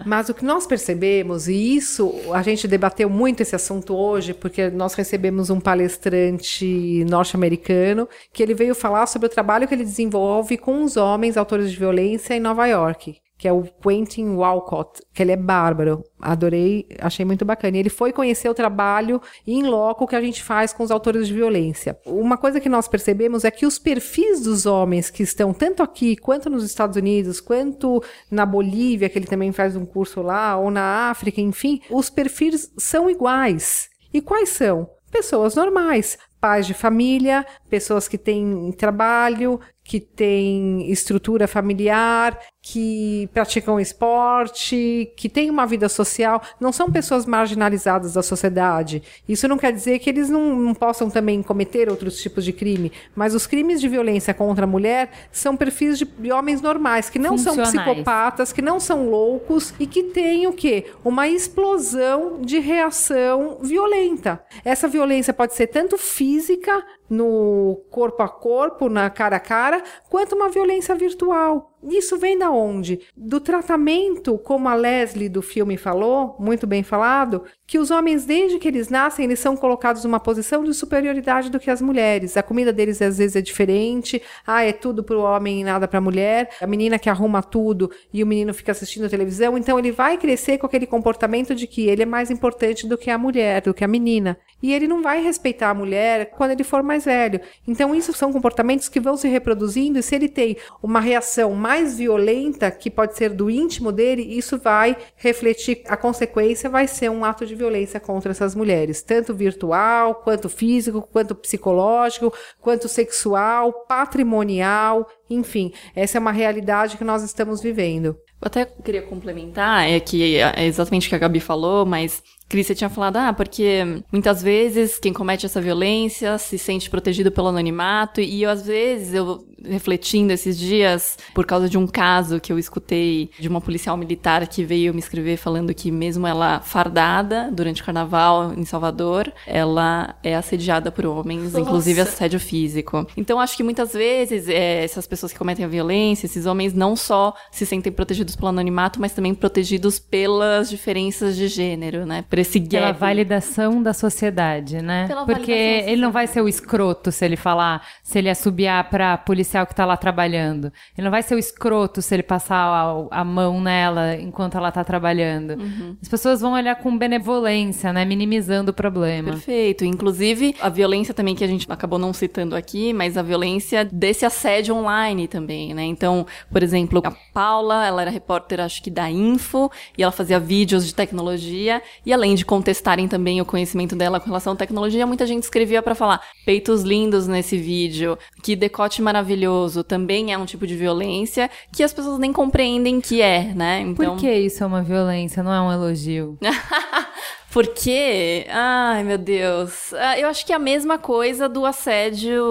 Mas 0.05 0.29
o 0.29 0.33
que 0.33 0.45
nós 0.45 0.67
percebemos, 0.67 1.47
e 1.47 1.75
isso 1.75 2.13
a 2.33 2.41
gente 2.41 2.67
debateu 2.67 3.09
muito 3.09 3.41
esse 3.41 3.55
assunto 3.55 3.95
hoje, 3.95 4.33
porque 4.33 4.69
nós 4.69 4.93
recebemos 4.93 5.49
um 5.49 5.59
palestrante 5.59 7.05
norte-americano 7.09 8.07
que 8.31 8.43
ele 8.43 8.53
veio 8.53 8.75
falar 8.75 9.05
sobre 9.07 9.27
o 9.27 9.29
trabalho 9.29 9.67
que 9.67 9.73
ele 9.73 9.83
desenvolve 9.83 10.57
com 10.57 10.83
os 10.83 10.97
homens 10.97 11.37
autores 11.37 11.71
de 11.71 11.77
violência 11.77 12.33
em 12.33 12.39
Nova 12.39 12.65
York 12.67 13.22
que 13.43 13.47
é 13.49 13.51
o 13.51 13.63
Quentin 13.63 14.35
Walcott, 14.35 15.01
que 15.13 15.21
ele 15.21 15.33
é 15.33 15.35
bárbaro. 15.35 16.01
Adorei, 16.17 16.87
achei 16.97 17.25
muito 17.25 17.43
bacana. 17.43 17.75
E 17.75 17.81
ele 17.81 17.89
foi 17.89 18.13
conhecer 18.13 18.47
o 18.47 18.53
trabalho 18.53 19.21
em 19.45 19.63
loco 19.63 20.07
que 20.07 20.15
a 20.15 20.21
gente 20.21 20.41
faz 20.41 20.71
com 20.71 20.81
os 20.81 20.89
autores 20.89 21.27
de 21.27 21.33
violência. 21.33 21.99
Uma 22.05 22.37
coisa 22.37 22.61
que 22.61 22.69
nós 22.69 22.87
percebemos 22.87 23.43
é 23.43 23.51
que 23.51 23.65
os 23.65 23.77
perfis 23.77 24.43
dos 24.43 24.65
homens 24.65 25.09
que 25.09 25.23
estão 25.23 25.53
tanto 25.53 25.83
aqui, 25.83 26.15
quanto 26.15 26.49
nos 26.49 26.63
Estados 26.63 26.95
Unidos, 26.95 27.41
quanto 27.41 28.01
na 28.31 28.45
Bolívia, 28.45 29.09
que 29.09 29.19
ele 29.19 29.27
também 29.27 29.51
faz 29.51 29.75
um 29.75 29.85
curso 29.85 30.21
lá, 30.21 30.55
ou 30.55 30.71
na 30.71 31.09
África, 31.09 31.41
enfim, 31.41 31.81
os 31.89 32.09
perfis 32.09 32.71
são 32.77 33.09
iguais. 33.09 33.89
E 34.13 34.21
quais 34.21 34.47
são? 34.47 34.87
Pessoas 35.11 35.53
normais, 35.53 36.17
pais 36.39 36.65
de 36.65 36.73
família, 36.73 37.45
pessoas 37.69 38.07
que 38.07 38.17
têm 38.17 38.71
trabalho, 38.77 39.59
que 39.83 39.99
têm 39.99 40.89
estrutura 40.91 41.47
familiar, 41.47 42.37
que 42.65 43.29
praticam 43.33 43.77
esporte, 43.77 45.11
que 45.17 45.27
têm 45.27 45.49
uma 45.49 45.65
vida 45.65 45.89
social, 45.89 46.41
não 46.61 46.71
são 46.71 46.89
pessoas 46.89 47.25
marginalizadas 47.25 48.13
da 48.13 48.23
sociedade. 48.23 49.03
Isso 49.27 49.49
não 49.49 49.57
quer 49.57 49.73
dizer 49.73 49.99
que 49.99 50.09
eles 50.09 50.29
não, 50.29 50.55
não, 50.55 50.73
possam 50.73 51.09
também 51.09 51.43
cometer 51.43 51.89
outros 51.89 52.21
tipos 52.21 52.45
de 52.45 52.53
crime, 52.53 52.89
mas 53.13 53.35
os 53.35 53.45
crimes 53.45 53.81
de 53.81 53.89
violência 53.89 54.33
contra 54.33 54.63
a 54.63 54.67
mulher 54.67 55.11
são 55.29 55.57
perfis 55.57 55.97
de, 55.97 56.05
de 56.05 56.31
homens 56.31 56.61
normais, 56.61 57.09
que 57.09 57.19
não 57.19 57.37
são 57.37 57.57
psicopatas, 57.57 58.53
que 58.53 58.61
não 58.61 58.79
são 58.79 59.09
loucos 59.09 59.73
e 59.77 59.85
que 59.85 60.01
têm 60.01 60.47
o 60.47 60.53
quê? 60.53 60.85
Uma 61.03 61.27
explosão 61.27 62.39
de 62.39 62.59
reação 62.59 63.57
violenta. 63.61 64.41
Essa 64.63 64.87
violência 64.87 65.33
pode 65.33 65.53
ser 65.53 65.67
tanto 65.67 65.97
física, 65.97 66.81
no 67.09 67.83
corpo 67.91 68.23
a 68.23 68.29
corpo, 68.29 68.87
na 68.87 69.09
cara 69.09 69.35
a 69.35 69.39
cara, 69.39 69.83
quanto 70.09 70.33
uma 70.33 70.47
violência 70.47 70.95
virtual. 70.95 71.72
Isso 71.89 72.17
vem 72.17 72.37
da 72.37 72.49
onde? 72.49 73.01
Do 73.15 73.39
tratamento, 73.39 74.37
como 74.37 74.69
a 74.69 74.73
Leslie 74.73 75.27
do 75.27 75.41
filme 75.41 75.77
falou, 75.77 76.35
muito 76.39 76.65
bem 76.65 76.81
falado, 76.81 77.43
que 77.73 77.79
os 77.79 77.89
homens, 77.89 78.23
desde 78.23 78.59
que 78.59 78.67
eles 78.67 78.87
nascem, 78.87 79.25
eles 79.25 79.39
são 79.39 79.57
colocados 79.57 80.03
numa 80.03 80.19
posição 80.19 80.63
de 80.63 80.71
superioridade 80.75 81.49
do 81.49 81.59
que 81.59 81.71
as 81.71 81.81
mulheres. 81.81 82.37
A 82.37 82.43
comida 82.43 82.71
deles 82.71 83.01
às 83.01 83.17
vezes 83.17 83.35
é 83.35 83.41
diferente. 83.41 84.21
Ah, 84.45 84.63
é 84.63 84.71
tudo 84.71 85.03
para 85.03 85.17
o 85.17 85.23
homem 85.23 85.61
e 85.61 85.63
nada 85.63 85.87
para 85.87 85.97
a 85.97 86.01
mulher. 86.01 86.51
A 86.61 86.67
menina 86.67 86.99
que 86.99 87.09
arruma 87.09 87.41
tudo 87.41 87.89
e 88.13 88.23
o 88.23 88.27
menino 88.27 88.53
fica 88.53 88.71
assistindo 88.71 89.09
televisão. 89.09 89.57
Então 89.57 89.79
ele 89.79 89.91
vai 89.91 90.19
crescer 90.19 90.59
com 90.59 90.67
aquele 90.67 90.85
comportamento 90.85 91.55
de 91.55 91.65
que 91.65 91.87
ele 91.87 92.03
é 92.03 92.05
mais 92.05 92.29
importante 92.29 92.85
do 92.87 92.95
que 92.95 93.09
a 93.09 93.17
mulher, 93.17 93.61
do 93.61 93.73
que 93.73 93.83
a 93.83 93.87
menina. 93.87 94.37
E 94.61 94.71
ele 94.71 94.87
não 94.87 95.01
vai 95.01 95.23
respeitar 95.23 95.71
a 95.71 95.73
mulher 95.73 96.29
quando 96.29 96.51
ele 96.51 96.63
for 96.63 96.83
mais 96.83 97.05
velho. 97.05 97.41
Então 97.67 97.95
isso 97.95 98.13
são 98.13 98.31
comportamentos 98.31 98.87
que 98.87 98.99
vão 98.99 99.17
se 99.17 99.27
reproduzindo 99.27 99.97
e 99.97 100.03
se 100.03 100.13
ele 100.13 100.29
tem 100.29 100.57
uma 100.81 100.99
reação 100.99 101.55
mais 101.55 101.73
mais 101.83 101.97
violenta, 101.97 102.69
que 102.69 102.89
pode 102.89 103.17
ser 103.17 103.29
do 103.31 103.49
íntimo 103.49 103.91
dele, 103.91 104.21
isso 104.21 104.57
vai 104.57 104.95
refletir, 105.15 105.81
a 105.87 105.97
consequência 105.97 106.69
vai 106.69 106.87
ser 106.87 107.09
um 107.09 107.25
ato 107.25 107.45
de 107.45 107.55
violência 107.55 107.62
contra 107.99 108.31
essas 108.31 108.55
mulheres, 108.55 109.01
tanto 109.01 109.33
virtual, 109.33 110.15
quanto 110.15 110.49
físico, 110.49 111.01
quanto 111.01 111.35
psicológico, 111.35 112.33
quanto 112.59 112.87
sexual, 112.87 113.85
patrimonial, 113.87 115.07
enfim, 115.29 115.71
essa 115.95 116.17
é 116.17 116.19
uma 116.19 116.31
realidade 116.31 116.97
que 116.97 117.03
nós 117.03 117.23
estamos 117.23 117.61
vivendo. 117.61 118.07
Eu 118.41 118.47
até 118.47 118.65
queria 118.65 119.01
complementar, 119.01 119.89
é 119.89 119.99
que 119.99 120.37
é 120.37 120.65
exatamente 120.65 121.07
o 121.07 121.09
que 121.09 121.15
a 121.15 121.19
Gabi 121.19 121.39
falou, 121.39 121.85
mas 121.85 122.21
Cris, 122.49 122.67
você 122.67 122.75
tinha 122.75 122.89
falado, 122.89 123.17
ah, 123.17 123.33
porque 123.33 124.03
muitas 124.11 124.43
vezes 124.43 124.99
quem 124.99 125.13
comete 125.13 125.45
essa 125.45 125.61
violência 125.61 126.37
se 126.37 126.57
sente 126.57 126.89
protegido 126.89 127.31
pelo 127.31 127.47
anonimato, 127.47 128.21
e 128.21 128.43
eu, 128.43 128.49
às 128.49 128.65
vezes, 128.65 129.13
eu 129.13 129.39
refletindo 129.63 130.33
esses 130.33 130.57
dias, 130.57 131.17
por 131.33 131.45
causa 131.45 131.69
de 131.69 131.77
um 131.77 131.87
caso 131.87 132.39
que 132.39 132.51
eu 132.51 132.59
escutei 132.59 133.29
de 133.39 133.47
uma 133.47 133.61
policial 133.61 133.95
militar 133.97 134.45
que 134.47 134.63
veio 134.63 134.93
me 134.93 134.99
escrever 134.99 135.37
falando 135.37 135.73
que 135.73 135.91
mesmo 135.91 136.27
ela 136.27 136.59
fardada 136.59 137.49
durante 137.51 137.81
o 137.81 137.85
carnaval 137.85 138.53
em 138.53 138.65
Salvador, 138.65 139.31
ela 139.45 140.15
é 140.23 140.35
assediada 140.35 140.91
por 140.91 141.05
homens, 141.05 141.53
Nossa. 141.53 141.61
inclusive 141.61 142.01
assédio 142.01 142.39
físico. 142.39 143.05
Então 143.15 143.39
acho 143.39 143.55
que 143.55 143.63
muitas 143.63 143.93
vezes 143.93 144.47
é, 144.47 144.83
essas 144.83 145.07
pessoas 145.07 145.31
que 145.31 145.37
cometem 145.37 145.65
a 145.65 145.67
violência, 145.67 146.25
esses 146.25 146.45
homens 146.45 146.73
não 146.73 146.95
só 146.95 147.33
se 147.51 147.65
sentem 147.65 147.91
protegidos 147.91 148.35
pelo 148.35 148.49
anonimato, 148.49 148.99
mas 148.99 149.13
também 149.13 149.33
protegidos 149.33 149.99
pelas 149.99 150.69
diferenças 150.69 151.35
de 151.35 151.47
gênero, 151.47 152.05
né? 152.05 152.25
Por 152.29 152.39
esse 152.39 152.59
gap. 152.59 152.71
Pela 152.71 152.91
validação 152.91 153.81
da 153.81 153.93
sociedade, 153.93 154.81
né? 154.81 155.07
Pela 155.07 155.25
Porque 155.25 155.51
ele 155.51 156.01
não 156.01 156.11
vai 156.11 156.27
ser 156.27 156.41
o 156.41 156.47
escroto 156.47 157.11
se 157.11 157.25
ele 157.25 157.35
falar, 157.35 157.85
se 158.01 158.17
ele 158.17 158.29
assobiar 158.29 158.89
pra 158.89 159.17
policial 159.53 159.67
que 159.67 159.75
tá 159.75 159.85
lá 159.85 159.95
trabalhando. 159.95 160.71
Ele 160.97 161.05
não 161.05 161.11
vai 161.11 161.21
ser 161.21 161.35
o 161.35 161.39
escroto 161.39 162.01
se 162.01 162.13
ele 162.13 162.23
passar 162.23 162.57
a, 162.57 163.21
a 163.21 163.23
mão 163.23 163.61
nela 163.61 164.15
enquanto 164.15 164.57
ela 164.57 164.71
tá 164.71 164.83
trabalhando. 164.83 165.51
Uhum. 165.51 165.95
As 166.01 166.07
pessoas 166.07 166.41
vão 166.41 166.53
olhar 166.53 166.75
com 166.75 166.97
benevolência, 166.97 167.93
né? 167.93 168.03
Minimizando 168.03 168.71
o 168.71 168.73
problema. 168.73 169.31
Perfeito. 169.31 169.85
Inclusive, 169.85 170.55
a 170.59 170.69
violência 170.69 171.13
também 171.13 171.35
que 171.35 171.43
a 171.43 171.47
gente 171.47 171.71
acabou 171.71 171.99
não 171.99 172.11
citando 172.13 172.55
aqui, 172.55 172.93
mas 172.93 173.17
a 173.17 173.21
violência 173.21 173.85
desse 173.85 174.25
assédio 174.25 174.75
online 174.75 175.27
também, 175.27 175.73
né? 175.73 175.83
Então, 175.83 176.25
por 176.51 176.63
exemplo, 176.63 177.01
a 177.05 177.11
Paula, 177.33 177.85
ela 177.85 178.01
era 178.01 178.11
repórter, 178.11 178.59
acho 178.59 178.81
que 178.81 178.89
da 178.89 179.09
Info, 179.09 179.69
e 179.97 180.03
ela 180.03 180.11
fazia 180.11 180.39
vídeos 180.39 180.85
de 180.85 180.95
tecnologia, 180.95 181.81
e 182.05 182.11
além 182.11 182.35
de 182.35 182.45
contestarem 182.45 183.07
também 183.07 183.39
o 183.41 183.45
conhecimento 183.45 183.95
dela 183.95 184.19
com 184.19 184.27
relação 184.27 184.53
à 184.53 184.55
tecnologia, 184.55 185.05
muita 185.05 185.27
gente 185.27 185.43
escrevia 185.43 185.81
para 185.81 185.95
falar 185.95 186.21
peitos 186.45 186.81
lindos 186.81 187.27
nesse 187.27 187.57
vídeo, 187.57 188.17
que 188.41 188.55
decote 188.55 189.01
maravilhoso 189.01 189.42
também 189.83 190.33
é 190.33 190.37
um 190.37 190.45
tipo 190.45 190.65
de 190.67 190.75
violência 190.75 191.49
que 191.71 191.83
as 191.83 191.93
pessoas 191.93 192.19
nem 192.19 192.31
compreendem 192.31 193.01
que 193.01 193.21
é, 193.21 193.53
né? 193.53 193.81
Então... 193.81 194.15
Por 194.15 194.17
que 194.19 194.31
isso 194.31 194.63
é 194.63 194.67
uma 194.67 194.81
violência, 194.81 195.43
não 195.43 195.53
é 195.53 195.61
um 195.61 195.71
elogio? 195.71 196.37
Porque, 197.53 198.47
ai 198.49 199.03
meu 199.03 199.17
Deus, 199.19 199.93
ah, 199.93 200.17
eu 200.17 200.27
acho 200.27 200.43
que 200.43 200.51
é 200.51 200.55
a 200.55 200.59
mesma 200.59 200.97
coisa 200.97 201.47
do 201.47 201.67
assédio 201.67 202.43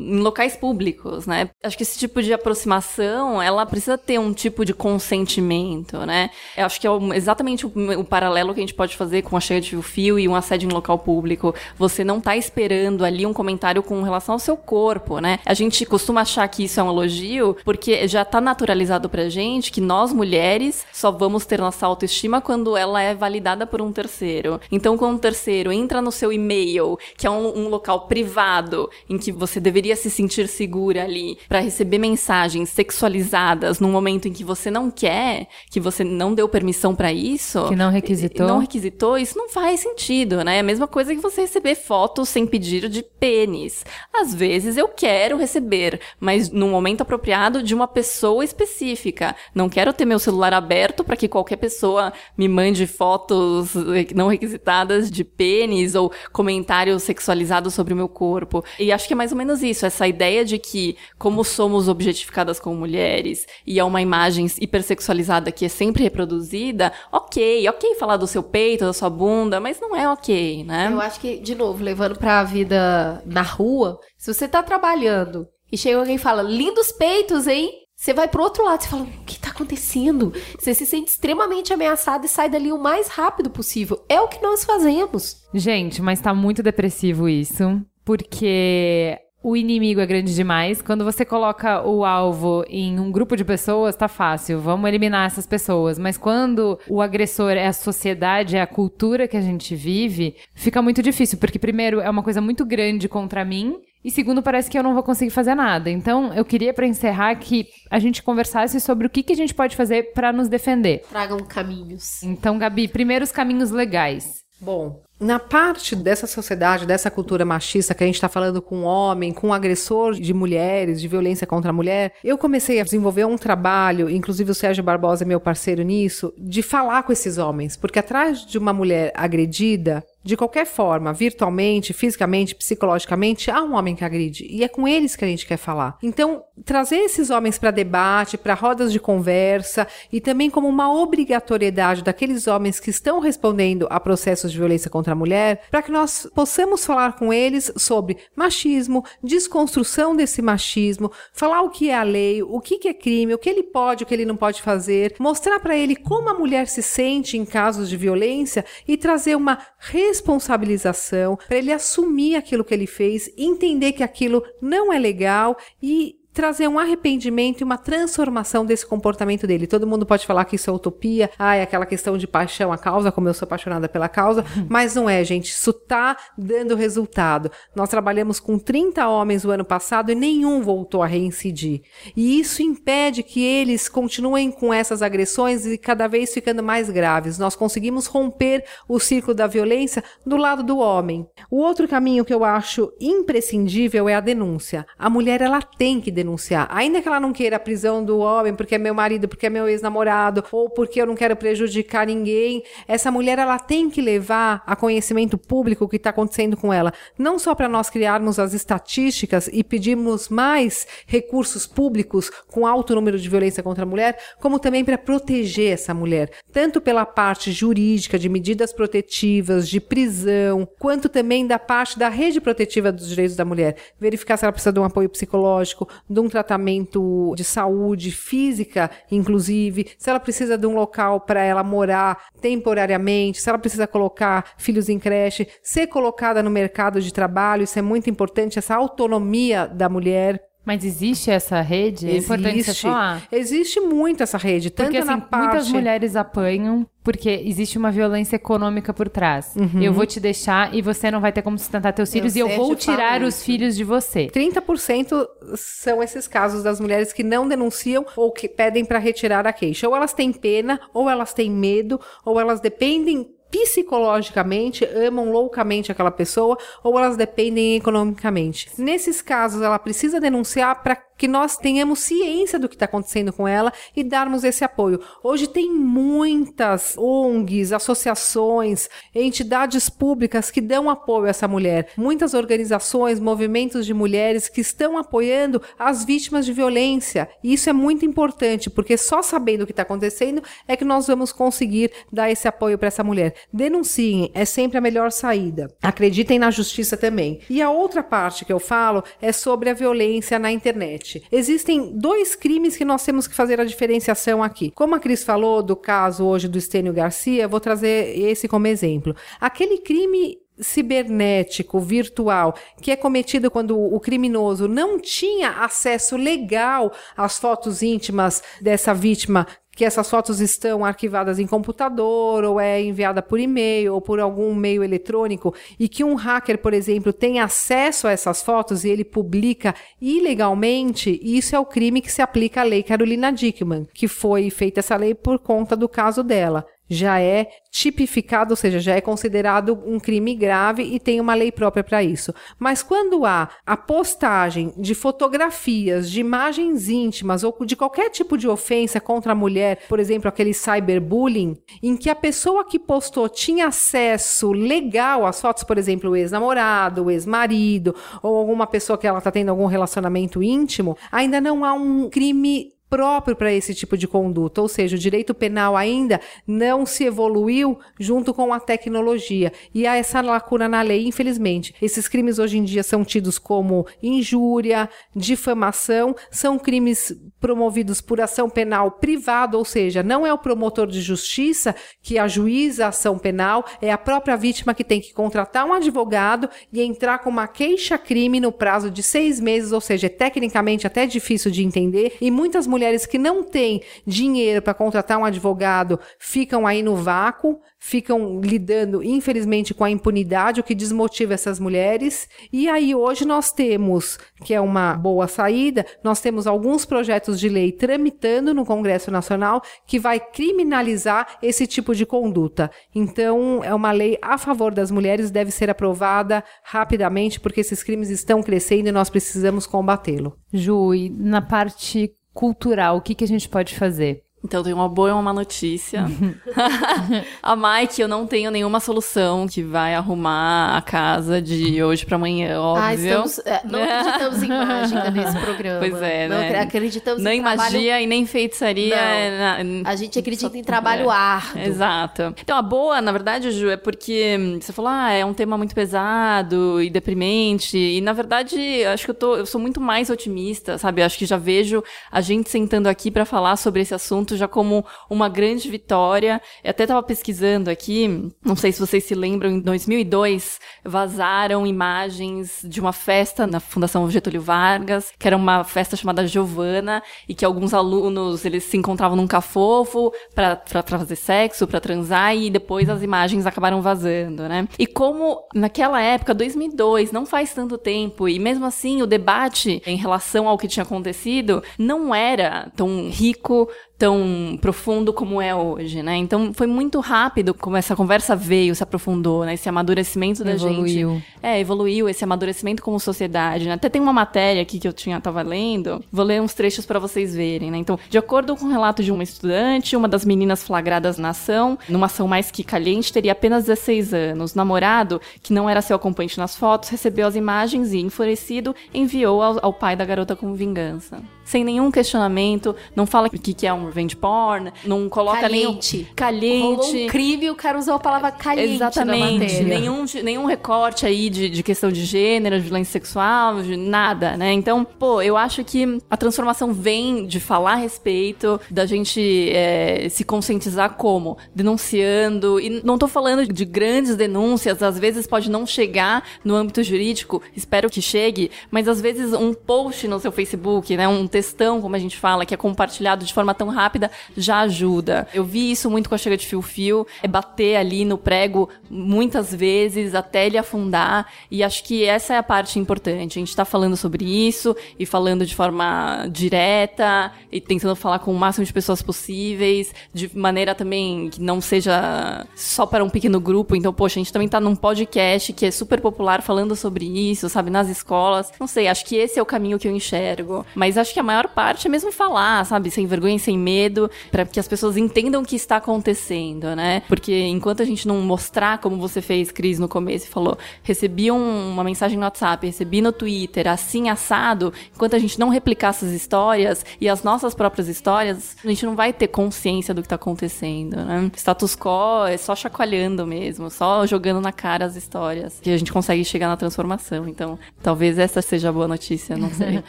em 0.00 0.18
locais 0.18 0.56
públicos, 0.56 1.24
né? 1.24 1.50
Acho 1.62 1.76
que 1.76 1.84
esse 1.84 1.96
tipo 1.96 2.20
de 2.20 2.32
aproximação, 2.32 3.40
ela 3.40 3.64
precisa 3.64 3.96
ter 3.96 4.18
um 4.18 4.32
tipo 4.32 4.64
de 4.64 4.74
consentimento, 4.74 5.98
né? 5.98 6.30
Eu 6.56 6.66
acho 6.66 6.80
que 6.80 6.88
é 6.88 6.90
exatamente 7.14 7.64
o, 7.64 7.72
o 7.96 8.02
paralelo 8.02 8.52
que 8.52 8.58
a 8.58 8.62
gente 8.62 8.74
pode 8.74 8.96
fazer 8.96 9.22
com 9.22 9.36
a 9.36 9.40
cheia 9.40 9.60
de 9.60 9.80
fio 9.82 10.18
e 10.18 10.26
um 10.26 10.34
assédio 10.34 10.68
em 10.68 10.72
local 10.72 10.98
público. 10.98 11.54
Você 11.76 12.02
não 12.02 12.20
tá 12.20 12.36
esperando 12.36 13.04
ali 13.04 13.24
um 13.24 13.32
comentário 13.32 13.84
com 13.84 14.02
relação 14.02 14.32
ao 14.32 14.40
seu 14.40 14.56
corpo, 14.56 15.20
né? 15.20 15.38
A 15.46 15.54
gente 15.54 15.86
costuma 15.86 16.22
achar 16.22 16.48
que 16.48 16.64
isso 16.64 16.80
é 16.80 16.82
um 16.82 16.90
elogio 16.90 17.56
porque 17.64 18.08
já 18.08 18.24
tá 18.24 18.40
naturalizado 18.40 19.08
pra 19.08 19.28
gente 19.28 19.70
que 19.70 19.80
nós 19.80 20.12
mulheres 20.12 20.84
só 20.92 21.12
vamos 21.12 21.46
ter 21.46 21.60
nossa 21.60 21.86
autoestima 21.86 22.40
quando 22.40 22.76
ela 22.76 23.00
é 23.00 23.14
validada 23.14 23.64
por 23.64 23.80
um 23.80 23.92
terceiro 23.92 24.07
terceiro. 24.08 24.58
Então, 24.72 24.96
quando 24.96 25.16
um 25.16 25.18
terceiro 25.18 25.70
entra 25.70 26.00
no 26.00 26.10
seu 26.10 26.32
e-mail, 26.32 26.98
que 27.16 27.26
é 27.26 27.30
um, 27.30 27.58
um 27.58 27.68
local 27.68 28.06
privado, 28.06 28.90
em 29.08 29.18
que 29.18 29.30
você 29.30 29.60
deveria 29.60 29.94
se 29.94 30.10
sentir 30.10 30.48
segura 30.48 31.04
ali, 31.04 31.38
para 31.48 31.60
receber 31.60 31.98
mensagens 31.98 32.70
sexualizadas 32.70 33.78
num 33.78 33.92
momento 33.92 34.26
em 34.26 34.32
que 34.32 34.42
você 34.42 34.70
não 34.70 34.90
quer, 34.90 35.46
que 35.70 35.78
você 35.78 36.02
não 36.02 36.34
deu 36.34 36.48
permissão 36.48 36.94
para 36.94 37.12
isso. 37.12 37.68
Que 37.68 37.76
não 37.76 37.90
requisitou. 37.90 38.46
Não 38.46 38.58
requisitou, 38.58 39.18
isso 39.18 39.36
não 39.36 39.50
faz 39.50 39.80
sentido, 39.80 40.42
né? 40.42 40.56
É 40.56 40.60
a 40.60 40.64
mesma 40.64 40.86
coisa 40.86 41.14
que 41.14 41.20
você 41.20 41.42
receber 41.42 41.74
fotos 41.74 42.28
sem 42.28 42.46
pedir 42.46 42.88
de 42.88 43.02
pênis. 43.02 43.84
Às 44.12 44.34
vezes 44.34 44.76
eu 44.76 44.88
quero 44.88 45.36
receber, 45.36 46.00
mas 46.18 46.48
no 46.50 46.68
momento 46.68 47.02
apropriado 47.02 47.62
de 47.62 47.74
uma 47.74 47.86
pessoa 47.86 48.44
específica. 48.44 49.36
Não 49.54 49.68
quero 49.68 49.92
ter 49.92 50.04
meu 50.04 50.18
celular 50.18 50.54
aberto 50.54 51.04
para 51.04 51.16
que 51.16 51.28
qualquer 51.28 51.56
pessoa 51.56 52.12
me 52.36 52.48
mande 52.48 52.86
fotos 52.86 53.74
não 54.14 54.28
requisitadas 54.28 55.10
de 55.10 55.24
pênis 55.24 55.94
ou 55.94 56.12
comentários 56.32 57.02
sexualizados 57.02 57.74
sobre 57.74 57.94
o 57.94 57.96
meu 57.96 58.08
corpo. 58.08 58.64
E 58.78 58.92
acho 58.92 59.06
que 59.06 59.12
é 59.12 59.16
mais 59.16 59.32
ou 59.32 59.38
menos 59.38 59.62
isso, 59.62 59.86
essa 59.86 60.06
ideia 60.06 60.44
de 60.44 60.58
que, 60.58 60.96
como 61.18 61.44
somos 61.44 61.88
objetificadas 61.88 62.60
como 62.60 62.76
mulheres 62.76 63.46
e 63.66 63.78
é 63.78 63.84
uma 63.84 64.00
imagem 64.00 64.46
hipersexualizada 64.60 65.52
que 65.52 65.64
é 65.64 65.68
sempre 65.68 66.02
reproduzida, 66.02 66.92
ok, 67.12 67.68
ok 67.68 67.94
falar 67.94 68.16
do 68.16 68.26
seu 68.26 68.42
peito, 68.42 68.84
da 68.84 68.92
sua 68.92 69.10
bunda, 69.10 69.60
mas 69.60 69.80
não 69.80 69.94
é 69.94 70.08
ok, 70.08 70.64
né? 70.64 70.90
Eu 70.92 71.00
acho 71.00 71.20
que, 71.20 71.38
de 71.38 71.54
novo, 71.54 71.82
levando 71.82 72.18
pra 72.18 72.44
vida 72.44 73.22
na 73.26 73.42
rua, 73.42 73.98
se 74.16 74.32
você 74.32 74.48
tá 74.48 74.62
trabalhando 74.62 75.46
e 75.70 75.76
chega 75.76 75.98
alguém 75.98 76.16
e 76.16 76.18
fala, 76.18 76.42
lindos 76.42 76.92
peitos, 76.92 77.46
hein? 77.46 77.87
Você 78.00 78.14
vai 78.14 78.28
pro 78.28 78.44
outro 78.44 78.64
lado 78.64 78.82
e 78.82 78.86
fala: 78.86 79.02
o 79.02 79.24
que 79.26 79.40
tá 79.40 79.50
acontecendo? 79.50 80.32
Você 80.56 80.72
se 80.72 80.86
sente 80.86 81.10
extremamente 81.10 81.72
ameaçado 81.72 82.24
e 82.24 82.28
sai 82.28 82.48
dali 82.48 82.70
o 82.70 82.78
mais 82.78 83.08
rápido 83.08 83.50
possível. 83.50 84.04
É 84.08 84.20
o 84.20 84.28
que 84.28 84.40
nós 84.40 84.64
fazemos. 84.64 85.42
Gente, 85.52 86.00
mas 86.00 86.20
tá 86.20 86.32
muito 86.32 86.62
depressivo 86.62 87.28
isso. 87.28 87.82
Porque 88.04 89.18
o 89.42 89.56
inimigo 89.56 90.00
é 90.00 90.06
grande 90.06 90.32
demais. 90.32 90.80
Quando 90.80 91.04
você 91.04 91.24
coloca 91.24 91.84
o 91.84 92.04
alvo 92.04 92.64
em 92.68 93.00
um 93.00 93.10
grupo 93.10 93.36
de 93.36 93.44
pessoas, 93.44 93.96
tá 93.96 94.06
fácil. 94.06 94.60
Vamos 94.60 94.88
eliminar 94.88 95.26
essas 95.26 95.46
pessoas. 95.46 95.98
Mas 95.98 96.16
quando 96.16 96.78
o 96.88 97.02
agressor 97.02 97.50
é 97.50 97.66
a 97.66 97.72
sociedade, 97.72 98.56
é 98.56 98.62
a 98.62 98.66
cultura 98.66 99.26
que 99.26 99.36
a 99.36 99.40
gente 99.40 99.74
vive, 99.74 100.36
fica 100.54 100.80
muito 100.80 101.02
difícil. 101.02 101.36
Porque, 101.36 101.58
primeiro, 101.58 102.00
é 102.00 102.08
uma 102.08 102.22
coisa 102.22 102.40
muito 102.40 102.64
grande 102.64 103.08
contra 103.08 103.44
mim. 103.44 103.76
E 104.08 104.10
segundo, 104.10 104.42
parece 104.42 104.70
que 104.70 104.78
eu 104.78 104.82
não 104.82 104.94
vou 104.94 105.02
conseguir 105.02 105.30
fazer 105.30 105.54
nada. 105.54 105.90
Então, 105.90 106.32
eu 106.32 106.42
queria 106.42 106.72
para 106.72 106.86
encerrar 106.86 107.34
que 107.34 107.66
a 107.90 107.98
gente 107.98 108.22
conversasse 108.22 108.80
sobre 108.80 109.06
o 109.06 109.10
que, 109.10 109.22
que 109.22 109.34
a 109.34 109.36
gente 109.36 109.52
pode 109.52 109.76
fazer 109.76 110.14
para 110.14 110.32
nos 110.32 110.48
defender. 110.48 111.02
Tragam 111.10 111.40
caminhos. 111.40 112.22
Então, 112.22 112.58
Gabi, 112.58 112.88
primeiro 112.88 113.22
os 113.22 113.30
caminhos 113.30 113.70
legais. 113.70 114.44
Bom, 114.60 115.02
na 115.20 115.38
parte 115.38 115.94
dessa 115.94 116.26
sociedade, 116.26 116.86
dessa 116.86 117.10
cultura 117.10 117.44
machista 117.44 117.94
que 117.94 118.02
a 118.02 118.06
gente 118.06 118.16
está 118.16 118.28
falando 118.28 118.62
com 118.62 118.82
homem, 118.82 119.32
com 119.32 119.52
agressor 119.52 120.14
de 120.14 120.32
mulheres, 120.32 121.00
de 121.00 121.06
violência 121.06 121.46
contra 121.46 121.70
a 121.70 121.72
mulher, 121.72 122.14
eu 122.24 122.38
comecei 122.38 122.80
a 122.80 122.84
desenvolver 122.84 123.24
um 123.24 123.36
trabalho, 123.36 124.10
inclusive 124.10 124.50
o 124.50 124.54
Sérgio 124.54 124.82
Barbosa 124.82 125.22
é 125.22 125.26
meu 125.26 125.38
parceiro 125.38 125.82
nisso, 125.82 126.32
de 126.36 126.62
falar 126.62 127.02
com 127.04 127.12
esses 127.12 127.36
homens, 127.38 127.76
porque 127.76 127.98
atrás 127.98 128.44
de 128.44 128.58
uma 128.58 128.72
mulher 128.72 129.12
agredida, 129.14 130.02
de 130.28 130.36
qualquer 130.36 130.66
forma, 130.66 131.10
virtualmente, 131.10 131.94
fisicamente, 131.94 132.54
psicologicamente, 132.54 133.50
há 133.50 133.62
um 133.62 133.74
homem 133.74 133.96
que 133.96 134.04
agride. 134.04 134.46
E 134.50 134.62
é 134.62 134.68
com 134.68 134.86
eles 134.86 135.16
que 135.16 135.24
a 135.24 135.28
gente 135.28 135.46
quer 135.46 135.56
falar. 135.56 135.96
Então, 136.02 136.44
trazer 136.66 136.96
esses 136.96 137.30
homens 137.30 137.56
para 137.56 137.70
debate, 137.70 138.36
para 138.36 138.52
rodas 138.52 138.92
de 138.92 139.00
conversa 139.00 139.88
e 140.12 140.20
também 140.20 140.50
como 140.50 140.68
uma 140.68 140.92
obrigatoriedade 140.92 142.04
daqueles 142.04 142.46
homens 142.46 142.78
que 142.78 142.90
estão 142.90 143.20
respondendo 143.20 143.86
a 143.88 143.98
processos 143.98 144.52
de 144.52 144.58
violência 144.58 144.90
contra 144.90 145.14
a 145.14 145.16
mulher, 145.16 145.62
para 145.70 145.80
que 145.80 145.90
nós 145.90 146.28
possamos 146.34 146.84
falar 146.84 147.16
com 147.16 147.32
eles 147.32 147.72
sobre 147.78 148.18
machismo, 148.36 149.02
desconstrução 149.22 150.14
desse 150.14 150.42
machismo, 150.42 151.10
falar 151.32 151.62
o 151.62 151.70
que 151.70 151.88
é 151.88 151.96
a 151.96 152.02
lei, 152.02 152.42
o 152.42 152.60
que 152.60 152.86
é 152.86 152.92
crime, 152.92 153.32
o 153.32 153.38
que 153.38 153.48
ele 153.48 153.62
pode, 153.62 154.04
o 154.04 154.06
que 154.06 154.12
ele 154.12 154.26
não 154.26 154.36
pode 154.36 154.60
fazer, 154.60 155.14
mostrar 155.18 155.58
para 155.58 155.74
ele 155.74 155.96
como 155.96 156.28
a 156.28 156.34
mulher 156.34 156.68
se 156.68 156.82
sente 156.82 157.38
em 157.38 157.46
casos 157.46 157.88
de 157.88 157.96
violência 157.96 158.62
e 158.86 158.94
trazer 158.98 159.34
uma 159.34 159.58
responsabilidade 159.78 160.17
responsabilização, 160.18 161.36
para 161.36 161.56
ele 161.56 161.72
assumir 161.72 162.34
aquilo 162.34 162.64
que 162.64 162.74
ele 162.74 162.86
fez, 162.86 163.30
entender 163.36 163.92
que 163.92 164.02
aquilo 164.02 164.42
não 164.60 164.92
é 164.92 164.98
legal 164.98 165.56
e 165.82 166.17
trazer 166.38 166.68
um 166.68 166.78
arrependimento 166.78 167.62
e 167.62 167.64
uma 167.64 167.76
transformação 167.76 168.64
desse 168.64 168.86
comportamento 168.86 169.44
dele. 169.44 169.66
Todo 169.66 169.88
mundo 169.88 170.06
pode 170.06 170.24
falar 170.24 170.44
que 170.44 170.54
isso 170.54 170.70
é 170.70 170.72
utopia, 170.72 171.28
ah, 171.36 171.56
é 171.56 171.62
aquela 171.62 171.84
questão 171.84 172.16
de 172.16 172.28
paixão 172.28 172.72
à 172.72 172.78
causa, 172.78 173.10
como 173.10 173.28
eu 173.28 173.34
sou 173.34 173.44
apaixonada 173.44 173.88
pela 173.88 174.08
causa, 174.08 174.44
mas 174.70 174.94
não 174.94 175.10
é, 175.10 175.24
gente. 175.24 175.50
Isso 175.50 175.72
tá 175.72 176.16
dando 176.38 176.76
resultado. 176.76 177.50
Nós 177.74 177.88
trabalhamos 177.88 178.38
com 178.38 178.56
30 178.56 179.08
homens 179.08 179.44
o 179.44 179.50
ano 179.50 179.64
passado 179.64 180.12
e 180.12 180.14
nenhum 180.14 180.62
voltou 180.62 181.02
a 181.02 181.08
reincidir. 181.08 181.82
E 182.16 182.38
isso 182.38 182.62
impede 182.62 183.24
que 183.24 183.42
eles 183.42 183.88
continuem 183.88 184.52
com 184.52 184.72
essas 184.72 185.02
agressões 185.02 185.66
e 185.66 185.76
cada 185.76 186.06
vez 186.06 186.32
ficando 186.32 186.62
mais 186.62 186.88
graves. 186.88 187.36
Nós 187.36 187.56
conseguimos 187.56 188.06
romper 188.06 188.64
o 188.88 189.00
ciclo 189.00 189.34
da 189.34 189.48
violência 189.48 190.04
do 190.24 190.36
lado 190.36 190.62
do 190.62 190.78
homem. 190.78 191.26
O 191.50 191.56
outro 191.56 191.88
caminho 191.88 192.24
que 192.24 192.32
eu 192.32 192.44
acho 192.44 192.92
imprescindível 193.00 194.08
é 194.08 194.14
a 194.14 194.20
denúncia. 194.20 194.86
A 194.96 195.10
mulher 195.10 195.42
ela 195.42 195.60
tem 195.60 196.00
que 196.00 196.12
denunciar 196.12 196.27
denunciar. 196.28 196.68
Ainda 196.70 197.00
que 197.00 197.08
ela 197.08 197.18
não 197.18 197.32
queira 197.32 197.56
a 197.56 197.60
prisão 197.60 198.04
do 198.04 198.18
homem 198.18 198.54
porque 198.54 198.74
é 198.74 198.78
meu 198.78 198.94
marido, 198.94 199.26
porque 199.26 199.46
é 199.46 199.50
meu 199.50 199.66
ex-namorado, 199.66 200.44
ou 200.52 200.68
porque 200.68 201.00
eu 201.00 201.06
não 201.06 201.14
quero 201.14 201.34
prejudicar 201.34 202.06
ninguém, 202.06 202.62
essa 202.86 203.10
mulher 203.10 203.38
ela 203.38 203.58
tem 203.58 203.88
que 203.88 204.02
levar 204.02 204.62
a 204.66 204.76
conhecimento 204.76 205.38
público 205.38 205.84
o 205.84 205.88
que 205.88 205.96
está 205.96 206.10
acontecendo 206.10 206.56
com 206.56 206.72
ela. 206.72 206.92
Não 207.18 207.38
só 207.38 207.54
para 207.54 207.68
nós 207.68 207.88
criarmos 207.88 208.38
as 208.38 208.52
estatísticas 208.52 209.48
e 209.52 209.64
pedirmos 209.64 210.28
mais 210.28 210.86
recursos 211.06 211.66
públicos 211.66 212.30
com 212.46 212.66
alto 212.66 212.94
número 212.94 213.18
de 213.18 213.28
violência 213.28 213.62
contra 213.62 213.84
a 213.84 213.86
mulher, 213.86 214.18
como 214.38 214.58
também 214.58 214.84
para 214.84 214.98
proteger 214.98 215.72
essa 215.72 215.94
mulher, 215.94 216.30
tanto 216.52 216.80
pela 216.80 217.06
parte 217.06 217.50
jurídica 217.50 218.18
de 218.18 218.28
medidas 218.28 218.72
protetivas, 218.72 219.68
de 219.68 219.80
prisão, 219.80 220.68
quanto 220.78 221.08
também 221.08 221.46
da 221.46 221.58
parte 221.58 221.98
da 221.98 222.08
rede 222.08 222.40
protetiva 222.40 222.92
dos 222.92 223.08
direitos 223.08 223.36
da 223.36 223.44
mulher, 223.44 223.76
verificar 223.98 224.36
se 224.36 224.44
ela 224.44 224.52
precisa 224.52 224.72
de 224.72 224.80
um 224.80 224.84
apoio 224.84 225.08
psicológico, 225.08 225.88
de 226.08 226.20
um 226.20 226.28
tratamento 226.28 227.34
de 227.36 227.44
saúde 227.44 228.10
física, 228.10 228.90
inclusive, 229.10 229.90
se 229.98 230.08
ela 230.08 230.20
precisa 230.20 230.56
de 230.56 230.66
um 230.66 230.74
local 230.74 231.20
para 231.20 231.42
ela 231.42 231.62
morar 231.62 232.28
temporariamente, 232.40 233.40
se 233.40 233.48
ela 233.48 233.58
precisa 233.58 233.86
colocar 233.86 234.52
filhos 234.56 234.88
em 234.88 234.98
creche, 234.98 235.46
ser 235.62 235.86
colocada 235.88 236.42
no 236.42 236.50
mercado 236.50 237.00
de 237.00 237.12
trabalho, 237.12 237.64
isso 237.64 237.78
é 237.78 237.82
muito 237.82 238.08
importante, 238.08 238.58
essa 238.58 238.74
autonomia 238.74 239.66
da 239.66 239.88
mulher. 239.88 240.47
Mas 240.68 240.84
existe 240.84 241.30
essa 241.30 241.62
rede? 241.62 242.10
É 242.10 242.18
importante 242.18 242.62
você 242.62 242.74
falar. 242.74 243.26
Existe 243.32 243.80
muito 243.80 244.22
essa 244.22 244.36
rede, 244.36 244.68
tanto 244.68 244.88
Porque, 244.88 244.98
assim, 244.98 245.08
na 245.08 245.18
parte... 245.18 245.44
muitas 245.46 245.68
mulheres 245.70 246.14
apanham 246.14 246.86
porque 247.02 247.30
existe 247.46 247.78
uma 247.78 247.90
violência 247.90 248.36
econômica 248.36 248.92
por 248.92 249.08
trás. 249.08 249.54
Uhum. 249.56 249.80
Eu 249.80 249.94
vou 249.94 250.04
te 250.04 250.20
deixar 250.20 250.74
e 250.74 250.82
você 250.82 251.10
não 251.10 251.22
vai 251.22 251.32
ter 251.32 251.40
como 251.40 251.58
sustentar 251.58 251.94
teus 251.94 252.12
filhos 252.12 252.36
e 252.36 252.40
eu 252.40 252.50
vou 252.50 252.76
tirar 252.76 253.22
os 253.22 253.36
isso. 253.36 253.44
filhos 253.46 253.76
de 253.76 253.82
você. 253.82 254.26
30% 254.26 255.26
são 255.54 256.02
esses 256.02 256.28
casos 256.28 256.62
das 256.62 256.78
mulheres 256.78 257.10
que 257.10 257.22
não 257.22 257.48
denunciam 257.48 258.04
ou 258.14 258.30
que 258.30 258.46
pedem 258.46 258.84
para 258.84 258.98
retirar 258.98 259.46
a 259.46 259.54
queixa. 259.54 259.88
Ou 259.88 259.96
elas 259.96 260.12
têm 260.12 260.30
pena, 260.34 260.78
ou 260.92 261.08
elas 261.08 261.32
têm 261.32 261.50
medo, 261.50 261.98
ou 262.26 262.38
elas 262.38 262.60
dependem 262.60 263.26
psicologicamente, 263.50 264.84
amam 264.84 265.30
loucamente 265.30 265.90
aquela 265.90 266.10
pessoa, 266.10 266.56
ou 266.82 266.98
elas 266.98 267.16
dependem 267.16 267.76
economicamente. 267.76 268.70
Nesses 268.78 269.22
casos, 269.22 269.62
ela 269.62 269.78
precisa 269.78 270.20
denunciar 270.20 270.82
para 270.82 271.07
que 271.18 271.26
nós 271.26 271.56
tenhamos 271.56 271.98
ciência 271.98 272.58
do 272.58 272.68
que 272.68 272.76
está 272.76 272.84
acontecendo 272.84 273.32
com 273.32 273.46
ela 273.46 273.72
e 273.94 274.04
darmos 274.04 274.44
esse 274.44 274.64
apoio. 274.64 275.00
Hoje 275.22 275.48
tem 275.48 275.70
muitas 275.70 276.96
ONGs, 276.96 277.72
associações, 277.72 278.88
entidades 279.14 279.90
públicas 279.90 280.50
que 280.50 280.60
dão 280.60 280.88
apoio 280.88 281.26
a 281.26 281.30
essa 281.30 281.48
mulher. 281.48 281.88
Muitas 281.96 282.34
organizações, 282.34 283.18
movimentos 283.18 283.84
de 283.84 283.92
mulheres 283.92 284.48
que 284.48 284.60
estão 284.60 284.96
apoiando 284.96 285.60
as 285.78 286.04
vítimas 286.04 286.46
de 286.46 286.52
violência. 286.52 287.28
E 287.42 287.52
isso 287.52 287.68
é 287.68 287.72
muito 287.72 288.06
importante, 288.06 288.70
porque 288.70 288.96
só 288.96 289.20
sabendo 289.20 289.62
o 289.62 289.66
que 289.66 289.72
está 289.72 289.82
acontecendo 289.82 290.42
é 290.68 290.76
que 290.76 290.84
nós 290.84 291.08
vamos 291.08 291.32
conseguir 291.32 291.90
dar 292.12 292.30
esse 292.30 292.46
apoio 292.46 292.78
para 292.78 292.88
essa 292.88 293.02
mulher. 293.02 293.34
Denunciem, 293.52 294.30
é 294.32 294.44
sempre 294.44 294.78
a 294.78 294.80
melhor 294.80 295.10
saída. 295.10 295.68
Acreditem 295.82 296.38
na 296.38 296.50
justiça 296.50 296.96
também. 296.96 297.40
E 297.50 297.60
a 297.60 297.70
outra 297.70 298.02
parte 298.02 298.44
que 298.44 298.52
eu 298.52 298.60
falo 298.60 299.02
é 299.20 299.32
sobre 299.32 299.70
a 299.70 299.74
violência 299.74 300.38
na 300.38 300.52
internet. 300.52 301.07
Existem 301.30 301.92
dois 301.98 302.34
crimes 302.34 302.76
que 302.76 302.84
nós 302.84 303.04
temos 303.04 303.26
que 303.26 303.34
fazer 303.34 303.60
a 303.60 303.64
diferenciação 303.64 304.42
aqui. 304.42 304.70
Como 304.70 304.94
a 304.94 305.00
Cris 305.00 305.24
falou 305.24 305.62
do 305.62 305.76
caso 305.76 306.24
hoje 306.24 306.48
do 306.48 306.58
Estênio 306.58 306.92
Garcia, 306.92 307.48
vou 307.48 307.60
trazer 307.60 308.18
esse 308.18 308.46
como 308.46 308.66
exemplo. 308.66 309.14
Aquele 309.40 309.78
crime 309.78 310.38
cibernético, 310.60 311.78
virtual, 311.80 312.54
que 312.82 312.90
é 312.90 312.96
cometido 312.96 313.50
quando 313.50 313.78
o 313.78 314.00
criminoso 314.00 314.66
não 314.66 314.98
tinha 314.98 315.50
acesso 315.62 316.16
legal 316.16 316.92
às 317.16 317.38
fotos 317.38 317.82
íntimas 317.82 318.42
dessa 318.60 318.92
vítima 318.92 319.46
que 319.78 319.84
essas 319.84 320.10
fotos 320.10 320.40
estão 320.40 320.84
arquivadas 320.84 321.38
em 321.38 321.46
computador, 321.46 322.42
ou 322.42 322.58
é 322.58 322.82
enviada 322.82 323.22
por 323.22 323.38
e-mail, 323.38 323.94
ou 323.94 324.00
por 324.00 324.18
algum 324.18 324.52
meio 324.52 324.82
eletrônico, 324.82 325.54
e 325.78 325.88
que 325.88 326.02
um 326.02 326.16
hacker, 326.16 326.58
por 326.58 326.74
exemplo, 326.74 327.12
tem 327.12 327.38
acesso 327.38 328.08
a 328.08 328.10
essas 328.10 328.42
fotos 328.42 328.82
e 328.82 328.88
ele 328.88 329.04
publica 329.04 329.72
ilegalmente, 330.02 331.20
isso 331.22 331.54
é 331.54 331.60
o 331.60 331.64
crime 331.64 332.00
que 332.00 332.10
se 332.10 332.20
aplica 332.20 332.62
à 332.62 332.64
lei 332.64 332.82
Carolina 332.82 333.30
Dickman, 333.30 333.86
que 333.94 334.08
foi 334.08 334.50
feita 334.50 334.80
essa 334.80 334.96
lei 334.96 335.14
por 335.14 335.38
conta 335.38 335.76
do 335.76 335.88
caso 335.88 336.24
dela 336.24 336.66
já 336.88 337.20
é 337.20 337.48
tipificado, 337.70 338.52
ou 338.52 338.56
seja, 338.56 338.80
já 338.80 338.94
é 338.94 339.00
considerado 339.00 339.80
um 339.86 340.00
crime 340.00 340.34
grave 340.34 340.82
e 340.82 340.98
tem 340.98 341.20
uma 341.20 341.34
lei 341.34 341.52
própria 341.52 341.84
para 341.84 342.02
isso. 342.02 342.34
Mas 342.58 342.82
quando 342.82 343.24
há 343.24 343.48
a 343.66 343.76
postagem 343.76 344.72
de 344.76 344.94
fotografias, 344.94 346.10
de 346.10 346.20
imagens 346.20 346.88
íntimas 346.88 347.44
ou 347.44 347.56
de 347.64 347.76
qualquer 347.76 348.10
tipo 348.10 348.36
de 348.36 348.48
ofensa 348.48 349.00
contra 349.00 349.32
a 349.32 349.34
mulher, 349.34 349.80
por 349.88 350.00
exemplo, 350.00 350.28
aquele 350.28 350.54
cyberbullying, 350.54 351.56
em 351.82 351.96
que 351.96 352.10
a 352.10 352.14
pessoa 352.14 352.64
que 352.64 352.78
postou 352.78 353.28
tinha 353.28 353.68
acesso 353.68 354.52
legal 354.52 355.26
às 355.26 355.40
fotos, 355.40 355.64
por 355.64 355.78
exemplo, 355.78 356.10
o 356.10 356.16
ex-namorado, 356.16 357.04
o 357.04 357.10
ex-marido 357.10 357.94
ou 358.22 358.36
alguma 358.36 358.66
pessoa 358.66 358.98
que 358.98 359.06
ela 359.06 359.18
está 359.18 359.30
tendo 359.30 359.50
algum 359.50 359.66
relacionamento 359.66 360.42
íntimo, 360.42 360.96
ainda 361.12 361.40
não 361.40 361.64
há 361.64 361.72
um 361.72 362.08
crime 362.08 362.72
próprio 362.88 363.36
para 363.36 363.52
esse 363.52 363.74
tipo 363.74 363.96
de 363.96 364.08
conduta, 364.08 364.60
ou 364.60 364.68
seja, 364.68 364.96
o 364.96 364.98
direito 364.98 365.34
penal 365.34 365.76
ainda 365.76 366.20
não 366.46 366.86
se 366.86 367.04
evoluiu 367.04 367.78
junto 367.98 368.32
com 368.32 368.52
a 368.52 368.60
tecnologia. 368.60 369.52
E 369.74 369.86
há 369.86 369.96
essa 369.96 370.20
lacuna 370.20 370.68
na 370.68 370.82
lei, 370.82 371.06
infelizmente. 371.06 371.74
Esses 371.80 372.08
crimes 372.08 372.38
hoje 372.38 372.58
em 372.58 372.64
dia 372.64 372.82
são 372.82 373.04
tidos 373.04 373.38
como 373.38 373.86
injúria, 374.02 374.88
difamação, 375.14 376.14
são 376.30 376.58
crimes 376.58 377.14
promovidos 377.40 378.00
por 378.00 378.20
ação 378.20 378.48
penal 378.48 378.92
privada, 378.92 379.56
ou 379.56 379.64
seja, 379.64 380.02
não 380.02 380.26
é 380.26 380.32
o 380.32 380.38
promotor 380.38 380.86
de 380.86 381.00
justiça 381.00 381.74
que 382.02 382.18
ajuiza 382.18 382.86
a 382.86 382.88
ação 382.88 383.18
penal, 383.18 383.64
é 383.80 383.92
a 383.92 383.98
própria 383.98 384.36
vítima 384.36 384.74
que 384.74 384.84
tem 384.84 385.00
que 385.00 385.12
contratar 385.12 385.64
um 385.66 385.72
advogado 385.72 386.48
e 386.72 386.82
entrar 386.82 387.18
com 387.18 387.30
uma 387.30 387.46
queixa-crime 387.46 388.40
no 388.40 388.50
prazo 388.50 388.90
de 388.90 389.02
seis 389.02 389.40
meses, 389.40 389.72
ou 389.72 389.80
seja, 389.80 390.06
é 390.06 390.10
tecnicamente 390.10 390.86
até 390.86 391.06
difícil 391.06 391.50
de 391.50 391.62
entender, 391.62 392.16
e 392.20 392.30
muitas 392.30 392.66
mulheres 392.66 392.77
que 393.06 393.18
não 393.18 393.42
têm 393.42 393.82
dinheiro 394.06 394.62
para 394.62 394.74
contratar 394.74 395.18
um 395.18 395.24
advogado 395.24 395.98
ficam 396.18 396.66
aí 396.66 396.82
no 396.82 396.96
vácuo, 396.96 397.60
ficam 397.78 398.40
lidando, 398.40 399.02
infelizmente, 399.02 399.72
com 399.72 399.84
a 399.84 399.90
impunidade, 399.90 400.60
o 400.60 400.64
que 400.64 400.74
desmotiva 400.74 401.34
essas 401.34 401.60
mulheres. 401.60 402.28
E 402.52 402.68
aí, 402.68 402.94
hoje, 402.94 403.24
nós 403.24 403.52
temos, 403.52 404.18
que 404.44 404.52
é 404.52 404.60
uma 404.60 404.94
boa 404.94 405.28
saída, 405.28 405.86
nós 406.02 406.20
temos 406.20 406.46
alguns 406.46 406.84
projetos 406.84 407.38
de 407.38 407.48
lei 407.48 407.72
tramitando 407.72 408.52
no 408.52 408.64
Congresso 408.64 409.10
Nacional 409.10 409.62
que 409.86 409.98
vai 409.98 410.18
criminalizar 410.18 411.38
esse 411.42 411.66
tipo 411.66 411.94
de 411.94 412.04
conduta. 412.04 412.70
Então, 412.94 413.62
é 413.62 413.74
uma 413.74 413.92
lei 413.92 414.18
a 414.20 414.36
favor 414.36 414.74
das 414.74 414.90
mulheres, 414.90 415.30
deve 415.30 415.50
ser 415.50 415.70
aprovada 415.70 416.42
rapidamente, 416.64 417.40
porque 417.40 417.60
esses 417.60 417.82
crimes 417.82 418.10
estão 418.10 418.42
crescendo 418.42 418.88
e 418.88 418.92
nós 418.92 419.10
precisamos 419.10 419.66
combatê-lo. 419.66 420.36
Ju, 420.52 420.94
e 420.94 421.08
na 421.10 421.40
parte 421.40 422.12
cultural, 422.38 422.96
o 422.96 423.00
que, 423.00 423.16
que 423.16 423.24
a 423.24 423.26
gente 423.26 423.48
pode 423.48 423.74
fazer? 423.74 424.24
Então, 424.44 424.62
tem 424.62 424.72
uma 424.72 424.88
boa 424.88 425.08
e 425.08 425.12
uma 425.12 425.20
má 425.22 425.32
notícia. 425.32 426.04
a 427.42 427.56
Mike, 427.56 428.00
eu 428.00 428.06
não 428.06 428.24
tenho 428.26 428.50
nenhuma 428.52 428.78
solução 428.78 429.48
que 429.48 429.62
vai 429.62 429.94
arrumar 429.96 430.76
a 430.76 430.80
casa 430.80 431.42
de 431.42 431.82
hoje 431.82 432.06
pra 432.06 432.14
amanhã, 432.16 432.60
óbvio. 432.60 432.84
Ah, 432.84 432.94
estamos, 432.94 433.38
é, 433.40 433.60
não 433.64 433.82
acreditamos 433.82 434.42
em 434.44 434.48
mágica 434.48 435.10
nesse 435.10 435.38
programa. 435.38 435.78
Pois 435.80 436.02
é, 436.02 436.28
não 436.28 436.38
né? 436.38 436.60
acreditamos 436.60 437.22
Nem 437.22 437.40
em 437.40 437.42
trabalho... 437.42 437.72
magia 437.72 438.00
e 438.00 438.06
nem 438.06 438.24
feitiçaria. 438.26 438.94
Não. 438.94 439.02
é 439.02 439.64
na- 439.64 439.90
A 439.90 439.96
gente 439.96 440.18
acredita 440.18 440.56
em 440.56 440.62
trabalho 440.62 441.10
É, 441.10 441.14
árduo. 441.14 441.62
Exato. 441.62 442.34
Então, 442.40 442.56
a 442.56 442.62
boa, 442.62 443.00
na 443.00 443.10
verdade, 443.10 443.50
Ju, 443.50 443.70
é 443.70 443.76
porque 443.76 444.36
hum, 444.38 444.58
você 444.60 444.72
falou, 444.72 444.90
ah, 444.92 445.10
é 445.10 445.24
um 445.24 445.34
tema 445.34 445.58
muito 445.58 445.74
pesado 445.74 446.80
e 446.80 446.88
deprimente. 446.88 447.76
E, 447.76 448.00
na 448.00 448.12
verdade, 448.12 448.56
acho 448.84 449.04
que 449.04 449.10
eu, 449.10 449.14
tô, 449.14 449.36
eu 449.36 449.46
sou 449.46 449.60
muito 449.60 449.80
mais 449.80 450.10
otimista, 450.10 450.78
sabe? 450.78 451.02
Eu 451.02 451.06
acho 451.06 451.18
que 451.18 451.26
já 451.26 451.36
vejo 451.36 451.82
a 452.10 452.20
gente 452.20 452.48
sentando 452.48 452.88
aqui 452.88 453.10
pra 453.10 453.24
falar 453.24 453.56
sobre 453.56 453.82
esse 453.82 453.92
assunto 453.94 454.27
já 454.36 454.48
como 454.48 454.84
uma 455.08 455.28
grande 455.28 455.70
vitória. 455.70 456.40
Eu 456.62 456.70
até 456.70 456.86
tava 456.86 457.02
pesquisando 457.02 457.70
aqui, 457.70 458.30
não 458.44 458.56
sei 458.56 458.72
se 458.72 458.80
vocês 458.80 459.04
se 459.04 459.14
lembram, 459.14 459.50
em 459.50 459.60
2002 459.60 460.60
vazaram 460.84 461.66
imagens 461.66 462.60
de 462.64 462.80
uma 462.80 462.92
festa 462.92 463.46
na 463.46 463.60
Fundação 463.60 464.10
Getúlio 464.10 464.40
Vargas, 464.40 465.12
que 465.18 465.26
era 465.26 465.36
uma 465.36 465.64
festa 465.64 465.96
chamada 465.96 466.26
Giovana, 466.26 467.02
e 467.28 467.34
que 467.34 467.44
alguns 467.44 467.74
alunos, 467.74 468.44
eles 468.44 468.64
se 468.64 468.76
encontravam 468.76 469.16
num 469.16 469.26
cafofo 469.26 470.12
pra 470.34 470.60
fazer 470.86 471.16
sexo, 471.16 471.66
pra 471.66 471.80
transar, 471.80 472.36
e 472.36 472.50
depois 472.50 472.88
as 472.88 473.02
imagens 473.02 473.46
acabaram 473.46 473.82
vazando, 473.82 474.48
né? 474.48 474.66
E 474.78 474.86
como 474.86 475.46
naquela 475.54 476.00
época, 476.00 476.34
2002, 476.34 477.12
não 477.12 477.26
faz 477.26 477.52
tanto 477.52 477.76
tempo, 477.76 478.28
e 478.28 478.38
mesmo 478.38 478.64
assim 478.66 479.02
o 479.02 479.06
debate 479.06 479.82
em 479.86 479.96
relação 479.96 480.48
ao 480.48 480.58
que 480.58 480.68
tinha 480.68 480.82
acontecido 480.82 481.62
não 481.78 482.14
era 482.14 482.70
tão 482.74 483.08
rico, 483.10 483.68
tão 483.96 484.17
tão 484.18 484.58
profundo 484.60 485.12
como 485.12 485.40
é 485.40 485.54
hoje, 485.54 486.02
né? 486.02 486.16
Então 486.16 486.52
foi 486.52 486.66
muito 486.66 487.00
rápido 487.00 487.54
como 487.54 487.76
essa 487.76 487.94
conversa 487.94 488.34
veio, 488.34 488.74
se 488.74 488.82
aprofundou, 488.82 489.44
né? 489.44 489.54
Esse 489.54 489.68
amadurecimento 489.68 490.44
da 490.44 490.52
Evoluiu. 490.52 491.10
gente. 491.14 491.24
É, 491.42 491.60
evoluiu 491.60 492.08
esse 492.08 492.24
amadurecimento 492.24 492.82
como 492.82 492.98
sociedade, 492.98 493.66
né? 493.66 493.74
Até 493.74 493.88
tem 493.88 494.00
uma 494.00 494.12
matéria 494.12 494.62
aqui 494.62 494.78
que 494.78 494.88
eu 494.88 494.92
tinha 494.92 495.20
tava 495.20 495.42
lendo, 495.42 496.02
vou 496.12 496.24
ler 496.24 496.40
uns 496.40 496.54
trechos 496.54 496.86
para 496.86 496.98
vocês 496.98 497.34
verem, 497.34 497.70
né? 497.70 497.78
Então, 497.78 497.98
de 498.08 498.18
acordo 498.18 498.56
com 498.56 498.66
o 498.66 498.70
relato 498.70 499.02
de 499.02 499.12
uma 499.12 499.22
estudante, 499.22 499.96
uma 499.96 500.08
das 500.08 500.24
meninas 500.24 500.62
flagradas 500.62 501.18
na 501.18 501.30
ação, 501.30 501.78
numa 501.88 502.06
ação 502.06 502.26
mais 502.26 502.50
que 502.50 502.64
caliente, 502.64 503.12
teria 503.12 503.32
apenas 503.32 503.64
16 503.64 504.14
anos. 504.14 504.52
O 504.52 504.56
namorado, 504.56 505.20
que 505.42 505.52
não 505.52 505.68
era 505.68 505.82
seu 505.82 505.96
acompanhante 505.96 506.38
nas 506.38 506.56
fotos, 506.56 506.88
recebeu 506.88 507.26
as 507.26 507.36
imagens 507.36 507.92
e, 507.92 507.98
enfurecido, 507.98 508.74
enviou 508.92 509.42
ao, 509.42 509.66
ao 509.66 509.72
pai 509.72 509.96
da 509.96 510.04
garota 510.04 510.34
com 510.34 510.54
vingança. 510.54 511.20
Sem 511.48 511.64
nenhum 511.64 511.90
questionamento, 511.90 512.76
não 512.94 513.06
fala 513.06 513.28
o 513.28 513.30
que, 513.30 513.54
que 513.54 513.66
é 513.66 513.72
um 513.72 513.86
revenge 513.86 514.14
porn, 514.14 514.70
não 514.84 515.08
coloca 515.08 515.40
Caliente. 515.40 515.96
nenhum 515.96 516.14
caliente. 516.14 516.62
Rolou 516.62 516.94
um 516.94 517.06
crime 517.06 517.46
e 517.46 517.50
o 517.50 517.54
cara 517.54 517.78
usou 517.78 517.94
a 517.94 517.98
palavra 517.98 518.30
caliente 518.30 518.74
Exatamente. 518.74 519.62
Nenhum, 519.62 520.04
nenhum 520.22 520.44
recorte 520.44 521.06
aí 521.06 521.30
de, 521.30 521.48
de 521.48 521.62
questão 521.62 521.90
de 521.90 522.04
gênero, 522.04 522.56
de 522.56 522.64
violência 522.64 522.92
sexual, 522.92 523.62
de 523.62 523.78
nada, 523.78 524.36
né? 524.36 524.52
Então, 524.52 524.84
pô, 524.84 525.22
eu 525.22 525.38
acho 525.38 525.64
que 525.64 525.98
a 526.10 526.18
transformação 526.18 526.70
vem 526.70 527.26
de 527.26 527.40
falar 527.40 527.72
a 527.72 527.76
respeito, 527.76 528.60
da 528.70 528.84
gente 528.84 529.50
é, 529.50 530.06
se 530.10 530.24
conscientizar 530.24 530.96
como? 530.96 531.38
Denunciando. 531.54 532.60
E 532.60 532.82
não 532.84 532.98
tô 532.98 533.08
falando 533.08 533.50
de 533.50 533.64
grandes 533.64 534.16
denúncias, 534.16 534.82
às 534.82 534.98
vezes 534.98 535.26
pode 535.26 535.50
não 535.50 535.66
chegar 535.66 536.22
no 536.44 536.54
âmbito 536.54 536.82
jurídico, 536.82 537.40
espero 537.56 537.88
que 537.88 538.02
chegue, 538.02 538.50
mas 538.70 538.86
às 538.86 539.00
vezes 539.00 539.32
um 539.32 539.54
post 539.54 540.06
no 540.06 540.20
seu 540.20 540.30
Facebook, 540.30 540.94
né? 540.94 541.08
Um 541.08 541.26
textão, 541.38 541.80
como 541.80 541.94
a 541.94 541.98
gente 541.98 542.16
fala, 542.16 542.44
que 542.44 542.52
é 542.52 542.56
compartilhado 542.56 543.24
de 543.24 543.32
forma 543.32 543.54
tão 543.54 543.68
rápida, 543.68 544.10
já 544.36 544.60
ajuda. 544.60 545.28
Eu 545.32 545.44
vi 545.44 545.70
isso 545.70 545.88
muito 545.88 546.08
com 546.08 546.14
a 546.14 546.18
Chega 546.18 546.36
de 546.36 546.46
Fio 546.46 546.60
Fio, 546.60 547.06
é 547.22 547.28
bater 547.28 547.76
ali 547.76 548.04
no 548.04 548.18
prego 548.18 548.68
muitas 548.90 549.54
vezes 549.54 550.14
até 550.14 550.46
ele 550.46 550.58
afundar, 550.58 551.26
e 551.50 551.62
acho 551.62 551.84
que 551.84 552.04
essa 552.04 552.34
é 552.34 552.38
a 552.38 552.42
parte 552.42 552.78
importante. 552.78 553.38
A 553.38 553.40
gente 553.40 553.54
tá 553.54 553.64
falando 553.64 553.96
sobre 553.96 554.24
isso 554.24 554.76
e 554.98 555.06
falando 555.06 555.46
de 555.46 555.54
forma 555.54 556.26
direta 556.30 557.32
e 557.52 557.60
tentando 557.60 557.94
falar 557.94 558.18
com 558.18 558.32
o 558.32 558.38
máximo 558.38 558.64
de 558.64 558.72
pessoas 558.72 559.02
possíveis, 559.02 559.94
de 560.12 560.30
maneira 560.36 560.74
também 560.74 561.30
que 561.30 561.40
não 561.40 561.60
seja 561.60 562.46
só 562.54 562.86
para 562.86 563.04
um 563.04 563.10
pequeno 563.10 563.40
grupo. 563.40 563.76
Então, 563.76 563.92
poxa, 563.92 564.18
a 564.18 564.20
gente 564.20 564.32
também 564.32 564.48
tá 564.48 564.60
num 564.60 564.74
podcast 564.74 565.52
que 565.52 565.66
é 565.66 565.70
super 565.70 566.00
popular 566.00 566.42
falando 566.42 566.74
sobre 566.74 567.04
isso, 567.04 567.48
sabe, 567.48 567.70
nas 567.70 567.88
escolas. 567.88 568.52
Não 568.58 568.66
sei, 568.66 568.88
acho 568.88 569.04
que 569.04 569.16
esse 569.16 569.38
é 569.38 569.42
o 569.42 569.46
caminho 569.46 569.78
que 569.78 569.86
eu 569.86 569.92
enxergo. 569.92 570.64
Mas 570.74 570.96
acho 570.98 571.12
que 571.12 571.20
a 571.20 571.22
maior 571.28 571.48
parte 571.48 571.86
é 571.86 571.90
mesmo 571.90 572.10
falar, 572.10 572.64
sabe, 572.64 572.90
sem 572.90 573.06
vergonha, 573.06 573.38
sem 573.38 573.56
medo, 573.58 574.10
para 574.30 574.44
que 574.46 574.58
as 574.58 574.66
pessoas 574.66 574.96
entendam 574.96 575.42
o 575.42 575.44
que 575.44 575.56
está 575.56 575.76
acontecendo, 575.76 576.74
né? 576.74 577.02
Porque 577.06 577.32
enquanto 577.46 577.82
a 577.82 577.84
gente 577.84 578.08
não 578.08 578.16
mostrar 578.22 578.78
como 578.78 578.96
você 578.96 579.20
fez, 579.20 579.50
Cris, 579.50 579.78
no 579.78 579.88
começo, 579.88 580.26
e 580.26 580.28
falou, 580.28 580.56
recebi 580.82 581.30
um- 581.30 581.70
uma 581.72 581.84
mensagem 581.84 582.16
no 582.16 582.24
WhatsApp, 582.24 582.66
recebi 582.66 583.00
no 583.02 583.12
Twitter, 583.12 583.68
assim 583.68 584.08
assado, 584.08 584.72
enquanto 584.94 585.14
a 585.16 585.18
gente 585.18 585.38
não 585.38 585.48
replicar 585.50 585.90
essas 585.90 586.12
histórias 586.12 586.84
e 587.00 587.08
as 587.08 587.22
nossas 587.22 587.54
próprias 587.54 587.88
histórias, 587.88 588.56
a 588.64 588.68
gente 588.68 588.86
não 588.86 588.94
vai 588.96 589.12
ter 589.12 589.28
consciência 589.28 589.92
do 589.92 590.00
que 590.02 590.08
tá 590.08 590.14
acontecendo, 590.16 590.96
né? 591.04 591.30
Status 591.36 591.76
quo 591.76 592.26
é 592.26 592.36
só 592.36 592.54
chacoalhando 592.56 593.26
mesmo, 593.26 593.70
só 593.70 594.06
jogando 594.06 594.40
na 594.40 594.52
cara 594.52 594.84
as 594.86 594.96
histórias, 594.96 595.58
que 595.60 595.70
a 595.70 595.76
gente 595.76 595.92
consegue 595.92 596.24
chegar 596.24 596.48
na 596.48 596.56
transformação. 596.56 597.28
Então, 597.28 597.58
talvez 597.82 598.18
essa 598.18 598.40
seja 598.40 598.68
a 598.68 598.72
boa 598.72 598.88
notícia, 598.88 599.36
não 599.36 599.50
sei. 599.50 599.82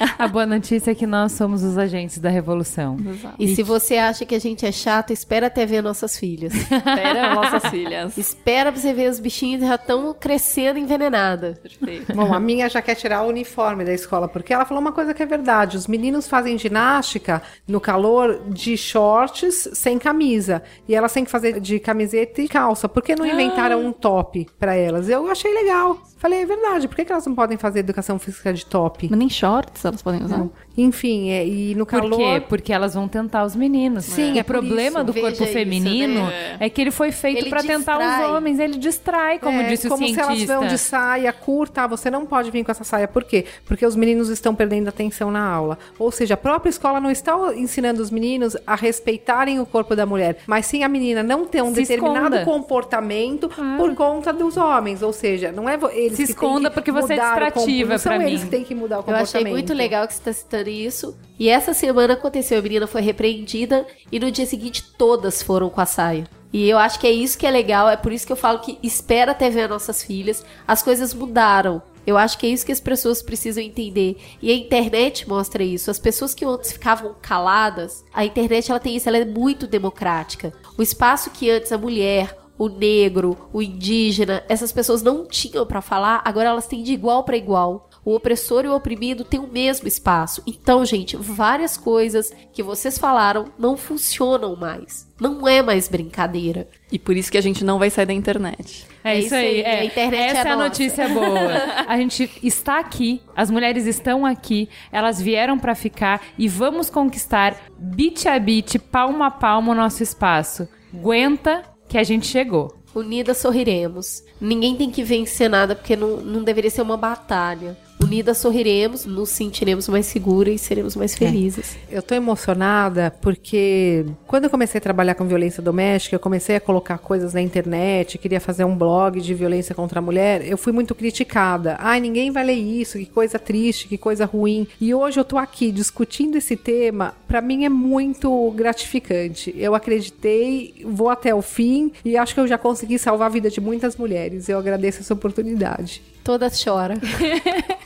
A 0.18 0.26
boa 0.28 0.44
notícia 0.46 0.90
é 0.90 0.94
que 0.94 1.06
nós 1.06 1.21
somos 1.28 1.62
os 1.62 1.78
agentes 1.78 2.18
da 2.18 2.28
revolução. 2.28 2.96
E 3.38 3.54
se 3.54 3.62
você 3.62 3.96
acha 3.96 4.24
que 4.26 4.34
a 4.34 4.40
gente 4.40 4.66
é 4.66 4.72
chato, 4.72 5.12
espera 5.12 5.46
até 5.46 5.64
ver 5.64 5.82
nossas 5.82 6.16
filhas. 6.16 6.52
Espera 6.72 7.34
nossas 7.34 7.70
filhas. 7.70 8.16
espera 8.18 8.72
pra 8.72 8.80
você 8.80 8.92
ver 8.92 9.10
os 9.10 9.20
bichinhos 9.20 9.60
que 9.60 9.68
já 9.68 9.74
estão 9.76 10.14
crescendo 10.18 10.78
envenenada. 10.78 11.58
Perfeito. 11.62 12.12
Bom, 12.14 12.32
a 12.34 12.40
minha 12.40 12.68
já 12.68 12.80
quer 12.82 12.94
tirar 12.94 13.22
o 13.22 13.28
uniforme 13.28 13.84
da 13.84 13.92
escola, 13.92 14.26
porque 14.28 14.52
ela 14.52 14.64
falou 14.64 14.80
uma 14.80 14.92
coisa 14.92 15.14
que 15.14 15.22
é 15.22 15.26
verdade. 15.26 15.76
Os 15.76 15.86
meninos 15.86 16.26
fazem 16.26 16.58
ginástica 16.58 17.42
no 17.66 17.80
calor 17.80 18.42
de 18.48 18.76
shorts 18.76 19.68
sem 19.74 19.98
camisa. 19.98 20.62
E 20.88 20.94
elas 20.94 21.12
têm 21.12 21.24
que 21.24 21.30
fazer 21.30 21.60
de 21.60 21.78
camiseta 21.78 22.40
e 22.40 22.48
calça. 22.48 22.88
Por 22.88 23.02
que 23.02 23.14
não 23.14 23.26
inventaram 23.26 23.84
um 23.84 23.92
top 23.92 24.46
pra 24.58 24.74
elas? 24.74 25.08
Eu 25.08 25.30
achei 25.30 25.52
legal. 25.52 25.98
Falei, 26.22 26.42
é 26.42 26.46
verdade. 26.46 26.86
Por 26.86 26.94
que, 26.94 27.04
que 27.04 27.10
elas 27.10 27.26
não 27.26 27.34
podem 27.34 27.58
fazer 27.58 27.80
educação 27.80 28.16
física 28.16 28.52
de 28.54 28.64
top? 28.64 29.08
Mas 29.10 29.18
nem 29.18 29.28
shorts 29.28 29.84
elas 29.84 30.00
podem 30.00 30.22
usar. 30.22 30.46
Enfim, 30.76 31.01
é, 31.08 31.46
e 31.46 31.74
no 31.74 31.84
Por 31.86 32.00
calor. 32.00 32.16
quê? 32.40 32.42
Porque 32.48 32.72
elas 32.72 32.94
vão 32.94 33.08
tentar 33.08 33.44
os 33.44 33.54
meninos. 33.56 34.04
Sim, 34.04 34.34
o 34.34 34.38
é 34.38 34.42
por 34.42 34.52
problema 34.58 34.98
isso. 35.00 35.04
do 35.06 35.12
Veja 35.12 35.26
corpo 35.28 35.44
isso, 35.44 35.52
feminino 35.52 36.26
né? 36.26 36.56
é 36.60 36.68
que 36.68 36.80
ele 36.80 36.90
foi 36.90 37.10
feito 37.12 37.48
pra 37.48 37.62
tentar 37.62 37.98
os 37.98 38.28
homens. 38.30 38.58
Ele 38.58 38.76
distrai, 38.78 39.38
como 39.38 39.60
É, 39.60 39.64
disse 39.68 39.86
o 39.86 39.90
como 39.90 40.04
cientista. 40.04 40.24
se 40.34 40.42
elas 40.50 40.60
vão 40.60 40.66
de 40.68 40.78
saia 40.78 41.32
curta, 41.32 41.86
você 41.86 42.10
não 42.10 42.24
pode 42.26 42.50
vir 42.50 42.64
com 42.64 42.70
essa 42.70 42.84
saia. 42.84 43.08
Por 43.08 43.24
quê? 43.24 43.44
Porque 43.64 43.84
os 43.86 43.96
meninos 43.96 44.28
estão 44.28 44.54
perdendo 44.54 44.88
atenção 44.88 45.30
na 45.30 45.44
aula. 45.46 45.78
Ou 45.98 46.10
seja, 46.10 46.34
a 46.34 46.36
própria 46.36 46.70
escola 46.70 47.00
não 47.00 47.10
está 47.10 47.32
ensinando 47.56 48.00
os 48.02 48.10
meninos 48.10 48.56
a 48.66 48.74
respeitarem 48.76 49.58
o 49.60 49.66
corpo 49.66 49.94
da 49.96 50.04
mulher, 50.06 50.38
mas 50.46 50.66
sim 50.66 50.82
a 50.84 50.88
menina 50.88 51.22
não 51.22 51.44
ter 51.46 51.62
um 51.62 51.74
Se 51.74 51.80
determinado 51.82 52.36
esconda. 52.36 52.44
comportamento 52.44 53.48
por 53.76 53.94
conta 53.94 54.32
dos 54.32 54.56
homens. 54.56 55.02
Ou 55.02 55.12
seja, 55.12 55.52
não 55.52 55.68
é 55.68 55.78
eles 55.92 56.12
Se 56.16 56.22
que 56.22 56.26
têm 56.28 56.34
esconda 56.34 56.68
que 56.70 56.74
porque 56.74 56.92
você 56.92 57.14
é 57.14 57.16
o 57.16 57.20
distrativa 57.20 57.90
não 57.92 57.98
são 57.98 58.12
pra 58.16 58.26
eles 58.26 58.40
mim. 58.40 58.46
que 58.46 58.50
têm 58.50 58.64
que 58.64 58.74
mudar 58.74 58.96
o 58.96 59.00
Eu 59.00 59.04
comportamento. 59.04 59.36
achei 59.36 59.50
muito 59.50 59.72
legal 59.72 60.06
que 60.06 60.14
você 60.14 60.20
está 60.20 60.32
citando 60.32 60.68
isso. 60.70 60.91
E 61.38 61.48
essa 61.48 61.74
semana 61.74 62.14
aconteceu, 62.14 62.58
a 62.58 62.62
menina 62.62 62.86
foi 62.86 63.00
repreendida 63.00 63.86
e 64.10 64.20
no 64.20 64.30
dia 64.30 64.46
seguinte 64.46 64.84
todas 64.96 65.42
foram 65.42 65.68
com 65.70 65.80
a 65.80 65.86
saia. 65.86 66.28
E 66.52 66.68
eu 66.68 66.76
acho 66.76 67.00
que 67.00 67.06
é 67.06 67.10
isso 67.10 67.38
que 67.38 67.46
é 67.46 67.50
legal, 67.50 67.88
é 67.88 67.96
por 67.96 68.12
isso 68.12 68.26
que 68.26 68.32
eu 68.32 68.36
falo 68.36 68.58
que 68.58 68.78
espera 68.82 69.32
até 69.32 69.48
ver 69.48 69.68
nossas 69.68 70.02
filhas. 70.02 70.44
As 70.68 70.82
coisas 70.82 71.14
mudaram. 71.14 71.82
Eu 72.06 72.18
acho 72.18 72.36
que 72.36 72.46
é 72.46 72.50
isso 72.50 72.66
que 72.66 72.72
as 72.72 72.80
pessoas 72.80 73.22
precisam 73.22 73.62
entender. 73.62 74.16
E 74.42 74.50
a 74.50 74.54
internet 74.54 75.26
mostra 75.28 75.62
isso. 75.62 75.90
As 75.90 75.98
pessoas 75.98 76.34
que 76.34 76.44
antes 76.44 76.72
ficavam 76.72 77.14
caladas, 77.22 78.04
a 78.12 78.24
internet 78.24 78.70
ela 78.70 78.80
tem 78.80 78.96
isso, 78.96 79.08
ela 79.08 79.18
é 79.18 79.24
muito 79.24 79.66
democrática. 79.66 80.52
O 80.76 80.82
espaço 80.82 81.30
que 81.30 81.48
antes 81.48 81.72
a 81.72 81.78
mulher, 81.78 82.36
o 82.58 82.68
negro, 82.68 83.36
o 83.52 83.62
indígena, 83.62 84.44
essas 84.48 84.72
pessoas 84.72 85.02
não 85.02 85.24
tinham 85.24 85.64
pra 85.66 85.80
falar, 85.80 86.22
agora 86.24 86.50
elas 86.50 86.66
têm 86.66 86.82
de 86.82 86.92
igual 86.92 87.24
para 87.24 87.36
igual. 87.36 87.88
O 88.04 88.14
opressor 88.14 88.64
e 88.64 88.68
o 88.68 88.74
oprimido 88.74 89.22
têm 89.24 89.38
o 89.38 89.46
mesmo 89.46 89.86
espaço. 89.86 90.42
Então, 90.46 90.84
gente, 90.84 91.16
várias 91.16 91.76
coisas 91.76 92.32
que 92.52 92.62
vocês 92.62 92.98
falaram 92.98 93.46
não 93.58 93.76
funcionam 93.76 94.56
mais. 94.56 95.08
Não 95.20 95.46
é 95.46 95.62
mais 95.62 95.88
brincadeira. 95.88 96.66
E 96.90 96.98
por 96.98 97.16
isso 97.16 97.30
que 97.30 97.38
a 97.38 97.40
gente 97.40 97.64
não 97.64 97.78
vai 97.78 97.90
sair 97.90 98.06
da 98.06 98.12
internet. 98.12 98.86
É, 99.04 99.12
É 99.12 99.18
isso 99.18 99.26
isso 99.26 99.34
aí. 99.36 99.60
é. 99.62 99.80
a 99.80 99.84
internet 99.84 100.30
Essa 100.30 100.48
é 100.48 100.50
é 100.50 100.52
a 100.52 100.56
nossa. 100.56 100.68
notícia 100.68 101.08
boa. 101.08 101.52
A 101.86 101.96
gente 101.96 102.28
está 102.42 102.78
aqui, 102.80 103.20
as 103.36 103.50
mulheres 103.50 103.86
estão 103.86 104.24
aqui, 104.26 104.68
elas 104.90 105.20
vieram 105.20 105.58
pra 105.58 105.74
ficar 105.74 106.22
e 106.38 106.48
vamos 106.48 106.88
conquistar 106.90 107.56
bit 107.78 108.26
a 108.28 108.38
bit, 108.38 108.78
palmo 108.78 109.22
a 109.22 109.30
palmo 109.30 109.72
o 109.72 109.74
nosso 109.74 110.02
espaço. 110.02 110.66
Aguenta 110.92 111.62
que 111.88 111.98
a 111.98 112.02
gente 112.02 112.26
chegou. 112.26 112.74
Unidas 112.94 113.38
sorriremos. 113.38 114.22
Ninguém 114.40 114.76
tem 114.76 114.90
que 114.90 115.02
vencer 115.02 115.48
nada 115.48 115.74
porque 115.74 115.96
não, 115.96 116.18
não 116.18 116.42
deveria 116.44 116.70
ser 116.70 116.82
uma 116.82 116.96
batalha. 116.96 117.76
Unidas 118.02 118.38
sorriremos, 118.38 119.06
nos 119.06 119.28
sentiremos 119.28 119.88
mais 119.88 120.06
seguras 120.06 120.54
e 120.54 120.58
seremos 120.58 120.96
mais 120.96 121.14
felizes. 121.14 121.76
Eu 121.90 122.02
tô 122.02 122.14
emocionada 122.14 123.14
porque 123.20 124.04
quando 124.26 124.44
eu 124.44 124.50
comecei 124.50 124.78
a 124.78 124.82
trabalhar 124.82 125.14
com 125.14 125.24
violência 125.26 125.62
doméstica, 125.62 126.16
eu 126.16 126.20
comecei 126.20 126.56
a 126.56 126.60
colocar 126.60 126.98
coisas 126.98 127.32
na 127.32 127.40
internet, 127.40 128.18
queria 128.18 128.40
fazer 128.40 128.64
um 128.64 128.76
blog 128.76 129.20
de 129.20 129.34
violência 129.34 129.74
contra 129.74 130.00
a 130.00 130.02
mulher, 130.02 130.46
eu 130.46 130.58
fui 130.58 130.72
muito 130.72 130.94
criticada. 130.94 131.76
Ai, 131.78 132.00
ninguém 132.00 132.30
vai 132.30 132.44
ler 132.44 132.54
isso, 132.54 132.98
que 132.98 133.06
coisa 133.06 133.38
triste, 133.38 133.86
que 133.86 133.96
coisa 133.96 134.24
ruim. 134.24 134.66
E 134.80 134.92
hoje 134.92 135.20
eu 135.20 135.24
tô 135.24 135.38
aqui 135.38 135.70
discutindo 135.70 136.36
esse 136.36 136.56
tema, 136.56 137.14
pra 137.28 137.40
mim 137.40 137.64
é 137.64 137.68
muito 137.68 138.50
gratificante. 138.50 139.54
Eu 139.56 139.74
acreditei, 139.74 140.74
vou 140.84 141.08
até 141.08 141.34
o 141.34 141.40
fim 141.40 141.92
e 142.04 142.16
acho 142.16 142.34
que 142.34 142.40
eu 142.40 142.48
já 142.48 142.58
consegui 142.58 142.98
salvar 142.98 143.26
a 143.26 143.32
vida 143.32 143.48
de 143.48 143.60
muitas 143.60 143.96
mulheres. 143.96 144.48
Eu 144.48 144.58
agradeço 144.58 145.00
essa 145.00 145.14
oportunidade. 145.14 146.02
Todas 146.24 146.60
choram. 146.60 146.96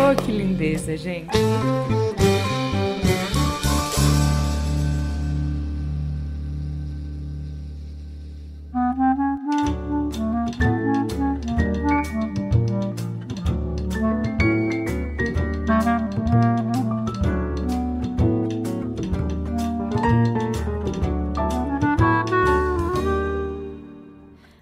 Oh, 0.00 0.14
que 0.14 0.30
lindeza, 0.30 0.96
gente. 0.96 1.36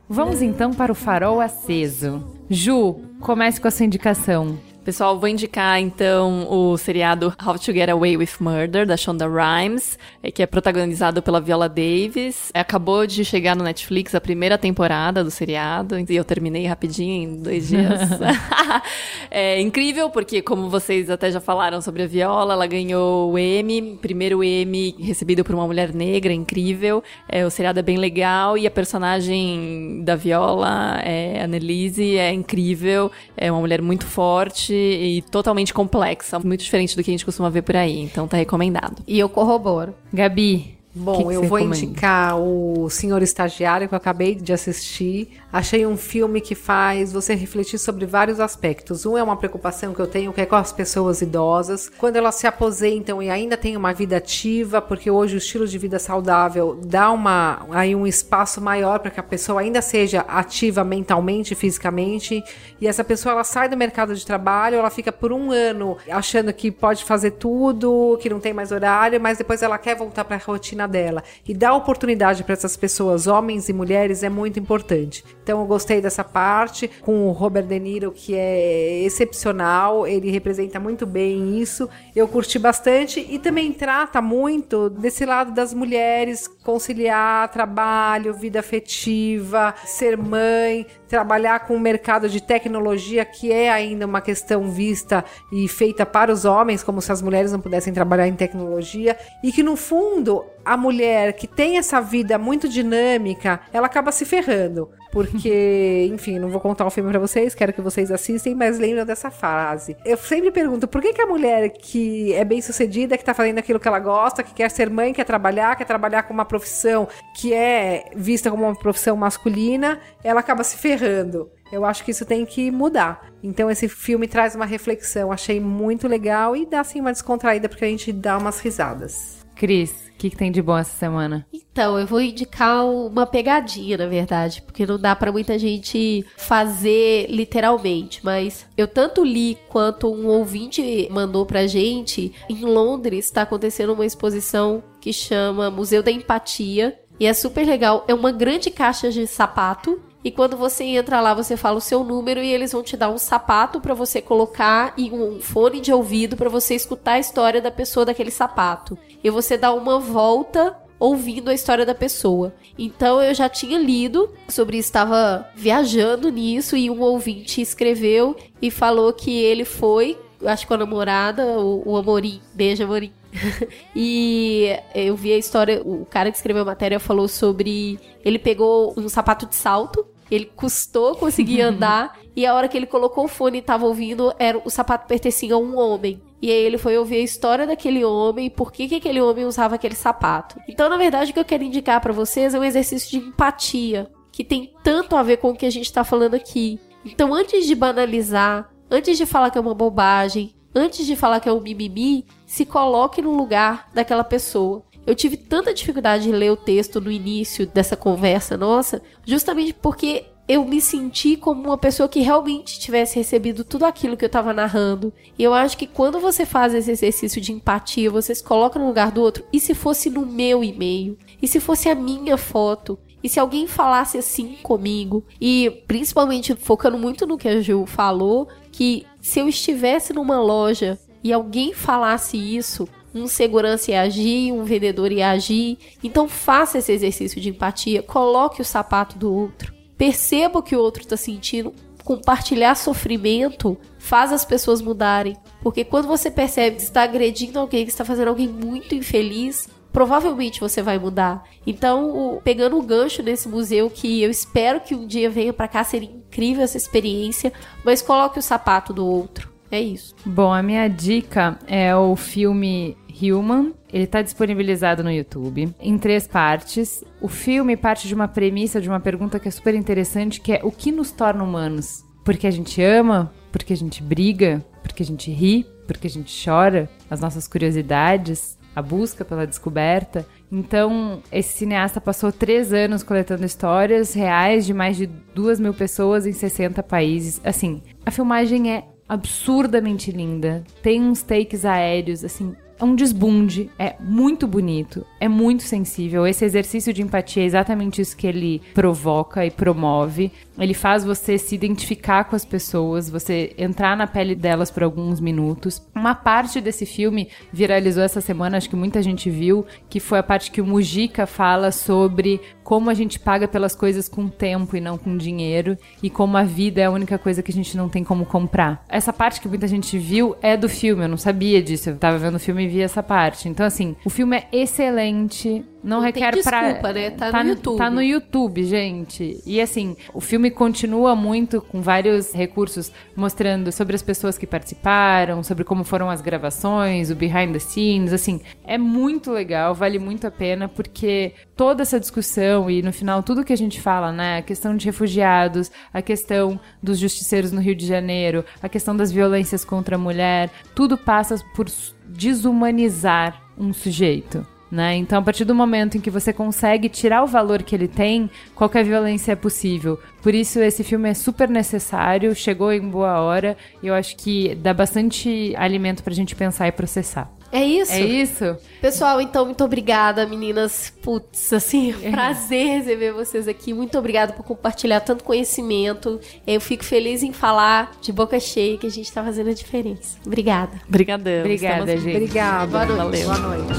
Vamos 0.09 0.41
então 0.41 0.73
para 0.73 0.93
o 0.93 0.95
farol 0.95 1.41
aceso. 1.41 2.25
Ju, 2.49 3.01
comece 3.21 3.61
com 3.61 3.67
a 3.67 3.71
sua 3.71 3.87
indicação. 3.87 4.57
Pessoal, 4.87 5.19
vou 5.19 5.29
indicar 5.29 5.81
então 5.81 6.47
o 6.49 6.79
seriado 6.79 7.35
How 7.45 7.59
to 7.59 7.73
Get 7.73 7.89
Away 7.89 8.17
with 8.17 8.29
Murder, 8.39 8.87
da 8.87 8.97
Shonda 8.97 9.27
Rhimes, 9.27 9.99
é, 10.23 10.31
que 10.31 10.45
é 10.45 10.47
protagonizado 10.47 11.21
pela 11.21 11.41
Viola 11.41 11.69
Davis. 11.69 12.53
É, 12.55 12.61
acabou 12.61 13.05
de 13.05 13.25
chegar 13.25 13.57
no 13.57 13.65
Netflix 13.65 14.15
a 14.15 14.21
primeira 14.21 14.57
temporada 14.57 15.25
do 15.25 15.31
seriado, 15.33 15.99
e 15.99 16.15
eu 16.15 16.25
terminei 16.25 16.67
rapidinho 16.67 17.29
em 17.29 17.43
dois 17.43 17.67
dias. 17.67 17.99
é 19.29 19.61
incrível, 19.61 20.09
porque 20.09 20.41
como 20.41 20.71
vocês 20.71 21.11
até 21.11 21.33
já 21.33 21.41
falaram 21.41 21.83
sobre 21.83 22.05
a 22.05 22.07
Viola, 22.07 22.55
ela 22.55 22.67
ganhou 22.69 23.33
o 23.33 23.37
Emmy, 23.37 23.99
primeiro 24.01 24.45
Emmy 24.45 24.95
recebido 25.01 25.43
por 25.43 25.57
uma 25.57 25.67
mulher 25.67 25.93
negra, 25.93 26.33
incrível. 26.33 27.03
É, 27.29 27.45
o 27.45 27.51
seriado 27.51 27.81
é 27.81 27.83
bem 27.83 27.97
legal 27.97 28.57
e 28.57 28.69
a 28.69 28.71
personagem 28.71 30.05
da 30.05 30.15
Viola, 30.15 31.01
é, 31.03 31.43
Annelise, 31.43 32.17
é 32.17 32.33
incrível. 32.33 33.11
É 33.37 33.51
uma 33.51 33.61
mulher 33.61 33.83
muito 33.83 34.07
forte 34.07 34.76
e 34.77 35.23
totalmente 35.23 35.73
complexa, 35.73 36.39
muito 36.39 36.63
diferente 36.63 36.97
do 36.97 37.03
que 37.03 37.11
a 37.11 37.15
gente 37.15 37.25
costuma 37.25 37.51
ver 37.51 37.63
por 37.63 37.77
aí. 37.77 38.01
Então 38.01 38.29
tá 38.29 38.37
recomendado. 38.37 39.03
E 39.07 39.19
eu 39.19 39.29
corroboro. 39.29 39.95
Gabi, 40.13 40.76
Bom, 40.99 41.19
Que 41.19 41.25
que 41.25 41.35
eu 41.35 41.43
vou 41.43 41.59
recomenda? 41.59 41.77
indicar 41.77 42.39
o 42.41 42.89
Senhor 42.89 43.23
Estagiário, 43.23 43.87
que 43.87 43.93
eu 43.93 43.99
acabei 43.99 44.35
de 44.35 44.51
assistir. 44.51 45.29
Achei 45.53 45.87
um 45.87 45.95
filme 45.95 46.41
que 46.41 46.55
faz 46.55 47.13
você 47.13 47.35
refletir 47.35 47.79
sobre 47.79 48.07
vários 48.07 48.41
aspectos. 48.41 49.05
Um 49.05 49.19
é 49.19 49.23
uma 49.23 49.37
preocupação 49.37 49.93
que 49.93 50.01
eu 50.01 50.07
tenho, 50.07 50.33
que 50.33 50.41
é 50.41 50.47
com 50.47 50.57
as 50.57 50.73
pessoas 50.73 51.21
idosas. 51.21 51.91
Quando 51.99 52.17
elas 52.17 52.37
se 52.37 52.47
aposentam 52.47 53.23
e 53.23 53.29
ainda 53.29 53.59
têm 53.59 53.77
uma 53.77 53.93
vida 53.93 54.17
ativa, 54.17 54.81
porque 54.81 55.11
hoje 55.11 55.35
o 55.35 55.39
estilo 55.39 55.67
de 55.67 55.77
vida 55.77 55.99
saudável 55.99 56.81
dá 56.83 57.11
uma, 57.11 57.67
aí 57.73 57.95
um 57.95 58.07
espaço 58.07 58.59
maior 58.63 58.99
para 58.99 59.11
que 59.11 59.21
a 59.21 59.23
pessoa 59.23 59.61
ainda 59.61 59.83
seja 59.83 60.21
ativa 60.21 60.83
mentalmente 60.83 61.53
e 61.53 61.55
fisicamente. 61.55 62.43
E 62.81 62.89
essa 62.89 63.05
pessoa 63.05 63.33
ela 63.35 63.45
sai 63.45 63.69
do 63.69 63.77
mercado 63.77 64.15
de 64.15 64.25
trabalho, 64.25 64.79
ela 64.79 64.89
fica 64.89 65.13
por 65.13 65.31
um 65.31 65.51
ano 65.51 65.99
achando 66.11 66.51
que 66.55 66.71
pode 66.71 67.05
fazer 67.05 67.33
tudo, 67.33 68.19
que 68.19 68.31
não 68.31 68.41
tem 68.41 68.55
mais 68.55 68.73
horário, 68.73 69.21
mas 69.21 69.37
depois 69.37 69.61
ela 69.61 69.77
quer 69.77 69.95
voltar 69.95 70.25
para 70.25 70.37
a 70.37 70.41
rotina 70.41 70.86
dela. 70.87 71.23
E 71.47 71.55
dar 71.55 71.75
oportunidade 71.75 72.45
para 72.45 72.53
essas 72.53 72.77
pessoas, 72.77 73.27
homens 73.27 73.69
e 73.69 73.73
mulheres, 73.73 74.23
é 74.23 74.29
muito 74.29 74.59
importante. 74.59 75.25
Então 75.43 75.61
eu 75.61 75.67
gostei 75.67 76.01
dessa 76.01 76.25
parte 76.25 76.89
com 77.03 77.29
o 77.29 77.33
Robert 77.33 77.67
De 77.67 77.79
Niro, 77.79 78.13
que 78.13 78.35
é 78.35 79.03
excepcional, 79.03 80.07
ele 80.07 80.31
representa 80.31 80.79
muito 80.81 81.07
bem 81.07 81.61
isso. 81.61 81.89
Eu 82.15 82.27
curti 82.29 82.59
bastante 82.59 83.25
e 83.29 83.39
também 83.39 83.73
trata 83.73 84.21
muito 84.21 84.91
desse 84.91 85.25
lado 85.25 85.53
das 85.53 85.73
mulheres 85.73 86.47
conciliar 86.47 87.49
trabalho, 87.51 88.35
vida 88.35 88.61
afetiva, 88.61 89.75
ser 89.85 90.17
mãe, 90.17 90.87
trabalhar 91.09 91.61
com 91.61 91.75
o 91.75 91.81
mercado 91.81 92.29
de 92.29 92.41
tecnologia, 92.41 93.25
que 93.25 93.53
é 93.53 93.71
ainda 93.71 94.07
uma 94.07 94.21
questão 94.21 94.71
vista 94.71 95.25
e 95.53 95.69
feita 95.69 96.05
para 96.05 96.33
os 96.33 96.45
homens, 96.45 96.83
como 96.83 97.01
se 97.01 97.13
as 97.13 97.23
mulheres 97.23 97.53
não 97.53 97.61
pudessem 97.61 97.93
trabalhar 97.93 98.27
em 98.27 98.35
tecnologia, 98.35 99.17
e 99.43 99.53
que 99.53 99.63
no 99.63 99.77
fundo 99.77 100.45
a 100.65 100.77
mulher 100.77 101.33
que 101.35 101.47
tem 101.47 101.79
essa 101.79 102.01
vida 102.01 102.37
muito 102.39 102.69
dinâmica, 102.69 103.61
ela 103.73 103.87
acaba 103.87 104.11
se 104.11 104.25
ferrando. 104.25 104.91
Porque, 105.11 106.09
enfim, 106.13 106.39
não 106.39 106.49
vou 106.49 106.61
contar 106.61 106.87
o 106.87 106.91
filme 106.91 107.11
pra 107.11 107.19
vocês, 107.19 107.55
quero 107.55 107.73
que 107.73 107.81
vocês 107.81 108.11
assistem, 108.11 108.55
mas 108.55 108.79
lembram 108.79 109.05
dessa 109.05 109.31
frase. 109.31 109.97
Eu 110.05 110.17
sempre 110.17 110.51
pergunto, 110.51 110.89
por 110.89 111.01
que, 111.01 111.13
que 111.13 111.23
a 111.23 111.27
mulher 111.27 111.71
que 111.71 112.33
é 112.35 112.45
bem 112.45 112.61
sucedida, 112.61 113.17
que 113.17 113.25
tá 113.25 113.35
fazendo 113.35 113.59
aquilo 113.59 113.81
que 113.81 113.89
ela 113.89 113.99
gosta, 113.99 114.43
que 114.43 114.55
quer 114.55 114.71
ser 114.71 114.91
mãe, 114.91 115.13
quer 115.13 115.25
trabalhar, 115.25 115.77
quer 115.77 115.85
trabalhar 115.85 116.23
com 116.25 116.35
uma 116.35 116.45
profissão 116.45 117.09
que 117.35 117.53
é 117.53 118.11
vista 118.15 118.51
como 118.51 118.65
uma 118.65 118.79
profissão 118.79 119.17
masculina, 119.17 120.01
ela 120.23 120.41
acaba 120.41 120.65
se 120.65 120.77
ferrando. 120.77 121.51
Eu 121.71 121.85
acho 121.85 122.05
que 122.05 122.11
isso 122.11 122.25
tem 122.25 122.47
que 122.47 122.71
mudar. 122.71 123.29
Então 123.43 123.71
esse 123.71 123.89
filme 123.89 124.29
traz 124.29 124.55
uma 124.55 124.65
reflexão, 124.65 125.33
achei 125.33 125.61
muito 125.61 126.07
legal 126.07 126.57
e 126.57 126.65
dá 126.65 126.81
assim 126.81 127.01
uma 127.01 127.13
descontraída 127.13 127.69
porque 127.69 127.85
a 127.85 127.89
gente 127.89 128.13
dá 128.13 128.39
umas 128.39 128.61
risadas. 128.61 129.46
Cris, 129.57 130.13
o 130.15 130.19
que, 130.19 130.31
que 130.31 130.37
tem 130.37 130.53
de 130.53 130.61
bom 130.61 130.77
essa 130.77 130.97
semana? 130.97 131.47
Então, 131.53 131.99
eu 131.99 132.07
vou 132.07 132.21
indicar 132.21 132.87
uma 132.87 133.27
pegadinha, 133.27 133.97
na 133.97 134.07
verdade, 134.07 134.63
porque 134.63 134.87
não 134.87 134.99
dá 134.99 135.17
pra 135.17 135.33
muita 135.33 135.59
gente 135.59 136.25
fazer 136.37 137.27
literalmente, 137.29 138.21
mas 138.23 138.67
eu 138.77 138.87
tanto 138.87 139.25
li 139.25 139.59
quanto 139.69 140.13
um 140.13 140.27
ouvinte 140.27 141.09
mandou 141.11 141.47
pra 141.47 141.67
gente, 141.67 142.33
em 142.49 142.65
Londres 142.65 143.25
está 143.25 143.43
acontecendo 143.43 143.95
uma 143.95 144.07
exposição 144.07 144.83
que 145.01 145.13
chama 145.13 145.71
Museu 145.71 146.03
da 146.03 146.11
Empatia, 146.11 146.99
e 147.19 147.27
é 147.27 147.33
super 147.33 147.67
legal, 147.67 148.05
é 148.07 148.13
uma 148.13 148.31
grande 148.31 148.71
caixa 148.71 149.11
de 149.11 149.27
sapato 149.27 150.01
e 150.27 150.31
quando 150.33 150.57
você 150.57 150.83
entra 150.83 151.21
lá, 151.21 151.33
você 151.35 151.57
fala 151.57 151.79
o 151.79 151.81
seu 151.81 152.03
número 152.03 152.41
e 152.43 152.53
eles 152.53 152.73
vão 152.73 152.83
te 152.83 152.97
dar 152.97 153.11
um 153.11 153.17
sapato 153.17 153.81
pra 153.81 153.95
você 153.95 154.21
colocar 154.21 154.93
e 154.97 155.09
um 155.13 155.41
fone 155.41 155.81
de 155.81 155.93
ouvido 155.93 156.37
pra 156.37 156.49
você 156.49 156.75
escutar 156.75 157.13
a 157.13 157.19
história 157.21 157.63
da 157.63 157.71
pessoa 157.71 158.05
daquele 158.05 158.33
sapato. 158.33 158.99
E 159.27 159.31
você 159.31 159.59
dá 159.59 159.75
uma 159.75 159.99
volta 159.99 160.77
ouvindo 161.01 161.51
a 161.51 161.55
história 161.55 161.85
da 161.85 161.97
pessoa. 161.97 162.55
Então 162.79 163.21
eu 163.21 163.35
já 163.35 163.49
tinha 163.49 163.77
lido 163.77 164.33
sobre 164.49 164.79
estava 164.79 165.51
viajando 165.53 166.31
nisso 166.31 166.77
e 166.77 166.89
um 166.89 167.01
ouvinte 167.01 167.61
escreveu 167.61 168.37
e 168.63 168.71
falou 168.71 169.13
que 169.13 169.37
ele 169.37 169.65
foi, 169.65 170.17
acho 170.45 170.63
que 170.63 170.69
com 170.69 170.75
a 170.75 170.77
namorada, 170.79 171.45
o, 171.59 171.83
o 171.85 171.97
Amorim, 171.97 172.41
beijo 172.55 172.85
Amorim. 172.85 173.13
e 173.97 174.69
eu 174.95 175.17
vi 175.17 175.33
a 175.33 175.39
história, 175.39 175.83
o 175.85 176.07
cara 176.07 176.31
que 176.31 176.37
escreveu 176.37 176.63
a 176.63 176.67
matéria 176.67 177.01
falou 177.01 177.27
sobre 177.27 177.99
ele 178.25 178.39
pegou 178.39 178.95
um 178.97 179.09
sapato 179.09 179.45
de 179.45 179.57
salto 179.57 180.07
ele 180.31 180.47
custou 180.47 181.15
conseguir 181.15 181.61
andar 181.61 182.19
e 182.35 182.45
a 182.45 182.55
hora 182.55 182.69
que 182.69 182.77
ele 182.77 182.87
colocou 182.87 183.25
o 183.25 183.29
fone 183.29 183.59
e 183.59 183.63
tava 183.63 183.87
ouvindo, 183.87 184.33
era 184.39 184.61
o 184.63 184.69
sapato 184.69 185.07
pertencia 185.07 185.55
a 185.55 185.59
um 185.59 185.79
homem. 185.79 186.21
E 186.43 186.51
aí 186.51 186.65
ele 186.65 186.77
foi 186.77 186.99
ouvir 186.99 187.17
a 187.17 187.21
história 187.21 187.67
daquele 187.67 188.05
homem, 188.05 188.51
por 188.51 188.71
que, 188.71 188.89
que 188.89 188.97
aquele 188.97 189.21
homem 189.21 189.47
usava 189.47 189.77
aquele 189.77 189.95
sapato. 189.95 190.61
Então, 190.69 190.89
na 190.89 190.99
verdade, 190.99 191.31
o 191.31 191.35
que 191.35 191.41
eu 191.41 191.45
quero 191.45 191.65
indicar 191.65 192.01
para 192.01 192.13
vocês 192.13 192.55
é 192.55 192.59
um 192.59 192.65
exercício 192.65 193.11
de 193.11 193.27
empatia, 193.27 194.11
que 194.31 194.45
tem 194.45 194.75
tanto 194.83 195.17
a 195.17 195.23
ver 195.23 195.39
com 195.39 195.51
o 195.51 195.57
que 195.57 195.65
a 195.65 195.71
gente 195.71 195.91
tá 195.91 196.05
falando 196.05 196.35
aqui. 196.35 196.79
Então, 197.05 197.33
antes 197.33 197.67
de 197.67 197.75
banalizar, 197.75 198.71
antes 198.91 199.17
de 199.17 199.25
falar 199.25 199.51
que 199.51 199.57
é 199.57 199.61
uma 199.61 199.75
bobagem, 199.75 200.55
antes 200.75 201.07
de 201.07 201.17
falar 201.17 201.41
que 201.41 201.49
é 201.49 201.53
um 201.53 201.61
mimimi, 201.61 202.27
se 202.45 202.67
coloque 202.67 203.23
no 203.23 203.35
lugar 203.35 203.89
daquela 203.95 204.23
pessoa. 204.23 204.83
Eu 205.07 205.15
tive 205.15 205.37
tanta 205.37 205.73
dificuldade 205.73 206.25
de 206.25 206.33
ler 206.33 206.51
o 206.51 206.57
texto 206.57 207.01
no 207.01 207.11
início 207.11 207.67
dessa 207.67 207.97
conversa 207.97 208.57
nossa, 208.57 209.01
justamente 209.25 209.73
porque 209.73 210.25
eu 210.49 210.65
me 210.65 210.81
senti 210.81 211.37
como 211.37 211.63
uma 211.63 211.79
pessoa 211.79 212.09
que 212.09 212.21
realmente 212.21 212.79
tivesse 212.79 213.17
recebido 213.17 213.65
tudo 213.65 213.85
aquilo 213.85 214.17
que 214.17 214.25
eu 214.25 214.29
estava 214.29 214.53
narrando. 214.53 215.13
E 215.37 215.43
eu 215.43 215.53
acho 215.53 215.77
que 215.77 215.87
quando 215.87 216.21
você 216.21 216.47
faz 216.47 216.73
esse 216.73 216.91
exercício 216.91 217.41
de 217.41 217.53
empatia, 217.53 218.11
você 218.11 218.35
se 218.35 218.45
coloca 218.45 218.79
no 218.79 218.87
lugar 218.87 219.11
do 219.11 219.21
outro. 219.21 219.45
E 219.53 219.59
se 219.59 219.75
fosse 219.75 220.09
no 220.09 220.25
meu 220.25 220.63
e-mail? 220.63 221.19
E 221.43 221.49
se 221.49 221.59
fosse 221.59 221.89
a 221.89 221.95
minha 221.95 222.37
foto? 222.37 222.99
E 223.23 223.29
se 223.29 223.41
alguém 223.41 223.67
falasse 223.67 224.19
assim 224.19 224.57
comigo? 224.63 225.25
E 225.41 225.83
principalmente 225.89 226.55
focando 226.55 226.97
muito 226.97 227.27
no 227.27 227.37
que 227.37 227.49
a 227.49 227.61
Ju 227.61 227.85
falou, 227.85 228.49
que 228.71 229.05
se 229.21 229.41
eu 229.41 229.49
estivesse 229.49 230.13
numa 230.13 230.41
loja 230.41 230.97
e 231.25 231.33
alguém 231.33 231.75
falasse 231.75 232.37
isso, 232.37 232.89
um 233.17 233.27
segurança 233.27 233.91
ia 233.91 234.03
agir, 234.03 234.53
um 234.53 234.65
vendedor 234.65 235.11
ia 235.11 235.31
agir. 235.31 235.79
Então 236.03 236.29
faça 236.29 236.79
esse 236.79 236.93
exercício 236.93 237.41
de 237.41 237.49
empatia, 237.49 238.03
coloque 238.03 238.61
o 238.61 238.65
sapato 238.65 239.19
do 239.19 239.33
outro, 239.33 239.75
perceba 239.97 240.59
o 240.59 240.63
que 240.63 240.77
o 240.77 240.81
outro 240.81 241.03
está 241.03 241.17
sentindo. 241.17 241.73
Compartilhar 242.05 242.77
sofrimento 242.77 243.77
faz 243.99 244.33
as 244.33 244.45
pessoas 244.45 244.81
mudarem. 244.81 245.37
Porque 245.61 245.85
quando 245.85 246.07
você 246.07 246.31
percebe 246.31 246.77
que 246.77 246.83
está 246.83 247.03
agredindo 247.03 247.59
alguém, 247.59 247.85
que 247.85 247.91
está 247.91 248.05
fazendo 248.05 248.29
alguém 248.29 248.47
muito 248.47 248.95
infeliz, 248.95 249.69
provavelmente 249.93 250.61
você 250.61 250.83
vai 250.83 251.01
mudar. 251.01 251.43
Então, 251.67 252.41
pegando 252.45 252.79
o 252.79 252.83
gancho 252.83 253.25
nesse 253.25 253.49
museu, 253.49 253.91
que 253.91 254.23
eu 254.23 254.31
espero 254.31 254.79
que 254.81 254.95
um 254.95 255.05
dia 255.05 255.29
venha 255.29 255.53
pra 255.53 255.67
cá, 255.67 255.83
seria 255.83 256.09
incrível 256.09 256.63
essa 256.63 256.77
experiência, 256.77 257.53
mas 257.83 258.03
coloque 258.03 258.39
o 258.39 258.43
sapato 258.43 258.93
do 258.93 259.05
outro. 259.05 259.51
É 259.71 259.81
isso. 259.81 260.15
Bom, 260.25 260.53
a 260.53 260.63
minha 260.63 260.87
dica 260.87 261.59
é 261.67 261.97
o 261.97 262.15
filme 262.15 262.97
Human. 263.21 263.73
Ele 263.93 264.05
está 264.05 264.23
disponibilizado 264.23 265.03
no 265.03 265.11
YouTube 265.11 265.75
em 265.81 265.99
três 265.99 266.27
partes. 266.27 267.05
O 267.21 267.29
filme 267.29 267.77
parte 267.77 268.09
de 268.09 268.15
uma 268.15 268.29
premissa, 268.29 268.81
de 268.81 268.89
uma 268.89 269.01
pergunta 269.01 269.39
que 269.39 269.49
é 269.49 269.51
super 269.51 269.75
interessante, 269.75 270.41
que 270.41 270.53
é 270.53 270.61
o 270.63 270.71
que 270.71 270.93
nos 270.93 271.11
torna 271.11 271.43
humanos? 271.43 272.05
Porque 272.25 272.47
a 272.47 272.51
gente 272.51 272.83
ama? 272.83 273.33
Porque 273.53 273.73
a 273.73 273.77
gente 273.77 274.03
briga? 274.03 274.65
Porque 274.83 275.03
a 275.03 275.07
gente 275.07 275.31
ri? 275.31 275.67
Porque 275.87 276.07
a 276.07 276.11
gente 276.11 276.45
chora? 276.45 276.91
As 277.09 277.21
nossas 277.21 277.47
curiosidades? 277.47 278.59
A 278.75 278.83
busca 278.83 279.25
pela 279.25 279.47
descoberta? 279.47 280.27
Então, 280.51 281.23
esse 281.33 281.59
cineasta 281.59 282.01
passou 282.01 282.31
três 282.31 282.73
anos 282.73 283.03
coletando 283.03 283.45
histórias 283.45 284.13
reais 284.13 284.67
de 284.67 284.75
mais 284.75 284.97
de 284.97 285.07
duas 285.07 285.59
mil 285.59 285.73
pessoas 285.73 286.27
em 286.27 286.33
60 286.33 286.83
países. 286.83 287.41
Assim, 287.45 287.83
a 288.05 288.11
filmagem 288.11 288.73
é 288.73 288.85
absurdamente 289.09 290.11
linda. 290.11 290.65
Tem 290.83 291.01
uns 291.01 291.23
takes 291.23 291.65
aéreos, 291.65 292.25
assim, 292.25 292.55
é 292.79 292.85
um 292.85 292.95
desbunde, 292.95 293.71
é 293.79 293.95
muito 293.99 294.47
bonito, 294.47 295.07
é 295.19 295.29
muito 295.29 295.63
sensível. 295.63 296.27
Esse 296.27 296.45
exercício 296.45 296.93
de 296.93 297.03
empatia 297.03 297.43
é 297.43 297.47
exatamente 297.47 298.01
isso 298.01 298.17
que 298.17 298.27
ele 298.27 298.61
provoca 298.75 299.45
e 299.45 299.51
promove. 299.51 300.31
Ele 300.59 300.75
faz 300.75 301.05
você 301.05 301.39
se 301.39 301.55
identificar 301.55 302.25
com 302.25 302.37
as 302.37 302.45
pessoas, 302.45 303.11
você 303.11 303.55
entrar 303.59 303.97
na 303.97 304.07
pele 304.07 304.35
delas 304.35 304.71
por 304.71 304.83
alguns 304.83 305.21
minutos. 305.21 305.83
Uma 305.95 306.15
parte 306.15 306.61
desse 306.61 306.87
filme 306.87 307.29
viralizou 307.53 308.03
essa 308.03 308.21
semana, 308.21 308.57
acho 308.57 308.71
que 308.71 308.77
muita 308.77 309.03
gente 309.03 309.31
viu, 309.31 309.67
que 309.89 310.01
foi 310.01 310.19
a 310.19 310.23
parte 310.23 310.51
que 310.51 310.61
o 310.61 310.67
Mujica 310.67 311.27
fala 311.27 311.71
sobre 311.71 312.41
como 312.63 312.91
a 312.91 312.95
gente 312.95 313.21
paga 313.21 313.47
pelas 313.47 313.77
coisas 313.77 314.09
com 314.09 314.29
tempo 314.29 314.77
e 314.77 314.81
não 314.81 314.99
com 314.99 315.17
dinheiro, 315.17 315.79
e 316.03 316.11
como 316.11 316.37
a 316.37 316.43
vida 316.43 316.81
é 316.81 316.87
a 316.87 316.91
única 316.91 317.17
coisa 317.17 317.41
que 317.41 317.53
a 317.53 317.55
gente 317.55 317.77
não 317.77 317.89
tem 317.89 318.03
como 318.03 318.27
comprar. 318.27 318.85
Essa 318.89 319.13
parte 319.13 319.41
que 319.41 319.49
muita 319.49 319.69
gente 319.69 319.97
viu 319.97 320.35
é 320.43 320.57
do 320.57 320.69
filme, 320.69 321.05
eu 321.05 321.09
não 321.09 321.17
sabia 321.17 321.63
disso, 321.63 321.91
eu 321.91 321.97
tava 321.97 322.19
vendo 322.19 322.35
o 322.35 322.41
filme 322.41 322.65
e 322.65 322.69
vi 322.69 322.81
essa 322.81 323.05
parte. 323.05 323.49
Então, 323.49 323.65
assim, 323.65 323.95
o 324.05 324.11
filme 324.11 324.37
é 324.37 324.49
excelente, 324.53 325.65
não, 325.87 325.99
Não 325.99 326.05
requer 326.05 326.33
tem 326.33 326.43
pra. 326.43 326.63
desculpa, 326.63 326.93
né? 326.93 327.11
Tá 327.13 327.45
no 327.45 327.49
YouTube. 327.51 327.79
Tá 327.79 327.91
no 327.91 328.03
YouTube, 328.03 328.65
gente. 328.65 329.41
E 329.47 329.61
assim, 329.61 329.97
o 330.13 330.21
filme 330.21 330.51
continua 330.51 331.15
muito 331.15 331.61
com 331.61 331.81
vários 331.81 332.33
recursos 332.33 332.91
mostrando 333.15 333.71
sobre 333.71 333.95
as 333.95 334.03
pessoas 334.03 334.37
que 334.37 334.49
participaram, 334.49 335.45
sobre 335.45 335.63
como 335.63 335.85
foram 335.85 336.11
as 336.11 336.21
gravações, 336.21 337.09
o 337.09 337.15
behind 337.15 337.53
the 337.53 337.61
scenes, 337.61 338.13
assim, 338.13 338.41
é 338.65 338.77
muito 338.77 339.31
legal, 339.31 339.77
vale 339.77 340.01
muito 340.01 340.27
a 340.27 340.31
pena 340.31 340.69
porque 340.69 341.35
toda 341.55 341.83
essa 341.83 342.01
discussão 342.01 342.69
e 342.69 342.83
no 342.83 342.93
final 342.93 343.23
tudo 343.23 343.45
que 343.45 343.53
a 343.53 343.57
gente 343.57 343.81
fala, 343.81 344.11
né, 344.11 344.39
a 344.39 344.43
questão 344.43 344.77
de 344.77 344.87
refugiados, 344.87 345.71
a 345.95 346.03
questão 346.03 346.59
dos 346.83 346.99
justiceiros 346.99 347.53
no 347.53 347.61
Rio 347.61 347.77
de 347.77 347.87
Janeiro, 347.87 348.45
a 348.61 348.69
questão 348.69 348.97
das 348.97 349.13
violências 349.13 349.65
contra 349.65 349.95
a 349.95 349.99
mulher, 349.99 350.51
tudo 350.75 350.99
passa 350.99 351.37
por 351.55 351.67
desumanizar 352.09 353.41
um 353.57 353.73
sujeito. 353.73 354.56
Né? 354.77 354.97
Então, 354.97 355.19
a 355.19 355.23
partir 355.23 355.47
do 355.47 355.55
momento 355.55 355.97
em 355.97 356.03
que 356.03 356.11
você 356.11 356.35
consegue 356.35 356.91
tirar 356.91 357.25
o 357.25 357.27
valor 357.27 357.63
que 357.63 357.75
ele 357.75 357.89
tem, 357.89 358.29
qualquer 358.55 358.85
violência 358.85 359.33
é 359.33 359.35
possível. 359.35 359.99
Por 360.23 360.35
isso, 360.35 360.61
esse 360.61 360.85
filme 360.85 361.09
é 361.09 361.15
super 361.15 361.49
necessário, 361.49 362.35
chegou 362.35 362.71
em 362.71 362.87
boa 362.87 363.19
hora, 363.23 363.57
e 363.83 363.87
eu 363.87 363.95
acho 363.95 364.15
que 364.19 364.55
dá 364.57 364.75
bastante 364.75 365.55
alimento 365.57 366.03
pra 366.03 366.13
gente 366.13 366.37
pensar 366.37 366.69
e 366.69 366.73
processar. 366.73 367.33
É 367.57 367.65
isso. 367.65 367.93
É 367.93 368.01
isso. 368.01 368.57
Pessoal, 368.83 369.19
então, 369.19 369.47
muito 369.47 369.65
obrigada, 369.65 370.27
meninas. 370.27 370.93
Putz, 371.03 371.55
assim, 371.55 371.95
é. 372.03 372.11
prazer 372.13 372.67
receber 372.67 373.13
vocês 373.13 373.49
aqui. 373.49 373.73
Muito 373.73 373.99
obrigada 373.99 374.35
por 374.35 374.45
compartilhar 374.45 375.01
tanto 375.01 375.25
conhecimento. 375.25 376.21
Eu 376.47 376.61
fico 376.61 376.85
feliz 376.85 377.23
em 377.23 377.33
falar 377.33 377.93
de 378.03 378.13
boca 378.13 378.39
cheia 378.39 378.77
que 378.77 378.87
a 378.87 378.91
gente 378.91 379.07
está 379.07 379.25
fazendo 379.25 379.49
a 379.49 379.55
diferença. 379.55 380.19
Obrigada. 380.27 380.79
Obrigadão. 380.87 381.41
Obrigada, 381.41 381.95
Estamos... 381.95 382.03
gente. 382.03 382.17
Obrigada. 382.17 382.67
Boa 382.67 382.85
noite. 382.85 383.25
Valeu. 383.25 383.41
Boa 383.41 383.57
noite. 383.57 383.73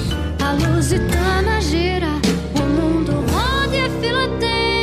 A 0.44 0.76
Lusitana 0.76 1.62
gira, 1.62 2.08
o 2.56 2.66
mundo 2.66 3.12
roda 3.32 3.76
e 3.76 3.82
a 3.82 3.90
fila 4.02 4.40
tem. 4.40 4.77